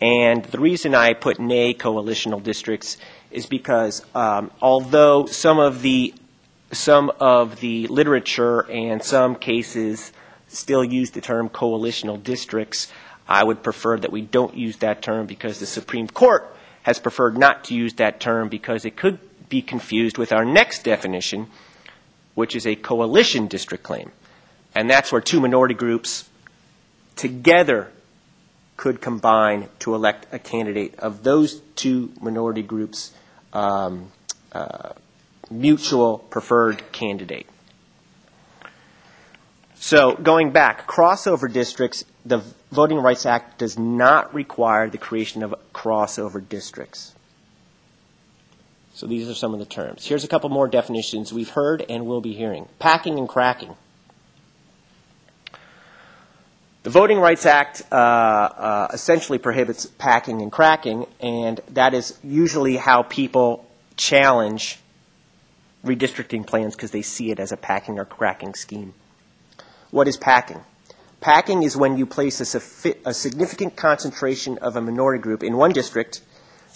And 0.02 0.44
the 0.44 0.60
reason 0.60 0.94
I 0.94 1.14
put 1.14 1.40
nay 1.40 1.72
coalitional 1.72 2.42
districts 2.42 2.98
is 3.30 3.46
because 3.46 4.04
um, 4.14 4.50
although 4.60 5.24
some 5.24 5.58
of 5.58 5.80
the 5.80 6.12
some 6.72 7.10
of 7.20 7.60
the 7.60 7.86
literature 7.86 8.70
and 8.70 9.02
some 9.02 9.34
cases 9.34 10.12
still 10.48 10.84
use 10.84 11.12
the 11.12 11.22
term 11.22 11.48
coalitional 11.48 12.22
districts, 12.22 12.92
I 13.26 13.44
would 13.44 13.62
prefer 13.62 13.96
that 13.96 14.12
we 14.12 14.20
don't 14.20 14.54
use 14.54 14.76
that 14.78 15.00
term 15.00 15.24
because 15.24 15.58
the 15.58 15.66
Supreme 15.78 16.08
Court 16.08 16.54
has 16.82 16.98
preferred 16.98 17.38
not 17.38 17.64
to 17.64 17.74
use 17.74 17.94
that 17.94 18.20
term 18.20 18.50
because 18.50 18.84
it 18.84 18.94
could 18.94 19.18
be 19.48 19.62
confused 19.62 20.18
with 20.18 20.32
our 20.34 20.44
next 20.44 20.82
definition, 20.82 21.46
which 22.34 22.56
is 22.56 22.66
a 22.66 22.74
coalition 22.74 23.46
district 23.46 23.84
claim. 23.84 24.10
And 24.74 24.90
that's 24.90 25.12
where 25.12 25.20
two 25.20 25.40
minority 25.40 25.74
groups 25.74 26.28
together 27.16 27.90
could 28.76 29.00
combine 29.00 29.68
to 29.80 29.94
elect 29.94 30.26
a 30.32 30.38
candidate 30.38 30.98
of 30.98 31.22
those 31.22 31.60
two 31.76 32.12
minority 32.20 32.62
groups' 32.62 33.12
um, 33.52 34.10
uh, 34.52 34.90
mutual 35.50 36.18
preferred 36.18 36.82
candidate. 36.92 37.46
So 39.76 40.14
going 40.14 40.50
back, 40.50 40.88
crossover 40.88 41.52
districts, 41.52 42.04
the 42.24 42.42
Voting 42.72 42.98
Rights 42.98 43.26
Act 43.26 43.58
does 43.58 43.78
not 43.78 44.34
require 44.34 44.88
the 44.88 44.98
creation 44.98 45.42
of 45.42 45.54
crossover 45.72 46.46
districts. 46.46 47.14
So 48.94 49.08
these 49.08 49.28
are 49.28 49.34
some 49.34 49.52
of 49.52 49.58
the 49.58 49.66
terms. 49.66 50.06
Here's 50.06 50.22
a 50.22 50.28
couple 50.28 50.48
more 50.50 50.68
definitions 50.68 51.32
we've 51.32 51.50
heard 51.50 51.84
and 51.88 52.06
will 52.06 52.20
be 52.20 52.32
hearing. 52.32 52.68
Packing 52.78 53.18
and 53.18 53.28
cracking. 53.28 53.74
The 56.84 56.90
Voting 56.90 57.18
Rights 57.18 57.44
Act 57.44 57.82
uh, 57.90 57.94
uh, 57.94 58.88
essentially 58.92 59.38
prohibits 59.38 59.86
packing 59.86 60.42
and 60.42 60.52
cracking, 60.52 61.06
and 61.18 61.60
that 61.70 61.94
is 61.94 62.16
usually 62.22 62.76
how 62.76 63.02
people 63.02 63.66
challenge 63.96 64.78
redistricting 65.84 66.46
plans 66.46 66.76
because 66.76 66.90
they 66.90 67.02
see 67.02 67.30
it 67.30 67.40
as 67.40 67.52
a 67.52 67.56
packing 67.56 67.98
or 67.98 68.04
cracking 68.04 68.54
scheme. 68.54 68.94
What 69.90 70.08
is 70.08 70.16
packing? 70.16 70.60
Packing 71.20 71.62
is 71.62 71.76
when 71.76 71.96
you 71.96 72.06
place 72.06 72.40
a, 72.54 72.94
a 73.06 73.14
significant 73.14 73.76
concentration 73.76 74.58
of 74.58 74.76
a 74.76 74.80
minority 74.80 75.22
group 75.22 75.42
in 75.42 75.56
one 75.56 75.72
district, 75.72 76.20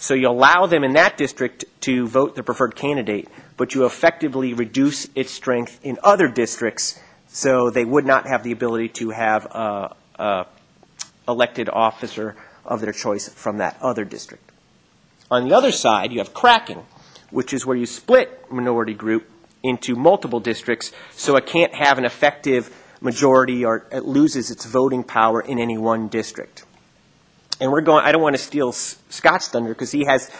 so 0.01 0.13
you 0.13 0.29
allow 0.29 0.65
them 0.65 0.85
in 0.85 0.93
that 0.93 1.17
district 1.17 1.65
to 1.81 2.07
vote 2.07 2.33
the 2.33 2.41
preferred 2.41 2.73
candidate, 2.73 3.27
but 3.57 3.75
you 3.75 3.85
effectively 3.85 4.53
reduce 4.53 5.09
its 5.13 5.29
strength 5.29 5.77
in 5.83 5.99
other 6.01 6.29
districts 6.29 6.97
so 7.27 7.69
they 7.69 7.83
would 7.83 8.05
not 8.05 8.25
have 8.25 8.41
the 8.41 8.53
ability 8.53 8.87
to 8.87 9.09
have 9.09 9.45
a, 9.47 9.93
a 10.17 10.45
elected 11.27 11.69
officer 11.69 12.37
of 12.65 12.79
their 12.79 12.93
choice 12.93 13.27
from 13.27 13.57
that 13.57 13.77
other 13.81 14.05
district. 14.05 14.49
On 15.29 15.49
the 15.49 15.53
other 15.53 15.73
side, 15.73 16.13
you 16.13 16.19
have 16.19 16.33
cracking, 16.33 16.85
which 17.29 17.53
is 17.53 17.65
where 17.65 17.75
you 17.75 17.85
split 17.85 18.49
minority 18.49 18.93
group 18.93 19.29
into 19.63 19.97
multiple 19.97 20.39
districts 20.39 20.93
so 21.11 21.35
it 21.35 21.45
can't 21.45 21.75
have 21.75 21.97
an 21.97 22.05
effective 22.05 22.73
majority 23.01 23.65
or 23.65 23.85
it 23.91 24.05
loses 24.05 24.49
its 24.49 24.63
voting 24.63 25.03
power 25.03 25.41
in 25.41 25.59
any 25.59 25.77
one 25.77 26.07
district. 26.07 26.63
And 27.59 27.71
we're 27.71 27.81
going, 27.81 28.05
I 28.05 28.11
don't 28.11 28.21
want 28.21 28.35
to 28.35 28.41
steal 28.41 28.71
Scott's 28.71 29.49
thunder 29.49 29.69
because 29.69 29.91
he 29.91 30.05
has, 30.05 30.31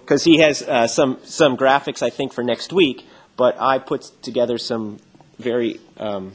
because 0.00 0.22
he 0.24 0.38
has 0.38 0.62
uh, 0.62 0.86
some, 0.86 1.18
some 1.24 1.56
graphics, 1.56 2.02
I 2.02 2.10
think, 2.10 2.32
for 2.32 2.44
next 2.44 2.72
week, 2.72 3.04
but 3.36 3.60
I 3.60 3.78
put 3.78 4.10
together 4.22 4.58
some 4.58 4.98
very 5.38 5.80
um, 5.96 6.32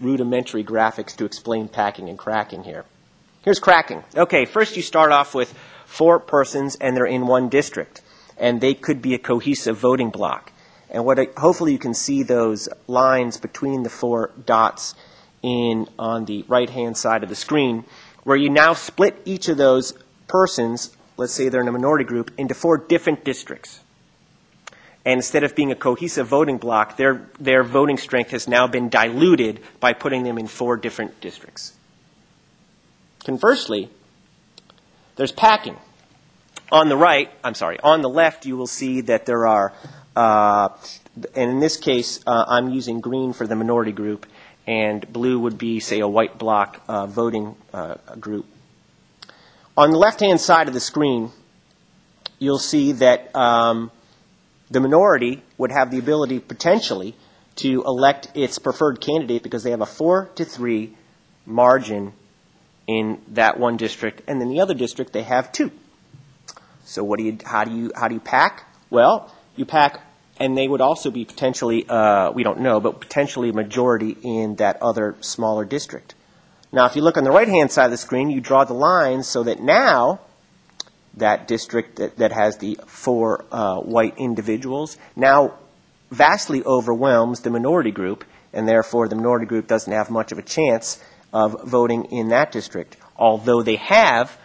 rudimentary 0.00 0.64
graphics 0.64 1.14
to 1.16 1.24
explain 1.24 1.68
packing 1.68 2.08
and 2.08 2.18
cracking 2.18 2.64
here. 2.64 2.84
Here's 3.42 3.60
cracking. 3.60 4.02
Okay, 4.16 4.44
first 4.44 4.76
you 4.76 4.82
start 4.82 5.12
off 5.12 5.34
with 5.34 5.52
four 5.84 6.18
persons 6.18 6.76
and 6.80 6.96
they're 6.96 7.06
in 7.06 7.26
one 7.26 7.48
district, 7.48 8.02
and 8.36 8.60
they 8.60 8.74
could 8.74 9.00
be 9.00 9.14
a 9.14 9.18
cohesive 9.18 9.76
voting 9.76 10.10
bloc. 10.10 10.52
And 10.90 11.04
what 11.04 11.18
I, 11.18 11.28
hopefully 11.36 11.72
you 11.72 11.78
can 11.78 11.94
see 11.94 12.22
those 12.22 12.68
lines 12.86 13.36
between 13.36 13.82
the 13.82 13.90
four 13.90 14.32
dots 14.44 14.94
in 15.42 15.86
on 15.98 16.24
the 16.24 16.44
right 16.48 16.70
hand 16.70 16.96
side 16.96 17.22
of 17.22 17.28
the 17.28 17.34
screen, 17.34 17.84
where 18.26 18.36
you 18.36 18.50
now 18.50 18.74
split 18.74 19.22
each 19.24 19.48
of 19.48 19.56
those 19.56 19.94
persons, 20.26 20.90
let's 21.16 21.32
say 21.32 21.48
they're 21.48 21.60
in 21.60 21.68
a 21.68 21.72
minority 21.72 22.04
group, 22.04 22.32
into 22.36 22.54
four 22.54 22.76
different 22.76 23.24
districts. 23.24 23.78
And 25.04 25.18
instead 25.18 25.44
of 25.44 25.54
being 25.54 25.70
a 25.70 25.76
cohesive 25.76 26.26
voting 26.26 26.58
bloc, 26.58 26.96
their, 26.96 27.28
their 27.38 27.62
voting 27.62 27.98
strength 27.98 28.30
has 28.32 28.48
now 28.48 28.66
been 28.66 28.88
diluted 28.88 29.60
by 29.78 29.92
putting 29.92 30.24
them 30.24 30.38
in 30.38 30.48
four 30.48 30.76
different 30.76 31.20
districts. 31.20 31.74
Conversely, 33.24 33.90
there's 35.14 35.30
packing. 35.30 35.76
On 36.72 36.88
the 36.88 36.96
right, 36.96 37.30
I'm 37.44 37.54
sorry, 37.54 37.78
on 37.78 38.02
the 38.02 38.10
left, 38.10 38.44
you 38.44 38.56
will 38.56 38.66
see 38.66 39.02
that 39.02 39.26
there 39.26 39.46
are, 39.46 39.72
uh, 40.16 40.70
and 41.36 41.52
in 41.52 41.60
this 41.60 41.76
case, 41.76 42.18
uh, 42.26 42.44
I'm 42.48 42.70
using 42.70 43.00
green 43.00 43.32
for 43.32 43.46
the 43.46 43.54
minority 43.54 43.92
group, 43.92 44.26
and 44.66 45.10
blue 45.12 45.38
would 45.38 45.58
be, 45.58 45.80
say, 45.80 46.00
a 46.00 46.08
white 46.08 46.38
bloc 46.38 46.80
uh, 46.88 47.06
voting 47.06 47.54
uh, 47.72 47.94
group. 48.18 48.46
On 49.76 49.90
the 49.90 49.98
left 49.98 50.20
hand 50.20 50.40
side 50.40 50.68
of 50.68 50.74
the 50.74 50.80
screen, 50.80 51.30
you'll 52.38 52.58
see 52.58 52.92
that 52.92 53.34
um, 53.36 53.90
the 54.70 54.80
minority 54.80 55.42
would 55.58 55.70
have 55.70 55.90
the 55.90 55.98
ability 55.98 56.40
potentially 56.40 57.14
to 57.56 57.82
elect 57.84 58.28
its 58.34 58.58
preferred 58.58 59.00
candidate 59.00 59.42
because 59.42 59.62
they 59.62 59.70
have 59.70 59.80
a 59.80 59.86
four 59.86 60.30
to 60.34 60.44
three 60.44 60.94
margin 61.44 62.12
in 62.86 63.20
that 63.28 63.58
one 63.58 63.76
district, 63.76 64.22
and 64.26 64.40
in 64.40 64.48
the 64.48 64.60
other 64.60 64.74
district 64.74 65.12
they 65.12 65.22
have 65.22 65.50
two. 65.52 65.70
So 66.84 67.02
what 67.02 67.18
do 67.18 67.24
you, 67.24 67.38
how 67.44 67.64
do 67.64 67.74
you, 67.74 67.90
how 67.96 68.08
do 68.08 68.14
you 68.14 68.20
pack? 68.20 68.64
Well, 68.90 69.32
you 69.56 69.64
pack, 69.64 70.00
and 70.38 70.56
they 70.56 70.68
would 70.68 70.80
also 70.80 71.10
be 71.10 71.24
potentially, 71.24 71.88
uh, 71.88 72.30
we 72.30 72.42
don't 72.42 72.60
know, 72.60 72.80
but 72.80 73.00
potentially 73.00 73.48
a 73.50 73.52
majority 73.52 74.16
in 74.22 74.56
that 74.56 74.82
other 74.82 75.16
smaller 75.20 75.64
district. 75.64 76.14
Now, 76.72 76.86
if 76.86 76.96
you 76.96 77.02
look 77.02 77.16
on 77.16 77.24
the 77.24 77.30
right-hand 77.30 77.70
side 77.70 77.86
of 77.86 77.90
the 77.90 77.96
screen, 77.96 78.28
you 78.30 78.40
draw 78.40 78.64
the 78.64 78.74
lines 78.74 79.26
so 79.26 79.42
that 79.44 79.60
now 79.60 80.20
that 81.16 81.48
district 81.48 81.96
that, 81.96 82.16
that 82.18 82.32
has 82.32 82.58
the 82.58 82.78
four 82.86 83.44
uh, 83.50 83.80
white 83.80 84.14
individuals 84.18 84.98
now 85.14 85.54
vastly 86.10 86.62
overwhelms 86.64 87.40
the 87.40 87.50
minority 87.50 87.90
group, 87.90 88.24
and 88.52 88.68
therefore 88.68 89.08
the 89.08 89.16
minority 89.16 89.46
group 89.46 89.66
doesn't 89.66 89.92
have 89.92 90.10
much 90.10 90.32
of 90.32 90.38
a 90.38 90.42
chance 90.42 91.02
of 91.32 91.62
voting 91.64 92.04
in 92.06 92.28
that 92.28 92.52
district, 92.52 92.96
although 93.16 93.62
they 93.62 93.76
have 93.76 94.38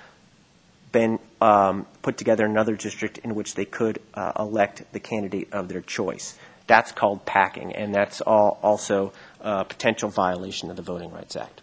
been 0.91 1.19
um, 1.39 1.85
put 2.02 2.18
together 2.18 2.45
another 2.45 2.76
district 2.76 3.19
in 3.19 3.36
which 3.36 3.56
they 3.56 3.65
could 3.65 3.99
uh, 4.14 4.32
elect 4.40 4.84
the 4.91 4.99
candidate 4.99 5.49
of 5.52 5.68
their 5.68 5.82
choice. 5.82 6.38
That's 6.68 6.91
called 6.91 7.26
packing, 7.26 7.73
and 7.76 7.94
that's 7.94 8.22
all 8.22 8.60
also 8.61 9.14
a 9.41 9.65
potential 9.65 10.10
violation 10.10 10.69
of 10.69 10.76
the 10.76 10.82
Voting 10.82 11.11
Rights 11.11 11.36
Act. 11.36 11.61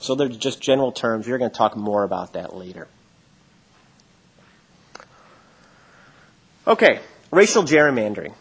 So 0.00 0.14
they're 0.14 0.28
just 0.28 0.60
general 0.60 0.90
terms. 0.90 1.28
We're 1.28 1.38
going 1.38 1.50
to 1.50 1.56
talk 1.56 1.76
more 1.76 2.02
about 2.02 2.32
that 2.32 2.54
later. 2.54 2.88
Okay, 6.66 7.00
racial 7.30 7.62
gerrymandering. 7.62 8.34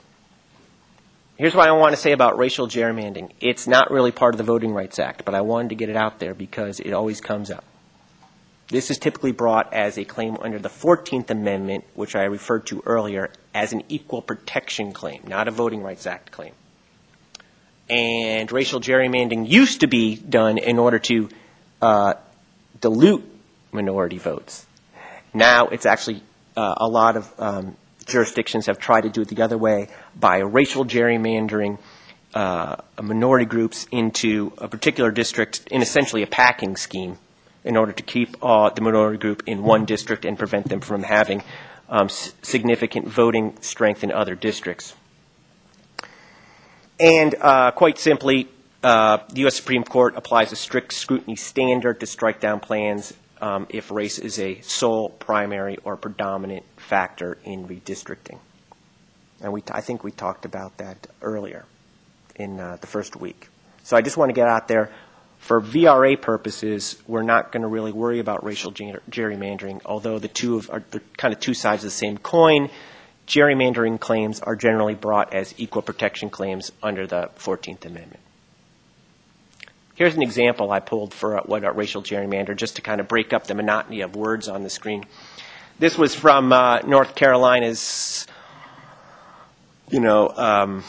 Here's 1.38 1.56
what 1.56 1.68
I 1.68 1.72
want 1.72 1.96
to 1.96 2.02
say 2.02 2.12
about 2.12 2.38
racial 2.38 2.68
gerrymandering. 2.68 3.32
It's 3.40 3.68
not 3.68 3.90
really 3.90 4.12
part 4.12 4.36
of 4.36 4.38
the 4.38 4.44
Voting 4.44 4.74
Rights 4.74 5.00
Act, 5.00 5.26
but 5.26 5.34
I 5.34 5.42
wanted 5.42 5.70
to 5.70 5.76
get 5.76 5.90
it 5.90 5.96
out 5.96 6.20
there 6.20 6.34
because 6.34 6.80
it 6.80 6.94
always 6.94 7.20
comes 7.20 7.50
up. 7.50 7.64
This 8.72 8.90
is 8.90 8.98
typically 8.98 9.34
brought 9.34 9.74
as 9.74 9.98
a 9.98 10.06
claim 10.06 10.38
under 10.40 10.58
the 10.58 10.70
14th 10.70 11.30
Amendment, 11.30 11.84
which 11.94 12.16
I 12.16 12.24
referred 12.24 12.68
to 12.68 12.82
earlier, 12.86 13.30
as 13.54 13.74
an 13.74 13.84
equal 13.90 14.22
protection 14.22 14.94
claim, 14.94 15.24
not 15.28 15.50
a 15.50 15.52
Voting 15.52 15.84
Rights 15.84 16.08
Act 16.08 16.32
claim. 16.32 16.54
And 17.90 18.50
racial 18.50 18.80
gerrymandering 18.80 19.50
used 19.50 19.82
to 19.82 19.88
be 19.88 20.16
done 20.16 20.58
in 20.58 20.80
order 20.80 21.00
to 21.00 21.28
uh, 21.82 22.14
dilute 22.80 23.26
minority 23.74 24.18
votes. 24.18 24.66
Now 25.34 25.68
it's 25.68 25.86
actually 25.86 26.24
uh, 26.56 26.76
a 26.78 26.88
lot 26.88 27.18
of 27.18 27.30
um, 27.40 27.76
jurisdictions 28.06 28.68
have 28.68 28.80
tried 28.80 29.02
to 29.02 29.10
do 29.10 29.24
it 29.24 29.28
the 29.28 29.42
other 29.42 29.58
way 29.58 29.90
by 30.18 30.38
racial 30.38 30.86
gerrymandering 30.86 31.78
uh, 32.34 32.78
minority 33.02 33.46
groups 33.46 33.86
into 33.92 34.54
a 34.58 34.70
particular 34.70 35.12
district 35.12 35.68
in 35.70 35.82
essentially 35.82 36.24
a 36.24 36.28
packing 36.28 36.78
scheme 36.78 37.18
in 37.64 37.78
order 37.78 37.92
to 37.92 38.04
keep 38.04 38.36
uh, 38.42 38.70
the 38.70 38.82
minority 38.82 39.18
group 39.18 39.44
in 39.46 39.64
one 39.64 39.86
district 39.86 40.26
and 40.26 40.38
prevent 40.38 40.70
them 40.70 40.82
from 40.82 41.04
having 41.04 41.44
um, 41.90 42.06
s- 42.06 42.34
significant 42.42 43.08
voting 43.08 43.56
strength 43.62 44.04
in 44.04 44.12
other 44.12 44.36
districts. 44.36 44.96
And 47.00 47.36
uh, 47.40 47.72
quite 47.72 47.98
simply, 47.98 48.48
uh, 48.84 49.20
the 49.30 49.42
U.S. 49.42 49.56
Supreme 49.56 49.84
Court 49.84 50.16
applies 50.16 50.52
a 50.52 50.56
strict 50.56 50.94
scrutiny 50.94 51.36
standard 51.36 52.00
to 52.00 52.06
strike 52.06 52.40
down 52.40 52.60
plans 52.60 53.14
um, 53.42 53.66
if 53.70 53.92
race 53.92 54.20
is 54.20 54.40
a 54.40 54.62
sole, 54.62 55.10
primary, 55.10 55.78
or 55.84 55.98
predominant 55.98 56.64
factor 56.78 57.38
in 57.44 57.68
redistricting. 57.68 58.38
And 59.42 59.52
we 59.52 59.62
t- 59.62 59.72
I 59.74 59.82
think 59.82 60.04
we 60.04 60.12
talked 60.12 60.46
about 60.46 60.78
that 60.78 61.08
earlier 61.22 61.66
in 62.36 62.60
uh, 62.60 62.78
the 62.80 62.88
first 62.88 63.16
week. 63.16 63.50
So 63.84 63.98
I 63.98 64.02
just 64.02 64.16
want 64.18 64.30
to 64.30 64.34
get 64.34 64.48
out 64.48 64.68
there. 64.68 64.92
For 65.42 65.60
VRA 65.60 66.22
purposes, 66.22 67.02
we're 67.08 67.24
not 67.24 67.52
going 67.52 67.64
to 67.64 67.68
really 67.68 67.92
worry 67.92 68.20
about 68.20 68.46
racial 68.46 68.70
ger- 68.70 69.02
gerrymandering, 69.10 69.82
although 69.86 70.20
the 70.20 70.28
two 70.28 70.58
of, 70.58 70.70
are 70.70 70.84
kind 71.18 71.34
of 71.34 71.40
two 71.40 71.56
sides 71.56 71.84
of 71.84 71.88
the 71.88 71.96
same 71.96 72.20
coin. 72.20 72.70
Gerrymandering 73.26 74.00
claims 74.00 74.40
are 74.40 74.56
generally 74.56 74.94
brought 74.94 75.34
as 75.34 75.56
equal 75.58 75.82
protection 75.82 76.30
claims 76.30 76.72
under 76.84 77.08
the 77.08 77.32
14th 77.40 77.84
Amendment. 77.86 78.20
Here's 79.96 80.16
an 80.16 80.22
example 80.22 80.72
I 80.72 80.80
pulled 80.80 81.12
for 81.12 81.40
uh, 81.40 81.44
what 81.44 81.64
a 81.64 81.72
racial 81.72 82.04
gerrymander, 82.04 82.56
just 82.56 82.76
to 82.76 82.84
kind 82.84 83.02
of 83.02 83.08
break 83.08 83.34
up 83.34 83.48
the 83.48 83.56
monotony 83.56 84.02
of 84.02 84.16
words 84.16 84.48
on 84.48 84.62
the 84.62 84.70
screen. 84.70 85.06
This 85.80 85.98
was 85.98 86.14
from 86.14 86.54
uh, 86.54 86.82
North 86.82 87.16
Carolina's, 87.16 88.28
you 89.90 90.02
know, 90.02 90.30
um, 90.30 90.84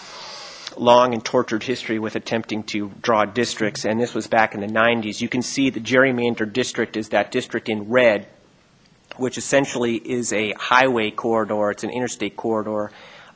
long 0.77 1.15
and 1.15 1.25
tortured 1.25 1.63
history 1.63 1.99
with 1.99 2.17
attempting 2.17 2.63
to 2.65 2.91
draw 3.01 3.25
districts, 3.25 3.85
and 3.85 4.01
this 4.01 4.15
was 4.15 4.27
back 4.27 4.55
in 4.55 4.61
the 4.61 4.67
90s. 4.67 5.21
You 5.21 5.29
can 5.29 5.43
see 5.43 5.71
the 5.71 5.81
gerrymander 5.81 6.51
district 6.51 6.97
is 6.97 7.11
that 7.11 7.31
district 7.31 7.69
in 7.69 7.91
red, 7.91 8.27
which 9.17 9.39
essentially 9.39 9.97
is 9.97 10.33
a 10.33 10.53
highway 10.53 11.11
corridor. 11.11 11.71
It's 11.71 11.85
an 11.85 11.91
interstate 11.91 12.37
corridor 12.37 12.91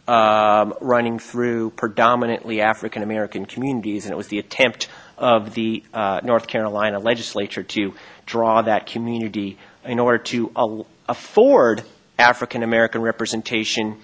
um, 0.08 0.74
running 0.80 1.18
through 1.18 1.70
predominantly 1.70 2.60
African 2.60 3.02
American 3.02 3.46
communities, 3.46 4.04
and 4.04 4.12
it 4.12 4.16
was 4.16 4.28
the 4.28 4.38
attempt 4.38 4.88
of 5.18 5.54
the 5.54 5.82
uh, 5.92 6.20
North 6.22 6.46
Carolina 6.46 6.98
legislature 6.98 7.62
to 7.62 7.94
draw 8.24 8.62
that 8.62 8.86
community 8.86 9.58
in 9.84 9.98
order 9.98 10.18
to 10.18 10.52
al- 10.56 10.86
afford 11.08 11.82
African 12.18 12.62
American 12.62 13.02
representation. 13.02 13.98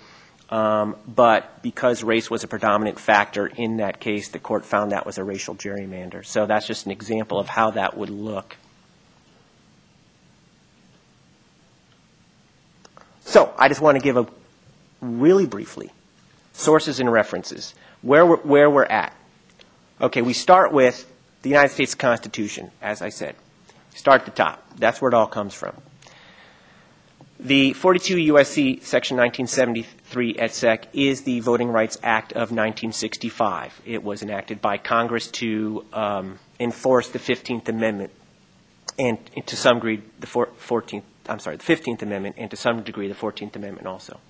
Um, 0.52 0.96
but 1.08 1.62
because 1.62 2.04
race 2.04 2.30
was 2.30 2.44
a 2.44 2.46
predominant 2.46 3.00
factor 3.00 3.46
in 3.46 3.78
that 3.78 4.00
case, 4.00 4.28
the 4.28 4.38
court 4.38 4.66
found 4.66 4.92
that 4.92 5.06
was 5.06 5.16
a 5.16 5.24
racial 5.24 5.54
gerrymander. 5.54 6.26
So 6.26 6.44
that's 6.44 6.66
just 6.66 6.84
an 6.84 6.92
example 6.92 7.38
of 7.38 7.48
how 7.48 7.70
that 7.70 7.96
would 7.96 8.10
look. 8.10 8.58
So 13.24 13.54
I 13.56 13.68
just 13.68 13.80
want 13.80 13.96
to 13.96 14.04
give 14.04 14.18
a 14.18 14.26
really 15.00 15.46
briefly 15.46 15.90
sources 16.52 17.00
and 17.00 17.10
references 17.10 17.74
where 18.02 18.26
we're, 18.26 18.36
where 18.36 18.68
we're 18.68 18.84
at. 18.84 19.16
Okay, 20.02 20.20
we 20.20 20.34
start 20.34 20.70
with 20.70 21.10
the 21.40 21.48
United 21.48 21.70
States 21.70 21.94
Constitution, 21.94 22.70
as 22.82 23.00
I 23.00 23.08
said. 23.08 23.36
Start 23.94 24.20
at 24.20 24.24
the 24.26 24.32
top. 24.32 24.62
That's 24.76 25.00
where 25.00 25.08
it 25.08 25.14
all 25.14 25.28
comes 25.28 25.54
from. 25.54 25.74
The 27.40 27.72
42 27.72 28.34
USC 28.34 28.82
section 28.84 29.16
1970 29.16 29.86
3 30.12 30.36
et 30.38 30.52
seq. 30.52 30.88
is 30.92 31.22
the 31.22 31.40
Voting 31.40 31.68
Rights 31.68 31.98
Act 32.02 32.32
of 32.32 32.52
1965. 32.52 33.80
It 33.86 34.04
was 34.04 34.22
enacted 34.22 34.60
by 34.60 34.76
Congress 34.76 35.28
to 35.42 35.86
um, 35.94 36.38
enforce 36.60 37.08
the 37.08 37.18
15th 37.18 37.68
Amendment 37.70 38.12
and 38.98 39.18
to 39.46 39.56
some 39.56 39.76
degree 39.76 40.02
the 40.20 40.26
14th, 40.26 41.02
I'm 41.30 41.38
sorry, 41.38 41.56
the 41.56 41.64
15th 41.64 42.02
Amendment 42.02 42.36
and 42.36 42.50
to 42.50 42.58
some 42.58 42.82
degree 42.82 43.08
the 43.08 43.14
14th 43.14 43.56
Amendment 43.56 43.86
also. 43.86 44.20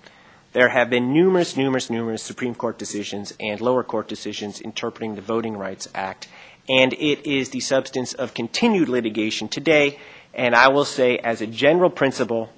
There 0.52 0.68
have 0.68 0.88
been 0.88 1.12
numerous, 1.12 1.56
numerous, 1.56 1.90
numerous 1.90 2.22
Supreme 2.22 2.54
Court 2.54 2.78
decisions 2.78 3.34
and 3.40 3.60
lower 3.60 3.82
court 3.82 4.06
decisions 4.06 4.60
interpreting 4.60 5.16
the 5.16 5.20
Voting 5.20 5.56
Rights 5.56 5.88
Act, 5.96 6.28
and 6.68 6.92
it 6.92 7.26
is 7.26 7.48
the 7.48 7.60
substance 7.60 8.12
of 8.12 8.34
continued 8.34 8.88
litigation 8.88 9.48
today. 9.48 9.98
And 10.32 10.54
I 10.54 10.68
will 10.68 10.84
say, 10.84 11.18
as 11.18 11.40
a 11.40 11.46
general 11.46 11.90
principle, 11.90 12.50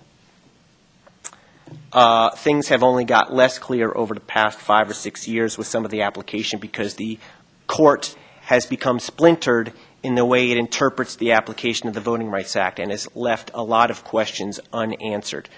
uh, 1.95 2.31
things 2.31 2.69
have 2.69 2.83
only 2.83 3.05
got 3.05 3.33
less 3.33 3.59
clear 3.59 3.93
over 3.95 4.15
the 4.15 4.21
past 4.21 4.59
five 4.59 4.91
or 4.91 4.95
six 4.95 5.29
years 5.29 5.57
with 5.57 5.67
some 5.67 5.85
of 5.85 5.91
the 5.91 6.03
application 6.03 6.59
because 6.59 6.95
the 6.97 7.19
court 7.67 8.17
has 8.43 8.67
become 8.67 8.99
splintered 8.99 9.73
in 10.03 10.17
the 10.17 10.25
way 10.25 10.51
it 10.51 10.59
interprets 10.59 11.17
the 11.17 11.33
application 11.33 11.89
of 11.89 11.95
the 11.95 12.01
Voting 12.01 12.29
Rights 12.29 12.57
Act 12.57 12.79
and 12.79 12.91
has 12.91 13.09
left 13.15 13.51
a 13.55 13.63
lot 13.63 13.91
of 13.91 14.05
questions 14.05 14.61
unanswered 14.73 15.49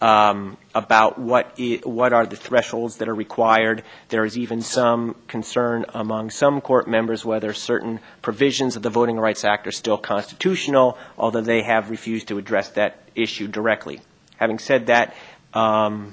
um, 0.00 0.58
about 0.74 1.18
what, 1.18 1.52
i- 1.58 1.80
what 1.82 2.12
are 2.12 2.26
the 2.26 2.36
thresholds 2.36 2.98
that 2.98 3.08
are 3.08 3.14
required. 3.14 3.82
There 4.10 4.24
is 4.24 4.36
even 4.36 4.60
some 4.60 5.16
concern 5.26 5.86
among 5.94 6.30
some 6.30 6.60
court 6.60 6.86
members 6.86 7.24
whether 7.24 7.52
certain 7.54 8.00
provisions 8.20 8.76
of 8.76 8.82
the 8.82 8.90
Voting 8.90 9.16
Rights 9.18 9.44
Act 9.44 9.66
are 9.66 9.72
still 9.72 9.96
constitutional, 9.98 10.98
although 11.18 11.40
they 11.40 11.62
have 11.62 11.90
refused 11.90 12.28
to 12.28 12.38
address 12.38 12.68
that 12.70 13.02
issue 13.14 13.48
directly. 13.48 14.00
Having 14.36 14.58
said 14.58 14.86
that, 14.88 15.14
um, 15.56 16.12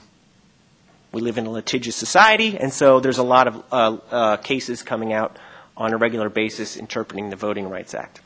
we 1.12 1.22
live 1.22 1.38
in 1.38 1.46
a 1.46 1.50
litigious 1.50 1.98
society, 1.98 2.58
and 2.58 2.72
so 2.72 3.02
there's 3.02 3.18
a 3.18 3.24
lot 3.24 3.48
of 3.48 3.64
uh, 3.72 3.98
uh, 4.10 4.38
cases 4.38 4.84
coming 4.84 5.12
out 5.12 5.38
on 5.76 5.92
a 5.92 5.98
regular 5.98 6.30
basis 6.30 6.78
interpreting 6.78 7.30
the 7.30 7.36
Voting 7.36 7.68
Rights 7.70 7.94
Act. 7.94 8.22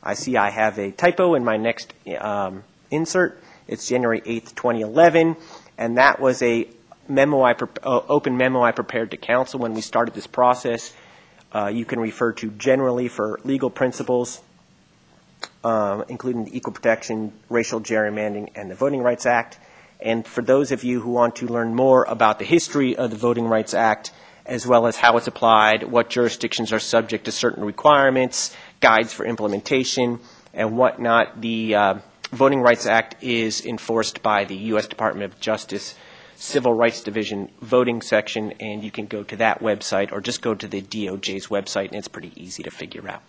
I 0.00 0.14
see 0.14 0.36
I 0.36 0.50
have 0.50 0.78
a 0.78 0.92
typo 0.92 1.34
in 1.34 1.44
my 1.44 1.56
next 1.56 1.92
um, 2.18 2.62
insert. 2.90 3.42
It's 3.66 3.88
January 3.88 4.20
8th, 4.20 4.54
2011, 4.54 5.36
and 5.76 5.98
that 5.98 6.20
was 6.20 6.40
a 6.40 6.68
memo 7.08 7.42
I 7.42 7.56
uh, 7.82 8.00
open 8.08 8.36
memo 8.36 8.62
I 8.62 8.70
prepared 8.70 9.10
to 9.10 9.16
council 9.16 9.58
when 9.58 9.74
we 9.74 9.80
started 9.80 10.14
this 10.14 10.28
process. 10.28 10.94
Uh, 11.52 11.66
you 11.66 11.84
can 11.84 11.98
refer 11.98 12.32
to 12.34 12.50
generally 12.52 13.08
for 13.08 13.40
legal 13.42 13.70
principles, 13.70 14.40
um, 15.64 16.04
including 16.08 16.44
the 16.44 16.56
Equal 16.56 16.72
Protection, 16.72 17.32
Racial 17.48 17.80
Gerrymandering, 17.80 18.52
and 18.54 18.70
the 18.70 18.76
Voting 18.76 19.02
Rights 19.02 19.26
Act. 19.26 19.58
And 20.02 20.26
for 20.26 20.42
those 20.42 20.72
of 20.72 20.84
you 20.84 21.00
who 21.00 21.10
want 21.10 21.36
to 21.36 21.46
learn 21.46 21.74
more 21.74 22.04
about 22.04 22.38
the 22.38 22.44
history 22.44 22.96
of 22.96 23.10
the 23.10 23.16
Voting 23.16 23.46
Rights 23.46 23.74
Act, 23.74 24.12
as 24.46 24.66
well 24.66 24.86
as 24.86 24.96
how 24.96 25.16
it's 25.16 25.26
applied, 25.26 25.84
what 25.84 26.08
jurisdictions 26.08 26.72
are 26.72 26.78
subject 26.78 27.26
to 27.26 27.32
certain 27.32 27.64
requirements, 27.64 28.56
guides 28.80 29.12
for 29.12 29.24
implementation, 29.26 30.18
and 30.54 30.76
whatnot, 30.76 31.40
the 31.40 31.74
uh, 31.74 31.94
Voting 32.32 32.60
Rights 32.60 32.86
Act 32.86 33.22
is 33.22 33.64
enforced 33.64 34.22
by 34.22 34.44
the 34.44 34.56
U.S. 34.56 34.86
Department 34.86 35.32
of 35.32 35.40
Justice 35.40 35.94
Civil 36.36 36.72
Rights 36.72 37.02
Division 37.02 37.50
voting 37.60 38.00
section, 38.00 38.52
and 38.60 38.82
you 38.82 38.90
can 38.90 39.06
go 39.06 39.22
to 39.24 39.36
that 39.36 39.60
website 39.60 40.10
or 40.10 40.20
just 40.20 40.40
go 40.40 40.54
to 40.54 40.66
the 40.66 40.80
DOJ's 40.80 41.48
website, 41.48 41.88
and 41.88 41.96
it's 41.96 42.08
pretty 42.08 42.32
easy 42.34 42.62
to 42.62 42.70
figure 42.70 43.06
out. 43.08 43.22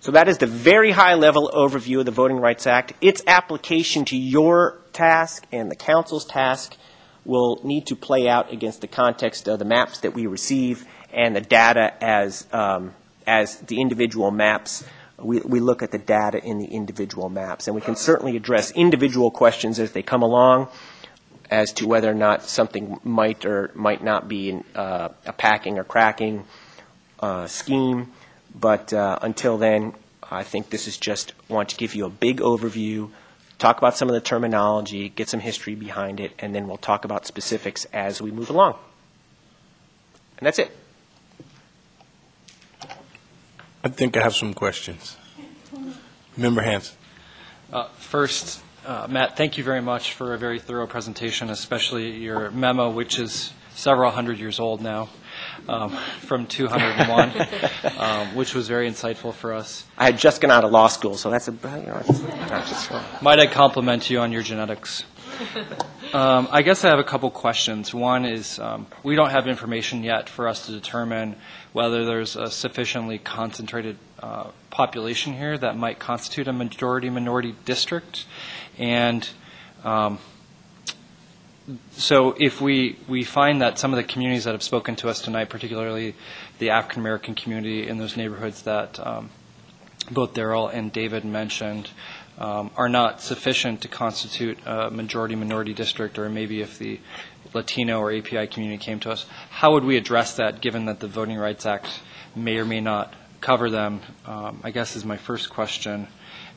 So 0.00 0.12
that 0.12 0.28
is 0.28 0.38
the 0.38 0.46
very 0.46 0.92
high 0.92 1.14
level 1.14 1.50
overview 1.52 1.98
of 1.98 2.06
the 2.06 2.12
Voting 2.12 2.36
Rights 2.36 2.68
Act. 2.68 2.92
Its 3.00 3.20
application 3.26 4.04
to 4.06 4.16
your 4.16 4.78
task 4.92 5.44
and 5.50 5.68
the 5.70 5.76
council's 5.76 6.24
task 6.24 6.76
will 7.24 7.60
need 7.64 7.86
to 7.88 7.96
play 7.96 8.28
out 8.28 8.52
against 8.52 8.80
the 8.80 8.86
context 8.86 9.48
of 9.48 9.58
the 9.58 9.64
maps 9.64 10.00
that 10.00 10.14
we 10.14 10.26
receive 10.26 10.86
and 11.12 11.34
the 11.34 11.40
data 11.40 11.92
as, 12.00 12.46
um, 12.52 12.94
as 13.26 13.56
the 13.56 13.80
individual 13.80 14.30
maps. 14.30 14.84
We, 15.18 15.40
we 15.40 15.58
look 15.58 15.82
at 15.82 15.90
the 15.90 15.98
data 15.98 16.42
in 16.44 16.58
the 16.58 16.66
individual 16.66 17.28
maps, 17.28 17.66
and 17.66 17.74
we 17.74 17.80
can 17.80 17.96
certainly 17.96 18.36
address 18.36 18.70
individual 18.70 19.32
questions 19.32 19.80
as 19.80 19.90
they 19.90 20.02
come 20.02 20.22
along 20.22 20.68
as 21.50 21.72
to 21.72 21.88
whether 21.88 22.08
or 22.08 22.14
not 22.14 22.42
something 22.42 23.00
might 23.02 23.44
or 23.44 23.72
might 23.74 24.04
not 24.04 24.28
be 24.28 24.50
in, 24.50 24.64
uh, 24.76 25.08
a 25.26 25.32
packing 25.32 25.76
or 25.76 25.82
cracking 25.82 26.44
uh, 27.18 27.48
scheme. 27.48 28.12
But 28.60 28.92
uh, 28.92 29.18
until 29.22 29.58
then, 29.58 29.94
I 30.30 30.42
think 30.42 30.70
this 30.70 30.86
is 30.86 30.96
just 30.96 31.32
want 31.48 31.68
to 31.70 31.76
give 31.76 31.94
you 31.94 32.06
a 32.06 32.10
big 32.10 32.40
overview 32.40 33.10
talk 33.58 33.78
about 33.78 33.96
some 33.96 34.08
of 34.08 34.14
the 34.14 34.20
terminology, 34.20 35.08
get 35.08 35.28
some 35.28 35.40
history 35.40 35.74
behind 35.74 36.20
it, 36.20 36.32
and 36.38 36.54
then 36.54 36.68
we'll 36.68 36.76
talk 36.76 37.04
about 37.04 37.26
specifics 37.26 37.84
as 37.92 38.22
we 38.22 38.30
move 38.30 38.50
along. 38.50 38.76
And 40.38 40.46
that's 40.46 40.58
it. 40.58 40.74
I 43.84 43.88
think 43.88 44.16
I 44.16 44.22
have 44.22 44.34
some 44.34 44.54
questions. 44.54 45.16
Member 46.36 46.62
Hanson. 46.62 46.96
Uh, 47.72 47.88
First, 47.98 48.62
uh, 48.86 49.06
Matt, 49.10 49.36
thank 49.36 49.58
you 49.58 49.64
very 49.64 49.82
much 49.82 50.12
for 50.12 50.34
a 50.34 50.38
very 50.38 50.60
thorough 50.60 50.86
presentation, 50.86 51.50
especially 51.50 52.12
your 52.12 52.50
memo, 52.52 52.90
which 52.90 53.18
is 53.18 53.52
several 53.74 54.10
hundred 54.10 54.38
years 54.38 54.60
old 54.60 54.80
now, 54.80 55.08
um, 55.68 55.90
from 56.20 56.46
201, 56.46 57.96
um, 57.98 58.34
which 58.34 58.54
was 58.54 58.68
very 58.68 58.88
insightful 58.88 59.34
for 59.34 59.52
us. 59.52 59.84
I 59.96 60.06
had 60.06 60.18
just 60.18 60.40
gone 60.40 60.50
out 60.50 60.64
of 60.64 60.70
law 60.70 60.88
school, 60.88 61.16
so 61.16 61.30
that's 61.30 61.48
a, 61.48 61.52
you 61.52 61.86
know, 61.86 62.02
it's 62.06 62.68
just, 62.70 63.22
Might 63.22 63.38
I 63.38 63.46
compliment 63.46 64.08
you 64.10 64.20
on 64.20 64.32
your 64.32 64.42
genetics? 64.42 65.04
Um, 66.12 66.48
I 66.50 66.62
guess 66.62 66.84
I 66.84 66.88
have 66.88 66.98
a 66.98 67.04
couple 67.04 67.30
questions. 67.30 67.92
One 67.92 68.24
is, 68.24 68.58
um, 68.58 68.86
we 69.02 69.14
don't 69.14 69.30
have 69.30 69.46
information 69.46 70.02
yet 70.02 70.28
for 70.28 70.48
us 70.48 70.66
to 70.66 70.72
determine 70.72 71.36
whether 71.74 72.06
there's 72.06 72.34
a 72.34 72.50
sufficiently 72.50 73.18
concentrated 73.18 73.98
uh, 74.20 74.50
population 74.70 75.34
here 75.34 75.56
that 75.58 75.76
might 75.76 75.98
constitute 75.98 76.48
a 76.48 76.52
majority-minority 76.52 77.54
district. 77.66 78.24
And 78.78 79.28
um, 79.84 80.18
so 81.90 82.34
if 82.38 82.60
we, 82.60 82.98
we 83.08 83.24
find 83.24 83.60
that 83.62 83.78
some 83.78 83.92
of 83.92 83.96
the 83.96 84.04
communities 84.04 84.44
that 84.44 84.52
have 84.52 84.62
spoken 84.62 84.96
to 84.96 85.08
us 85.08 85.20
tonight, 85.20 85.50
particularly 85.50 86.14
the 86.58 86.70
African-American 86.70 87.34
community 87.34 87.86
in 87.86 87.98
those 87.98 88.16
neighborhoods 88.16 88.62
that 88.62 88.98
um, 89.06 89.30
both 90.10 90.34
Daryl 90.34 90.72
and 90.72 90.92
David 90.92 91.24
mentioned, 91.24 91.90
um, 92.38 92.70
are 92.76 92.88
not 92.88 93.20
sufficient 93.20 93.80
to 93.82 93.88
constitute 93.88 94.58
a 94.64 94.90
majority-minority 94.90 95.74
district, 95.74 96.18
or 96.18 96.28
maybe 96.28 96.60
if 96.60 96.78
the 96.78 97.00
Latino 97.52 97.98
or 97.98 98.12
API 98.12 98.46
community 98.46 98.82
came 98.82 99.00
to 99.00 99.10
us, 99.10 99.26
how 99.50 99.72
would 99.72 99.84
we 99.84 99.96
address 99.96 100.36
that, 100.36 100.60
given 100.60 100.86
that 100.86 101.00
the 101.00 101.08
Voting 101.08 101.36
Rights 101.36 101.66
Act 101.66 102.00
may 102.34 102.58
or 102.58 102.64
may 102.64 102.80
not 102.80 103.12
cover 103.40 103.70
them, 103.70 104.00
um, 104.26 104.60
I 104.62 104.70
guess 104.70 104.96
is 104.96 105.04
my 105.04 105.16
first 105.16 105.50
question. 105.50 106.08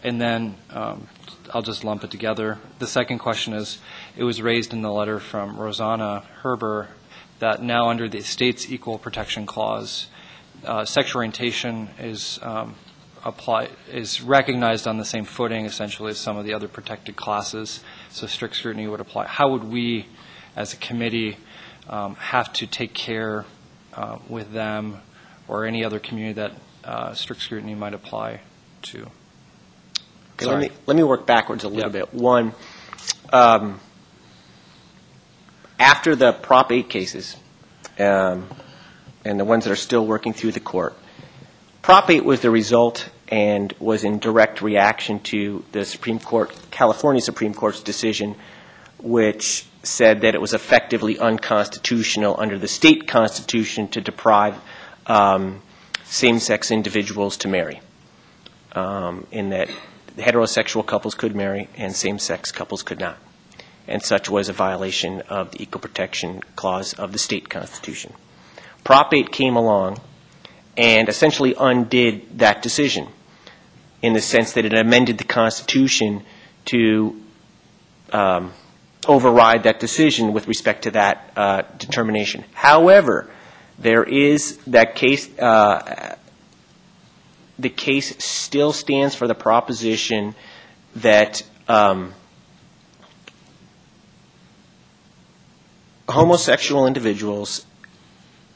And 0.03 0.19
then 0.19 0.55
um, 0.71 1.07
I'll 1.53 1.61
just 1.61 1.83
lump 1.83 2.03
it 2.03 2.11
together. 2.11 2.57
The 2.79 2.87
second 2.87 3.19
question 3.19 3.53
is, 3.53 3.79
it 4.15 4.23
was 4.23 4.41
raised 4.41 4.73
in 4.73 4.81
the 4.81 4.91
letter 4.91 5.19
from 5.19 5.57
Rosanna 5.57 6.23
Herber 6.41 6.87
that 7.39 7.61
now 7.61 7.89
under 7.89 8.07
the 8.07 8.21
state's 8.21 8.69
Equal 8.69 8.97
Protection 8.97 9.45
Clause, 9.45 10.07
uh, 10.65 10.85
sexual 10.85 11.19
orientation 11.19 11.89
is 11.99 12.39
um, 12.43 12.75
apply, 13.23 13.69
is 13.89 14.21
recognized 14.21 14.87
on 14.87 14.97
the 14.97 15.05
same 15.05 15.25
footing 15.25 15.65
essentially 15.65 16.11
as 16.11 16.17
some 16.17 16.37
of 16.37 16.45
the 16.45 16.53
other 16.53 16.67
protected 16.67 17.15
classes, 17.15 17.83
so 18.09 18.27
strict 18.27 18.55
scrutiny 18.55 18.87
would 18.87 18.99
apply. 18.99 19.25
How 19.25 19.49
would 19.49 19.63
we, 19.63 20.07
as 20.55 20.73
a 20.73 20.77
committee, 20.77 21.37
um, 21.89 22.15
have 22.15 22.51
to 22.53 22.67
take 22.67 22.93
care 22.93 23.45
uh, 23.93 24.19
with 24.29 24.51
them 24.51 25.01
or 25.47 25.65
any 25.65 25.83
other 25.83 25.99
community 25.99 26.33
that 26.33 26.51
uh, 26.83 27.13
strict 27.13 27.41
scrutiny 27.41 27.75
might 27.75 27.93
apply 27.93 28.41
to? 28.83 29.07
Okay, 30.35 30.45
let 30.45 30.59
me, 30.59 30.69
let 30.85 30.97
me 30.97 31.03
work 31.03 31.25
backwards 31.25 31.63
a 31.63 31.69
little 31.69 31.91
bit. 31.91 32.13
One, 32.13 32.53
um, 33.31 33.79
after 35.81 36.15
the 36.15 36.31
Prop 36.31 36.71
8 36.71 36.87
cases, 36.89 37.35
um, 37.97 38.47
and 39.25 39.39
the 39.39 39.45
ones 39.45 39.65
that 39.65 39.71
are 39.71 39.75
still 39.75 40.05
working 40.05 40.31
through 40.31 40.51
the 40.51 40.59
court, 40.59 40.95
Prop 41.81 42.07
8 42.07 42.23
was 42.23 42.41
the 42.41 42.51
result 42.51 43.09
and 43.27 43.73
was 43.79 44.03
in 44.03 44.19
direct 44.19 44.61
reaction 44.61 45.19
to 45.21 45.65
the 45.71 45.83
Supreme 45.83 46.19
Court, 46.19 46.55
California 46.69 47.21
Supreme 47.21 47.55
Court's 47.55 47.81
decision, 47.81 48.35
which 48.99 49.65
said 49.81 50.21
that 50.21 50.35
it 50.35 50.41
was 50.41 50.53
effectively 50.53 51.17
unconstitutional 51.17 52.35
under 52.37 52.59
the 52.59 52.67
state 52.67 53.07
constitution 53.07 53.87
to 53.87 54.01
deprive 54.01 54.55
um, 55.07 55.63
same-sex 56.03 56.69
individuals 56.69 57.37
to 57.37 57.47
marry, 57.47 57.81
um, 58.73 59.25
in 59.31 59.49
that 59.49 59.67
heterosexual 60.17 60.85
couples 60.85 61.15
could 61.15 61.35
marry 61.35 61.67
and 61.75 61.95
same-sex 61.95 62.51
couples 62.51 62.83
could 62.83 62.99
not. 62.99 63.17
And 63.87 64.01
such 64.01 64.29
was 64.29 64.47
a 64.47 64.53
violation 64.53 65.21
of 65.21 65.51
the 65.51 65.61
Equal 65.63 65.81
Protection 65.81 66.41
Clause 66.55 66.93
of 66.93 67.11
the 67.11 67.17
state 67.17 67.49
constitution. 67.49 68.13
Prop 68.83 69.13
8 69.13 69.31
came 69.31 69.55
along 69.55 69.99
and 70.77 71.09
essentially 71.09 71.55
undid 71.59 72.39
that 72.39 72.61
decision 72.61 73.07
in 74.01 74.13
the 74.13 74.21
sense 74.21 74.53
that 74.53 74.65
it 74.65 74.73
amended 74.73 75.17
the 75.17 75.23
Constitution 75.23 76.23
to 76.65 77.21
um, 78.11 78.51
override 79.07 79.63
that 79.63 79.79
decision 79.79 80.33
with 80.33 80.47
respect 80.47 80.83
to 80.83 80.91
that 80.91 81.31
uh, 81.35 81.61
determination. 81.77 82.43
However, 82.53 83.29
there 83.77 84.03
is 84.03 84.57
that 84.67 84.95
case, 84.95 85.27
uh, 85.39 86.15
the 87.57 87.69
case 87.69 88.23
still 88.23 88.73
stands 88.73 89.15
for 89.15 89.27
the 89.27 89.35
proposition 89.35 90.35
that 90.95 91.43
um, 91.67 92.13
homosexual 96.11 96.87
individuals 96.87 97.65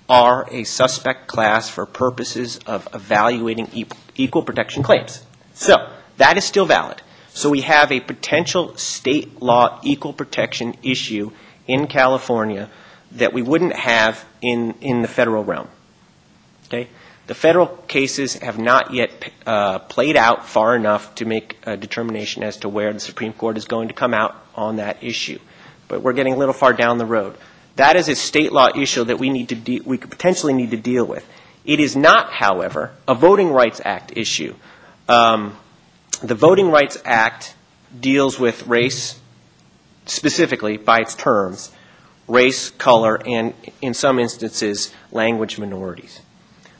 are 0.08 0.48
a 0.52 0.64
suspect 0.64 1.28
class 1.28 1.70
for 1.70 1.86
purposes 1.86 2.60
of 2.66 2.88
evaluating 2.94 3.88
equal 4.16 4.44
protection 4.44 4.84
claims. 4.84 5.24
So, 5.54 5.90
that 6.18 6.38
is 6.38 6.46
still 6.46 6.66
valid. 6.66 7.02
So 7.36 7.50
we 7.50 7.62
have 7.62 7.92
a 7.92 8.00
potential 8.00 8.78
state 8.78 9.42
law 9.42 9.80
equal 9.84 10.14
protection 10.14 10.76
issue 10.84 11.32
in 11.68 11.88
California 11.88 12.70
that 13.12 13.34
we 13.34 13.42
wouldn't 13.42 13.76
have 13.76 14.24
in, 14.42 14.76
in 14.80 15.02
the 15.02 15.08
federal 15.08 15.44
realm. 15.44 15.68
Okay? 16.68 16.88
The 17.28 17.36
federal 17.36 17.68
cases 17.68 18.36
have 18.36 18.58
not 18.58 18.94
yet 18.94 19.32
uh, 19.46 19.80
played 19.80 20.16
out 20.16 20.48
far 20.48 20.76
enough 20.76 21.16
to 21.16 21.26
make 21.26 21.58
a 21.64 21.76
determination 21.76 22.44
as 22.44 22.58
to 22.58 22.70
where 22.70 22.94
the 22.94 23.00
Supreme 23.00 23.34
Court 23.34 23.58
is 23.58 23.66
going 23.66 23.90
to 23.90 23.94
come 23.94 24.14
out 24.14 24.36
on 24.56 24.78
that 24.78 25.04
issue. 25.04 25.40
But 25.88 26.02
we're 26.02 26.14
getting 26.14 26.34
a 26.34 26.38
little 26.38 26.54
far 26.54 26.74
down 26.74 26.98
the 26.98 27.06
road. 27.06 27.36
That 27.76 27.96
is 27.96 28.08
a 28.08 28.16
state 28.16 28.52
law 28.52 28.70
issue 28.76 29.04
that 29.04 29.20
we 29.20 29.30
need 29.30 29.50
to 29.50 29.56
de- 29.56 29.82
we 29.82 29.98
could 29.98 30.10
potentially 30.10 30.54
need 30.54 30.72
to 30.72 30.78
deal 30.78 31.06
with. 31.06 31.28
It 31.66 31.80
is 31.80 31.96
not, 31.96 32.32
however, 32.32 32.92
a 33.08 33.16
Voting 33.16 33.52
Rights 33.52 33.82
Act 33.84 34.14
issue. 34.16 34.56
Um, 35.10 35.58
the 36.22 36.36
Voting 36.36 36.70
Rights 36.70 36.98
Act 37.04 37.56
deals 38.00 38.40
with 38.40 38.68
race 38.68 39.20
specifically 40.06 40.78
by 40.78 41.00
its 41.00 41.16
terms, 41.16 41.72
race, 42.28 42.70
color, 42.70 43.20
and 43.26 43.54
in 43.82 43.94
some 43.94 44.20
instances, 44.20 44.94
language 45.12 45.58
minorities. 45.58 46.22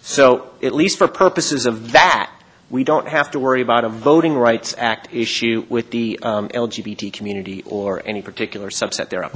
So, 0.02 0.52
at 0.62 0.74
least 0.74 0.98
for 0.98 1.08
purposes 1.08 1.66
of 1.66 1.92
that, 1.94 2.32
we 2.70 2.84
don't 2.84 3.08
have 3.08 3.32
to 3.32 3.40
worry 3.40 3.62
about 3.62 3.84
a 3.84 3.90
Voting 3.90 4.36
Rights 4.36 4.76
Act 4.78 5.14
issue 5.14 5.66
with 5.70 5.92
the 5.92 6.20
um, 6.22 6.50
LGBT 6.50 7.14
community 7.14 7.64
or 7.64 8.02
any 8.06 8.22
particular 8.22 8.70
subset 8.70 9.10
thereof. 9.10 9.34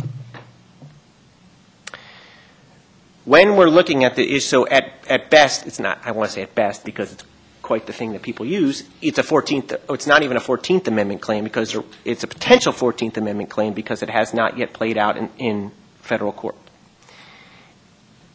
When 3.26 3.56
we're 3.56 3.70
looking 3.70 4.04
at 4.04 4.16
the 4.16 4.24
issue, 4.24 4.40
so 4.40 4.68
at, 4.68 4.92
at 5.08 5.30
best, 5.30 5.68
it's 5.68 5.80
not, 5.80 6.00
I 6.04 6.12
want 6.12 6.30
to 6.30 6.34
say 6.34 6.42
at 6.42 6.56
best 6.56 6.84
because 6.84 7.14
it's 7.14 7.24
quite 7.62 7.86
the 7.86 7.94
thing 7.94 8.14
that 8.14 8.24
people 8.24 8.48
use, 8.48 8.84
it's 9.00 9.20
a 9.20 9.24
14th, 9.24 9.80
oh, 9.88 9.94
it's 9.94 10.08
not 10.08 10.24
even 10.24 10.36
a 10.36 10.40
14th 10.40 10.88
Amendment 10.88 11.22
claim 11.22 11.44
because 11.44 11.78
it's 12.04 12.24
a 12.24 12.28
potential 12.28 12.74
14th 12.74 13.18
Amendment 13.18 13.52
claim 13.52 13.74
because 13.74 14.02
it 14.02 14.10
has 14.10 14.34
not 14.34 14.58
yet 14.58 14.74
played 14.74 14.98
out 14.98 15.18
in, 15.18 15.30
in 15.38 15.72
federal 16.02 16.32
court. 16.32 16.56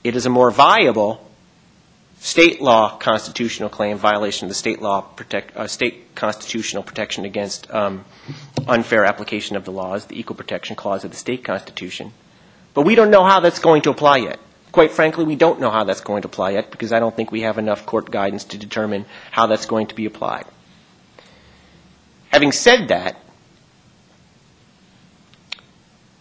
It 0.05 0.15
is 0.15 0.27
a 0.27 0.31
more 0.31 0.53
viable 0.53 1.29
state 2.25 2.63
law 2.63 2.97
constitutional 2.97 3.69
claim, 3.69 3.99
violation 3.99 4.47
of 4.47 4.49
the 4.49 4.55
state 4.55 4.81
law 4.81 5.03
protect, 5.03 5.55
uh, 5.55 5.67
state 5.67 6.15
constitutional 6.15 6.83
protection 6.83 7.27
against 7.27 7.71
um, 7.71 8.03
unfair 8.67 9.05
application 9.05 9.57
of 9.57 9.67
the 9.67 9.71
laws, 9.71 10.07
the 10.07 10.19
Equal 10.19 10.35
Protection 10.35 10.75
Clause 10.75 11.05
of 11.05 11.11
the 11.11 11.19
state 11.19 11.45
constitution. 11.45 12.15
But 12.73 12.83
we 12.83 12.95
don't 12.95 13.11
know 13.11 13.25
how 13.25 13.41
that's 13.41 13.59
going 13.59 13.83
to 13.83 13.91
apply 13.91 14.17
yet. 14.17 14.41
Quite 14.73 14.91
frankly, 14.91 15.27
we 15.27 15.37
don't 15.37 15.61
know 15.61 15.71
how 15.71 15.85
that's 15.85 16.01
going 16.01 16.23
to 16.23 16.29
apply 16.29 16.53
yet 16.53 16.71
because 16.71 16.93
I 16.95 16.99
don't 16.99 17.15
think 17.15 17.31
we 17.31 17.43
have 17.43 17.59
enough 17.59 17.85
court 17.85 18.11
guidance 18.11 18.45
to 18.45 18.59
determine 18.59 19.05
how 19.31 19.47
that's 19.47 19.67
going 19.67 19.89
to 19.89 19.95
be 19.95 20.07
applied. 20.07 20.47
Having 22.31 22.53
said 22.53 22.89
that, 22.89 23.21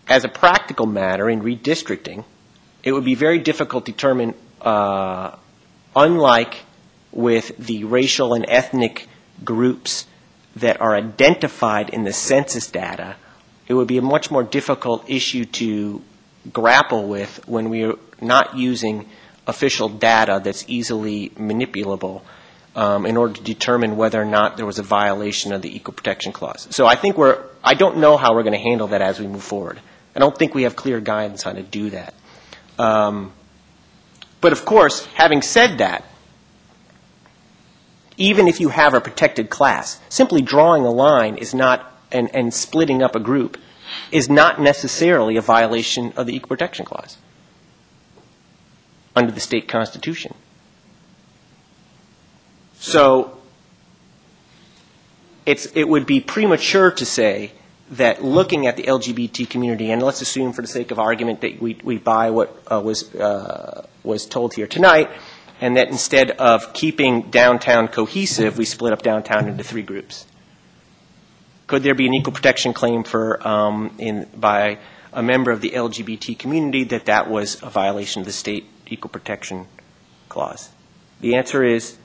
as 0.10 0.26
a 0.26 0.30
practical 0.30 0.86
matter 0.86 1.30
in 1.30 1.42
redistricting, 1.42 2.26
it 2.84 2.92
would 2.92 3.06
be 3.06 3.16
very 3.16 3.40
difficult 3.40 3.86
to 3.86 3.94
determine, 3.94 4.36
uh, 4.60 5.38
unlike 5.95 6.61
with 7.11 7.56
the 7.57 7.84
racial 7.84 8.34
and 8.34 8.45
ethnic 8.48 9.07
groups 9.44 10.06
that 10.56 10.82
are 10.82 10.95
identified 10.95 11.90
in 11.90 12.03
the 12.03 12.14
census 12.14 12.68
data, 12.68 13.15
it 13.68 13.74
would 13.74 13.88
be 13.88 13.98
a 13.98 14.02
much 14.02 14.30
more 14.30 14.44
difficult 14.44 15.10
issue 15.10 15.45
to 15.45 16.02
grapple 16.52 17.07
with 17.07 17.48
when 17.48 17.70
we 17.70 17.84
are 17.84 17.95
not 18.22 18.57
using 18.57 19.07
official 19.48 19.90
data 19.90 20.41
that's 20.44 20.65
easily 20.68 21.30
manipulable 21.32 22.22
um, 22.76 23.06
in 23.06 23.18
order 23.18 23.34
to 23.34 23.44
determine 23.44 23.98
whether 23.98 24.22
or 24.22 24.26
not 24.26 24.57
there 24.57 24.65
was 24.65 24.80
a 24.80 24.84
violation 24.84 25.53
of 25.53 25.61
the 25.61 25.76
Equal 25.76 25.94
Protection 25.94 26.32
Clause. 26.32 26.68
So 26.72 26.86
I 26.86 26.95
think 26.95 27.18
we're 27.18 27.44
I 27.64 27.76
don't 27.76 27.98
know 27.98 28.18
how 28.18 28.34
we're 28.34 28.44
going 28.44 28.53
to 28.53 28.60
handle 28.60 28.88
that 28.88 29.02
as 29.02 29.20
we 29.20 29.28
move 29.28 29.44
forward. 29.44 29.80
I 30.15 30.20
don't 30.20 30.38
think 30.38 30.53
we 30.53 30.64
have 30.64 30.76
clear 30.76 30.99
guidance 30.99 31.45
on 31.45 31.56
how 31.56 31.61
to 31.61 31.68
do 31.68 31.90
that. 31.91 32.14
Um, 32.78 33.32
But 34.44 34.52
of 34.52 34.65
course, 34.65 35.06
having 35.14 35.41
said 35.41 35.78
that, 35.78 36.03
even 38.18 38.49
if 38.49 38.60
you 38.60 38.68
have 38.68 38.94
a 38.94 38.99
protected 38.99 39.49
class, 39.49 40.02
simply 40.10 40.41
drawing 40.41 40.84
a 40.84 40.91
line 40.91 41.38
is 41.38 41.53
not, 41.53 41.98
and, 42.11 42.53
splitting 42.53 43.02
up 43.02 43.15
a 43.15 43.22
group, 43.22 43.57
is 44.11 44.30
not 44.30 44.60
necessarily 44.60 45.38
a 45.38 45.41
violation 45.41 46.11
of 46.18 46.28
the 46.28 46.36
Equal 46.36 46.49
Protection 46.49 46.86
Clause 46.86 47.18
under 49.15 49.32
the 49.32 49.40
state 49.40 49.70
constitution. 49.70 50.34
So 52.80 53.38
it's, 55.45 55.68
it 55.68 55.88
would 55.88 56.06
be 56.06 56.20
premature 56.20 56.91
to 56.91 57.06
say 57.06 57.53
that 57.91 58.22
looking 58.22 58.68
at 58.68 58.76
the 58.76 58.84
LGBT 58.84 59.49
community, 59.49 59.90
and 59.90 60.03
let's 60.03 60.20
assume 60.20 60.52
for 60.52 60.61
the 60.61 60.68
sake 60.68 60.91
of 60.91 60.99
argument 60.99 61.40
that 61.40 61.61
we, 61.61 61.80
we 61.82 61.98
buy 61.98 62.30
what 62.30 62.61
uh, 62.70 62.82
was, 62.82 63.15
uh, 63.15 63.88
was 64.04 64.26
told 64.26 64.54
here 64.54 64.68
tonight, 64.68 65.10
and 65.62 65.78
that 65.78 65.90
instead 65.90 66.32
of 66.32 66.74
keeping 66.74 67.30
downtown 67.30 67.88
cohesive, 67.88 68.58
we 68.58 68.66
split 68.66 68.94
up 68.94 69.02
downtown 69.02 69.48
into 69.48 69.64
three 69.64 69.82
groups. 69.82 70.26
Could 71.68 71.84
there 71.84 71.96
be 71.96 72.06
an 72.06 72.14
equal 72.14 72.34
protection 72.34 72.74
claim 72.74 73.04
for, 73.04 73.46
um, 73.48 73.96
in, 73.98 74.28
by 74.36 74.80
a 75.14 75.24
member 75.24 75.52
of 75.52 75.62
the 75.62 75.72
LGBT 75.72 76.38
community 76.38 76.84
that 76.86 77.06
that 77.06 77.30
was 77.30 77.62
a 77.64 77.70
violation 77.70 78.20
of 78.22 78.26
the 78.26 78.34
state 78.34 78.66
equal 78.88 79.10
protection 79.10 79.68
clause? 80.28 80.70
The 81.22 81.36
answer 81.36 81.64
is, 81.64 81.98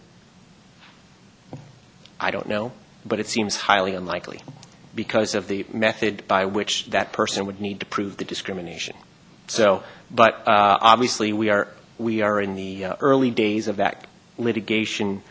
I 2.21 2.31
don't 2.31 2.49
know, 2.49 2.73
but 3.05 3.19
it 3.19 3.27
seems 3.27 3.57
highly 3.57 3.95
unlikely 3.95 4.41
because 4.95 5.35
of 5.35 5.49
the 5.49 5.67
method 5.73 6.27
by 6.29 6.45
which 6.45 6.87
that 6.87 7.13
person 7.13 7.47
would 7.47 7.61
need 7.61 7.81
to 7.81 7.87
prove 7.87 8.17
the 8.17 8.25
discrimination. 8.25 8.97
So, 9.49 9.83
but 10.11 10.47
uh, 10.47 10.79
obviously 10.81 11.33
we 11.33 11.51
are 11.51 11.69
we 11.99 12.23
are 12.23 12.41
in 12.41 12.55
the 12.55 12.85
uh, 12.85 12.97
early 13.01 13.31
days 13.31 13.69
of 13.69 13.77
that 13.77 14.07
litigation 14.39 15.23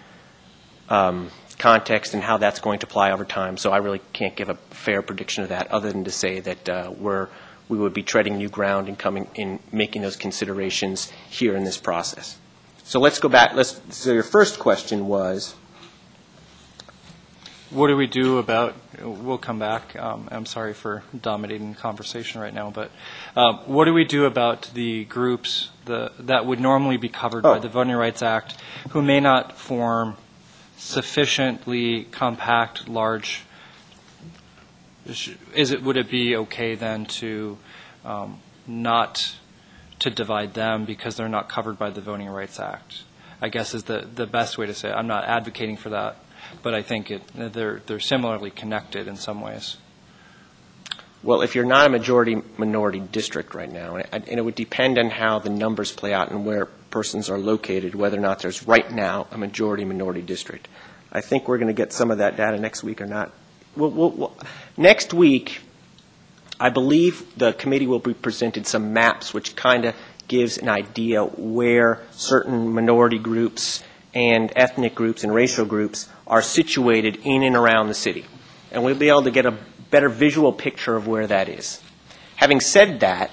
um, 0.89 1.31
context 1.57 2.13
and 2.13 2.21
how 2.21 2.37
that's 2.37 2.59
going 2.59 2.79
to 2.79 2.85
apply 2.85 3.11
over 3.11 3.25
time. 3.25 3.57
So 3.57 3.71
I 3.71 3.77
really 3.77 4.01
can't 4.13 4.35
give 4.35 4.49
a 4.49 4.55
fair 4.69 5.01
prediction 5.01 5.43
of 5.43 5.49
that, 5.49 5.71
other 5.71 5.91
than 5.91 6.03
to 6.03 6.11
say 6.11 6.39
that 6.39 6.69
uh, 6.69 6.93
we're 6.97 7.29
we 7.69 7.77
would 7.77 7.93
be 7.93 8.03
treading 8.03 8.37
new 8.37 8.47
ground 8.47 8.87
and 8.87 8.97
coming 8.97 9.27
in 9.35 9.59
making 9.73 10.01
those 10.01 10.15
considerations 10.15 11.11
here 11.29 11.55
in 11.55 11.65
this 11.65 11.77
process. 11.77 12.37
So 12.83 12.99
let's 12.99 13.19
go 13.19 13.27
back. 13.27 13.53
Let's. 13.53 13.81
So 13.95 14.13
your 14.13 14.23
first 14.23 14.59
question 14.59 15.07
was. 15.07 15.55
What 17.69 17.87
do 17.87 17.97
we 17.97 18.07
do 18.07 18.37
about, 18.37 18.75
we'll 19.01 19.37
come 19.37 19.59
back, 19.59 19.95
um, 19.95 20.27
I'm 20.31 20.45
sorry 20.45 20.73
for 20.73 21.03
dominating 21.19 21.73
the 21.73 21.77
conversation 21.77 22.41
right 22.41 22.53
now, 22.53 22.71
but 22.71 22.91
um, 23.35 23.57
what 23.65 23.85
do 23.85 23.93
we 23.93 24.05
do 24.05 24.25
about 24.25 24.71
the 24.73 25.05
groups 25.05 25.69
the, 25.85 26.11
that 26.19 26.45
would 26.45 26.59
normally 26.59 26.97
be 26.97 27.09
covered 27.09 27.43
by 27.43 27.57
Oh. 27.57 27.59
the 27.59 27.69
Voting 27.69 27.95
Rights 27.95 28.21
Act 28.21 28.55
who 28.89 29.01
may 29.01 29.19
not 29.19 29.57
form 29.57 30.17
sufficiently 30.77 32.03
compact, 32.05 32.87
large, 32.87 33.43
is 35.55 35.71
it, 35.71 35.81
would 35.83 35.97
it 35.97 36.09
be 36.09 36.35
okay 36.35 36.75
then 36.75 37.05
to 37.05 37.57
um, 38.03 38.39
not, 38.67 39.35
to 39.99 40.09
divide 40.09 40.53
them 40.53 40.85
because 40.85 41.15
they're 41.15 41.29
not 41.29 41.49
covered 41.49 41.79
by 41.79 41.89
the 41.89 42.01
Voting 42.01 42.27
Rights 42.27 42.59
Act? 42.59 43.03
I 43.41 43.49
guess 43.49 43.73
is 43.73 43.83
the, 43.83 44.07
the 44.13 44.25
best 44.25 44.57
way 44.57 44.65
to 44.65 44.73
say 44.73 44.89
it. 44.89 44.93
I'm 44.93 45.07
not 45.07 45.23
advocating 45.25 45.77
for 45.77 45.89
that, 45.89 46.17
but 46.63 46.73
I 46.73 46.81
think 46.81 47.11
it, 47.11 47.21
they're, 47.35 47.81
they're 47.85 47.99
similarly 47.99 48.51
connected 48.51 49.07
in 49.07 49.15
some 49.15 49.41
ways. 49.41 49.77
Well, 51.23 51.41
if 51.41 51.55
you're 51.55 51.65
not 51.65 51.87
a 51.87 51.89
majority 51.89 52.41
minority 52.57 52.99
district 52.99 53.55
right 53.55 53.71
now, 53.71 53.95
and 53.95 54.05
it- 54.13 54.29
and 54.29 54.39
it 54.39 54.43
would 54.43 54.55
depend 54.55 54.97
on 54.99 55.09
how 55.09 55.39
the 55.39 55.49
numbers 55.49 55.91
play 55.91 56.13
out 56.13 56.31
and 56.31 56.45
where 56.45 56.65
persons 56.65 57.29
are 57.29 57.37
located, 57.39 57.95
whether 57.95 58.17
or 58.17 58.21
not 58.21 58.39
there's 58.39 58.67
right 58.67 58.89
now 58.91 59.27
a 59.31 59.37
majority 59.37 59.83
minority 59.83 60.21
district. 60.21 60.67
I 61.11 61.21
think 61.21 61.47
we're 61.47 61.57
going 61.57 61.67
to 61.67 61.73
get 61.73 61.91
some 61.91 62.11
of 62.11 62.19
that 62.19 62.37
data 62.37 62.57
next 62.59 62.83
week 62.83 63.01
or 63.01 63.05
not. 63.07 63.31
We'll, 63.75 63.89
we'll, 63.91 64.11
we'll, 64.11 64.37
next 64.77 65.13
week, 65.13 65.61
I 66.59 66.69
believe 66.69 67.37
the 67.37 67.53
committee 67.53 67.87
will 67.87 67.99
be 67.99 68.13
presented 68.13 68.67
some 68.67 68.93
maps 68.93 69.33
which 69.33 69.55
kind 69.55 69.85
of 69.85 69.95
gives 70.27 70.57
an 70.57 70.69
idea 70.69 71.23
where 71.23 72.01
certain 72.11 72.73
minority 72.73 73.17
groups 73.19 73.83
and 74.17 74.51
ethnic 74.55 74.95
groups 74.95 75.23
and 75.23 75.31
racial 75.31 75.63
groups 75.63 76.09
are 76.25 76.41
situated 76.41 77.19
in 77.23 77.43
and 77.43 77.55
around 77.55 77.87
the 77.87 77.93
city. 77.93 78.25
And 78.71 78.83
we'll 78.83 78.95
be 78.95 79.09
able 79.09 79.21
to 79.21 79.31
get 79.31 79.45
a 79.45 79.55
better 79.91 80.09
visual 80.09 80.51
picture 80.51 80.95
of 80.95 81.05
where 81.05 81.27
that 81.27 81.47
is. 81.47 81.79
Having 82.35 82.61
said 82.61 83.01
that, 83.01 83.29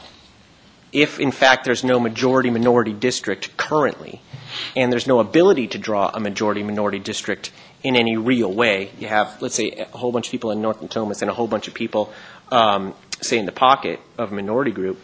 if 0.93 1.19
in 1.19 1.33
fact 1.33 1.65
there's 1.65 1.85
no 1.85 1.99
majority 1.99 2.51
minority 2.51 2.93
district 2.93 3.57
currently, 3.57 4.21
and 4.77 4.93
there's 4.93 5.07
no 5.07 5.21
ability 5.21 5.69
to 5.69 5.79
draw 5.79 6.11
a 6.13 6.21
majority 6.21 6.63
minority 6.63 6.99
district 6.99 7.51
in 7.83 7.97
any 7.97 8.19
real 8.19 8.53
way, 8.53 8.91
you 8.99 9.09
have, 9.09 9.41
let's 9.41 9.55
say, 9.55 9.71
a 9.71 9.97
whole 9.97 10.13
bunch 10.13 10.27
of 10.27 10.33
people 10.33 10.51
in 10.51 10.61
North 10.61 10.83
Natomas 10.83 11.23
and 11.23 11.31
a 11.31 11.35
whole 11.35 11.49
bunch 11.49 11.67
of 11.67 11.73
people, 11.73 12.13
um, 12.53 12.93
say, 13.23 13.39
in 13.39 13.47
the 13.47 13.53
pocket 13.53 14.01
of 14.19 14.33
a 14.33 14.35
minority 14.35 14.71
group, 14.71 15.01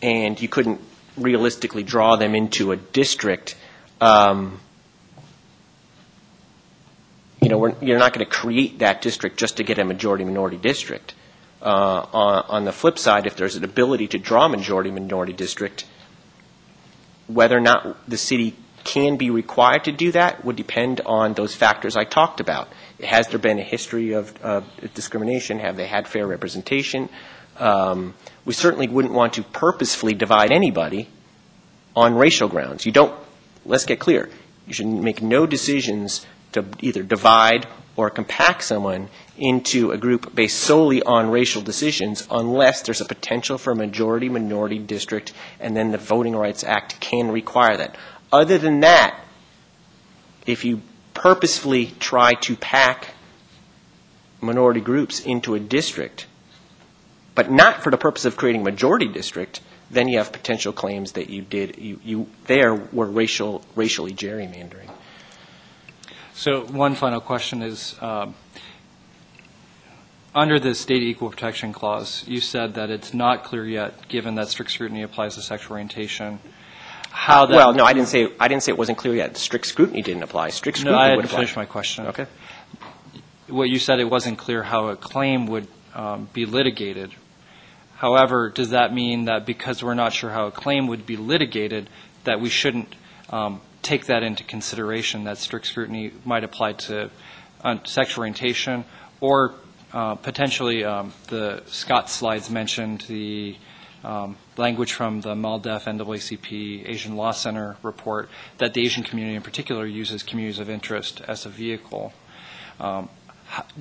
and 0.00 0.40
you 0.40 0.46
couldn't 0.46 0.80
realistically 1.16 1.82
draw 1.82 2.14
them 2.14 2.36
into 2.36 2.70
a 2.70 2.76
district, 2.76 3.56
um, 4.00 4.60
you 7.44 7.50
know, 7.50 7.58
we're, 7.58 7.74
you're 7.82 7.98
not 7.98 8.14
going 8.14 8.24
to 8.24 8.30
create 8.30 8.78
that 8.78 9.02
district 9.02 9.36
just 9.36 9.58
to 9.58 9.64
get 9.64 9.78
a 9.78 9.84
majority 9.84 10.24
minority 10.24 10.56
district. 10.56 11.14
Uh, 11.60 12.06
on, 12.12 12.44
on 12.48 12.64
the 12.64 12.72
flip 12.72 12.98
side, 12.98 13.26
if 13.26 13.36
there's 13.36 13.54
an 13.56 13.64
ability 13.64 14.08
to 14.08 14.18
draw 14.18 14.46
a 14.46 14.48
majority 14.48 14.90
minority 14.90 15.34
district, 15.34 15.84
whether 17.26 17.54
or 17.56 17.60
not 17.60 18.08
the 18.08 18.16
city 18.16 18.56
can 18.82 19.16
be 19.16 19.28
required 19.28 19.84
to 19.84 19.92
do 19.92 20.12
that 20.12 20.44
would 20.44 20.56
depend 20.56 21.02
on 21.04 21.34
those 21.34 21.54
factors 21.54 21.96
I 21.96 22.04
talked 22.04 22.40
about. 22.40 22.68
Has 23.02 23.28
there 23.28 23.38
been 23.38 23.58
a 23.58 23.62
history 23.62 24.12
of, 24.12 24.34
of 24.42 24.64
discrimination? 24.94 25.58
Have 25.58 25.76
they 25.76 25.86
had 25.86 26.08
fair 26.08 26.26
representation? 26.26 27.10
Um, 27.58 28.14
we 28.46 28.54
certainly 28.54 28.88
wouldn't 28.88 29.14
want 29.14 29.34
to 29.34 29.42
purposefully 29.42 30.14
divide 30.14 30.50
anybody 30.50 31.08
on 31.94 32.14
racial 32.14 32.48
grounds. 32.48 32.86
You 32.86 32.92
don't, 32.92 33.14
let's 33.66 33.84
get 33.84 34.00
clear, 34.00 34.30
you 34.66 34.72
should 34.72 34.86
make 34.86 35.22
no 35.22 35.46
decisions 35.46 36.26
to 36.54 36.64
either 36.80 37.02
divide 37.02 37.66
or 37.96 38.10
compact 38.10 38.64
someone 38.64 39.08
into 39.36 39.92
a 39.92 39.98
group 39.98 40.34
based 40.34 40.58
solely 40.58 41.02
on 41.02 41.30
racial 41.30 41.62
decisions 41.62 42.26
unless 42.30 42.82
there's 42.82 43.00
a 43.00 43.04
potential 43.04 43.58
for 43.58 43.72
a 43.72 43.76
majority 43.76 44.28
minority 44.28 44.78
district 44.78 45.32
and 45.60 45.76
then 45.76 45.92
the 45.92 45.98
Voting 45.98 46.34
Rights 46.34 46.64
Act 46.64 46.98
can 47.00 47.30
require 47.30 47.76
that. 47.76 47.96
Other 48.32 48.58
than 48.58 48.80
that, 48.80 49.20
if 50.46 50.64
you 50.64 50.80
purposefully 51.14 51.92
try 52.00 52.34
to 52.34 52.56
pack 52.56 53.10
minority 54.40 54.80
groups 54.80 55.20
into 55.20 55.54
a 55.54 55.60
district, 55.60 56.26
but 57.34 57.50
not 57.50 57.82
for 57.82 57.90
the 57.90 57.96
purpose 57.96 58.24
of 58.24 58.36
creating 58.36 58.60
a 58.60 58.64
majority 58.64 59.08
district, 59.08 59.60
then 59.90 60.08
you 60.08 60.18
have 60.18 60.32
potential 60.32 60.72
claims 60.72 61.12
that 61.12 61.30
you 61.30 61.42
did, 61.42 61.78
you, 61.78 62.00
you 62.04 62.26
there 62.46 62.74
were 62.74 63.06
racial, 63.06 63.64
racially 63.74 64.12
gerrymandering. 64.12 64.90
So 66.34 66.66
one 66.66 66.96
final 66.96 67.20
question 67.20 67.62
is, 67.62 67.94
um, 68.00 68.34
under 70.34 70.58
the 70.58 70.74
state 70.74 71.02
equal 71.02 71.30
protection 71.30 71.72
clause, 71.72 72.24
you 72.26 72.40
said 72.40 72.74
that 72.74 72.90
it's 72.90 73.14
not 73.14 73.44
clear 73.44 73.64
yet, 73.64 74.08
given 74.08 74.34
that 74.34 74.48
strict 74.48 74.72
scrutiny 74.72 75.02
applies 75.02 75.36
to 75.36 75.42
sexual 75.42 75.74
orientation, 75.74 76.40
how 77.10 77.46
that... 77.46 77.54
Well, 77.54 77.72
no, 77.72 77.84
I 77.84 77.92
didn't 77.92 78.08
say, 78.08 78.32
I 78.40 78.48
didn't 78.48 78.64
say 78.64 78.72
it 78.72 78.78
wasn't 78.78 78.98
clear 78.98 79.14
yet. 79.14 79.36
Strict 79.36 79.64
scrutiny 79.64 80.02
didn't 80.02 80.24
apply. 80.24 80.48
Strict 80.50 80.78
No, 80.78 80.90
scrutiny 80.90 81.00
I 81.00 81.06
would 81.10 81.10
hadn't 81.10 81.24
apply. 81.26 81.36
finished 81.36 81.56
my 81.56 81.66
question. 81.66 82.06
Okay. 82.08 82.26
What 83.48 83.68
you 83.68 83.78
said, 83.78 84.00
it 84.00 84.10
wasn't 84.10 84.38
clear 84.38 84.64
how 84.64 84.88
a 84.88 84.96
claim 84.96 85.46
would 85.46 85.68
um, 85.94 86.28
be 86.32 86.46
litigated. 86.46 87.12
However, 87.94 88.50
does 88.50 88.70
that 88.70 88.92
mean 88.92 89.26
that 89.26 89.46
because 89.46 89.84
we're 89.84 89.94
not 89.94 90.12
sure 90.12 90.30
how 90.30 90.46
a 90.46 90.50
claim 90.50 90.88
would 90.88 91.06
be 91.06 91.16
litigated, 91.16 91.88
that 92.24 92.40
we 92.40 92.48
shouldn't 92.48 92.92
um, 93.30 93.60
take 93.84 94.06
that 94.06 94.22
into 94.22 94.42
consideration, 94.42 95.24
that 95.24 95.38
strict 95.38 95.66
scrutiny 95.66 96.12
might 96.24 96.42
apply 96.42 96.72
to 96.72 97.10
uh, 97.62 97.76
sexual 97.84 98.22
orientation, 98.22 98.84
or 99.20 99.54
uh, 99.92 100.16
potentially 100.16 100.84
um, 100.84 101.12
the 101.28 101.62
Scott 101.66 102.10
slides 102.10 102.50
mentioned 102.50 103.02
the 103.02 103.56
um, 104.02 104.36
language 104.56 104.92
from 104.92 105.20
the 105.20 105.34
MALDEF 105.34 105.84
NAACP 105.84 106.88
Asian 106.88 107.16
Law 107.16 107.30
Center 107.30 107.76
report 107.82 108.28
that 108.58 108.74
the 108.74 108.82
Asian 108.84 109.02
community 109.02 109.36
in 109.36 109.42
particular 109.42 109.86
uses 109.86 110.22
communities 110.22 110.58
of 110.58 110.68
interest 110.68 111.22
as 111.26 111.46
a 111.46 111.48
vehicle. 111.48 112.12
Um, 112.80 113.08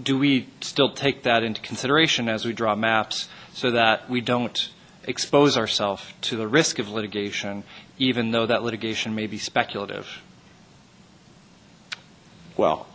do 0.02 0.18
we 0.18 0.48
still 0.62 0.94
take 0.94 1.24
that 1.24 1.44
into 1.44 1.62
consideration 1.62 2.30
as 2.30 2.46
we 2.46 2.54
draw 2.54 2.76
maps 2.76 3.28
so 3.54 3.72
that 3.72 4.10
we 4.10 4.22
don't 4.22 4.70
expose 5.06 5.58
ourselves 5.58 6.04
to 6.22 6.38
the 6.38 6.48
risk 6.48 6.80
of 6.80 6.90
litigation, 6.90 7.64
even 8.04 8.32
though 8.32 8.46
that 8.46 8.64
litigation 8.64 9.16
may 9.16 9.28
be 9.28 9.38
speculative? 9.38 10.22
Well, 12.58 12.86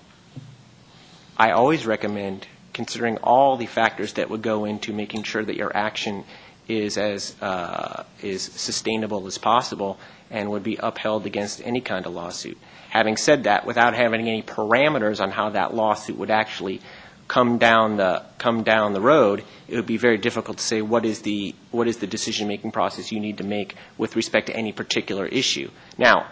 I 1.37 1.53
always 1.53 1.87
recommend 1.87 2.47
considering 2.75 3.17
all 3.19 3.57
the 3.57 3.67
factors 3.67 4.13
that 4.15 4.29
would 4.31 4.43
go 4.43 4.65
into 4.65 4.93
making 4.93 5.23
sure 5.25 5.45
that 5.45 5.57
your 5.57 5.75
action 5.77 6.25
is 6.69 6.99
as 6.99 7.35
uh, 7.41 8.05
is 8.23 8.43
sustainable 8.43 9.27
as 9.27 9.39
possible 9.39 9.99
and 10.31 10.51
would 10.51 10.63
be 10.63 10.77
upheld 10.77 11.25
against 11.25 11.63
any 11.65 11.81
kind 11.81 12.05
of 12.05 12.13
lawsuit. 12.13 12.59
Having 12.91 13.17
said 13.17 13.45
that, 13.45 13.65
without 13.67 13.95
having 13.95 14.21
any 14.29 14.43
parameters 14.43 15.21
on 15.21 15.31
how 15.31 15.51
that 15.51 15.75
lawsuit 15.75 16.19
would 16.19 16.31
actually 16.31 16.81
come 17.29 17.59
down 17.59 17.99
the 17.99 18.23
come 18.39 18.63
down 18.63 18.95
the 18.95 19.01
road, 19.01 19.45
it 19.69 19.77
would 19.77 19.87
be 19.87 19.99
very 19.99 20.17
difficult 20.19 20.57
to 20.59 20.65
say 20.65 20.83
what 20.83 21.05
is 21.05 21.23
the 21.23 21.55
what 21.71 21.87
is 21.87 21.99
the 21.99 22.07
decision 22.07 22.49
making 22.49 22.73
process 22.73 23.13
you 23.13 23.21
need 23.21 23.39
to 23.39 23.45
make 23.45 23.77
with 23.99 24.17
respect 24.17 24.47
to 24.47 24.57
any 24.57 24.73
particular 24.73 25.27
issue. 25.27 25.71
Now, 25.99 26.27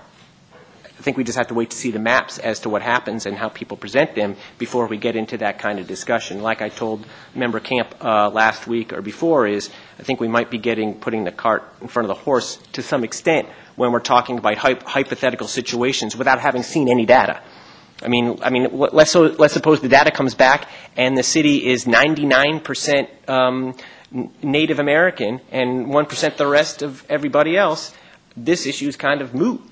I 0.98 1.02
think 1.02 1.18
we 1.18 1.24
just 1.24 1.36
have 1.36 1.48
to 1.48 1.54
wait 1.54 1.70
to 1.70 1.76
see 1.76 1.90
the 1.90 1.98
maps 1.98 2.38
as 2.38 2.60
to 2.60 2.70
what 2.70 2.80
happens 2.80 3.26
and 3.26 3.36
how 3.36 3.50
people 3.50 3.76
present 3.76 4.14
them 4.14 4.34
before 4.56 4.86
we 4.86 4.96
get 4.96 5.14
into 5.14 5.36
that 5.38 5.58
kind 5.58 5.78
of 5.78 5.86
discussion. 5.86 6.40
Like 6.42 6.62
I 6.62 6.70
told 6.70 7.06
Member 7.34 7.60
Camp 7.60 7.94
uh, 8.02 8.30
last 8.30 8.66
week 8.66 8.94
or 8.94 9.02
before, 9.02 9.46
is 9.46 9.68
I 9.98 10.02
think 10.02 10.20
we 10.20 10.28
might 10.28 10.50
be 10.50 10.56
getting 10.56 10.94
putting 10.94 11.24
the 11.24 11.32
cart 11.32 11.62
in 11.82 11.88
front 11.88 12.08
of 12.08 12.16
the 12.16 12.22
horse 12.22 12.58
to 12.72 12.82
some 12.82 13.04
extent 13.04 13.46
when 13.76 13.92
we're 13.92 14.00
talking 14.00 14.38
about 14.38 14.56
hy- 14.56 14.80
hypothetical 14.86 15.46
situations 15.46 16.16
without 16.16 16.40
having 16.40 16.62
seen 16.62 16.88
any 16.88 17.04
data. 17.04 17.42
I 18.02 18.08
mean, 18.08 18.38
I 18.42 18.50
mean, 18.50 18.68
let's, 18.72 19.10
so, 19.10 19.22
let's 19.22 19.54
suppose 19.54 19.80
the 19.80 19.88
data 19.88 20.10
comes 20.10 20.34
back 20.34 20.68
and 20.96 21.16
the 21.16 21.22
city 21.22 21.66
is 21.66 21.86
99% 21.86 23.28
um, 23.28 23.74
Native 24.42 24.78
American 24.78 25.40
and 25.50 25.86
1% 25.86 26.36
the 26.36 26.46
rest 26.46 26.82
of 26.82 27.04
everybody 27.08 27.56
else. 27.56 27.94
This 28.36 28.66
issue 28.66 28.88
is 28.88 28.96
kind 28.96 29.22
of 29.22 29.34
moot. 29.34 29.62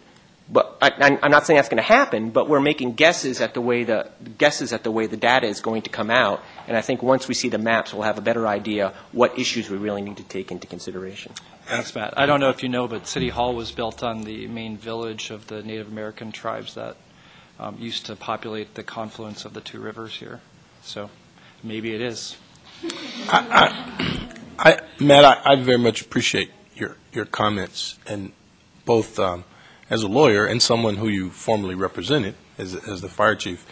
But 0.51 0.76
I, 0.82 1.18
I'm 1.22 1.30
not 1.30 1.46
saying 1.46 1.56
that's 1.56 1.70
going 1.70 1.78
to 1.78 1.82
happen, 1.82 2.28
but 2.28 2.51
we're 2.51 2.60
making 2.60 2.94
guesses 2.94 3.40
at 3.40 3.55
the 3.55 3.62
way 3.62 3.84
the 3.84 4.10
guesses 4.36 4.74
at 4.74 4.84
the 4.84 4.90
way 4.90 5.06
the 5.06 5.16
data 5.16 5.46
is 5.46 5.62
going 5.62 5.82
to 5.82 5.90
come 5.90 6.10
out. 6.10 6.42
And 6.68 6.76
I 6.76 6.82
think 6.82 7.02
once 7.02 7.26
we 7.26 7.32
see 7.32 7.48
the 7.48 7.56
maps, 7.56 7.94
we'll 7.94 8.02
have 8.02 8.18
a 8.18 8.22
better 8.22 8.46
idea 8.46 8.92
what 9.12 9.38
issues 9.38 9.70
we 9.70 9.78
really 9.78 10.02
need 10.02 10.18
to 10.18 10.22
take 10.22 10.51
into 10.51 10.66
consideration. 10.66 11.32
Thanks, 11.64 11.94
Matt. 11.94 12.18
I 12.18 12.26
don't 12.26 12.40
know 12.40 12.51
if 12.51 12.62
you 12.62 12.68
know, 12.68 12.86
but 12.86 13.06
City 13.06 13.30
Hall 13.30 13.55
was 13.55 13.72
built 13.72 14.02
on 14.02 14.24
the 14.24 14.46
main 14.48 14.76
village 14.76 15.30
of 15.30 15.46
the 15.46 15.62
Native 15.62 15.88
American 15.88 16.30
tribes 16.30 16.74
that 16.74 16.98
um, 17.59 17.76
used 17.78 18.06
to 18.06 18.16
populate 18.16 18.74
the 18.74 18.82
confluence 18.82 19.44
of 19.44 19.55
the 19.55 19.60
two 19.60 19.81
rivers 19.81 20.16
here. 20.16 20.40
So 20.82 21.10
maybe 21.62 21.94
it 21.94 22.01
is. 22.01 22.36
I, 23.28 24.28
I, 24.59 24.70
I, 24.70 24.81
Matt, 25.01 25.24
I, 25.24 25.52
I 25.52 25.56
very 25.56 25.78
much 25.78 26.02
appreciate 26.02 26.51
your, 26.74 26.97
your 27.12 27.24
comments, 27.24 27.98
and 28.06 28.32
both 28.85 29.18
um, 29.18 29.44
as 29.89 30.02
a 30.02 30.09
lawyer 30.09 30.47
and 30.47 30.60
someone 30.62 30.97
who 30.97 31.09
you 31.09 31.31
formerly 31.31 31.74
represented 31.74 32.35
as, 32.59 32.74
as 32.74 33.01
the 33.01 33.09
fire 33.09 33.35
chief, 33.35 33.66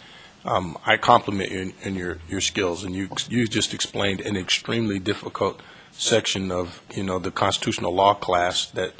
um, 0.45 0.77
I 0.85 0.97
compliment 0.97 1.51
you 1.51 1.59
in, 1.59 1.73
in 1.83 1.95
your, 1.95 2.17
your 2.27 2.41
skills, 2.41 2.83
and 2.83 2.95
you, 2.95 3.09
you 3.29 3.47
just 3.47 3.73
explained 3.73 4.21
an 4.21 4.35
extremely 4.35 4.99
difficult 4.99 5.61
section 5.93 6.51
of, 6.51 6.81
you 6.95 7.03
know, 7.03 7.19
the 7.19 7.31
constitutional 7.31 7.93
law 7.93 8.13
class 8.13 8.65
that 8.71 8.93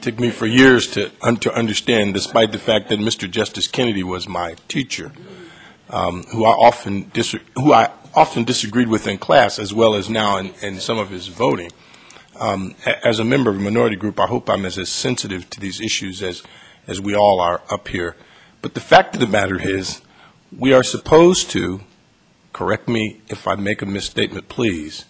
took 0.00 0.18
me 0.18 0.30
for 0.30 0.46
years 0.46 0.86
to, 0.92 1.10
un- 1.22 1.36
to 1.38 1.52
understand, 1.52 2.14
despite 2.14 2.52
the 2.52 2.58
fact 2.58 2.88
that 2.88 2.98
Mr. 2.98 3.30
Justice 3.30 3.66
Kennedy 3.66 4.02
was 4.02 4.28
my 4.28 4.54
teacher, 4.68 5.12
um, 5.90 6.22
who 6.32 6.44
I 6.44 6.52
often 6.52 7.10
dis- 7.12 7.36
who 7.56 7.72
I 7.72 7.90
often 8.14 8.44
disagreed 8.44 8.88
with 8.88 9.06
in 9.06 9.18
class, 9.18 9.58
as 9.58 9.74
well 9.74 9.94
as 9.94 10.08
now 10.08 10.38
in, 10.38 10.52
in 10.62 10.80
some 10.80 10.98
of 10.98 11.10
his 11.10 11.28
voting. 11.28 11.70
Um, 12.38 12.74
a- 12.86 13.06
as 13.06 13.18
a 13.18 13.24
member 13.24 13.50
of 13.50 13.56
a 13.56 13.60
minority 13.60 13.96
group, 13.96 14.18
I 14.20 14.26
hope 14.26 14.48
I'm 14.48 14.64
as, 14.64 14.78
as 14.78 14.88
sensitive 14.88 15.48
to 15.50 15.60
these 15.60 15.80
issues 15.80 16.22
as, 16.22 16.42
as 16.86 17.00
we 17.00 17.14
all 17.14 17.40
are 17.40 17.62
up 17.70 17.88
here. 17.88 18.16
But 18.62 18.74
the 18.74 18.80
fact 18.80 19.14
of 19.14 19.20
the 19.20 19.26
matter 19.26 19.60
is, 19.60 20.00
we 20.56 20.72
are 20.72 20.82
supposed 20.82 21.50
to, 21.50 21.80
correct 22.52 22.88
me 22.88 23.20
if 23.28 23.46
I 23.46 23.54
make 23.56 23.82
a 23.82 23.86
misstatement, 23.86 24.48
please, 24.48 25.04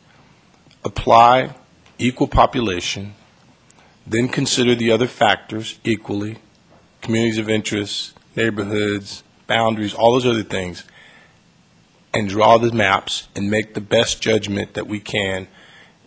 apply 0.86 1.54
equal 1.98 2.28
population, 2.28 3.14
then 4.06 4.28
consider 4.28 4.74
the 4.74 4.92
other 4.92 5.08
factors 5.08 5.78
equally, 5.84 6.38
communities 7.02 7.38
of 7.38 7.50
interest, 7.50 8.16
neighborhoods, 8.36 9.24
boundaries, 9.46 9.94
all 9.94 10.12
those 10.12 10.26
other 10.26 10.44
things, 10.44 10.84
and 12.14 12.28
draw 12.28 12.56
the 12.56 12.72
maps 12.72 13.28
and 13.34 13.50
make 13.50 13.74
the 13.74 13.80
best 13.80 14.22
judgment 14.22 14.74
that 14.74 14.86
we 14.86 15.00
can 15.00 15.48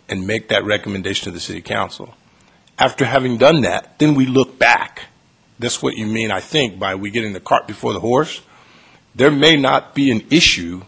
and 0.08 0.26
make 0.26 0.48
that 0.48 0.64
recommendation 0.64 1.24
to 1.24 1.30
the 1.30 1.40
city 1.40 1.60
council. 1.60 2.14
After 2.78 3.04
having 3.04 3.36
done 3.36 3.60
that, 3.60 3.98
then 3.98 4.14
we 4.14 4.26
look 4.26 4.58
back. 4.58 5.02
That's 5.58 5.82
what 5.82 5.96
you 5.96 6.06
mean, 6.06 6.30
I 6.30 6.40
think, 6.40 6.78
by 6.78 6.94
we 6.94 7.10
getting 7.10 7.34
the 7.34 7.40
cart 7.40 7.68
before 7.68 7.92
the 7.92 8.00
horse. 8.00 8.40
There 9.14 9.30
may 9.30 9.56
not 9.56 9.94
be 9.94 10.10
an 10.10 10.26
issue 10.30 10.82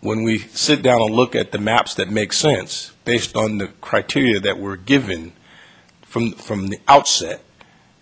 when 0.00 0.22
we 0.22 0.38
sit 0.38 0.82
down 0.82 1.00
and 1.00 1.14
look 1.14 1.34
at 1.34 1.50
the 1.50 1.58
maps 1.58 1.94
that 1.94 2.10
make 2.10 2.32
sense 2.32 2.92
based 3.08 3.34
on 3.36 3.56
the 3.56 3.68
criteria 3.80 4.38
that 4.38 4.58
were 4.58 4.76
given 4.76 5.32
from, 6.02 6.30
from 6.32 6.66
the 6.66 6.78
outset 6.86 7.40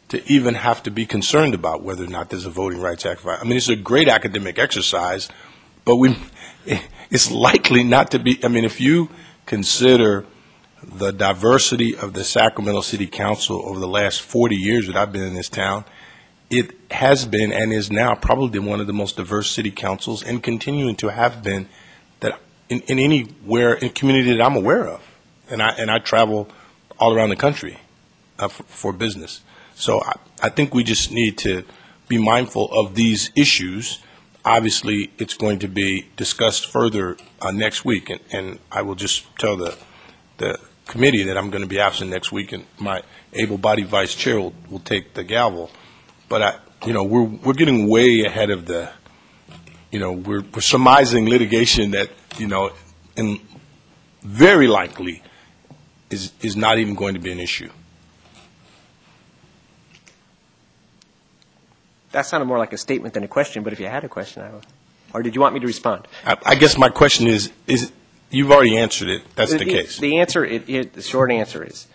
to 0.09 0.21
even 0.29 0.55
have 0.55 0.83
to 0.83 0.91
be 0.91 1.07
concerned 1.07 1.55
about 1.55 1.81
whether 1.81 2.03
or 2.03 2.09
not 2.09 2.29
there's 2.29 2.45
a 2.45 2.51
Voting 2.51 2.81
Rights 2.81 3.07
Act. 3.07 3.25
I 3.25 3.45
mean, 3.45 3.57
it's 3.57 3.69
a 3.69 3.77
great 3.77 4.09
academic 4.09 4.59
exercise, 4.59 5.29
but 5.85 5.95
we, 5.95 6.17
it's 7.11 7.31
likely 7.31 7.85
not 7.85 8.11
to 8.11 8.19
be, 8.19 8.45
I 8.45 8.49
mean, 8.49 8.65
if 8.65 8.81
you 8.81 9.09
consider 9.47 10.27
the 10.83 11.13
diversity 11.13 11.97
of 11.97 12.13
the 12.13 12.25
Sacramento 12.25 12.81
City 12.81 13.07
Council 13.07 13.65
over 13.65 13.79
the 13.79 13.87
last 13.87 14.23
40 14.23 14.57
years 14.57 14.89
that 14.89 14.97
I've 14.97 15.13
been 15.13 15.23
in 15.23 15.35
this 15.35 15.49
town, 15.49 15.85
it 16.51 16.73
has 16.91 17.27
been 17.27 17.53
and 17.53 17.73
is 17.73 17.93
now 17.93 18.17
probably 18.17 18.59
one 18.59 18.81
of 18.81 18.89
the 18.89 18.93
most 18.93 19.17
diverse 19.17 19.53
city 19.53 19.71
councils 19.71 20.25
and 20.25 20.43
continuing 20.43 20.97
to 20.97 21.13
have 21.13 21.45
been 21.45 21.69
in, 22.69 22.81
in 22.81 22.99
anywhere 22.99 23.75
in 23.75 23.91
community 23.91 24.37
that 24.37 24.43
I'm 24.43 24.57
aware 24.57 24.87
of. 24.87 25.01
And 25.49 25.63
I, 25.63 25.71
and 25.71 25.91
I 25.91 25.99
travel 25.99 26.49
all 26.99 27.15
around 27.15 27.31
the 27.31 27.37
country 27.37 27.79
uh, 28.39 28.49
for, 28.49 28.63
for 28.65 28.93
business. 28.93 29.43
So 29.75 30.01
I, 30.03 30.15
I 30.43 30.49
think 30.49 30.75
we 30.75 30.83
just 30.85 31.13
need 31.13 31.39
to 31.39 31.65
be 32.09 32.19
mindful 32.19 32.73
of 32.73 32.95
these 32.95 33.31
issues. 33.37 34.01
Obviously, 34.45 35.11
it's 35.19 35.35
going 35.35 35.59
to 35.61 35.69
be 35.69 36.07
discussed 36.17 36.67
further 36.67 37.17
uh, 37.41 37.51
next 37.51 37.85
week, 37.85 38.11
and, 38.11 38.21
and 38.33 38.59
I 38.71 38.83
will 38.83 38.95
just 38.95 39.27
tell 39.39 39.57
the, 39.57 39.77
the 40.39 40.59
committee 40.87 41.25
that 41.25 41.37
I'm 41.37 41.51
going 41.51 41.63
to 41.63 41.69
be 41.69 41.81
absent 41.81 42.11
next 42.11 42.31
week, 42.31 42.53
and 42.53 42.65
my 42.79 43.03
able-bodied 43.33 43.89
vice 43.89 44.15
chair 44.15 44.39
will, 44.39 44.55
will 44.71 44.81
take 44.81 45.15
the 45.15 45.25
gavel. 45.25 45.71
But 46.29 46.43
I, 46.43 46.59
you 46.87 46.93
know, 46.93 47.03
we're 47.03 47.25
we're 47.25 47.55
getting 47.55 47.89
way 47.89 48.23
ahead 48.25 48.51
of 48.51 48.67
the, 48.67 48.91
you 49.91 49.99
know, 49.99 50.13
we're, 50.13 50.43
we're 50.55 50.61
surmising 50.61 51.29
litigation 51.29 51.91
that 51.91 52.11
you 52.39 52.47
know, 52.47 52.73
and 53.17 53.41
very 54.23 54.67
likely 54.67 55.23
is 56.11 56.33
is 56.41 56.57
not 56.57 56.79
even 56.79 56.95
going 56.95 57.15
to 57.15 57.21
be 57.21 57.33
an 57.33 57.41
issue. 57.41 57.71
That 62.13 62.25
sounded 62.27 62.47
more 62.47 62.59
like 62.59 62.73
a 62.73 62.79
statement 62.79 63.15
than 63.15 63.25
a 63.25 63.29
question, 63.29 63.63
but 63.63 63.73
if 63.73 63.81
you 63.81 63.87
had 63.87 64.05
a 64.05 64.09
question, 64.09 64.43
I 64.43 64.51
would. 64.51 64.67
Or 65.13 65.23
did 65.23 65.35
you 65.35 65.41
want 65.41 65.55
me 65.55 65.61
to 65.61 65.67
respond? 65.67 66.09
I, 66.25 66.37
I 66.45 66.55
guess 66.55 66.79
my 66.79 66.89
question 66.89 67.27
is: 67.27 67.51
is 67.67 67.93
you've 68.31 68.51
already 68.51 68.77
answered 68.77 69.09
it? 69.09 69.23
That's 69.35 69.53
the, 69.53 69.65
case. 69.65 69.99
The 69.99 70.19
answer, 70.19 70.45
it, 70.45 70.69
it, 70.69 70.93
the 70.95 71.03
short 71.03 71.31
answer 71.31 71.63
is, 71.63 71.87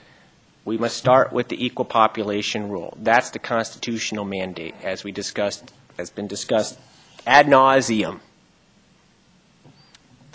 we 0.65 0.77
must 0.77 0.97
start 0.97 1.33
with 1.33 1.47
the 1.47 1.63
equal 1.63 1.85
population 1.85 2.69
rule. 2.69 2.97
That's 3.01 3.31
the 3.31 3.39
constitutional 3.39 4.25
mandate, 4.25 4.75
as 4.83 5.03
we 5.03 5.11
discussed, 5.11 5.71
has 5.97 6.09
been 6.09 6.27
discussed 6.27 6.79
ad 7.25 7.47
nauseum. 7.47 8.19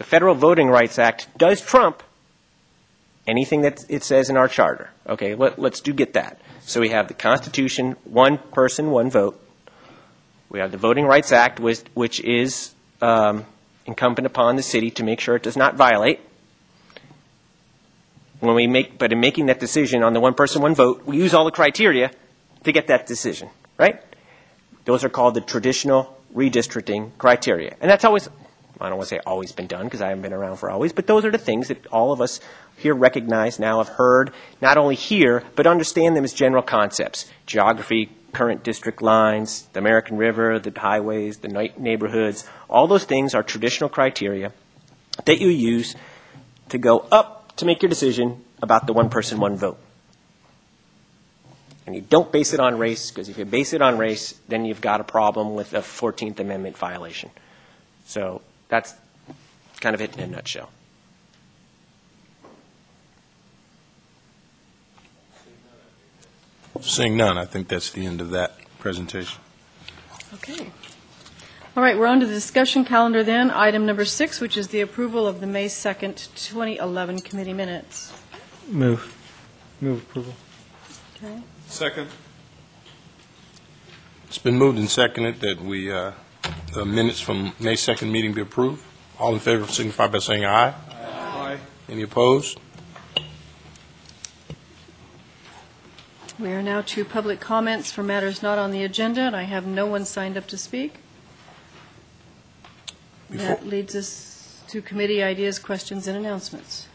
Federal 0.07 0.37
Voting 0.37 0.69
Rights 0.69 1.01
Act 1.01 1.27
does 1.37 1.61
trump 1.61 2.01
anything 3.27 3.63
that 3.63 3.85
it 3.89 4.05
says 4.05 4.31
in 4.31 4.37
our 4.37 4.47
charter. 4.47 4.91
Okay, 5.09 5.35
let, 5.35 5.59
let's 5.59 5.81
do 5.81 5.93
get 5.93 6.13
that. 6.13 6.41
So 6.61 6.81
we 6.81 6.91
have 6.91 7.09
the 7.09 7.15
Constitution, 7.15 7.97
one 8.05 8.39
person, 8.39 8.93
one 8.93 9.11
vote. 9.11 9.43
We 10.49 10.61
have 10.61 10.71
the 10.71 10.79
Voting 10.79 11.07
Rights 11.07 11.33
Act, 11.33 11.59
which, 11.59 11.81
which 11.95 12.21
is 12.21 12.73
um, 13.03 13.47
incumbent 13.85 14.27
upon 14.27 14.55
the 14.55 14.63
city 14.63 14.93
to 14.93 15.03
make 15.03 15.19
sure 15.19 15.35
it 15.35 15.43
does 15.43 15.57
not 15.57 15.75
violate. 15.75 16.21
When 18.39 18.55
we 18.55 18.69
make, 18.69 18.99
but 18.99 19.13
in 19.13 19.19
making 19.19 19.47
that 19.47 19.59
decision 19.59 20.05
on 20.05 20.13
the 20.13 20.21
one 20.21 20.35
person, 20.35 20.63
one 20.63 20.77
vote, 20.77 21.05
we 21.05 21.17
use 21.17 21.35
all 21.35 21.45
the 21.45 21.51
criteria 21.51 22.13
to 22.63 22.71
get 22.71 22.87
that 22.87 23.09
decision, 23.09 23.49
right? 23.77 24.01
Those 24.85 25.03
are 25.03 25.09
called 25.09 25.35
the 25.35 25.41
traditional 25.41 26.17
redistricting 26.33 27.11
criteria. 27.19 27.75
And 27.81 27.91
that's 27.91 28.05
always, 28.05 28.29
I 28.81 28.89
don't 28.89 28.99
want 28.99 29.09
to 29.09 29.15
say 29.15 29.21
always 29.27 29.53
been 29.53 29.67
done 29.67 29.85
because 29.85 30.03
I 30.03 30.09
haven't 30.09 30.23
been 30.23 30.33
around 30.33 30.57
for 30.57 30.71
always, 30.71 30.93
but 30.93 31.07
those 31.07 31.25
are 31.25 31.31
the 31.31 31.39
things 31.39 31.69
that 31.69 31.87
all 31.87 32.13
of 32.13 32.21
us 32.21 32.41
here 32.77 32.95
recognize 32.95 33.59
now, 33.59 33.79
have 33.79 33.89
heard, 33.89 34.33
not 34.61 34.77
only 34.77 34.95
here, 34.95 35.43
but 35.55 35.67
understand 35.67 36.15
them 36.15 36.25
as 36.25 36.35
general 36.35 36.63
concepts. 36.63 37.31
Geography, 37.47 38.11
current 38.33 38.63
district 38.63 39.01
lines, 39.01 39.63
the 39.73 39.79
American 39.79 40.19
River, 40.19 40.59
the 40.59 40.79
highways, 40.79 41.39
the 41.39 41.71
neighborhoods, 41.79 42.47
all 42.69 42.87
those 42.87 43.05
things 43.05 43.35
are 43.35 43.43
traditional 43.43 43.89
criteria 43.89 44.53
that 45.25 45.41
you 45.41 45.49
use 45.49 45.97
to 46.69 46.77
go 46.77 46.99
up 47.11 47.57
to 47.57 47.65
make 47.65 47.81
your 47.81 47.89
decision 47.89 48.45
about 48.63 48.87
the 48.87 48.93
one 48.93 49.09
person, 49.09 49.41
one 49.41 49.57
vote. 49.57 49.79
And 51.87 51.95
you 51.95 52.03
don't 52.03 52.31
base 52.31 52.53
it 52.53 52.61
on 52.61 52.79
race, 52.79 53.11
because 53.11 53.29
if 53.29 53.39
you 53.39 53.45
base 53.45 53.73
it 53.73 53.81
on 53.81 53.97
race, 53.97 54.33
then 54.49 54.65
you've 54.65 54.81
got 54.81 55.01
a 55.01 55.05
problem 55.05 55.55
with 55.55 55.73
a 55.73 55.79
14th 55.79 56.41
Amendment 56.41 56.77
violation. 56.77 57.31
So 58.07 58.43
that's 58.69 58.95
kind 59.81 59.95
of 59.95 60.01
it 60.01 60.17
in 60.17 60.21
a 60.23 60.27
nutshell. 60.27 60.71
Seeing 66.81 67.17
none, 67.17 67.39
I 67.39 67.45
think 67.45 67.69
that's 67.69 67.91
the 67.91 68.05
end 68.05 68.21
of 68.21 68.31
that 68.31 68.59
presentation. 68.79 69.41
Okay. 70.35 70.71
All 71.77 71.83
right, 71.83 71.99
we're 71.99 72.07
on 72.07 72.21
to 72.21 72.27
the 72.27 72.33
discussion 72.33 72.85
calendar 72.85 73.23
then. 73.23 73.51
Item 73.51 73.87
number 73.87 74.05
six, 74.05 74.41
which 74.41 74.57
is 74.57 74.69
the 74.69 74.81
approval 74.81 75.27
of 75.27 75.41
the 75.41 75.47
May 75.47 75.67
2nd, 75.67 76.29
2011 76.35 77.21
committee 77.21 77.53
minutes. 77.53 78.13
Move. 78.69 79.15
Move 79.81 80.03
approval. 80.03 80.35
Okay. 81.17 81.43
Second. 81.67 82.09
It's 84.29 84.39
been 84.39 84.59
moved 84.59 84.79
and 84.79 84.89
seconded 84.89 85.41
that 85.41 85.61
we, 85.61 85.93
uh, 85.93 86.13
the 86.73 86.85
minutes 86.85 87.21
from 87.21 87.53
May 87.61 87.75
2nd 87.75 88.11
meeting 88.11 88.33
be 88.33 88.43
approved. 88.43 88.83
All 89.19 89.33
in 89.35 89.41
favor 89.41 89.67
signify 89.67 90.09
by 90.09 90.19
saying 90.19 90.45
aye. 90.45 90.75
Aye. 90.91 91.59
Any 91.89 92.03
opposed? 92.03 92.59
We 96.39 96.49
are 96.53 96.63
now 96.63 96.83
to 96.83 97.05
public 97.05 97.41
comments 97.41 97.91
for 97.91 98.03
matters 98.03 98.43
not 98.43 98.59
on 98.59 98.71
the 98.71 98.83
agenda, 98.85 99.23
and 99.23 99.35
I 99.35 99.45
have 99.45 99.67
no 99.67 99.87
one 99.87 100.05
signed 100.05 100.37
up 100.37 100.47
to 100.49 100.59
speak. 100.59 100.95
Before- 103.31 103.47
That 103.47 103.67
leads 103.67 103.95
us 103.97 104.61
to 104.69 104.83
committee 104.83 105.23
ideas, 105.23 105.59
questions, 105.59 106.07
and 106.07 106.17
announcements. 106.17 106.89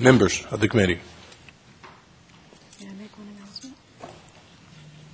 Members 0.00 0.44
of 0.50 0.58
the 0.60 0.66
committee. 0.66 0.98
May 2.80 2.88
I 2.88 2.92
make 2.94 3.16
one 3.16 3.28
announcement? 3.36 3.76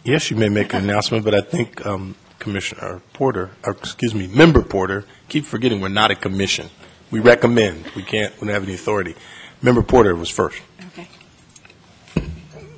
Yes, 0.05 0.31
you 0.31 0.37
may 0.37 0.49
make 0.49 0.73
an 0.73 0.85
announcement, 0.85 1.25
but 1.25 1.35
I 1.35 1.43
think 1.43 1.85
um, 1.85 2.15
Commissioner 2.39 3.01
Porter, 3.13 3.51
or 3.65 3.73
excuse 3.73 4.15
me, 4.15 4.27
Member 4.27 4.63
Porter, 4.63 5.05
keep 5.29 5.45
forgetting 5.45 5.81
we're 5.81 5.89
not 5.89 6.11
a 6.11 6.15
commission. 6.15 6.69
We 7.11 7.21
recommend, 7.21 7.87
we 7.95 8.03
can't, 8.03 8.33
we 8.41 8.47
don't 8.47 8.55
have 8.55 8.65
any 8.65 8.75
authority. 8.75 9.15
Member 9.63 9.83
Porter 9.83 10.15
was 10.15 10.29
first. 10.29 10.61
Okay. 10.89 11.09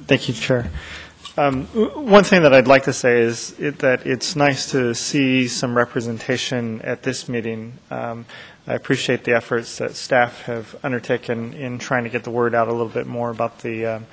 Thank 0.07 0.29
you, 0.29 0.35
Chair. 0.35 0.71
Um, 1.37 1.67
w- 1.67 1.99
One 2.01 2.25
thing 2.25 2.43
that 2.43 2.53
I'd 2.53 2.67
like 2.67 2.85
to 2.85 2.93
say 2.93 3.21
is 3.21 3.55
it- 3.59 3.79
that 3.81 4.07
it's 4.07 4.35
nice 4.37 4.71
to 4.73 4.95
see 4.95 5.47
some 5.49 5.77
representation 5.77 6.81
at 6.83 7.03
this 7.03 7.29
meeting. 7.29 7.75
Um, 7.91 8.27
I 8.67 8.75
appreciate 8.75 9.25
the 9.25 9.35
efforts 9.35 9.79
that 9.79 9.95
staff 9.97 10.43
have 10.43 10.77
undertaken 10.83 11.55
in 11.55 11.79
trying 11.79 12.05
to 12.05 12.11
get 12.11 12.25
the 12.25 12.31
word 12.31 12.55
out 12.55 12.69
a 12.69 12.73
little 12.73 12.89
bit 12.89 13.07
more 13.07 13.31
about 13.31 13.61
the 13.61 13.87
um, 13.87 14.07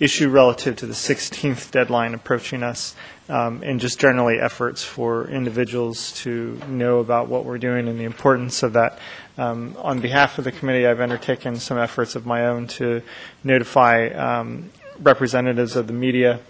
issue 0.00 0.28
relative 0.28 0.76
to 0.76 0.86
the 0.86 0.94
16th 0.94 1.70
deadline 1.70 2.14
approaching 2.14 2.62
us, 2.62 2.94
um, 3.28 3.62
and 3.62 3.80
just 3.80 3.98
generally 3.98 4.38
efforts 4.40 4.82
for 4.82 5.28
individuals 5.28 6.12
to 6.12 6.60
know 6.68 6.98
about 6.98 7.28
what 7.28 7.44
we're 7.44 7.58
doing 7.58 7.88
and 7.88 7.98
the 7.98 8.04
importance 8.04 8.62
of 8.62 8.72
that. 8.74 8.98
Um, 9.36 9.76
On 9.78 10.00
behalf 10.00 10.38
of 10.38 10.44
the 10.44 10.52
committee, 10.52 10.86
I've 10.86 11.00
undertaken 11.00 11.56
some 11.56 11.78
efforts 11.78 12.16
of 12.16 12.26
my 12.26 12.46
own 12.46 12.66
to 12.78 13.02
notify 13.44 14.08
um, 14.08 14.70
representatives 15.00 15.76
of 15.76 15.86
the 15.86 15.92
media, 15.92 16.40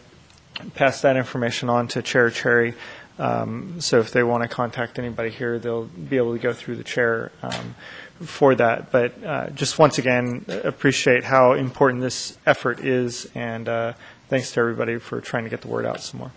pass 0.74 1.02
that 1.02 1.16
information 1.16 1.68
on 1.68 1.88
to 1.88 2.02
Chair 2.02 2.30
Cherry. 2.30 2.74
Um, 3.18 3.80
So 3.80 3.98
if 3.98 4.12
they 4.12 4.22
want 4.22 4.42
to 4.42 4.48
contact 4.48 4.98
anybody 4.98 5.30
here, 5.30 5.58
they'll 5.58 5.84
be 5.86 6.16
able 6.16 6.32
to 6.32 6.38
go 6.38 6.52
through 6.52 6.76
the 6.76 6.84
chair 6.84 7.32
um, 7.42 7.74
for 8.20 8.54
that. 8.54 8.90
But 8.90 9.22
uh, 9.24 9.50
just 9.50 9.78
once 9.78 9.98
again, 9.98 10.44
appreciate 10.64 11.24
how 11.24 11.52
important 11.52 12.02
this 12.02 12.38
effort 12.46 12.80
is, 12.84 13.28
and 13.34 13.68
uh, 13.68 13.92
thanks 14.28 14.52
to 14.52 14.60
everybody 14.60 14.98
for 14.98 15.20
trying 15.20 15.44
to 15.44 15.50
get 15.50 15.60
the 15.60 15.68
word 15.68 15.84
out 15.84 16.00
some 16.00 16.20
more. 16.20 16.32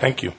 Thank 0.00 0.22
you. 0.22 0.32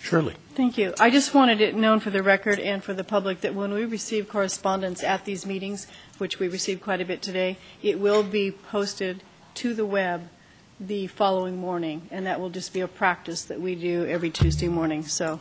Shirley. 0.00 0.34
Thank 0.54 0.76
you. 0.76 0.92
I 0.98 1.10
just 1.10 1.32
wanted 1.32 1.60
it 1.60 1.76
known 1.76 2.00
for 2.00 2.10
the 2.10 2.22
record 2.22 2.58
and 2.58 2.82
for 2.82 2.92
the 2.92 3.04
public 3.04 3.40
that 3.42 3.54
when 3.54 3.72
we 3.72 3.84
receive 3.84 4.28
correspondence 4.28 5.04
at 5.04 5.24
these 5.24 5.46
meetings, 5.46 5.86
which 6.18 6.40
we 6.40 6.48
received 6.48 6.82
quite 6.82 7.00
a 7.00 7.04
bit 7.04 7.22
today, 7.22 7.56
it 7.82 8.00
will 8.00 8.24
be 8.24 8.50
posted 8.50 9.22
to 9.54 9.74
the 9.74 9.86
web 9.86 10.28
the 10.80 11.06
following 11.06 11.56
morning, 11.56 12.08
and 12.10 12.26
that 12.26 12.40
will 12.40 12.50
just 12.50 12.72
be 12.72 12.80
a 12.80 12.88
practice 12.88 13.44
that 13.44 13.60
we 13.60 13.76
do 13.76 14.04
every 14.06 14.30
Tuesday 14.30 14.66
morning. 14.66 15.04
So, 15.04 15.38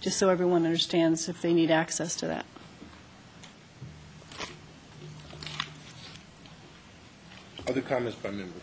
just 0.00 0.16
so 0.16 0.30
everyone 0.30 0.64
understands 0.64 1.28
if 1.28 1.42
they 1.42 1.52
need 1.52 1.70
access 1.70 2.16
to 2.16 2.26
that. 2.28 2.46
Other 7.66 7.82
comments 7.82 8.16
by 8.16 8.30
members? 8.30 8.62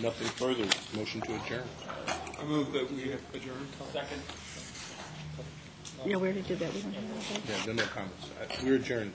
Nothing 0.00 0.28
further. 0.28 0.64
Motion 0.98 1.20
to 1.20 1.34
adjourn. 1.36 1.62
I 2.40 2.44
move 2.44 2.72
that 2.72 2.90
we 2.90 3.12
adjourn. 3.34 3.68
Second. 3.92 4.22
Yeah, 6.06 6.16
we 6.16 6.26
already 6.26 6.42
did 6.42 6.58
that. 6.60 6.72
We 6.74 6.80
don't 6.80 6.94
have 6.94 7.46
that. 7.46 7.66
Yeah, 7.66 7.66
no, 7.66 7.72
no 7.74 7.84
comments. 7.84 8.30
Uh, 8.40 8.46
We're 8.64 8.76
adjourned. 8.76 9.12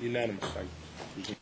Unanimous. 0.00 0.44
I 0.44 0.64
presume. 1.14 1.36